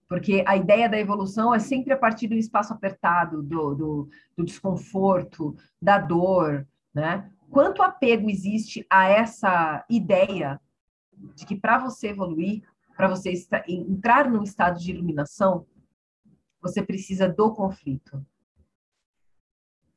Porque 0.08 0.46
a 0.48 0.56
ideia 0.56 0.88
da 0.88 0.98
evolução 0.98 1.54
é 1.54 1.60
sempre 1.60 1.92
a 1.92 1.98
partir 1.98 2.30
do 2.30 2.36
espaço 2.36 2.72
apertado, 2.72 3.44
do, 3.44 3.76
do, 3.76 4.10
do 4.38 4.46
desconforto, 4.46 5.58
da 5.82 5.98
dor, 5.98 6.66
né? 6.94 7.30
Quanto 7.50 7.82
apego 7.82 8.30
existe 8.30 8.86
a 8.90 9.10
essa 9.10 9.86
ideia 9.90 10.62
de 11.36 11.46
que 11.46 11.56
para 11.56 11.80
você 11.80 12.10
evoluir, 12.10 12.64
para 12.98 13.08
você 13.08 13.32
entrar 13.68 14.28
num 14.28 14.42
estado 14.42 14.80
de 14.80 14.92
iluminação, 14.92 15.68
você 16.60 16.84
precisa 16.84 17.30
do 17.30 17.54
conflito. 17.54 18.26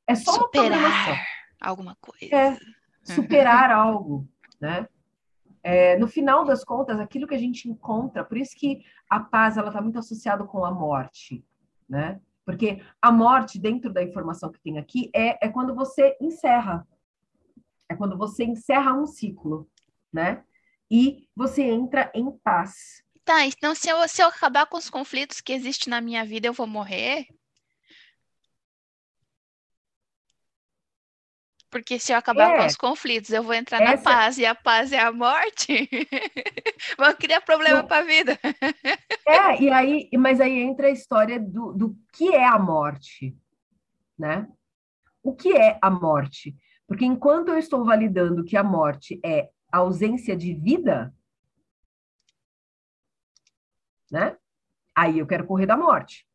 É 0.06 0.14
só 0.14 0.32
uma 0.32 0.40
Superar 0.43 1.27
alguma 1.59 1.97
coisa. 1.97 2.35
é 2.35 2.59
superar 3.02 3.70
algo, 3.72 4.28
né? 4.60 4.86
É, 5.62 5.97
no 5.98 6.09
final 6.09 6.44
das 6.44 6.62
contas, 6.62 7.01
aquilo 7.01 7.27
que 7.27 7.35
a 7.35 7.39
gente 7.39 7.68
encontra, 7.68 8.24
por 8.24 8.36
isso 8.36 8.55
que 8.56 8.82
a 9.09 9.20
paz 9.20 9.56
ela 9.56 9.68
está 9.68 9.81
muito 9.81 9.98
associada 9.98 10.44
com 10.44 10.64
a 10.64 10.70
morte, 10.70 11.44
né? 11.89 12.20
Porque 12.44 12.82
a 13.01 13.10
morte, 13.12 13.59
dentro 13.59 13.93
da 13.93 14.02
informação 14.02 14.51
que 14.51 14.60
tem 14.60 14.78
aqui, 14.78 15.10
é, 15.14 15.47
é 15.47 15.48
quando 15.48 15.74
você 15.74 16.16
encerra, 16.20 16.86
é 17.89 17.94
quando 17.94 18.16
você 18.16 18.44
encerra 18.44 18.93
um 18.93 19.06
ciclo, 19.06 19.68
né? 20.12 20.44
E 20.90 21.28
você 21.36 21.62
entra 21.62 22.10
em 22.14 22.30
paz. 22.38 23.02
Tá, 23.24 23.46
então 23.46 23.74
se 23.74 23.88
eu, 23.88 24.08
se 24.08 24.22
eu 24.22 24.26
acabar 24.28 24.66
com 24.66 24.76
os 24.76 24.90
conflitos 24.90 25.40
que 25.40 25.52
existem 25.52 25.90
na 25.90 26.00
minha 26.00 26.24
vida, 26.24 26.48
eu 26.48 26.52
vou 26.52 26.66
morrer? 26.66 27.26
Porque 31.70 32.00
se 32.00 32.12
eu 32.12 32.16
acabar 32.16 32.56
com 32.56 32.62
É. 32.62 32.66
os 32.66 32.76
conflitos, 32.76 33.30
eu 33.30 33.44
vou 33.44 33.54
entrar 33.54 33.80
na 33.80 33.92
Essa- 33.92 34.02
paz 34.10 34.38
e 34.38 34.44
a 34.44 34.54
paz 34.56 34.92
é 34.92 34.98
a 34.98 35.12
morte? 35.12 35.88
Vou 36.98 37.14
criar 37.14 37.40
problema 37.42 37.84
para 37.84 37.98
a 37.98 38.04
vida. 38.04 38.36
É, 39.26 39.62
e 39.62 39.70
aí, 39.70 40.10
mas 40.18 40.40
aí 40.40 40.58
entra 40.58 40.88
a 40.88 40.90
história 40.90 41.38
do, 41.38 41.72
do 41.72 41.96
que 42.12 42.34
é 42.34 42.44
a 42.44 42.58
morte, 42.58 43.36
né? 44.18 44.48
O 45.22 45.32
que 45.36 45.56
é 45.56 45.78
a 45.80 45.88
morte? 45.90 46.56
Porque 46.88 47.04
enquanto 47.04 47.50
eu 47.50 47.58
estou 47.58 47.84
validando 47.84 48.44
que 48.44 48.56
a 48.56 48.64
morte 48.64 49.20
é 49.24 49.50
ausência 49.78 50.36
de 50.36 50.55
vida, 50.55 51.14
né? 54.10 54.36
Aí 54.97 55.18
eu 55.18 55.26
quero 55.26 55.47
correr 55.47 55.66
da 55.66 55.76
morte. 55.76 56.26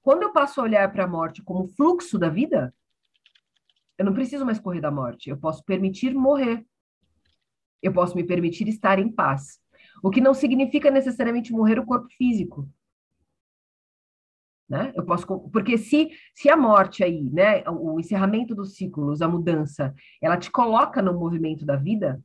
Quando 0.00 0.22
eu 0.22 0.32
passo 0.32 0.60
a 0.60 0.64
olhar 0.64 0.90
para 0.92 1.04
a 1.04 1.08
morte 1.08 1.42
como 1.42 1.68
fluxo 1.68 2.18
da 2.18 2.28
vida, 2.28 2.74
eu 3.96 4.04
não 4.04 4.14
preciso 4.14 4.44
mais 4.44 4.58
correr 4.58 4.80
da 4.80 4.90
morte. 4.90 5.30
Eu 5.30 5.36
posso 5.36 5.64
permitir 5.64 6.14
morrer. 6.14 6.66
Eu 7.80 7.92
posso 7.92 8.16
me 8.16 8.24
permitir 8.24 8.66
estar 8.68 8.98
em 8.98 9.10
paz. 9.10 9.60
O 10.02 10.10
que 10.10 10.20
não 10.20 10.34
significa 10.34 10.90
necessariamente 10.90 11.52
morrer 11.52 11.78
o 11.78 11.86
corpo 11.86 12.08
físico. 12.16 12.68
Né? 14.68 14.92
Eu 14.96 15.04
posso, 15.04 15.26
porque 15.50 15.76
se, 15.76 16.10
se 16.34 16.48
a 16.48 16.56
morte 16.56 17.04
aí, 17.04 17.22
né, 17.30 17.62
o 17.68 18.00
encerramento 18.00 18.54
dos 18.54 18.74
ciclos, 18.74 19.20
a 19.20 19.28
mudança, 19.28 19.94
ela 20.20 20.36
te 20.36 20.50
coloca 20.50 21.02
no 21.02 21.12
movimento 21.12 21.66
da 21.66 21.76
vida, 21.76 22.22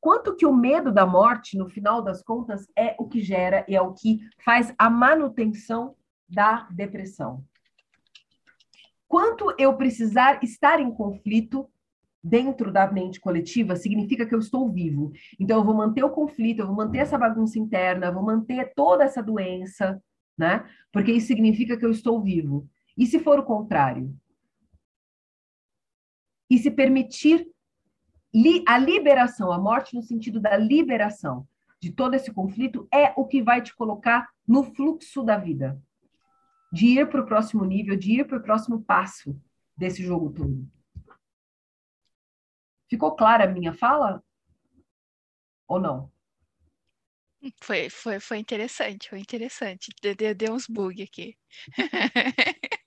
quanto 0.00 0.34
que 0.34 0.46
o 0.46 0.54
medo 0.54 0.90
da 0.90 1.06
morte, 1.06 1.56
no 1.56 1.68
final 1.68 2.02
das 2.02 2.22
contas, 2.22 2.66
é 2.76 2.96
o 2.98 3.06
que 3.06 3.20
gera 3.20 3.64
e 3.68 3.76
é 3.76 3.82
o 3.82 3.92
que 3.92 4.20
faz 4.44 4.74
a 4.78 4.88
manutenção 4.88 5.94
da 6.28 6.68
depressão. 6.70 7.44
Quanto 9.06 9.52
eu 9.58 9.76
precisar 9.76 10.42
estar 10.42 10.80
em 10.80 10.90
conflito 10.92 11.68
dentro 12.22 12.72
da 12.72 12.90
mente 12.90 13.18
coletiva 13.18 13.74
significa 13.74 14.26
que 14.26 14.34
eu 14.34 14.38
estou 14.38 14.70
vivo. 14.70 15.12
Então 15.38 15.58
eu 15.58 15.64
vou 15.64 15.74
manter 15.74 16.04
o 16.04 16.10
conflito, 16.10 16.60
eu 16.60 16.66
vou 16.66 16.76
manter 16.76 16.98
essa 16.98 17.18
bagunça 17.18 17.58
interna, 17.58 18.06
eu 18.06 18.14
vou 18.14 18.22
manter 18.22 18.72
toda 18.74 19.04
essa 19.04 19.22
doença, 19.22 20.00
né? 20.36 20.68
Porque 20.92 21.12
isso 21.12 21.26
significa 21.26 21.76
que 21.76 21.84
eu 21.84 21.90
estou 21.90 22.22
vivo. 22.22 22.68
E 22.96 23.06
se 23.06 23.18
for 23.18 23.38
o 23.38 23.44
contrário? 23.44 24.14
E 26.48 26.58
se 26.58 26.70
permitir 26.70 27.48
li 28.32 28.64
a 28.66 28.78
liberação, 28.78 29.50
a 29.52 29.58
morte 29.58 29.94
no 29.94 30.02
sentido 30.02 30.40
da 30.40 30.56
liberação 30.56 31.46
de 31.80 31.90
todo 31.90 32.14
esse 32.14 32.32
conflito 32.32 32.86
é 32.92 33.12
o 33.16 33.26
que 33.26 33.42
vai 33.42 33.62
te 33.62 33.74
colocar 33.74 34.28
no 34.46 34.62
fluxo 34.62 35.22
da 35.22 35.36
vida. 35.38 35.80
De 36.72 36.86
ir 36.86 37.08
para 37.08 37.22
o 37.22 37.26
próximo 37.26 37.64
nível, 37.64 37.96
de 37.96 38.20
ir 38.20 38.26
para 38.26 38.38
o 38.38 38.42
próximo 38.42 38.82
passo 38.84 39.40
desse 39.76 40.04
jogo 40.04 40.30
todo. 40.30 40.68
Ficou 42.88 43.16
clara 43.16 43.44
a 43.44 43.48
minha 43.48 43.72
fala? 43.72 44.22
Ou 45.66 45.80
não? 45.80 46.12
Foi, 47.62 47.88
foi, 47.88 48.20
foi 48.20 48.38
interessante, 48.38 49.08
foi 49.08 49.20
interessante. 49.20 49.90
Deu, 50.02 50.14
deu, 50.14 50.34
deu 50.34 50.52
uns 50.52 50.66
bug 50.66 51.02
aqui. 51.02 51.36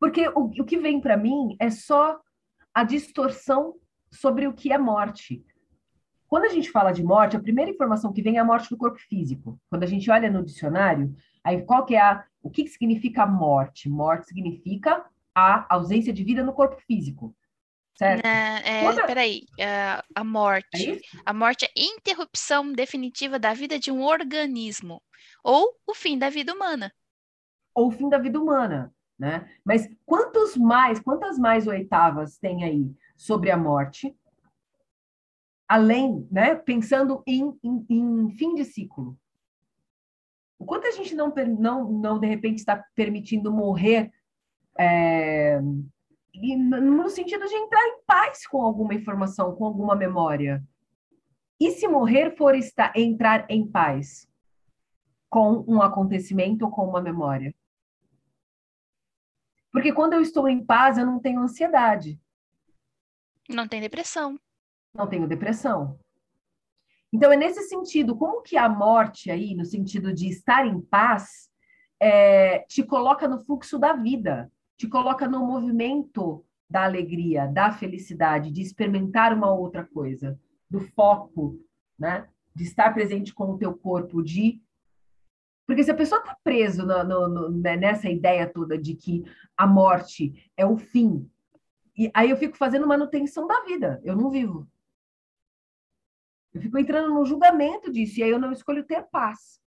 Porque 0.00 0.26
o, 0.28 0.46
o 0.46 0.64
que 0.64 0.76
vem 0.76 1.00
para 1.00 1.16
mim 1.16 1.56
é 1.60 1.70
só 1.70 2.20
a 2.74 2.82
distorção 2.82 3.78
sobre 4.12 4.46
o 4.46 4.52
que 4.52 4.72
é 4.72 4.78
morte. 4.78 5.44
Quando 6.28 6.44
a 6.44 6.48
gente 6.48 6.70
fala 6.70 6.92
de 6.92 7.02
morte, 7.02 7.36
a 7.36 7.40
primeira 7.40 7.70
informação 7.70 8.12
que 8.12 8.22
vem 8.22 8.36
é 8.36 8.40
a 8.40 8.44
morte 8.44 8.68
do 8.70 8.76
corpo 8.76 8.98
físico. 8.98 9.60
Quando 9.68 9.82
a 9.82 9.86
gente 9.86 10.10
olha 10.10 10.30
no 10.30 10.44
dicionário, 10.44 11.14
aí 11.44 11.62
qual 11.62 11.84
que 11.84 11.94
é 11.94 12.00
a, 12.00 12.24
o 12.42 12.50
que, 12.50 12.64
que 12.64 12.70
significa 12.70 13.26
morte? 13.26 13.88
Morte 13.88 14.28
significa 14.28 15.04
a 15.34 15.66
ausência 15.74 16.12
de 16.12 16.24
vida 16.24 16.42
no 16.42 16.52
corpo 16.52 16.80
físico. 16.86 17.34
Certo? 17.94 18.24
É, 18.24 18.78
é, 18.78 18.82
Quando- 18.82 19.06
peraí, 19.06 19.42
é, 19.58 19.68
a 20.14 20.20
É 20.20 20.24
morte. 20.24 20.90
isso? 20.90 21.02
A 21.26 21.32
morte 21.34 21.66
é 21.66 21.70
interrupção 21.76 22.72
definitiva 22.72 23.38
da 23.38 23.52
vida 23.52 23.78
de 23.78 23.90
um 23.92 24.02
organismo, 24.02 25.02
ou 25.44 25.74
o 25.86 25.94
fim 25.94 26.16
da 26.18 26.30
vida 26.30 26.54
humana. 26.54 26.90
Ou 27.74 27.88
o 27.88 27.90
fim 27.90 28.08
da 28.08 28.16
vida 28.18 28.40
humana, 28.40 28.94
né? 29.22 29.48
Mas 29.64 29.88
quantos 30.04 30.56
mais, 30.56 30.98
quantas 30.98 31.38
mais 31.38 31.68
oitavas 31.68 32.36
tem 32.38 32.64
aí 32.64 32.92
sobre 33.16 33.52
a 33.52 33.56
morte? 33.56 34.12
além, 35.72 36.28
né, 36.30 36.54
pensando 36.54 37.22
em, 37.26 37.50
em, 37.64 37.86
em 37.88 38.30
fim 38.32 38.54
de 38.54 38.62
ciclo. 38.62 39.16
O 40.58 40.66
quanto 40.66 40.86
a 40.86 40.90
gente 40.90 41.14
não, 41.14 41.32
não, 41.58 41.90
não 41.90 42.18
de 42.18 42.26
repente, 42.26 42.58
está 42.58 42.84
permitindo 42.94 43.50
morrer 43.50 44.12
é, 44.78 45.58
no 46.34 47.08
sentido 47.08 47.46
de 47.46 47.54
entrar 47.54 47.80
em 47.88 48.02
paz 48.06 48.46
com 48.46 48.60
alguma 48.60 48.92
informação, 48.92 49.56
com 49.56 49.64
alguma 49.64 49.96
memória. 49.96 50.62
E 51.58 51.70
se 51.70 51.88
morrer 51.88 52.36
for 52.36 52.54
estar, 52.54 52.92
entrar 52.94 53.46
em 53.48 53.66
paz 53.66 54.28
com 55.30 55.64
um 55.66 55.80
acontecimento 55.80 56.66
ou 56.66 56.70
com 56.70 56.86
uma 56.86 57.00
memória? 57.00 57.54
Porque 59.72 59.92
quando 59.92 60.12
eu 60.12 60.20
estou 60.20 60.48
em 60.48 60.64
paz, 60.64 60.98
eu 60.98 61.06
não 61.06 61.18
tenho 61.18 61.40
ansiedade. 61.40 62.20
Não 63.48 63.66
tem 63.66 63.80
depressão 63.80 64.38
não 64.94 65.06
tenho 65.06 65.26
depressão. 65.26 65.98
Então, 67.12 67.32
é 67.32 67.36
nesse 67.36 67.62
sentido, 67.62 68.16
como 68.16 68.42
que 68.42 68.56
a 68.56 68.68
morte 68.68 69.30
aí, 69.30 69.54
no 69.54 69.64
sentido 69.64 70.12
de 70.12 70.28
estar 70.28 70.66
em 70.66 70.80
paz, 70.80 71.50
é, 72.00 72.60
te 72.60 72.82
coloca 72.82 73.28
no 73.28 73.40
fluxo 73.44 73.78
da 73.78 73.92
vida, 73.92 74.50
te 74.76 74.88
coloca 74.88 75.28
no 75.28 75.44
movimento 75.46 76.44
da 76.68 76.84
alegria, 76.84 77.46
da 77.46 77.70
felicidade, 77.70 78.50
de 78.50 78.62
experimentar 78.62 79.34
uma 79.34 79.52
outra 79.52 79.84
coisa, 79.84 80.38
do 80.70 80.80
foco, 80.80 81.58
né? 81.98 82.26
De 82.54 82.64
estar 82.64 82.92
presente 82.94 83.34
com 83.34 83.50
o 83.50 83.58
teu 83.58 83.74
corpo, 83.74 84.22
de 84.22 84.60
porque 85.66 85.84
se 85.84 85.90
a 85.90 85.94
pessoa 85.94 86.20
está 86.20 87.04
no, 87.04 87.50
né, 87.50 87.76
nessa 87.76 88.08
ideia 88.08 88.50
toda 88.50 88.76
de 88.76 88.94
que 88.94 89.24
a 89.56 89.66
morte 89.66 90.50
é 90.56 90.66
o 90.66 90.76
fim, 90.76 91.30
e 91.96 92.10
aí 92.14 92.30
eu 92.30 92.36
fico 92.36 92.56
fazendo 92.56 92.86
manutenção 92.86 93.46
da 93.46 93.60
vida, 93.64 94.00
eu 94.02 94.16
não 94.16 94.30
vivo. 94.30 94.68
Eu 96.52 96.60
fico 96.60 96.78
entrando 96.78 97.14
no 97.14 97.24
julgamento 97.24 97.90
disso, 97.90 98.20
e 98.20 98.22
aí 98.22 98.30
eu 98.30 98.38
não 98.38 98.52
escolho 98.52 98.84
ter 98.84 99.02
paz. 99.04 99.60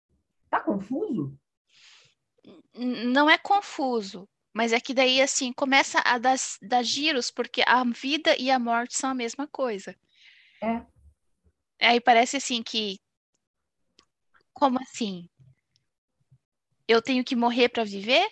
Tá 0.50 0.60
confuso? 0.60 1.38
Não 2.74 3.30
é 3.30 3.38
confuso, 3.38 4.28
mas 4.52 4.72
é 4.72 4.80
que 4.80 4.92
daí, 4.92 5.20
assim, 5.20 5.52
começa 5.52 6.00
a 6.04 6.18
dar, 6.18 6.36
dar 6.62 6.82
giros, 6.82 7.30
porque 7.30 7.62
a 7.66 7.82
vida 7.84 8.36
e 8.38 8.50
a 8.50 8.58
morte 8.58 8.96
são 8.96 9.10
a 9.10 9.14
mesma 9.14 9.46
coisa. 9.46 9.96
É. 10.62 10.84
Aí 11.80 12.00
parece 12.00 12.36
assim 12.36 12.62
que. 12.62 12.98
Como 14.52 14.78
assim? 14.80 15.28
Eu 16.86 17.01
tenho 17.01 17.24
que 17.24 17.35
morrer 17.35 17.69
para 17.69 17.85
viver? 17.85 18.27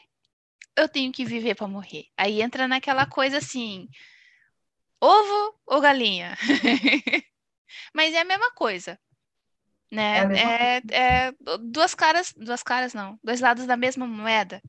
Eu 0.77 0.89
tenho 0.89 1.13
que 1.13 1.25
viver 1.25 1.55
para 1.55 1.69
morrer. 1.69 2.07
Aí 2.17 2.43
entra 2.43 2.69
naquela 2.69 3.07
coisa 3.07 3.39
assim: 3.39 3.89
ovo 5.01 5.59
ou 5.67 5.81
galinha? 5.81 6.37
Mas 7.95 8.15
é 8.15 8.21
a 8.21 8.25
mesma 8.25 8.51
coisa. 8.53 8.99
Né? 9.91 10.21
É, 10.35 10.77
é, 10.79 10.83
é, 11.29 11.33
duas 11.61 11.95
caras, 11.95 12.33
duas 12.35 12.63
caras 12.63 12.95
não, 12.95 13.19
dois 13.23 13.41
lados 13.41 13.67
da 13.67 13.77
mesma 13.77 14.07
moeda. 14.07 14.63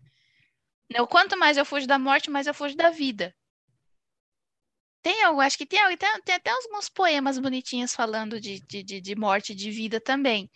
Né? 0.91 1.01
O 1.01 1.07
quanto 1.07 1.37
mais 1.37 1.55
eu 1.55 1.65
fujo 1.65 1.87
da 1.87 1.97
morte, 1.97 2.29
mais 2.29 2.47
eu 2.47 2.53
fujo 2.53 2.75
da 2.75 2.89
vida. 2.89 3.33
Tem 5.01 5.23
algo, 5.23 5.41
acho 5.41 5.57
que 5.57 5.65
tem, 5.65 5.79
tem, 5.97 6.21
tem 6.21 6.35
até 6.35 6.49
alguns 6.49 6.89
poemas 6.89 7.37
bonitinhos 7.37 7.93
falando 7.93 8.39
de, 8.39 8.59
de, 8.61 8.83
de, 8.83 9.01
de 9.01 9.15
morte 9.15 9.51
e 9.51 9.55
de 9.55 9.69
vida 9.69 9.99
também. 9.99 10.49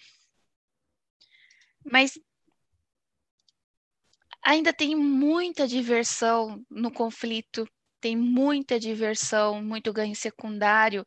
Mas 1.83 2.17
ainda 4.47 4.71
tem 4.71 4.95
muita 4.95 5.67
diversão 5.67 6.65
no 6.69 6.89
conflito, 6.89 7.67
tem 7.99 8.15
muita 8.15 8.79
diversão, 8.79 9.61
muito 9.61 9.91
ganho 9.91 10.15
secundário. 10.15 11.05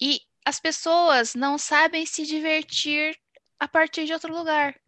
E 0.00 0.20
as 0.44 0.60
pessoas 0.60 1.34
não 1.34 1.58
sabem 1.58 2.06
se 2.06 2.24
divertir 2.24 3.18
a 3.58 3.66
partir 3.66 4.04
de 4.04 4.12
outro 4.12 4.32
lugar. 4.32 4.80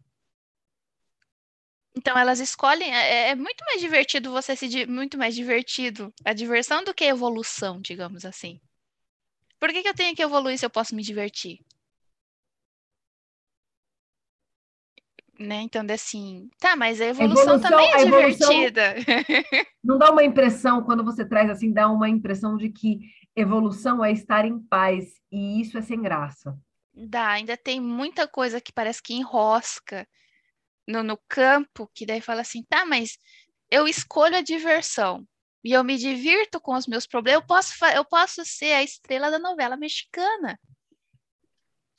Então 1.93 2.17
elas 2.17 2.39
escolhem, 2.39 2.93
é, 2.93 3.31
é 3.31 3.35
muito 3.35 3.61
mais 3.65 3.81
divertido 3.81 4.31
você 4.31 4.55
se 4.55 4.85
muito 4.85 5.17
mais 5.17 5.35
divertido 5.35 6.13
a 6.23 6.31
diversão 6.31 6.81
do 6.81 6.93
que 6.93 7.03
a 7.03 7.07
evolução, 7.07 7.81
digamos 7.81 8.23
assim. 8.23 8.61
Por 9.59 9.69
que, 9.73 9.81
que 9.81 9.89
eu 9.89 9.93
tenho 9.95 10.15
que 10.15 10.23
evoluir 10.23 10.57
se 10.57 10.65
eu 10.65 10.69
posso 10.69 10.95
me 10.95 11.03
divertir? 11.03 11.59
Né? 15.37 15.61
Então, 15.61 15.85
assim, 15.93 16.49
tá, 16.59 16.75
mas 16.75 17.01
a 17.01 17.05
evolução, 17.05 17.53
a 17.53 17.57
evolução 17.57 17.69
também 17.69 17.91
é 17.91 18.05
divertida. 18.05 18.95
Não 19.83 19.97
dá 19.97 20.11
uma 20.11 20.23
impressão, 20.23 20.83
quando 20.83 21.03
você 21.03 21.25
traz 21.25 21.49
assim, 21.49 21.73
dá 21.73 21.89
uma 21.89 22.07
impressão 22.07 22.55
de 22.55 22.69
que 22.69 22.99
evolução 23.35 24.03
é 24.03 24.11
estar 24.11 24.45
em 24.45 24.57
paz, 24.59 25.19
e 25.29 25.59
isso 25.59 25.77
é 25.77 25.81
sem 25.81 26.01
graça. 26.01 26.57
Dá, 26.93 27.31
ainda 27.31 27.57
tem 27.57 27.81
muita 27.81 28.25
coisa 28.27 28.61
que 28.61 28.71
parece 28.71 29.03
que 29.03 29.13
enrosca 29.13 30.07
no, 30.87 31.03
no 31.03 31.19
campo, 31.27 31.89
que 31.93 32.05
daí 32.05 32.21
fala 32.21 32.41
assim, 32.41 32.63
tá, 32.63 32.85
mas 32.85 33.17
eu 33.69 33.87
escolho 33.87 34.37
a 34.37 34.41
diversão 34.41 35.27
e 35.63 35.73
eu 35.73 35.83
me 35.83 35.97
divirto 35.97 36.61
com 36.61 36.75
os 36.75 36.87
meus 36.87 37.05
problemas, 37.05 37.41
eu 37.41 37.47
posso, 37.47 37.85
eu 37.85 38.05
posso 38.05 38.45
ser 38.45 38.71
a 38.73 38.83
estrela 38.83 39.29
da 39.29 39.39
novela 39.39 39.75
mexicana. 39.75 40.59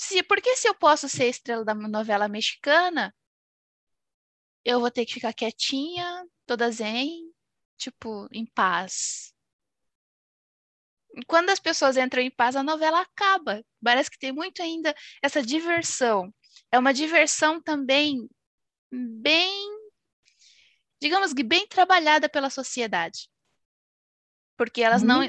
Se, 0.01 0.23
porque 0.23 0.57
se 0.57 0.69
eu 0.69 0.75
posso 0.75 1.09
ser 1.09 1.25
a 1.25 1.29
estrela 1.29 1.65
da 1.65 1.75
novela 1.75 2.29
mexicana, 2.29 3.15
eu 4.67 4.81
vou 4.81 4.91
ter 4.91 5.07
que 5.07 5.15
ficar 5.15 5.33
quietinha, 5.33 6.27
toda 6.47 6.71
zen, 6.71 7.33
tipo, 7.79 8.29
em 8.33 8.45
paz 8.45 9.35
quando 11.27 11.51
as 11.51 11.61
pessoas 11.61 11.97
entram 11.97 12.23
em 12.23 12.31
paz, 12.31 12.57
a 12.57 12.63
novela 12.63 13.01
acaba. 13.01 13.65
Parece 13.83 14.11
que 14.11 14.19
tem 14.19 14.33
muito 14.33 14.63
ainda 14.63 14.95
essa 15.23 15.43
diversão. 15.43 16.33
É 16.71 16.79
uma 16.79 16.93
diversão 16.93 17.61
também 17.63 18.29
bem, 18.91 19.79
digamos 21.01 21.33
que 21.33 21.43
bem 21.43 21.67
trabalhada 21.67 22.29
pela 22.29 22.51
sociedade. 22.51 23.29
Porque 24.57 24.83
elas 24.83 25.03
não. 25.03 25.21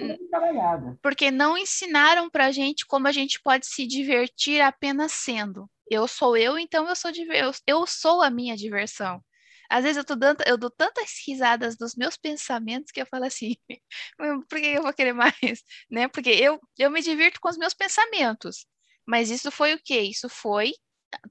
Porque 1.02 1.30
não 1.30 1.58
ensinaram 1.58 2.30
para 2.30 2.46
a 2.46 2.52
gente 2.52 2.86
como 2.86 3.08
a 3.08 3.12
gente 3.12 3.42
pode 3.42 3.66
se 3.68 3.86
divertir 3.86 4.62
apenas 4.62 5.12
sendo. 5.12 5.70
Eu 5.90 6.08
sou 6.08 6.36
eu, 6.36 6.58
então 6.58 6.88
eu 6.88 6.96
sou, 6.96 7.12
eu, 7.12 7.52
eu 7.66 7.88
sou 7.88 8.22
a 8.22 8.30
minha 8.30 8.56
diversão. 8.56 9.24
Às 9.70 9.84
vezes 9.84 9.98
eu, 9.98 10.06
tô 10.06 10.16
dando, 10.16 10.42
eu 10.48 10.58
dou 10.58 10.70
tantas 10.70 11.12
risadas 11.26 11.78
dos 11.78 11.96
meus 11.96 12.18
pensamentos 12.18 12.92
que 12.92 13.02
eu 13.02 13.06
falo 13.06 13.26
assim, 13.26 13.56
por 14.50 14.60
que 14.60 14.68
eu 14.68 14.84
vou 14.84 14.94
querer 14.94 15.14
mais? 15.14 15.34
Né? 15.90 16.08
Porque 16.08 16.30
eu, 16.30 16.60
eu 16.78 16.92
me 16.92 17.02
divirto 17.02 17.40
com 17.42 17.50
os 17.50 17.58
meus 17.58 17.74
pensamentos. 17.74 18.66
Mas 19.06 19.30
isso 19.30 19.52
foi 19.52 19.74
o 19.74 19.80
quê? 19.84 20.02
Isso 20.02 20.30
foi 20.30 20.74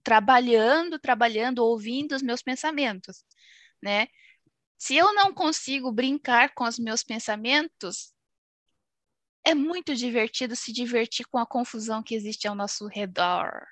trabalhando, 0.03 0.99
trabalhando, 0.99 1.61
ouvindo 1.61 2.15
os 2.15 2.23
meus 2.23 2.43
pensamentos, 2.43 3.25
né? 3.83 4.09
Se 4.79 4.97
eu 4.97 5.15
não 5.15 5.35
consigo 5.35 5.93
brincar 5.93 6.55
com 6.55 6.65
os 6.65 6.79
meus 6.79 7.03
pensamentos, 7.05 8.15
é 9.45 9.55
muito 9.55 9.95
divertido 9.95 10.55
se 10.55 10.73
divertir 10.73 11.27
com 11.27 11.39
a 11.39 11.47
confusão 11.47 12.03
que 12.03 12.15
existe 12.15 12.47
ao 12.47 12.55
nosso 12.55 12.87
redor 12.87 13.67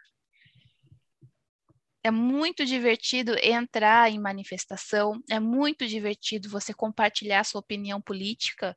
é 2.04 2.10
muito 2.10 2.66
divertido 2.66 3.34
entrar 3.42 4.12
em 4.12 4.20
manifestação, 4.20 5.18
é 5.30 5.40
muito 5.40 5.86
divertido 5.86 6.50
você 6.50 6.74
compartilhar 6.74 7.42
sua 7.44 7.60
opinião 7.60 8.00
política, 8.00 8.76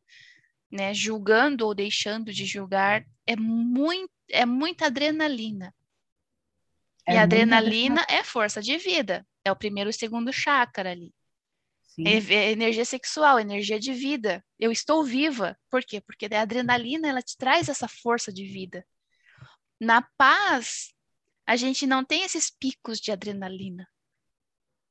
né, 0.71 0.93
julgando 0.93 1.65
ou 1.65 1.75
deixando 1.75 2.31
de 2.33 2.45
julgar, 2.45 3.05
é 3.25 3.35
muito 3.35 4.11
é 4.29 4.45
muita 4.45 4.87
adrenalina. 4.87 5.73
É 7.05 7.13
e 7.13 7.17
a 7.17 7.23
adrenalina 7.23 8.05
é 8.09 8.23
força 8.23 8.61
de 8.61 8.77
vida, 8.77 9.25
é 9.43 9.51
o 9.51 9.55
primeiro 9.55 9.89
e 9.89 9.93
segundo 9.93 10.33
chakra 10.33 10.91
ali. 10.91 11.13
É, 11.99 12.17
é 12.33 12.51
energia 12.51 12.85
sexual, 12.85 13.39
energia 13.39 13.79
de 13.79 13.93
vida. 13.93 14.43
Eu 14.59 14.71
estou 14.71 15.03
viva. 15.03 15.57
Por 15.69 15.83
quê? 15.83 15.99
Porque 15.99 16.27
a 16.31 16.41
adrenalina 16.41 17.07
ela 17.07 17.21
te 17.21 17.35
traz 17.37 17.69
essa 17.69 17.87
força 17.87 18.31
de 18.31 18.45
vida. 18.45 18.85
Na 19.79 20.01
paz, 20.17 20.93
a 21.47 21.55
gente 21.55 21.87
não 21.87 22.03
tem 22.03 22.23
esses 22.23 22.51
picos 22.51 22.99
de 22.99 23.09
adrenalina. 23.09 23.89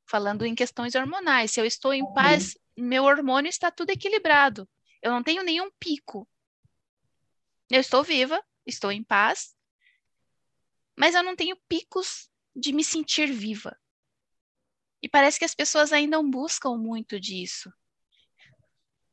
Falando 0.08 0.46
em 0.46 0.54
questões 0.54 0.94
hormonais, 0.94 1.50
se 1.50 1.60
eu 1.60 1.66
estou 1.66 1.92
em 1.92 2.02
paz, 2.14 2.56
meu 2.74 3.04
hormônio 3.04 3.50
está 3.50 3.70
tudo 3.70 3.90
equilibrado. 3.90 4.66
Eu 5.02 5.10
não 5.10 5.22
tenho 5.22 5.42
nenhum 5.42 5.70
pico. 5.78 6.26
Eu 7.70 7.80
estou 7.80 8.02
viva, 8.02 8.42
estou 8.64 8.90
em 8.90 9.04
paz, 9.04 9.54
mas 10.96 11.14
eu 11.14 11.22
não 11.22 11.36
tenho 11.36 11.56
picos 11.68 12.30
de 12.54 12.72
me 12.72 12.82
sentir 12.82 13.30
viva. 13.30 13.78
E 15.02 15.08
parece 15.08 15.38
que 15.38 15.44
as 15.44 15.54
pessoas 15.54 15.92
ainda 15.92 16.22
buscam 16.22 16.78
muito 16.78 17.20
disso. 17.20 17.70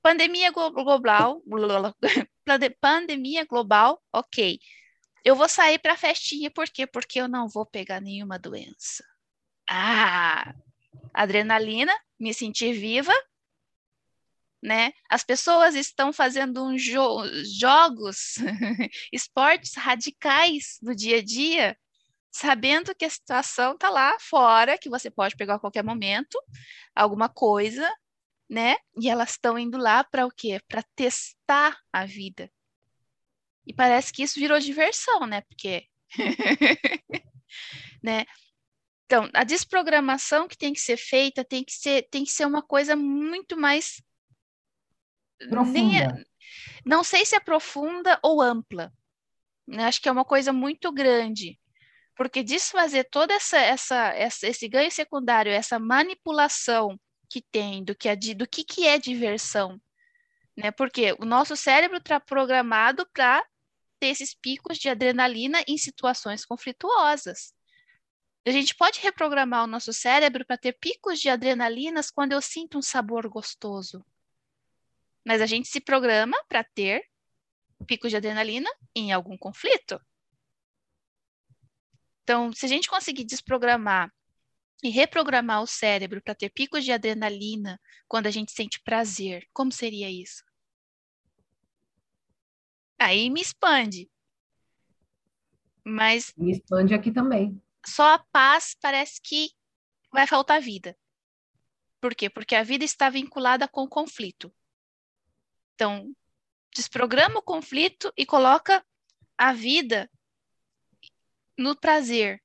Pandemia 0.01 0.51
global, 0.51 1.43
pandemia 2.79 3.45
global, 3.45 4.01
ok. 4.13 4.59
Eu 5.23 5.35
vou 5.35 5.47
sair 5.47 5.79
para 5.79 5.95
festinha, 5.95 6.51
por 6.51 6.67
quê? 6.69 6.85
Porque 6.85 7.19
eu 7.19 7.27
não 7.27 7.47
vou 7.47 7.65
pegar 7.65 8.01
nenhuma 8.01 8.37
doença. 8.37 9.03
Ah, 9.69 10.53
adrenalina, 11.13 11.93
me 12.19 12.33
sentir 12.33 12.73
viva, 12.73 13.13
né? 14.61 14.93
As 15.09 15.23
pessoas 15.23 15.75
estão 15.75 16.13
fazendo 16.13 16.63
um 16.63 16.77
jo 16.77 17.23
jogos, 17.59 18.35
esportes 19.11 19.75
radicais 19.75 20.79
no 20.81 20.95
dia 20.95 21.17
a 21.17 21.23
dia, 21.23 21.77
sabendo 22.31 22.95
que 22.95 23.05
a 23.05 23.09
situação 23.09 23.73
está 23.73 23.89
lá 23.89 24.17
fora, 24.19 24.77
que 24.77 24.89
você 24.89 25.09
pode 25.09 25.35
pegar 25.35 25.55
a 25.55 25.59
qualquer 25.59 25.83
momento 25.83 26.37
alguma 26.95 27.29
coisa, 27.29 27.89
né? 28.49 28.75
E 28.99 29.09
elas 29.09 29.31
estão 29.31 29.57
indo 29.57 29.77
lá 29.77 30.03
para 30.03 30.25
o 30.25 30.31
quê? 30.31 30.61
Para 30.67 30.83
testar 30.95 31.77
a 31.91 32.05
vida. 32.05 32.49
E 33.65 33.73
parece 33.73 34.11
que 34.11 34.23
isso 34.23 34.39
virou 34.39 34.59
diversão, 34.59 35.25
né? 35.25 35.41
Porque 35.41 35.87
né? 38.03 38.25
Então, 39.05 39.29
a 39.33 39.43
desprogramação 39.43 40.47
que 40.47 40.57
tem 40.57 40.73
que 40.73 40.79
ser 40.79 40.97
feita 40.97 41.43
tem 41.43 41.63
que 41.63 41.73
ser, 41.73 42.07
tem 42.09 42.23
que 42.23 42.31
ser 42.31 42.45
uma 42.45 42.61
coisa 42.61 42.95
muito 42.95 43.57
mais 43.57 44.01
profunda. 45.49 46.13
Nem, 46.13 46.25
não 46.85 47.03
sei 47.03 47.25
se 47.25 47.35
é 47.35 47.39
profunda 47.39 48.19
ou 48.23 48.41
ampla. 48.41 48.91
Né? 49.67 49.85
Acho 49.85 50.01
que 50.01 50.09
é 50.09 50.11
uma 50.11 50.25
coisa 50.25 50.51
muito 50.51 50.91
grande. 50.91 51.59
Porque 52.15 52.43
desfazer 52.43 53.05
toda 53.05 53.33
essa, 53.33 53.57
essa, 53.57 54.07
essa 54.13 54.47
esse 54.47 54.67
ganho 54.67 54.91
secundário, 54.91 55.51
essa 55.51 55.79
manipulação 55.79 56.99
que 57.29 57.41
tem 57.51 57.83
do 57.83 57.95
que, 57.95 58.07
é, 58.07 58.15
do 58.15 58.47
que, 58.47 58.63
que 58.63 58.85
é 58.85 58.99
diversão, 58.99 59.81
né? 60.55 60.69
Porque 60.69 61.15
o 61.19 61.25
nosso 61.25 61.55
cérebro 61.55 61.97
está 61.97 62.19
programado 62.19 63.07
para 63.11 63.43
ter 64.03 64.09
esses 64.09 64.35
picos 64.35 64.77
de 64.77 64.89
adrenalina 64.89 65.63
em 65.65 65.77
situações 65.77 66.43
conflituosas. 66.43 67.53
A 68.45 68.51
gente 68.51 68.75
pode 68.75 68.99
reprogramar 68.99 69.63
o 69.63 69.67
nosso 69.67 69.93
cérebro 69.93 70.45
para 70.45 70.57
ter 70.57 70.73
picos 70.73 71.21
de 71.21 71.29
adrenalinas 71.29 72.11
quando 72.11 72.33
eu 72.33 72.41
sinto 72.41 72.77
um 72.77 72.81
sabor 72.81 73.29
gostoso. 73.29 74.05
Mas 75.25 75.41
a 75.41 75.45
gente 75.45 75.69
se 75.69 75.79
programa 75.79 76.35
para 76.49 76.65
ter 76.65 77.01
picos 77.87 78.11
de 78.11 78.17
adrenalina 78.17 78.69
em 78.93 79.13
algum 79.13 79.37
conflito. 79.37 79.97
Então, 82.23 82.51
se 82.51 82.65
a 82.65 82.69
gente 82.69 82.89
conseguir 82.89 83.23
desprogramar 83.23 84.11
e 84.83 84.89
reprogramar 84.89 85.61
o 85.61 85.67
cérebro 85.67 86.21
para 86.21 86.35
ter 86.35 86.49
picos 86.49 86.83
de 86.83 86.91
adrenalina 86.91 87.79
quando 88.05 88.27
a 88.27 88.31
gente 88.31 88.51
sente 88.51 88.81
prazer, 88.83 89.47
como 89.53 89.71
seria 89.71 90.11
isso? 90.11 90.43
Aí 92.99 93.29
me 93.29 93.41
expande. 93.41 94.09
Mas. 95.83 96.33
Me 96.37 96.51
expande 96.51 96.93
aqui 96.93 97.11
também. 97.11 97.61
Só 97.85 98.13
a 98.13 98.19
paz 98.31 98.75
parece 98.79 99.19
que 99.21 99.51
vai 100.11 100.25
faltar 100.25 100.61
vida. 100.61 100.97
Por 101.99 102.15
quê? 102.15 102.29
Porque 102.29 102.55
a 102.55 102.63
vida 102.63 102.85
está 102.85 103.09
vinculada 103.09 103.67
com 103.67 103.83
o 103.83 103.89
conflito. 103.89 104.53
Então, 105.73 106.13
desprograma 106.73 107.39
o 107.39 107.43
conflito 107.43 108.11
e 108.15 108.25
coloca 108.25 108.85
a 109.37 109.53
vida 109.53 110.09
no 111.57 111.75
prazer. 111.75 112.41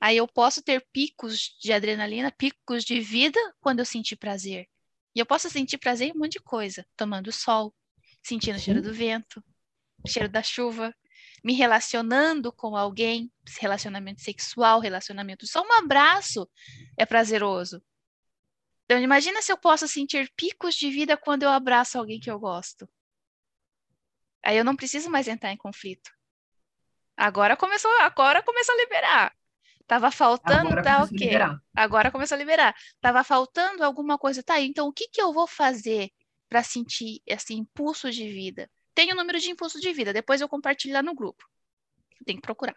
Aí 0.00 0.16
eu 0.16 0.28
posso 0.28 0.62
ter 0.62 0.86
picos 0.92 1.56
de 1.60 1.72
adrenalina, 1.72 2.30
picos 2.30 2.84
de 2.84 3.00
vida 3.00 3.40
quando 3.60 3.80
eu 3.80 3.84
sentir 3.84 4.16
prazer. 4.16 4.68
E 5.14 5.18
eu 5.18 5.26
posso 5.26 5.50
sentir 5.50 5.78
prazer 5.78 6.08
em 6.08 6.12
um 6.12 6.18
monte 6.18 6.34
de 6.34 6.40
coisa, 6.40 6.86
tomando 6.96 7.32
sol, 7.32 7.74
sentindo 8.22 8.56
o 8.56 8.60
cheiro 8.60 8.82
do 8.82 8.92
vento, 8.92 9.42
o 10.04 10.08
cheiro 10.08 10.28
da 10.28 10.42
chuva, 10.42 10.94
me 11.42 11.54
relacionando 11.54 12.52
com 12.52 12.76
alguém, 12.76 13.32
relacionamento 13.60 14.22
sexual, 14.22 14.80
relacionamento. 14.80 15.46
Só 15.46 15.62
um 15.62 15.72
abraço 15.72 16.48
é 16.96 17.06
prazeroso. 17.06 17.82
Então, 18.84 18.98
imagina 18.98 19.42
se 19.42 19.52
eu 19.52 19.56
posso 19.56 19.86
sentir 19.86 20.32
picos 20.34 20.74
de 20.74 20.90
vida 20.90 21.16
quando 21.16 21.42
eu 21.42 21.50
abraço 21.50 21.98
alguém 21.98 22.18
que 22.18 22.30
eu 22.30 22.38
gosto. 22.38 22.88
Aí 24.42 24.56
eu 24.56 24.64
não 24.64 24.76
preciso 24.76 25.10
mais 25.10 25.28
entrar 25.28 25.52
em 25.52 25.56
conflito. 25.56 26.10
Agora 27.16 27.56
começou, 27.56 27.90
agora 28.00 28.42
começou 28.42 28.74
a 28.74 28.78
liberar. 28.78 29.36
Tava 29.86 30.10
faltando, 30.10 30.68
agora 30.68 30.82
tá 30.82 31.02
ok. 31.02 31.30
Agora 31.74 32.10
começou 32.10 32.34
a 32.34 32.38
liberar. 32.38 32.74
Tava 33.00 33.24
faltando 33.24 33.82
alguma 33.82 34.16
coisa, 34.16 34.42
tá? 34.42 34.60
Então 34.60 34.88
o 34.88 34.92
que 34.92 35.08
que 35.08 35.20
eu 35.20 35.32
vou 35.32 35.46
fazer 35.46 36.10
para 36.48 36.62
sentir 36.62 37.20
esse 37.26 37.54
impulso 37.54 38.10
de 38.10 38.28
vida? 38.28 38.70
Tem 38.94 39.12
o 39.12 39.16
número 39.16 39.38
de 39.38 39.50
impulso 39.50 39.80
de 39.80 39.92
vida, 39.92 40.12
depois 40.12 40.40
eu 40.40 40.48
compartilho 40.48 40.94
lá 40.94 41.02
no 41.02 41.14
grupo. 41.14 41.44
Tem 42.24 42.36
que 42.36 42.42
procurar. 42.42 42.76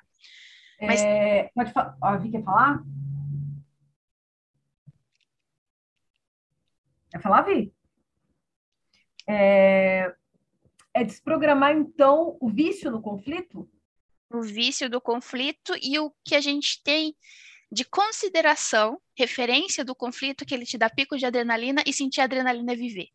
Mas... 0.79 1.01
É, 1.01 1.49
pode 1.55 1.71
falar. 1.71 1.97
A 2.01 2.17
Vi 2.17 2.31
quer 2.31 2.43
falar? 2.43 2.83
Quer 7.11 7.21
falar, 7.21 7.41
Vi? 7.43 7.73
É, 9.27 10.13
é 10.93 11.03
desprogramar, 11.03 11.75
então, 11.75 12.37
o 12.39 12.49
vício 12.49 12.91
no 12.91 13.01
conflito? 13.01 13.69
O 14.29 14.41
vício 14.41 14.89
do 14.89 15.01
conflito 15.01 15.73
e 15.81 15.99
o 15.99 16.11
que 16.23 16.35
a 16.35 16.41
gente 16.41 16.81
tem 16.83 17.15
de 17.71 17.85
consideração, 17.85 18.99
referência 19.17 19.85
do 19.85 19.95
conflito, 19.95 20.45
que 20.45 20.53
ele 20.53 20.65
te 20.65 20.77
dá 20.77 20.89
pico 20.89 21.17
de 21.17 21.25
adrenalina 21.25 21.81
e 21.85 21.93
sentir 21.93 22.21
a 22.21 22.25
adrenalina 22.25 22.73
é 22.73 22.75
viver. 22.75 23.07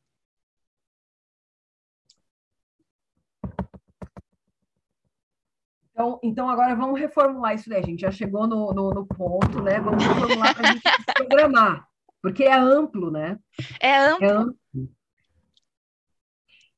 Então, 5.97 6.20
então 6.23 6.51
agora 6.51 6.77
vamos 6.77 7.01
reformular 7.01 7.55
isso 7.55 7.70
daí. 7.70 7.81
A 7.81 7.86
gente 7.86 8.01
já 8.01 8.10
chegou 8.10 8.47
no, 8.47 8.70
no, 8.74 8.90
no 8.90 9.06
ponto, 9.06 9.62
né? 9.62 9.81
Vamos 9.81 10.05
reformular 10.05 10.55
para 10.55 10.68
a 10.68 10.73
gente 10.73 10.82
programar. 11.14 11.89
Porque 12.20 12.44
é 12.44 12.55
amplo, 12.55 13.10
né? 13.10 13.39
É 13.81 13.97
amplo. 13.97 14.27
É 14.27 14.31
amplo. 14.31 14.59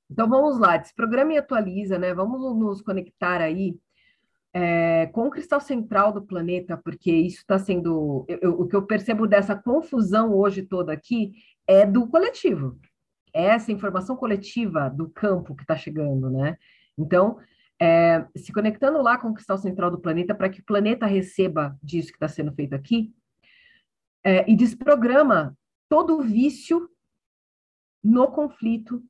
Então 0.09 0.28
vamos 0.28 0.61
lá, 0.61 0.77
desprograma 0.77 1.32
e 1.32 1.39
atualiza, 1.39 1.99
né? 1.99 2.15
Vamos 2.15 2.40
nos 2.57 2.81
conectar 2.81 3.40
aí 3.40 3.77
é, 4.55 5.07
com 5.07 5.27
o 5.27 5.31
cristal 5.31 5.61
central 5.61 6.12
do 6.12 6.23
planeta, 6.23 6.77
porque 6.77 7.11
isso 7.11 7.39
está 7.39 7.59
sendo. 7.59 8.24
Eu, 8.28 8.39
eu, 8.40 8.61
o 8.61 8.69
que 8.69 8.77
eu 8.77 8.86
percebo 8.86 9.27
dessa 9.27 9.57
confusão 9.57 10.32
hoje 10.32 10.62
toda 10.62 10.93
aqui 10.93 11.32
é 11.66 11.85
do 11.85 12.07
coletivo. 12.07 12.78
É 13.35 13.47
essa 13.47 13.73
informação 13.73 14.16
coletiva 14.16 14.89
do 14.89 15.11
campo 15.11 15.57
que 15.57 15.62
está 15.62 15.77
chegando, 15.77 16.31
né? 16.31 16.57
Então, 16.97 17.39
é, 17.81 18.27
se 18.37 18.53
conectando 18.53 19.01
lá 19.01 19.19
com 19.19 19.29
o 19.29 19.35
cristal 19.35 19.59
central 19.59 19.91
do 19.91 20.01
planeta, 20.01 20.35
para 20.35 20.49
que 20.49 20.61
o 20.61 20.65
planeta 20.65 21.07
receba 21.07 21.79
disso 21.83 22.09
que 22.09 22.17
está 22.17 22.29
sendo 22.29 22.53
feito 22.53 22.75
aqui, 22.75 23.13
é, 24.25 24.51
e 24.51 24.57
desprograma 24.57 25.57
todo 25.89 26.19
o 26.19 26.23
vício 26.23 26.91
no 28.03 28.29
conflito, 28.29 29.03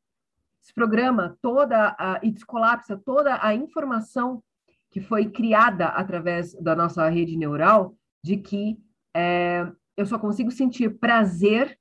desprograma 0.61 1.37
toda 1.41 1.97
a, 1.99 2.21
e 2.23 2.31
descolapsa 2.31 2.97
toda 2.97 3.39
a 3.43 3.55
informação 3.55 4.43
que 4.91 5.01
foi 5.01 5.31
criada 5.31 5.87
através 5.87 6.55
da 6.55 6.75
nossa 6.75 7.09
rede 7.09 7.37
neural 7.37 7.97
de 8.23 8.37
que 8.37 8.79
é, 9.15 9.71
eu 9.97 10.07
só 10.07 10.19
consigo 10.19 10.51
sentir 10.51 10.99
prazer 10.99 11.79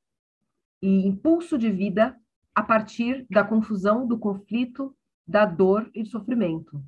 e 0.82 1.08
impulso 1.08 1.58
de 1.58 1.72
vida 1.72 2.18
a 2.54 2.64
partir 2.64 3.26
da 3.30 3.44
confusão, 3.44 4.08
do 4.08 4.18
conflito, 4.18 4.96
da 5.28 5.46
dor 5.46 5.90
e 5.94 6.04
do 6.04 6.10
sofrimento. 6.10 6.82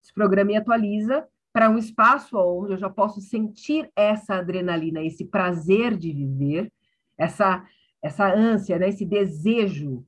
Desprograma 0.00 0.52
e 0.52 0.56
atualiza 0.56 1.26
para 1.52 1.68
um 1.68 1.76
espaço 1.76 2.36
onde 2.38 2.72
eu 2.72 2.78
já 2.78 2.88
posso 2.88 3.20
sentir 3.20 3.90
essa 3.94 4.36
adrenalina, 4.36 5.02
esse 5.02 5.24
prazer 5.24 5.96
de 5.96 6.12
viver, 6.12 6.72
essa 7.18 7.66
essa 8.02 8.26
ânsia, 8.34 8.78
né, 8.78 8.88
esse 8.88 9.06
desejo 9.06 10.04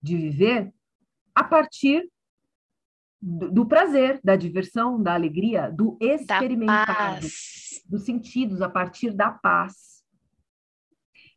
de 0.00 0.16
viver 0.16 0.72
a 1.34 1.44
partir 1.44 2.10
do, 3.20 3.50
do 3.50 3.66
prazer, 3.66 4.20
da 4.24 4.36
diversão, 4.36 5.02
da 5.02 5.12
alegria, 5.12 5.70
do 5.70 5.98
experimentar, 6.00 7.20
dos 7.86 8.04
sentidos, 8.04 8.62
a 8.62 8.70
partir 8.70 9.12
da 9.12 9.30
paz. 9.30 10.02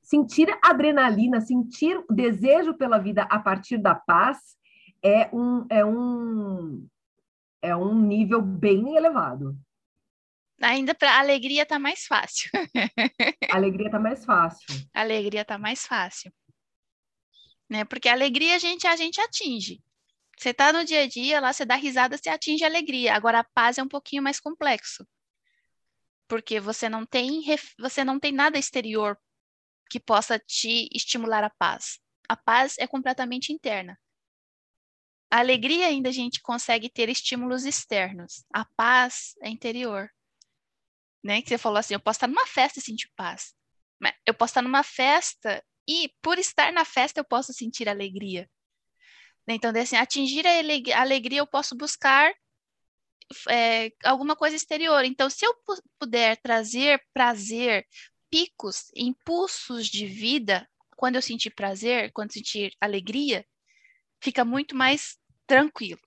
Sentir 0.01 0.47
adrenalina, 0.63 1.41
sentir 1.41 1.97
o 2.09 2.13
desejo 2.13 2.73
pela 2.73 2.97
vida 2.97 3.23
a 3.23 3.39
partir 3.39 3.77
da 3.77 3.93
paz 3.93 4.56
é 5.03 5.29
um, 5.33 5.65
é 5.69 5.85
um 5.85 6.87
é 7.61 7.75
um 7.75 7.99
nível 7.99 8.41
bem 8.41 8.95
elevado. 8.95 9.57
Ainda 10.61 10.95
para 10.95 11.11
a 11.11 11.19
alegria 11.19 11.65
tá 11.65 11.77
mais 11.77 12.05
fácil. 12.05 12.49
alegria 13.51 13.91
tá 13.91 13.99
mais 13.99 14.25
fácil. 14.25 14.67
Alegria 14.93 15.45
tá 15.45 15.57
mais 15.57 15.85
fácil. 15.85 16.33
Né? 17.69 17.83
Porque 17.85 18.09
a 18.09 18.13
alegria 18.13 18.55
a 18.55 18.59
gente 18.59 18.87
a 18.87 18.95
gente 18.95 19.21
atinge. 19.21 19.81
Você 20.37 20.53
tá 20.53 20.71
no 20.71 20.85
dia 20.85 21.01
a 21.03 21.07
dia 21.07 21.39
lá, 21.39 21.51
você 21.51 21.65
dá 21.65 21.75
risada, 21.75 22.17
você 22.17 22.29
atinge 22.29 22.63
a 22.63 22.67
alegria. 22.67 23.13
Agora 23.15 23.39
a 23.39 23.43
paz 23.43 23.77
é 23.77 23.83
um 23.83 23.87
pouquinho 23.87 24.23
mais 24.23 24.39
complexo. 24.39 25.05
Porque 26.27 26.59
você 26.59 26.89
não 26.89 27.05
tem 27.05 27.43
você 27.79 28.03
não 28.03 28.19
tem 28.19 28.31
nada 28.31 28.57
exterior 28.57 29.17
que 29.89 29.99
possa 29.99 30.39
te 30.39 30.89
estimular 30.93 31.43
a 31.43 31.49
paz. 31.49 31.99
A 32.27 32.35
paz 32.35 32.75
é 32.77 32.87
completamente 32.87 33.53
interna. 33.53 33.97
A 35.29 35.39
alegria 35.39 35.87
ainda 35.87 36.09
a 36.09 36.11
gente 36.11 36.41
consegue 36.41 36.89
ter 36.89 37.09
estímulos 37.09 37.65
externos. 37.65 38.45
A 38.53 38.65
paz 38.65 39.35
é 39.41 39.49
interior. 39.49 40.09
Né? 41.23 41.41
Que 41.41 41.49
você 41.49 41.57
falou 41.57 41.77
assim, 41.77 41.93
eu 41.93 41.99
posso 41.99 42.17
estar 42.17 42.27
numa 42.27 42.45
festa 42.47 42.79
e 42.79 42.81
sentir 42.81 43.09
paz. 43.15 43.53
Eu 44.25 44.33
posso 44.33 44.51
estar 44.51 44.61
numa 44.61 44.83
festa 44.83 45.63
E 45.87 46.11
por 46.21 46.37
estar 46.37 46.71
na 46.71 46.85
festa 46.85 47.19
eu 47.19 47.25
posso 47.25 47.53
sentir 47.53 47.87
alegria. 47.87 48.49
Então, 49.47 49.71
assim, 49.81 49.95
atingir 49.95 50.45
a 50.45 51.01
alegria 51.01 51.39
eu 51.39 51.47
posso 51.47 51.75
buscar 51.75 52.33
é, 53.49 53.91
alguma 54.03 54.35
coisa 54.35 54.55
exterior. 54.55 55.05
Então, 55.05 55.29
se 55.29 55.45
eu 55.45 55.55
puder 55.97 56.37
trazer 56.41 57.01
prazer, 57.13 57.85
picos, 58.29 58.91
impulsos 58.95 59.87
de 59.87 60.05
vida, 60.05 60.69
quando 60.97 61.15
eu 61.15 61.21
sentir 61.21 61.51
prazer, 61.51 62.11
quando 62.11 62.33
sentir 62.33 62.73
alegria, 62.81 63.45
fica 64.21 64.43
muito 64.43 64.75
mais 64.75 65.17
tranquilo. 65.45 65.99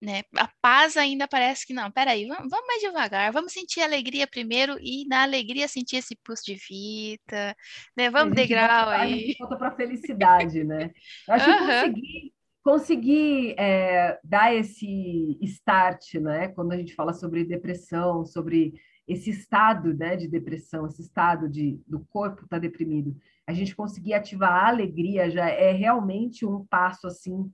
Né? 0.00 0.22
A 0.36 0.48
paz 0.60 0.96
ainda 0.96 1.28
parece 1.28 1.64
que 1.64 1.72
não. 1.72 1.88
Peraí, 1.88 2.26
vamos, 2.26 2.50
vamos 2.50 2.66
mais 2.66 2.80
devagar. 2.80 3.32
Vamos 3.32 3.52
sentir 3.52 3.82
alegria 3.82 4.26
primeiro 4.26 4.76
e 4.80 5.06
na 5.06 5.22
alegria 5.22 5.68
sentir 5.68 5.98
esse 5.98 6.16
pulso 6.16 6.42
de 6.44 6.56
vida, 6.56 7.56
né? 7.96 8.10
Vamos 8.10 8.34
degrau 8.34 8.86
volta, 8.86 9.00
aí. 9.00 9.36
A 9.36 9.44
volta 9.44 9.56
para 9.56 9.68
a 9.68 9.76
felicidade, 9.76 10.64
né? 10.64 10.90
Eu 11.28 11.34
acho 11.34 11.48
uhum. 11.48 11.56
que 11.56 11.66
conseguir, 11.66 12.34
conseguir 12.64 13.54
é, 13.56 14.18
dar 14.24 14.52
esse 14.52 15.38
start, 15.40 16.14
né? 16.14 16.48
Quando 16.48 16.72
a 16.72 16.76
gente 16.76 16.96
fala 16.96 17.12
sobre 17.12 17.44
depressão, 17.44 18.24
sobre 18.24 18.74
esse 19.06 19.30
estado 19.30 19.94
né, 19.94 20.16
de 20.16 20.28
depressão, 20.28 20.86
esse 20.86 21.02
estado 21.02 21.48
de, 21.48 21.80
do 21.86 22.00
corpo 22.06 22.44
estar 22.44 22.56
tá 22.56 22.58
deprimido, 22.58 23.16
a 23.46 23.52
gente 23.52 23.74
conseguir 23.74 24.14
ativar 24.14 24.52
a 24.52 24.68
alegria 24.68 25.30
já 25.30 25.48
é 25.48 25.72
realmente 25.72 26.46
um 26.46 26.64
passo 26.66 27.06
assim 27.06 27.52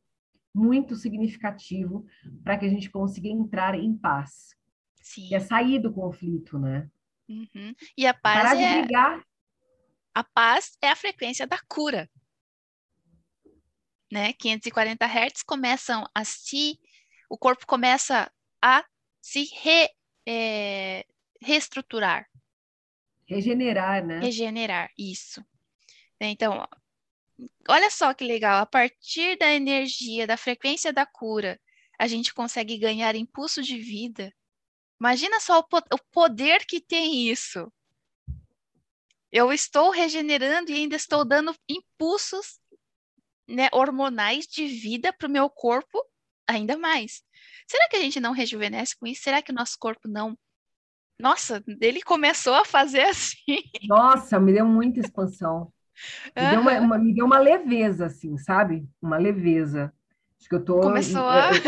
muito 0.54 0.96
significativo 0.96 2.06
para 2.42 2.58
que 2.58 2.66
a 2.66 2.68
gente 2.68 2.90
consiga 2.90 3.28
entrar 3.28 3.74
em 3.74 3.96
paz. 3.96 4.54
Sim. 5.02 5.28
E 5.30 5.34
é 5.34 5.40
sair 5.40 5.78
do 5.78 5.92
conflito, 5.92 6.58
né? 6.58 6.90
Uhum. 7.28 7.74
E 7.96 8.06
a 8.06 8.14
paz 8.14 8.42
Parar 8.42 8.56
é... 8.56 8.74
de 8.74 8.80
brigar. 8.82 9.24
A 10.14 10.24
paz 10.24 10.76
é 10.82 10.90
a 10.90 10.96
frequência 10.96 11.46
da 11.46 11.58
cura. 11.68 12.10
Né? 14.10 14.32
540 14.32 15.06
Hz 15.06 15.42
começam 15.42 16.04
a 16.14 16.24
se... 16.24 16.78
O 17.30 17.36
corpo 17.36 17.66
começa 17.66 18.30
a 18.62 18.84
se 19.20 19.44
re, 19.62 19.88
é, 20.26 21.04
reestruturar. 21.40 22.26
Regenerar, 23.26 24.04
né? 24.04 24.18
Regenerar, 24.20 24.90
isso. 24.98 25.44
Então, 26.20 26.66
olha 27.68 27.90
só 27.90 28.12
que 28.12 28.24
legal, 28.24 28.60
a 28.60 28.66
partir 28.66 29.36
da 29.38 29.52
energia, 29.52 30.26
da 30.26 30.36
frequência 30.36 30.92
da 30.92 31.06
cura, 31.06 31.60
a 31.98 32.06
gente 32.06 32.34
consegue 32.34 32.78
ganhar 32.78 33.14
impulso 33.14 33.62
de 33.62 33.78
vida. 33.78 34.32
Imagina 35.00 35.38
só 35.40 35.60
o, 35.60 35.98
poder 36.10 36.64
que 36.66 36.80
tem 36.80 37.28
isso. 37.28 37.72
Eu 39.30 39.52
estou 39.52 39.90
regenerando 39.90 40.70
e 40.70 40.74
ainda 40.74 40.96
estou 40.96 41.24
dando 41.24 41.54
impulsos 41.68 42.58
né, 43.46 43.68
hormonais 43.72 44.46
de 44.46 44.66
vida 44.66 45.12
para 45.12 45.28
o 45.28 45.30
meu 45.30 45.48
corpo 45.48 46.02
ainda 46.46 46.76
mais. 46.76 47.22
Será 47.66 47.88
que 47.88 47.96
a 47.96 48.00
gente 48.00 48.18
não 48.18 48.32
rejuvenesce 48.32 48.96
com 48.96 49.06
isso? 49.06 49.22
Será 49.22 49.42
que 49.42 49.52
o 49.52 49.54
nosso 49.54 49.78
corpo 49.78 50.08
não 50.08 50.36
nossa, 51.20 51.62
ele 51.80 52.00
começou 52.00 52.54
a 52.54 52.64
fazer 52.64 53.02
assim. 53.10 53.58
Nossa, 53.84 54.38
me 54.38 54.52
deu 54.52 54.64
muita 54.64 55.00
expansão. 55.00 55.72
Me, 56.36 56.50
deu 56.50 56.60
uma, 56.60 56.80
uma, 56.80 56.98
me 56.98 57.14
deu 57.14 57.26
uma 57.26 57.38
leveza, 57.38 58.06
assim, 58.06 58.36
sabe? 58.38 58.88
Uma 59.00 59.16
leveza. 59.16 59.92
Acho 60.38 60.48
que 60.48 60.54
eu 60.54 60.64
tô. 60.64 60.80
Começou 60.80 61.28
a. 61.28 61.50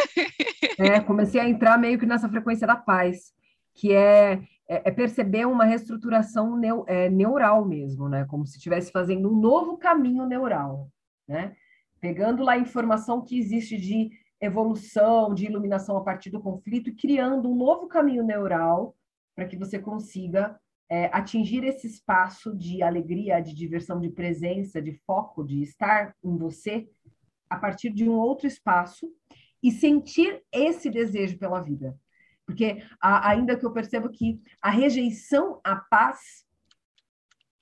É, 0.78 0.98
comecei 0.98 1.39
a 1.39 1.48
entrar 1.48 1.77
meio 1.78 1.98
que 1.98 2.07
nessa 2.07 2.28
frequência 2.28 2.66
da 2.66 2.74
paz, 2.74 3.35
que 3.74 3.93
é, 3.93 4.40
é, 4.66 4.89
é 4.89 4.90
perceber 4.90 5.47
uma 5.47 5.65
reestruturação 5.65 6.57
neu, 6.57 6.85
é, 6.86 7.11
neural 7.11 7.66
mesmo, 7.66 8.09
né? 8.09 8.24
Como 8.27 8.47
se 8.47 8.57
estivesse 8.57 8.90
fazendo 8.90 9.31
um 9.31 9.39
novo 9.39 9.77
caminho 9.77 10.24
neural, 10.27 10.90
né? 11.28 11.55
Pegando 12.01 12.43
lá 12.43 12.52
a 12.52 12.59
informação 12.59 13.23
que 13.23 13.39
existe 13.39 13.77
de 13.77 14.11
evolução, 14.40 15.35
de 15.35 15.44
iluminação 15.44 15.98
a 15.98 16.02
partir 16.02 16.31
do 16.31 16.40
conflito 16.40 16.89
e 16.89 16.94
criando 16.94 17.51
um 17.51 17.55
novo 17.55 17.86
caminho 17.86 18.24
neural 18.24 18.97
para 19.36 19.47
que 19.47 19.57
você 19.57 19.78
consiga 19.78 20.59
é, 20.90 21.06
atingir 21.12 21.62
esse 21.62 21.86
espaço 21.86 22.54
de 22.56 22.82
alegria, 22.82 23.40
de 23.40 23.54
diversão, 23.54 24.00
de 24.00 24.10
presença, 24.10 24.82
de 24.82 24.92
foco, 25.06 25.44
de 25.44 25.62
estar 25.62 26.16
em 26.22 26.36
você 26.36 26.90
a 27.48 27.56
partir 27.56 27.90
de 27.90 28.08
um 28.08 28.14
outro 28.14 28.48
espaço 28.48 29.08
e 29.62 29.70
sentir 29.70 30.42
esse 30.52 30.90
desejo 30.90 31.38
pela 31.38 31.60
vida. 31.60 31.96
Porque 32.44 32.82
a, 33.00 33.30
ainda 33.30 33.56
que 33.56 33.64
eu 33.64 33.72
percebo 33.72 34.10
que 34.10 34.42
a 34.60 34.70
rejeição 34.70 35.60
à 35.62 35.76
paz, 35.76 36.44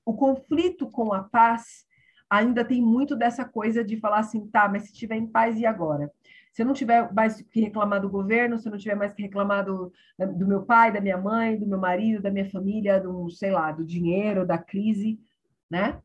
o 0.07 0.15
conflito 0.15 0.91
com 0.91 1.13
a 1.13 1.23
paz, 1.23 1.87
ainda 2.31 2.65
tem 2.65 2.81
muito 2.81 3.15
dessa 3.15 3.45
coisa 3.45 3.85
de 3.85 3.99
falar 3.99 4.21
assim, 4.21 4.47
tá, 4.49 4.69
mas 4.69 4.85
se 4.85 4.93
estiver 4.93 5.17
em 5.17 5.27
paz 5.27 5.59
e 5.59 5.67
agora? 5.67 6.11
Se 6.59 6.63
eu 6.63 6.67
não 6.67 6.75
tiver 6.75 7.13
mais 7.13 7.41
que 7.41 7.61
reclamar 7.61 8.01
do 8.01 8.11
governo, 8.11 8.59
se 8.59 8.67
eu 8.67 8.73
não 8.73 8.79
tiver 8.81 8.97
mais 8.97 9.15
que 9.15 9.23
reclamar 9.23 9.65
do, 9.65 9.93
do 10.37 10.45
meu 10.45 10.65
pai, 10.65 10.93
da 10.93 11.01
minha 11.01 11.17
mãe, 11.17 11.57
do 11.57 11.65
meu 11.65 11.79
marido, 11.79 12.21
da 12.21 12.33
minha 12.33 12.51
família, 12.51 12.99
do, 12.99 13.31
sei 13.31 13.53
lá, 13.53 13.71
do 13.71 13.85
dinheiro, 13.85 14.45
da 14.45 14.59
crise, 14.59 15.21
né? 15.71 16.03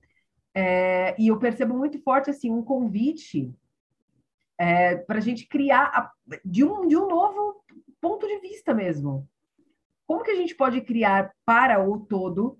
É, 0.54 1.20
e 1.20 1.30
eu 1.30 1.40
percebo 1.40 1.76
muito 1.76 2.00
forte, 2.04 2.30
assim, 2.30 2.52
um 2.52 2.62
convite 2.62 3.52
é, 4.56 4.96
para 4.98 5.18
a 5.18 5.22
gente 5.22 5.48
criar 5.48 5.86
a, 5.86 6.12
de, 6.46 6.64
um, 6.64 6.88
de 6.88 6.96
um 6.96 7.08
novo 7.08 7.66
ponto 8.00 8.28
de 8.28 8.38
vista 8.38 8.76
mesmo. 8.76 9.28
Como 10.06 10.24
que 10.24 10.30
a 10.30 10.36
gente 10.36 10.54
pode 10.54 10.82
criar 10.82 11.34
para 11.44 11.84
o 11.84 11.98
todo 12.00 12.60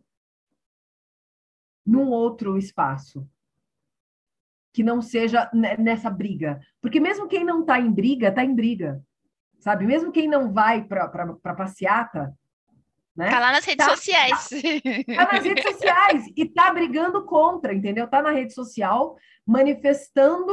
num 1.86 2.10
outro 2.10 2.58
espaço? 2.58 3.30
Que 4.74 4.84
não 4.84 5.02
seja 5.02 5.50
nessa 5.54 6.10
briga. 6.10 6.60
Porque 6.82 7.00
mesmo 7.00 7.28
quem 7.28 7.46
não 7.46 7.62
está 7.62 7.80
em 7.80 7.92
briga, 7.92 8.30
está 8.30 8.44
em 8.44 8.56
briga. 8.56 9.02
Sabe? 9.60 9.86
Mesmo 9.86 10.12
quem 10.12 10.28
não 10.28 10.52
vai 10.52 10.84
para 10.84 11.08
passeata. 11.56 12.34
Né? 13.16 13.30
Tá 13.30 13.40
lá 13.40 13.52
nas 13.52 13.64
redes 13.64 13.86
tá, 13.86 13.92
sociais. 13.92 14.50
Tá, 14.50 15.26
tá, 15.28 15.34
nas 15.34 15.44
redes 15.44 15.64
sociais 15.64 16.26
e 16.36 16.46
tá 16.46 16.74
brigando 16.74 17.24
contra, 17.24 17.74
entendeu? 17.74 18.08
Tá 18.08 18.22
na 18.22 18.32
rede 18.32 18.54
social 18.54 19.16
manifestando 19.46 20.52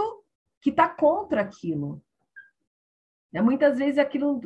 que 0.61 0.71
tá 0.71 0.87
contra 0.87 1.41
aquilo. 1.41 2.03
Né? 3.33 3.41
Muitas 3.41 3.79
vezes 3.79 3.97
aquilo 3.97 4.41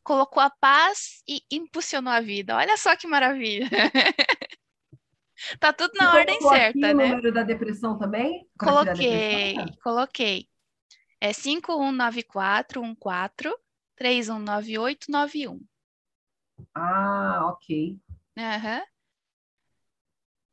colocou 0.03 0.41
a 0.41 0.49
paz 0.49 1.23
e 1.27 1.41
impulsionou 1.51 2.11
a 2.14 2.22
vida. 2.22 2.55
Olha 2.55 2.77
só 2.77 2.95
que 2.95 3.07
maravilha. 3.07 3.68
tá 5.60 5.73
tudo 5.73 5.91
na 5.95 6.11
Você 6.11 6.19
ordem 6.19 6.41
certa, 6.41 6.69
aqui 6.69 6.80
né? 6.80 6.91
o 6.93 7.10
número 7.10 7.34
da 7.34 7.43
depressão 7.43 7.97
também? 7.97 8.47
Coloquei, 8.57 9.55
coloquei. 9.84 10.47
É 11.23 11.31
519414 11.31 13.55
319891. 13.95 15.61
Ah, 16.75 17.45
ok. 17.45 17.97
Uhum. 18.37 18.81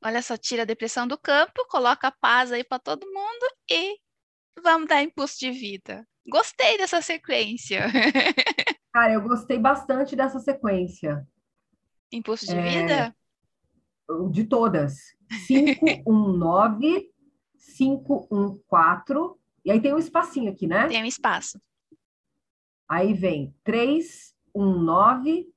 Olha 0.05 0.22
só, 0.22 0.36
tira 0.36 0.62
a 0.62 0.64
depressão 0.64 1.09
do 1.09 1.18
campo, 1.18 1.66
coloca 1.68 2.06
a 2.06 2.12
paz 2.12 2.52
aí 2.52 2.62
para 2.62 2.78
todo 2.78 3.05
mundo 3.05 3.52
e 3.68 3.98
vamos 4.62 4.86
dar 4.86 5.02
impulso 5.02 5.40
de 5.40 5.51
vida. 5.51 6.06
Gostei 6.24 6.78
dessa 6.78 7.02
sequência. 7.02 7.86
Cara, 8.94 9.14
eu 9.14 9.22
gostei 9.22 9.59
bastante 9.59 10.14
dessa 10.14 10.38
sequência. 10.38 11.26
Impulso 12.12 12.47
de 12.47 12.55
é... 12.55 12.62
vida? 12.62 13.16
De 14.30 14.44
todas. 14.44 15.16
519, 15.48 17.10
514, 17.76 19.39
e 19.65 19.70
aí 19.70 19.81
tem 19.81 19.95
um 19.95 19.99
espacinho 19.99 20.51
aqui, 20.51 20.66
né? 20.66 20.89
Tem 20.89 21.03
um 21.03 21.07
espaço. 21.07 21.61
Aí 22.89 23.15
vem 23.15 23.55
319, 23.62 25.53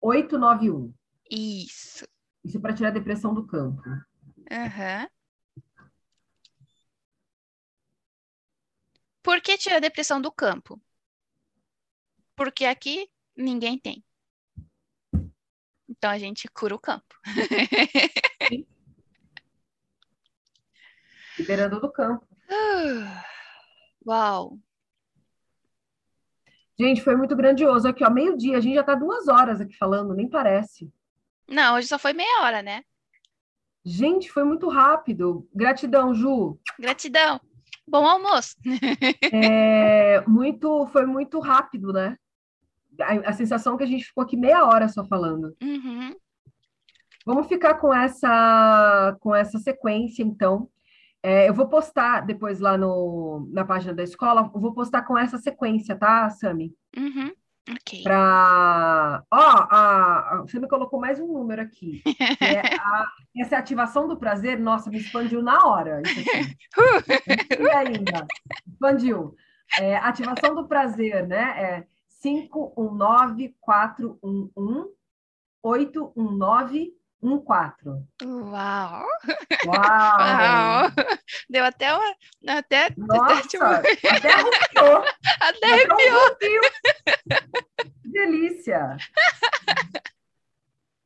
891. 0.00 0.92
Isso. 1.30 2.04
Isso 2.44 2.58
é 2.58 2.60
para 2.60 2.74
tirar 2.74 2.88
a 2.88 2.92
depressão 2.92 3.32
do 3.32 3.46
campo. 3.46 3.80
Aham. 4.50 5.02
Uhum. 5.02 5.08
Por 9.22 9.40
que 9.40 9.56
tirar 9.56 9.76
a 9.76 9.80
depressão 9.80 10.20
do 10.20 10.32
campo? 10.32 10.82
Porque 12.34 12.64
aqui 12.64 13.08
ninguém 13.36 13.78
tem. 13.78 14.04
Então 15.88 16.10
a 16.10 16.18
gente 16.18 16.48
cura 16.48 16.74
o 16.74 16.78
campo. 16.78 17.14
Liberando 21.38 21.80
do 21.80 21.92
campo. 21.92 22.26
Uau! 24.06 24.58
Gente, 26.78 27.02
foi 27.02 27.16
muito 27.16 27.36
grandioso. 27.36 27.86
Aqui, 27.86 28.04
ó, 28.04 28.10
meio-dia, 28.10 28.56
a 28.56 28.60
gente 28.60 28.74
já 28.74 28.82
tá 28.82 28.94
duas 28.94 29.28
horas 29.28 29.60
aqui 29.60 29.76
falando, 29.76 30.14
nem 30.14 30.28
parece. 30.28 30.92
Não, 31.48 31.76
hoje 31.76 31.86
só 31.86 31.98
foi 31.98 32.12
meia 32.12 32.42
hora, 32.42 32.62
né? 32.62 32.82
Gente, 33.84 34.30
foi 34.30 34.44
muito 34.44 34.68
rápido. 34.68 35.48
Gratidão, 35.54 36.14
Ju. 36.14 36.58
Gratidão. 36.78 37.40
Bom 37.86 38.06
almoço. 38.06 38.56
É, 39.34 40.20
muito, 40.26 40.86
foi 40.88 41.06
muito 41.06 41.40
rápido, 41.40 41.92
né? 41.92 42.16
A, 43.00 43.30
a, 43.30 43.32
sensação 43.32 43.76
que 43.76 43.82
a 43.82 43.86
gente 43.86 44.04
ficou 44.04 44.22
aqui 44.22 44.36
meia 44.36 44.64
hora 44.66 44.88
só 44.88 45.04
falando. 45.04 45.56
Uhum. 45.62 46.14
Vamos 47.24 47.46
ficar 47.46 47.74
com 47.74 47.94
essa, 47.94 49.16
com 49.20 49.34
essa 49.34 49.58
sequência, 49.58 50.22
então. 50.22 50.68
É, 51.22 51.48
eu 51.48 51.54
vou 51.54 51.68
postar 51.68 52.22
depois 52.22 52.58
lá 52.58 52.76
no, 52.76 53.48
na 53.52 53.64
página 53.64 53.94
da 53.94 54.02
escola, 54.02 54.50
eu 54.52 54.60
vou 54.60 54.74
postar 54.74 55.02
com 55.02 55.16
essa 55.16 55.38
sequência, 55.38 55.94
tá, 55.94 56.28
Sami? 56.30 56.74
Uhum. 56.96 57.30
Ok. 57.70 58.02
Para. 58.02 59.22
Ó, 59.30 59.66
a, 59.70 60.42
você 60.44 60.58
me 60.58 60.66
colocou 60.66 60.98
mais 60.98 61.20
um 61.20 61.32
número 61.32 61.62
aqui. 61.62 62.02
É 62.40 62.58
a, 62.74 63.06
essa 63.38 63.54
é 63.54 63.58
ativação 63.58 64.08
do 64.08 64.16
prazer, 64.16 64.58
nossa, 64.58 64.90
me 64.90 64.98
expandiu 64.98 65.40
na 65.40 65.64
hora. 65.64 66.02
Isso 66.04 66.20
aqui. 66.20 66.56
e 67.62 67.70
ainda? 67.70 68.26
Expandiu. 68.66 69.36
É, 69.78 69.94
ativação 69.96 70.56
do 70.56 70.66
prazer, 70.66 71.28
né? 71.28 71.62
É 71.62 71.86
519411 72.08 74.90
819 75.62 76.92
um 77.22 77.38
quatro. 77.38 78.04
Uau! 78.24 79.06
Uau! 79.66 79.70
Uau! 79.70 80.90
Deu 81.48 81.64
até 81.64 81.94
uma. 81.94 82.16
Até, 82.48 82.92
Nossa, 82.96 83.48
tipo... 83.48 83.62
até 83.64 84.32
arrepiou. 84.32 85.04
Até 85.40 85.66
arrepiou. 85.72 86.36
delícia! 88.04 88.96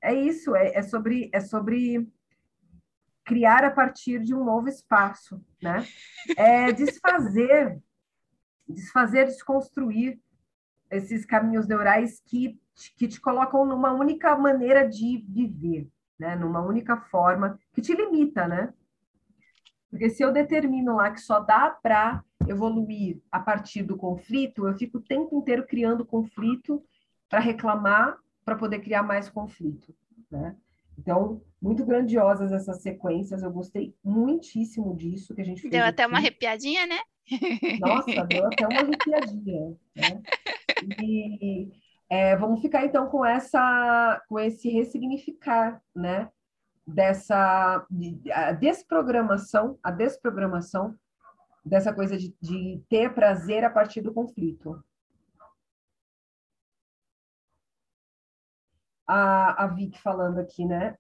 É 0.03 0.15
isso, 0.15 0.55
é, 0.57 0.75
é, 0.75 0.83
sobre, 0.83 1.31
é 1.33 1.41
sobre 1.41 2.09
criar 3.25 3.65
a 3.65 3.71
partir 3.71 4.23
de 4.23 4.35
um 4.35 4.45
novo 4.45 4.69
espaço, 4.69 5.45
né? 5.61 5.87
É 6.37 6.73
desfazer, 6.73 7.79
desfazer, 8.69 9.27
desconstruir 9.27 10.19
esses 10.91 11.27
caminhos 11.27 11.67
neurais 11.67 12.23
que, 12.25 12.59
que 12.97 13.09
te 13.09 13.21
colocam 13.21 13.67
numa 13.67 13.93
única 13.93 14.37
maneira 14.37 14.89
de 14.89 15.25
viver 15.29 15.89
né? 16.19 16.37
Numa 16.37 16.61
única 16.61 16.97
forma 16.97 17.59
que 17.73 17.81
te 17.81 17.95
limita, 17.95 18.47
né? 18.47 18.73
Porque 19.91 20.11
se 20.11 20.23
eu 20.23 20.33
determino 20.33 20.97
lá 20.97 21.11
que 21.11 21.21
só 21.21 21.41
dá 21.41 21.71
para 21.71 22.23
evoluir 22.49 23.21
a 23.31 23.41
partir 23.41 23.83
do 23.83 23.97
conflito, 23.97 24.67
eu 24.67 24.75
fico 24.77 24.99
o 24.99 25.03
tempo 25.03 25.37
inteiro 25.37 25.67
criando 25.67 26.05
conflito 26.05 26.83
para 27.29 27.41
reclamar, 27.41 28.19
para 28.45 28.57
poder 28.57 28.81
criar 28.81 29.03
mais 29.03 29.29
conflito, 29.29 29.95
né? 30.31 30.57
Então, 30.99 31.43
muito 31.61 31.85
grandiosas 31.85 32.53
essas 32.53 32.81
sequências, 32.81 33.43
eu 33.43 33.51
gostei 33.51 33.95
muitíssimo 34.03 34.97
disso 34.97 35.35
que 35.35 35.43
a 35.43 35.45
gente 35.45 35.61
fez. 35.61 35.71
Deu 35.71 35.85
até 35.85 36.05
aqui. 36.05 36.13
uma 36.13 36.19
arrepiadinha, 36.19 36.87
né? 36.87 36.99
Nossa, 37.81 38.25
deu 38.25 38.47
até 38.47 38.67
uma 38.67 38.81
arrepiadinha. 38.81 39.77
Né? 39.95 40.23
E, 41.03 41.71
é, 42.09 42.37
vamos 42.37 42.61
ficar 42.61 42.85
então 42.85 43.09
com 43.09 43.25
essa, 43.25 44.23
com 44.29 44.39
esse 44.39 44.69
ressignificar, 44.69 45.83
né? 45.95 46.31
Dessa 46.87 47.85
a 48.33 48.53
desprogramação, 48.53 49.77
a 49.83 49.91
desprogramação 49.91 50.97
dessa 51.65 51.93
coisa 51.93 52.17
de, 52.17 52.33
de 52.41 52.81
ter 52.89 53.13
prazer 53.13 53.65
a 53.65 53.71
partir 53.71 54.01
do 54.01 54.15
conflito. 54.15 54.81
A, 59.05 59.65
a 59.65 59.67
Vic 59.67 60.01
falando 60.01 60.39
aqui, 60.39 60.65
né? 60.65 60.97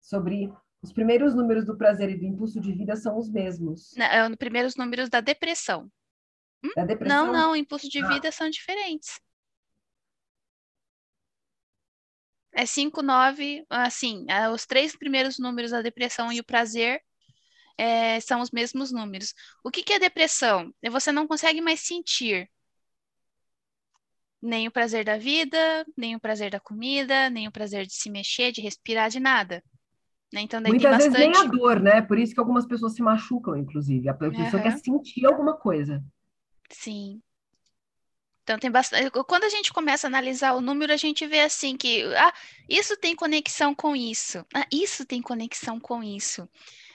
Sobre 0.00 0.50
os 0.82 0.92
primeiros 0.92 1.34
números 1.34 1.66
do 1.66 1.76
prazer 1.76 2.10
e 2.10 2.16
do 2.16 2.24
impulso 2.24 2.60
de 2.60 2.72
vida 2.72 2.96
são 2.96 3.18
os 3.18 3.30
mesmos. 3.30 3.94
Não, 3.96 4.06
é 4.06 4.26
os 4.26 4.36
primeiros 4.36 4.74
números 4.76 5.10
da 5.10 5.20
depressão. 5.20 5.90
Hum? 6.62 6.70
Da 6.76 6.84
depressão? 6.84 7.26
Não, 7.26 7.32
não, 7.32 7.56
impulso 7.56 7.88
de 7.88 8.02
ah. 8.02 8.08
vida 8.08 8.32
são 8.32 8.48
diferentes. 8.48 9.20
É 12.54 12.64
5, 12.64 13.02
9, 13.02 13.64
assim, 13.68 14.24
é, 14.28 14.48
os 14.48 14.64
três 14.64 14.96
primeiros 14.96 15.38
números 15.38 15.72
da 15.72 15.82
depressão 15.82 16.32
e 16.32 16.38
o 16.38 16.44
prazer 16.44 17.00
é, 17.76 18.20
são 18.20 18.40
os 18.40 18.50
mesmos 18.50 18.92
números. 18.92 19.34
O 19.64 19.70
que, 19.70 19.82
que 19.82 19.92
é 19.92 19.98
depressão? 19.98 20.72
É 20.82 20.88
você 20.88 21.10
não 21.10 21.26
consegue 21.26 21.60
mais 21.60 21.80
sentir 21.80 22.48
nem 24.40 24.68
o 24.68 24.70
prazer 24.70 25.04
da 25.04 25.16
vida, 25.16 25.86
nem 25.96 26.14
o 26.14 26.20
prazer 26.20 26.50
da 26.50 26.60
comida, 26.60 27.30
nem 27.30 27.48
o 27.48 27.52
prazer 27.52 27.86
de 27.86 27.94
se 27.94 28.10
mexer, 28.10 28.52
de 28.52 28.60
respirar, 28.60 29.08
de 29.08 29.18
nada. 29.18 29.62
Né? 30.32 30.42
Então, 30.42 30.60
daí 30.60 30.70
Muitas 30.70 30.98
tem 30.98 31.10
bastante... 31.10 31.16
vezes 31.16 31.42
nem 31.42 31.48
a 31.48 31.50
dor, 31.50 31.80
né? 31.80 32.02
Por 32.02 32.18
isso 32.18 32.34
que 32.34 32.40
algumas 32.40 32.66
pessoas 32.66 32.94
se 32.94 33.02
machucam, 33.02 33.56
inclusive. 33.56 34.08
A 34.08 34.14
pessoa 34.14 34.42
uhum. 34.42 34.62
quer 34.62 34.78
sentir 34.78 35.26
alguma 35.26 35.56
coisa. 35.56 36.04
Sim. 36.70 37.22
Então 38.44 38.58
tem 38.58 38.70
bastante. 38.70 39.10
Quando 39.26 39.44
a 39.44 39.48
gente 39.48 39.72
começa 39.72 40.06
a 40.06 40.08
analisar 40.08 40.52
o 40.54 40.60
número, 40.60 40.92
a 40.92 40.98
gente 40.98 41.26
vê 41.26 41.40
assim 41.40 41.76
que 41.76 42.04
ah, 42.14 42.32
isso 42.68 42.94
tem 42.96 43.16
conexão 43.16 43.74
com 43.74 43.96
isso, 43.96 44.44
ah, 44.54 44.66
isso 44.70 45.06
tem 45.06 45.22
conexão 45.22 45.80
com 45.80 46.02
isso. 46.02 46.48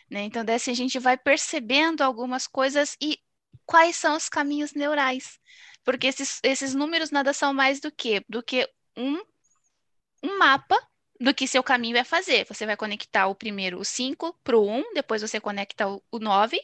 Né? 0.10 0.22
Então, 0.24 0.46
dessa 0.46 0.72
a 0.72 0.74
gente 0.74 1.00
vai 1.00 1.18
percebendo 1.18 2.02
algumas 2.02 2.48
coisas 2.48 2.96
e 3.02 3.20
quais 3.66 3.96
são 3.96 4.16
os 4.16 4.30
caminhos 4.30 4.74
neurais. 4.74 5.40
Porque 5.84 6.08
esses, 6.08 6.40
esses 6.44 6.76
números 6.76 7.12
nada 7.12 7.34
são 7.34 7.54
mais 7.54 7.80
do 7.80 7.92
que 7.92 8.24
do 8.30 8.44
que 8.44 8.68
um, 8.96 9.20
um 10.24 10.38
mapa 10.38 10.78
do 11.20 11.34
que 11.34 11.48
seu 11.48 11.62
caminho 11.62 11.96
vai 11.96 12.04
fazer. 12.04 12.46
Você 12.46 12.66
vai 12.66 12.78
conectar 12.78 13.28
o 13.28 13.36
primeiro 13.36 13.80
o 13.80 13.86
5 13.86 14.34
para 14.44 14.58
o 14.58 14.68
1, 14.68 14.94
depois 14.94 15.22
você 15.22 15.40
conecta 15.40 15.88
o, 15.88 16.02
o 16.10 16.20
9, 16.20 16.60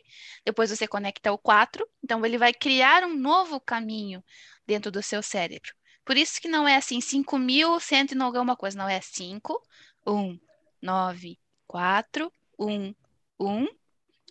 depois 0.45 0.69
você 0.69 0.88
conecta 0.88 1.32
o 1.32 1.38
4. 1.38 1.86
Então, 2.03 2.26
ele 2.26 2.38
vai 2.38 2.53
criar 2.53 3.03
um 3.03 3.15
novo 3.15 3.60
caminho 3.60 4.23
dentro 4.65 4.90
do 4.91 5.03
seu 5.03 5.22
cérebro. 5.22 5.73
Por 6.06 6.15
isso 6.15 6.40
que 6.40 6.48
não 6.48 6.68
é 6.68 6.76
assim 6.76 6.99
5.100 6.99 8.15
e 8.15 8.22
alguma 8.22 8.56
coisa, 8.56 8.77
não 8.77 8.88
é 8.88 9.02
5, 9.02 9.61
1, 10.07 10.40
9, 10.82 11.40
4, 11.68 12.32
1, 12.60 12.95
1. 13.40 13.68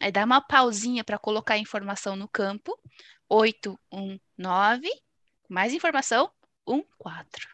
Aí 0.01 0.12
dá 0.12 0.24
uma 0.24 0.40
pausinha 0.40 1.05
para 1.05 1.18
colocar 1.18 1.55
a 1.55 1.59
informação 1.59 2.16
no 2.16 2.28
campo. 2.28 2.78
8, 3.28 3.78
1, 3.92 4.18
9. 4.38 4.88
Mais 5.48 5.74
informação, 5.74 6.30
1, 6.66 6.82
4. 6.96 7.53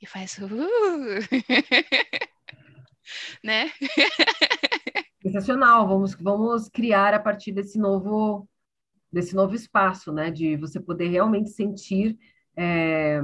E 0.00 0.06
faz. 0.06 0.38
Uh, 0.38 0.48
né? 3.42 3.70
Sensacional. 5.22 5.88
Vamos, 5.88 6.14
vamos 6.14 6.68
criar 6.68 7.14
a 7.14 7.18
partir 7.18 7.52
desse 7.52 7.78
novo, 7.78 8.48
desse 9.12 9.34
novo 9.34 9.54
espaço, 9.54 10.12
né? 10.12 10.30
De 10.30 10.56
você 10.56 10.80
poder 10.80 11.08
realmente 11.08 11.50
sentir. 11.50 12.16
É, 12.56 13.20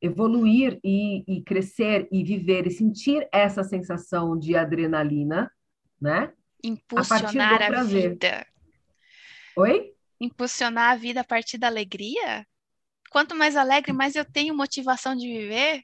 evoluir 0.00 0.78
e, 0.84 1.24
e, 1.26 1.42
crescer 1.42 2.06
e 2.12 2.22
viver 2.22 2.66
e 2.66 2.70
sentir 2.70 3.26
essa 3.32 3.64
sensação 3.64 4.38
de 4.38 4.56
adrenalina, 4.56 5.50
né? 6.00 6.32
Impulsionar 6.62 7.62
a, 7.62 7.80
a 7.80 7.82
vida. 7.82 8.46
Oi? 9.56 9.92
Impulsionar 10.20 10.92
a 10.92 10.96
vida 10.96 11.20
a 11.20 11.24
partir 11.24 11.58
da 11.58 11.66
alegria? 11.66 12.46
Quanto 13.10 13.34
mais 13.34 13.56
alegre, 13.56 13.92
mais 13.92 14.14
eu 14.16 14.24
tenho 14.24 14.56
motivação 14.56 15.14
de 15.14 15.26
viver. 15.26 15.82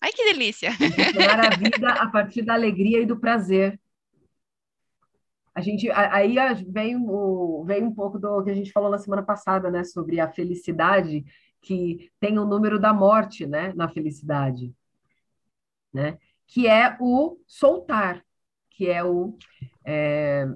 Ai, 0.00 0.12
que 0.12 0.24
delícia! 0.24 0.70
Impulsionar 0.70 1.46
a 1.46 1.56
vida 1.56 1.92
a 1.92 2.10
partir 2.10 2.42
da 2.42 2.54
alegria 2.54 3.00
e 3.00 3.06
do 3.06 3.18
prazer. 3.18 3.78
A 5.54 5.60
gente, 5.60 5.90
aí 5.90 6.36
vem, 6.68 6.96
o, 6.96 7.64
vem 7.66 7.82
um 7.82 7.94
pouco 7.94 8.18
do 8.18 8.42
que 8.42 8.50
a 8.50 8.54
gente 8.54 8.72
falou 8.72 8.90
na 8.90 8.98
semana 8.98 9.22
passada, 9.22 9.70
né? 9.70 9.84
Sobre 9.84 10.18
a 10.20 10.30
felicidade, 10.30 11.24
que 11.60 12.10
tem 12.18 12.38
o 12.38 12.46
número 12.46 12.78
da 12.78 12.94
morte, 12.94 13.46
né? 13.46 13.72
Na 13.74 13.88
felicidade, 13.88 14.72
né? 15.92 16.18
Que 16.46 16.66
é 16.66 16.96
o 16.98 17.38
soltar, 17.46 18.24
que 18.70 18.88
é 18.88 19.04
o 19.04 19.36
é, 19.84 20.46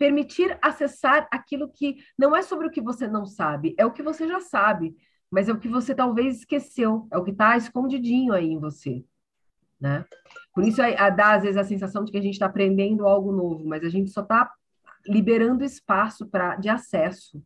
permitir 0.00 0.58
acessar 0.62 1.28
aquilo 1.30 1.70
que 1.70 2.02
não 2.18 2.34
é 2.34 2.40
sobre 2.40 2.66
o 2.66 2.70
que 2.70 2.80
você 2.80 3.06
não 3.06 3.26
sabe, 3.26 3.74
é 3.76 3.84
o 3.84 3.92
que 3.92 4.02
você 4.02 4.26
já 4.26 4.40
sabe, 4.40 4.96
mas 5.30 5.46
é 5.46 5.52
o 5.52 5.60
que 5.60 5.68
você 5.68 5.94
talvez 5.94 6.38
esqueceu, 6.38 7.06
é 7.12 7.18
o 7.18 7.22
que 7.22 7.32
está 7.32 7.54
escondidinho 7.54 8.32
aí 8.32 8.46
em 8.46 8.58
você, 8.58 9.04
né? 9.78 10.06
Por 10.54 10.64
isso 10.64 10.78
dá 11.14 11.34
às 11.34 11.42
vezes 11.42 11.58
a 11.58 11.64
sensação 11.64 12.02
de 12.02 12.10
que 12.10 12.16
a 12.16 12.22
gente 12.22 12.32
está 12.32 12.46
aprendendo 12.46 13.06
algo 13.06 13.30
novo, 13.30 13.62
mas 13.68 13.84
a 13.84 13.90
gente 13.90 14.10
só 14.10 14.22
está 14.22 14.50
liberando 15.06 15.62
espaço 15.62 16.26
para 16.26 16.56
de 16.56 16.70
acesso. 16.70 17.42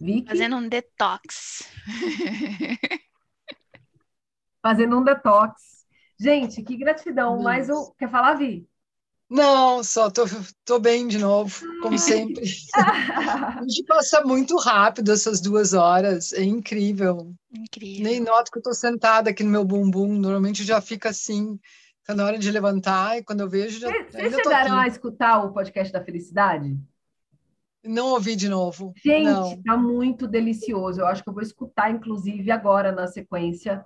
Vicky? 0.00 0.26
Fazendo 0.28 0.56
um 0.56 0.68
detox. 0.68 1.72
Fazendo 4.60 4.98
um 4.98 5.04
detox. 5.04 5.86
Gente, 6.18 6.64
que 6.64 6.76
gratidão. 6.76 7.40
Mais 7.40 7.70
um. 7.70 7.92
Quer 7.96 8.10
falar, 8.10 8.34
Vi? 8.34 8.68
Não, 9.32 9.82
só 9.82 10.10
tô, 10.10 10.24
tô 10.62 10.78
bem 10.78 11.08
de 11.08 11.16
novo, 11.16 11.58
como 11.80 11.98
sempre. 11.98 12.44
a 12.76 13.62
gente 13.62 13.82
passa 13.84 14.20
muito 14.20 14.58
rápido 14.58 15.10
essas 15.10 15.40
duas 15.40 15.72
horas, 15.72 16.34
é 16.34 16.42
incrível. 16.42 17.34
Incrível. 17.50 18.04
Nem 18.04 18.20
noto 18.20 18.50
que 18.52 18.58
eu 18.58 18.62
tô 18.62 18.74
sentada 18.74 19.30
aqui 19.30 19.42
no 19.42 19.48
meu 19.48 19.64
bumbum, 19.64 20.12
normalmente 20.18 20.62
já 20.62 20.82
fica 20.82 21.08
assim, 21.08 21.58
tá 22.04 22.14
na 22.14 22.26
hora 22.26 22.38
de 22.38 22.50
levantar, 22.50 23.16
e 23.16 23.24
quando 23.24 23.40
eu 23.40 23.48
vejo 23.48 23.80
já. 23.80 23.88
Vocês 23.88 24.34
chegaram 24.34 24.76
a 24.76 24.86
escutar 24.86 25.42
o 25.42 25.52
podcast 25.54 25.90
da 25.90 26.04
felicidade? 26.04 26.78
Não 27.82 28.08
ouvi 28.08 28.36
de 28.36 28.50
novo. 28.50 28.92
Gente, 29.02 29.24
não. 29.24 29.62
tá 29.62 29.78
muito 29.78 30.28
delicioso. 30.28 31.00
Eu 31.00 31.06
acho 31.06 31.22
que 31.22 31.30
eu 31.30 31.34
vou 31.34 31.42
escutar, 31.42 31.90
inclusive, 31.90 32.50
agora 32.50 32.92
na 32.92 33.08
sequência 33.08 33.82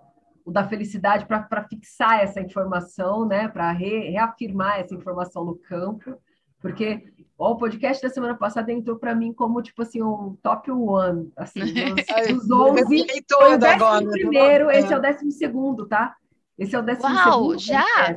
o 0.47 0.53
da 0.53 0.63
felicidade 0.63 1.27
para 1.27 1.65
fixar 1.65 2.21
essa 2.21 2.41
informação, 2.41 3.27
né? 3.27 3.49
Para 3.49 3.73
re, 3.73 4.11
reafirmar 4.11 4.79
essa 4.79 4.95
informação 4.95 5.45
no 5.45 5.57
campo, 5.57 6.17
porque 6.61 7.13
ó, 7.37 7.51
o 7.51 7.57
podcast 7.57 8.01
da 8.01 8.09
semana 8.09 8.37
passada 8.37 8.73
entrou 8.73 8.97
para 8.97 9.13
mim 9.13 9.33
como 9.33 9.61
tipo 9.61 9.83
assim 9.83 10.01
um 10.01 10.37
top 10.41 10.71
one, 10.71 11.33
assim, 11.37 11.61
dos, 12.31 12.47
dos 12.47 12.51
11. 12.51 13.07
Foi 13.29 13.55
o 13.55 13.59
décimo 13.59 13.85
agora, 13.85 14.09
primeiro, 14.09 14.71
esse 14.71 14.93
é 14.93 14.97
o 14.97 15.01
décimo 15.01 15.33
segundo, 15.33 15.85
tá? 15.85 16.15
Esse 16.57 16.77
é 16.77 16.79
o 16.79 16.83
décimo 16.83 17.13
Uau, 17.13 17.25
segundo. 17.25 17.59
já? 17.59 18.17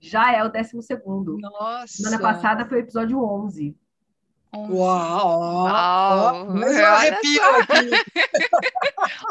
Já 0.00 0.32
é 0.32 0.42
o 0.42 0.48
décimo 0.48 0.82
segundo. 0.82 1.38
Nossa. 1.38 1.86
Semana 1.86 2.18
passada 2.18 2.66
foi 2.66 2.78
o 2.78 2.80
episódio 2.80 3.22
11. 3.22 3.76
11. 4.52 4.72
Uau! 4.72 5.40
Uau! 5.40 6.46
Mas 6.56 6.76
eu 6.76 6.86
arrepio 6.86 7.42
aqui. 7.60 7.90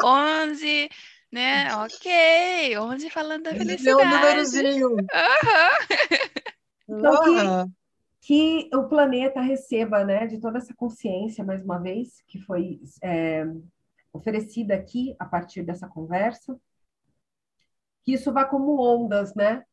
11 0.02 0.88
né? 1.30 1.74
Ok, 1.76 2.78
11 2.78 3.10
falando 3.10 3.44
da 3.44 3.54
felicidade. 3.54 3.84
Meu 3.84 3.98
númerozinho. 3.98 4.88
Uhum. 6.88 6.98
Então, 6.98 7.72
que, 8.20 8.68
que, 8.68 8.76
o 8.76 8.88
planeta 8.88 9.40
receba, 9.40 10.04
né, 10.04 10.26
de 10.26 10.40
toda 10.40 10.58
essa 10.58 10.74
consciência, 10.74 11.44
mais 11.44 11.62
uma 11.62 11.78
vez, 11.78 12.22
que 12.26 12.40
foi 12.40 12.80
é, 13.02 13.46
oferecida 14.12 14.74
aqui 14.74 15.14
a 15.18 15.24
partir 15.24 15.62
dessa 15.62 15.86
conversa, 15.88 16.58
que 18.02 18.14
isso 18.14 18.32
vá 18.32 18.44
como 18.44 18.80
ondas, 18.80 19.34
né? 19.34 19.64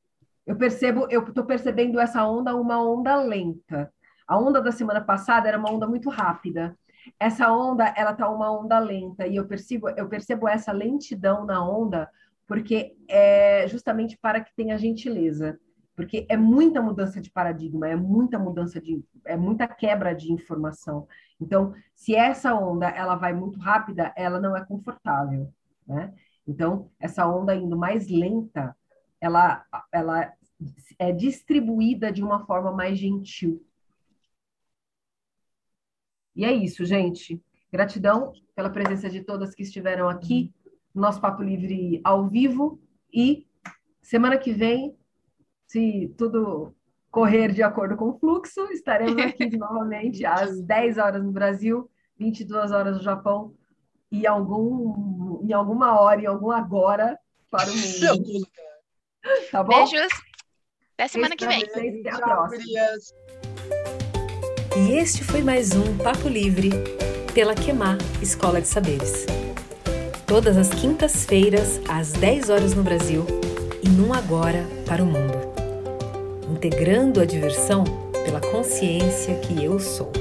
Eu 0.45 0.55
percebo, 0.55 1.07
eu 1.09 1.23
estou 1.23 1.45
percebendo 1.45 1.99
essa 1.99 2.25
onda 2.25 2.55
uma 2.55 2.81
onda 2.81 3.15
lenta. 3.15 3.91
A 4.27 4.37
onda 4.37 4.61
da 4.61 4.71
semana 4.71 5.01
passada 5.01 5.47
era 5.47 5.57
uma 5.57 5.71
onda 5.71 5.87
muito 5.87 6.09
rápida 6.09 6.77
essa 7.19 7.51
onda, 7.51 7.93
ela 7.95 8.13
tá 8.13 8.29
uma 8.29 8.51
onda 8.51 8.79
lenta 8.79 9.27
e 9.27 9.35
eu 9.35 9.47
percebo, 9.47 9.89
eu 9.89 10.07
percebo 10.07 10.47
essa 10.47 10.71
lentidão 10.71 11.45
na 11.45 11.67
onda 11.67 12.09
porque 12.47 12.95
é 13.09 13.67
justamente 13.67 14.17
para 14.17 14.39
que 14.41 14.55
tenha 14.55 14.77
gentileza, 14.77 15.59
porque 15.95 16.25
é 16.29 16.37
muita 16.37 16.81
mudança 16.81 17.19
de 17.19 17.29
paradigma, 17.29 17.89
é 17.89 17.95
muita 17.95 18.39
mudança 18.39 18.79
de, 18.79 19.03
é 19.25 19.35
muita 19.35 19.67
quebra 19.67 20.13
de 20.13 20.31
informação. 20.31 21.07
Então, 21.41 21.73
se 21.93 22.15
essa 22.15 22.55
onda 22.55 22.87
ela 22.87 23.15
vai 23.15 23.33
muito 23.33 23.59
rápida, 23.59 24.13
ela 24.15 24.39
não 24.39 24.55
é 24.55 24.63
confortável, 24.63 25.51
né? 25.85 26.13
Então, 26.47 26.89
essa 26.99 27.27
onda 27.27 27.53
indo 27.53 27.75
mais 27.75 28.07
lenta, 28.07 28.73
ela, 29.19 29.65
ela 29.91 30.31
é 30.97 31.11
distribuída 31.11 32.11
de 32.11 32.23
uma 32.23 32.45
forma 32.45 32.71
mais 32.71 32.97
gentil. 32.97 33.61
E 36.37 36.45
é 36.45 36.53
isso, 36.53 36.85
gente. 36.85 37.41
Gratidão 37.73 38.31
pela 38.55 38.69
presença 38.69 39.09
de 39.09 39.23
todas 39.23 39.55
que 39.55 39.63
estiveram 39.63 40.07
aqui 40.07 40.53
no 40.93 41.01
nosso 41.01 41.19
Papo 41.19 41.41
Livre 41.41 41.99
ao 42.03 42.27
vivo. 42.27 42.79
E 43.11 43.47
semana 44.03 44.37
que 44.37 44.53
vem, 44.53 44.95
se 45.65 46.13
tudo 46.15 46.75
correr 47.09 47.51
de 47.51 47.63
acordo 47.63 47.97
com 47.97 48.09
o 48.09 48.19
fluxo, 48.19 48.71
estaremos 48.71 49.17
aqui 49.17 49.49
novamente 49.57 50.23
às 50.27 50.61
10 50.61 50.99
horas 50.99 51.23
no 51.23 51.31
Brasil, 51.31 51.89
22 52.19 52.71
horas 52.71 52.97
no 52.97 53.03
Japão 53.03 53.55
e 54.11 54.27
algum, 54.27 55.43
em 55.43 55.53
alguma 55.53 55.99
hora, 55.99 56.21
em 56.21 56.27
algum 56.27 56.51
agora 56.51 57.17
para 57.49 57.67
o 57.67 57.75
mundo. 57.75 58.47
Tá 59.51 59.63
bom? 59.63 59.85
Beijos. 59.85 60.13
Até 60.93 61.07
semana 61.07 61.35
que 61.35 61.47
vem. 61.47 61.65
Vocês, 61.65 62.05
até 62.05 62.11
a 62.11 62.19
próxima. 62.19 62.63
E 64.79 64.91
este 64.93 65.23
foi 65.23 65.41
mais 65.41 65.71
um 65.75 65.97
Papo 65.97 66.29
Livre 66.29 66.69
pela 67.33 67.55
Quemar 67.55 67.97
Escola 68.21 68.61
de 68.61 68.67
Saberes. 68.67 69.25
Todas 70.27 70.55
as 70.55 70.69
quintas-feiras, 70.69 71.81
às 71.89 72.11
10 72.11 72.51
horas 72.51 72.75
no 72.75 72.83
Brasil 72.83 73.25
e 73.81 73.89
num 73.89 74.13
agora 74.13 74.63
para 74.85 75.03
o 75.03 75.07
mundo. 75.07 75.33
Integrando 76.51 77.19
a 77.19 77.25
diversão 77.25 77.85
pela 78.23 78.39
consciência 78.39 79.33
que 79.39 79.63
eu 79.63 79.79
sou. 79.79 80.11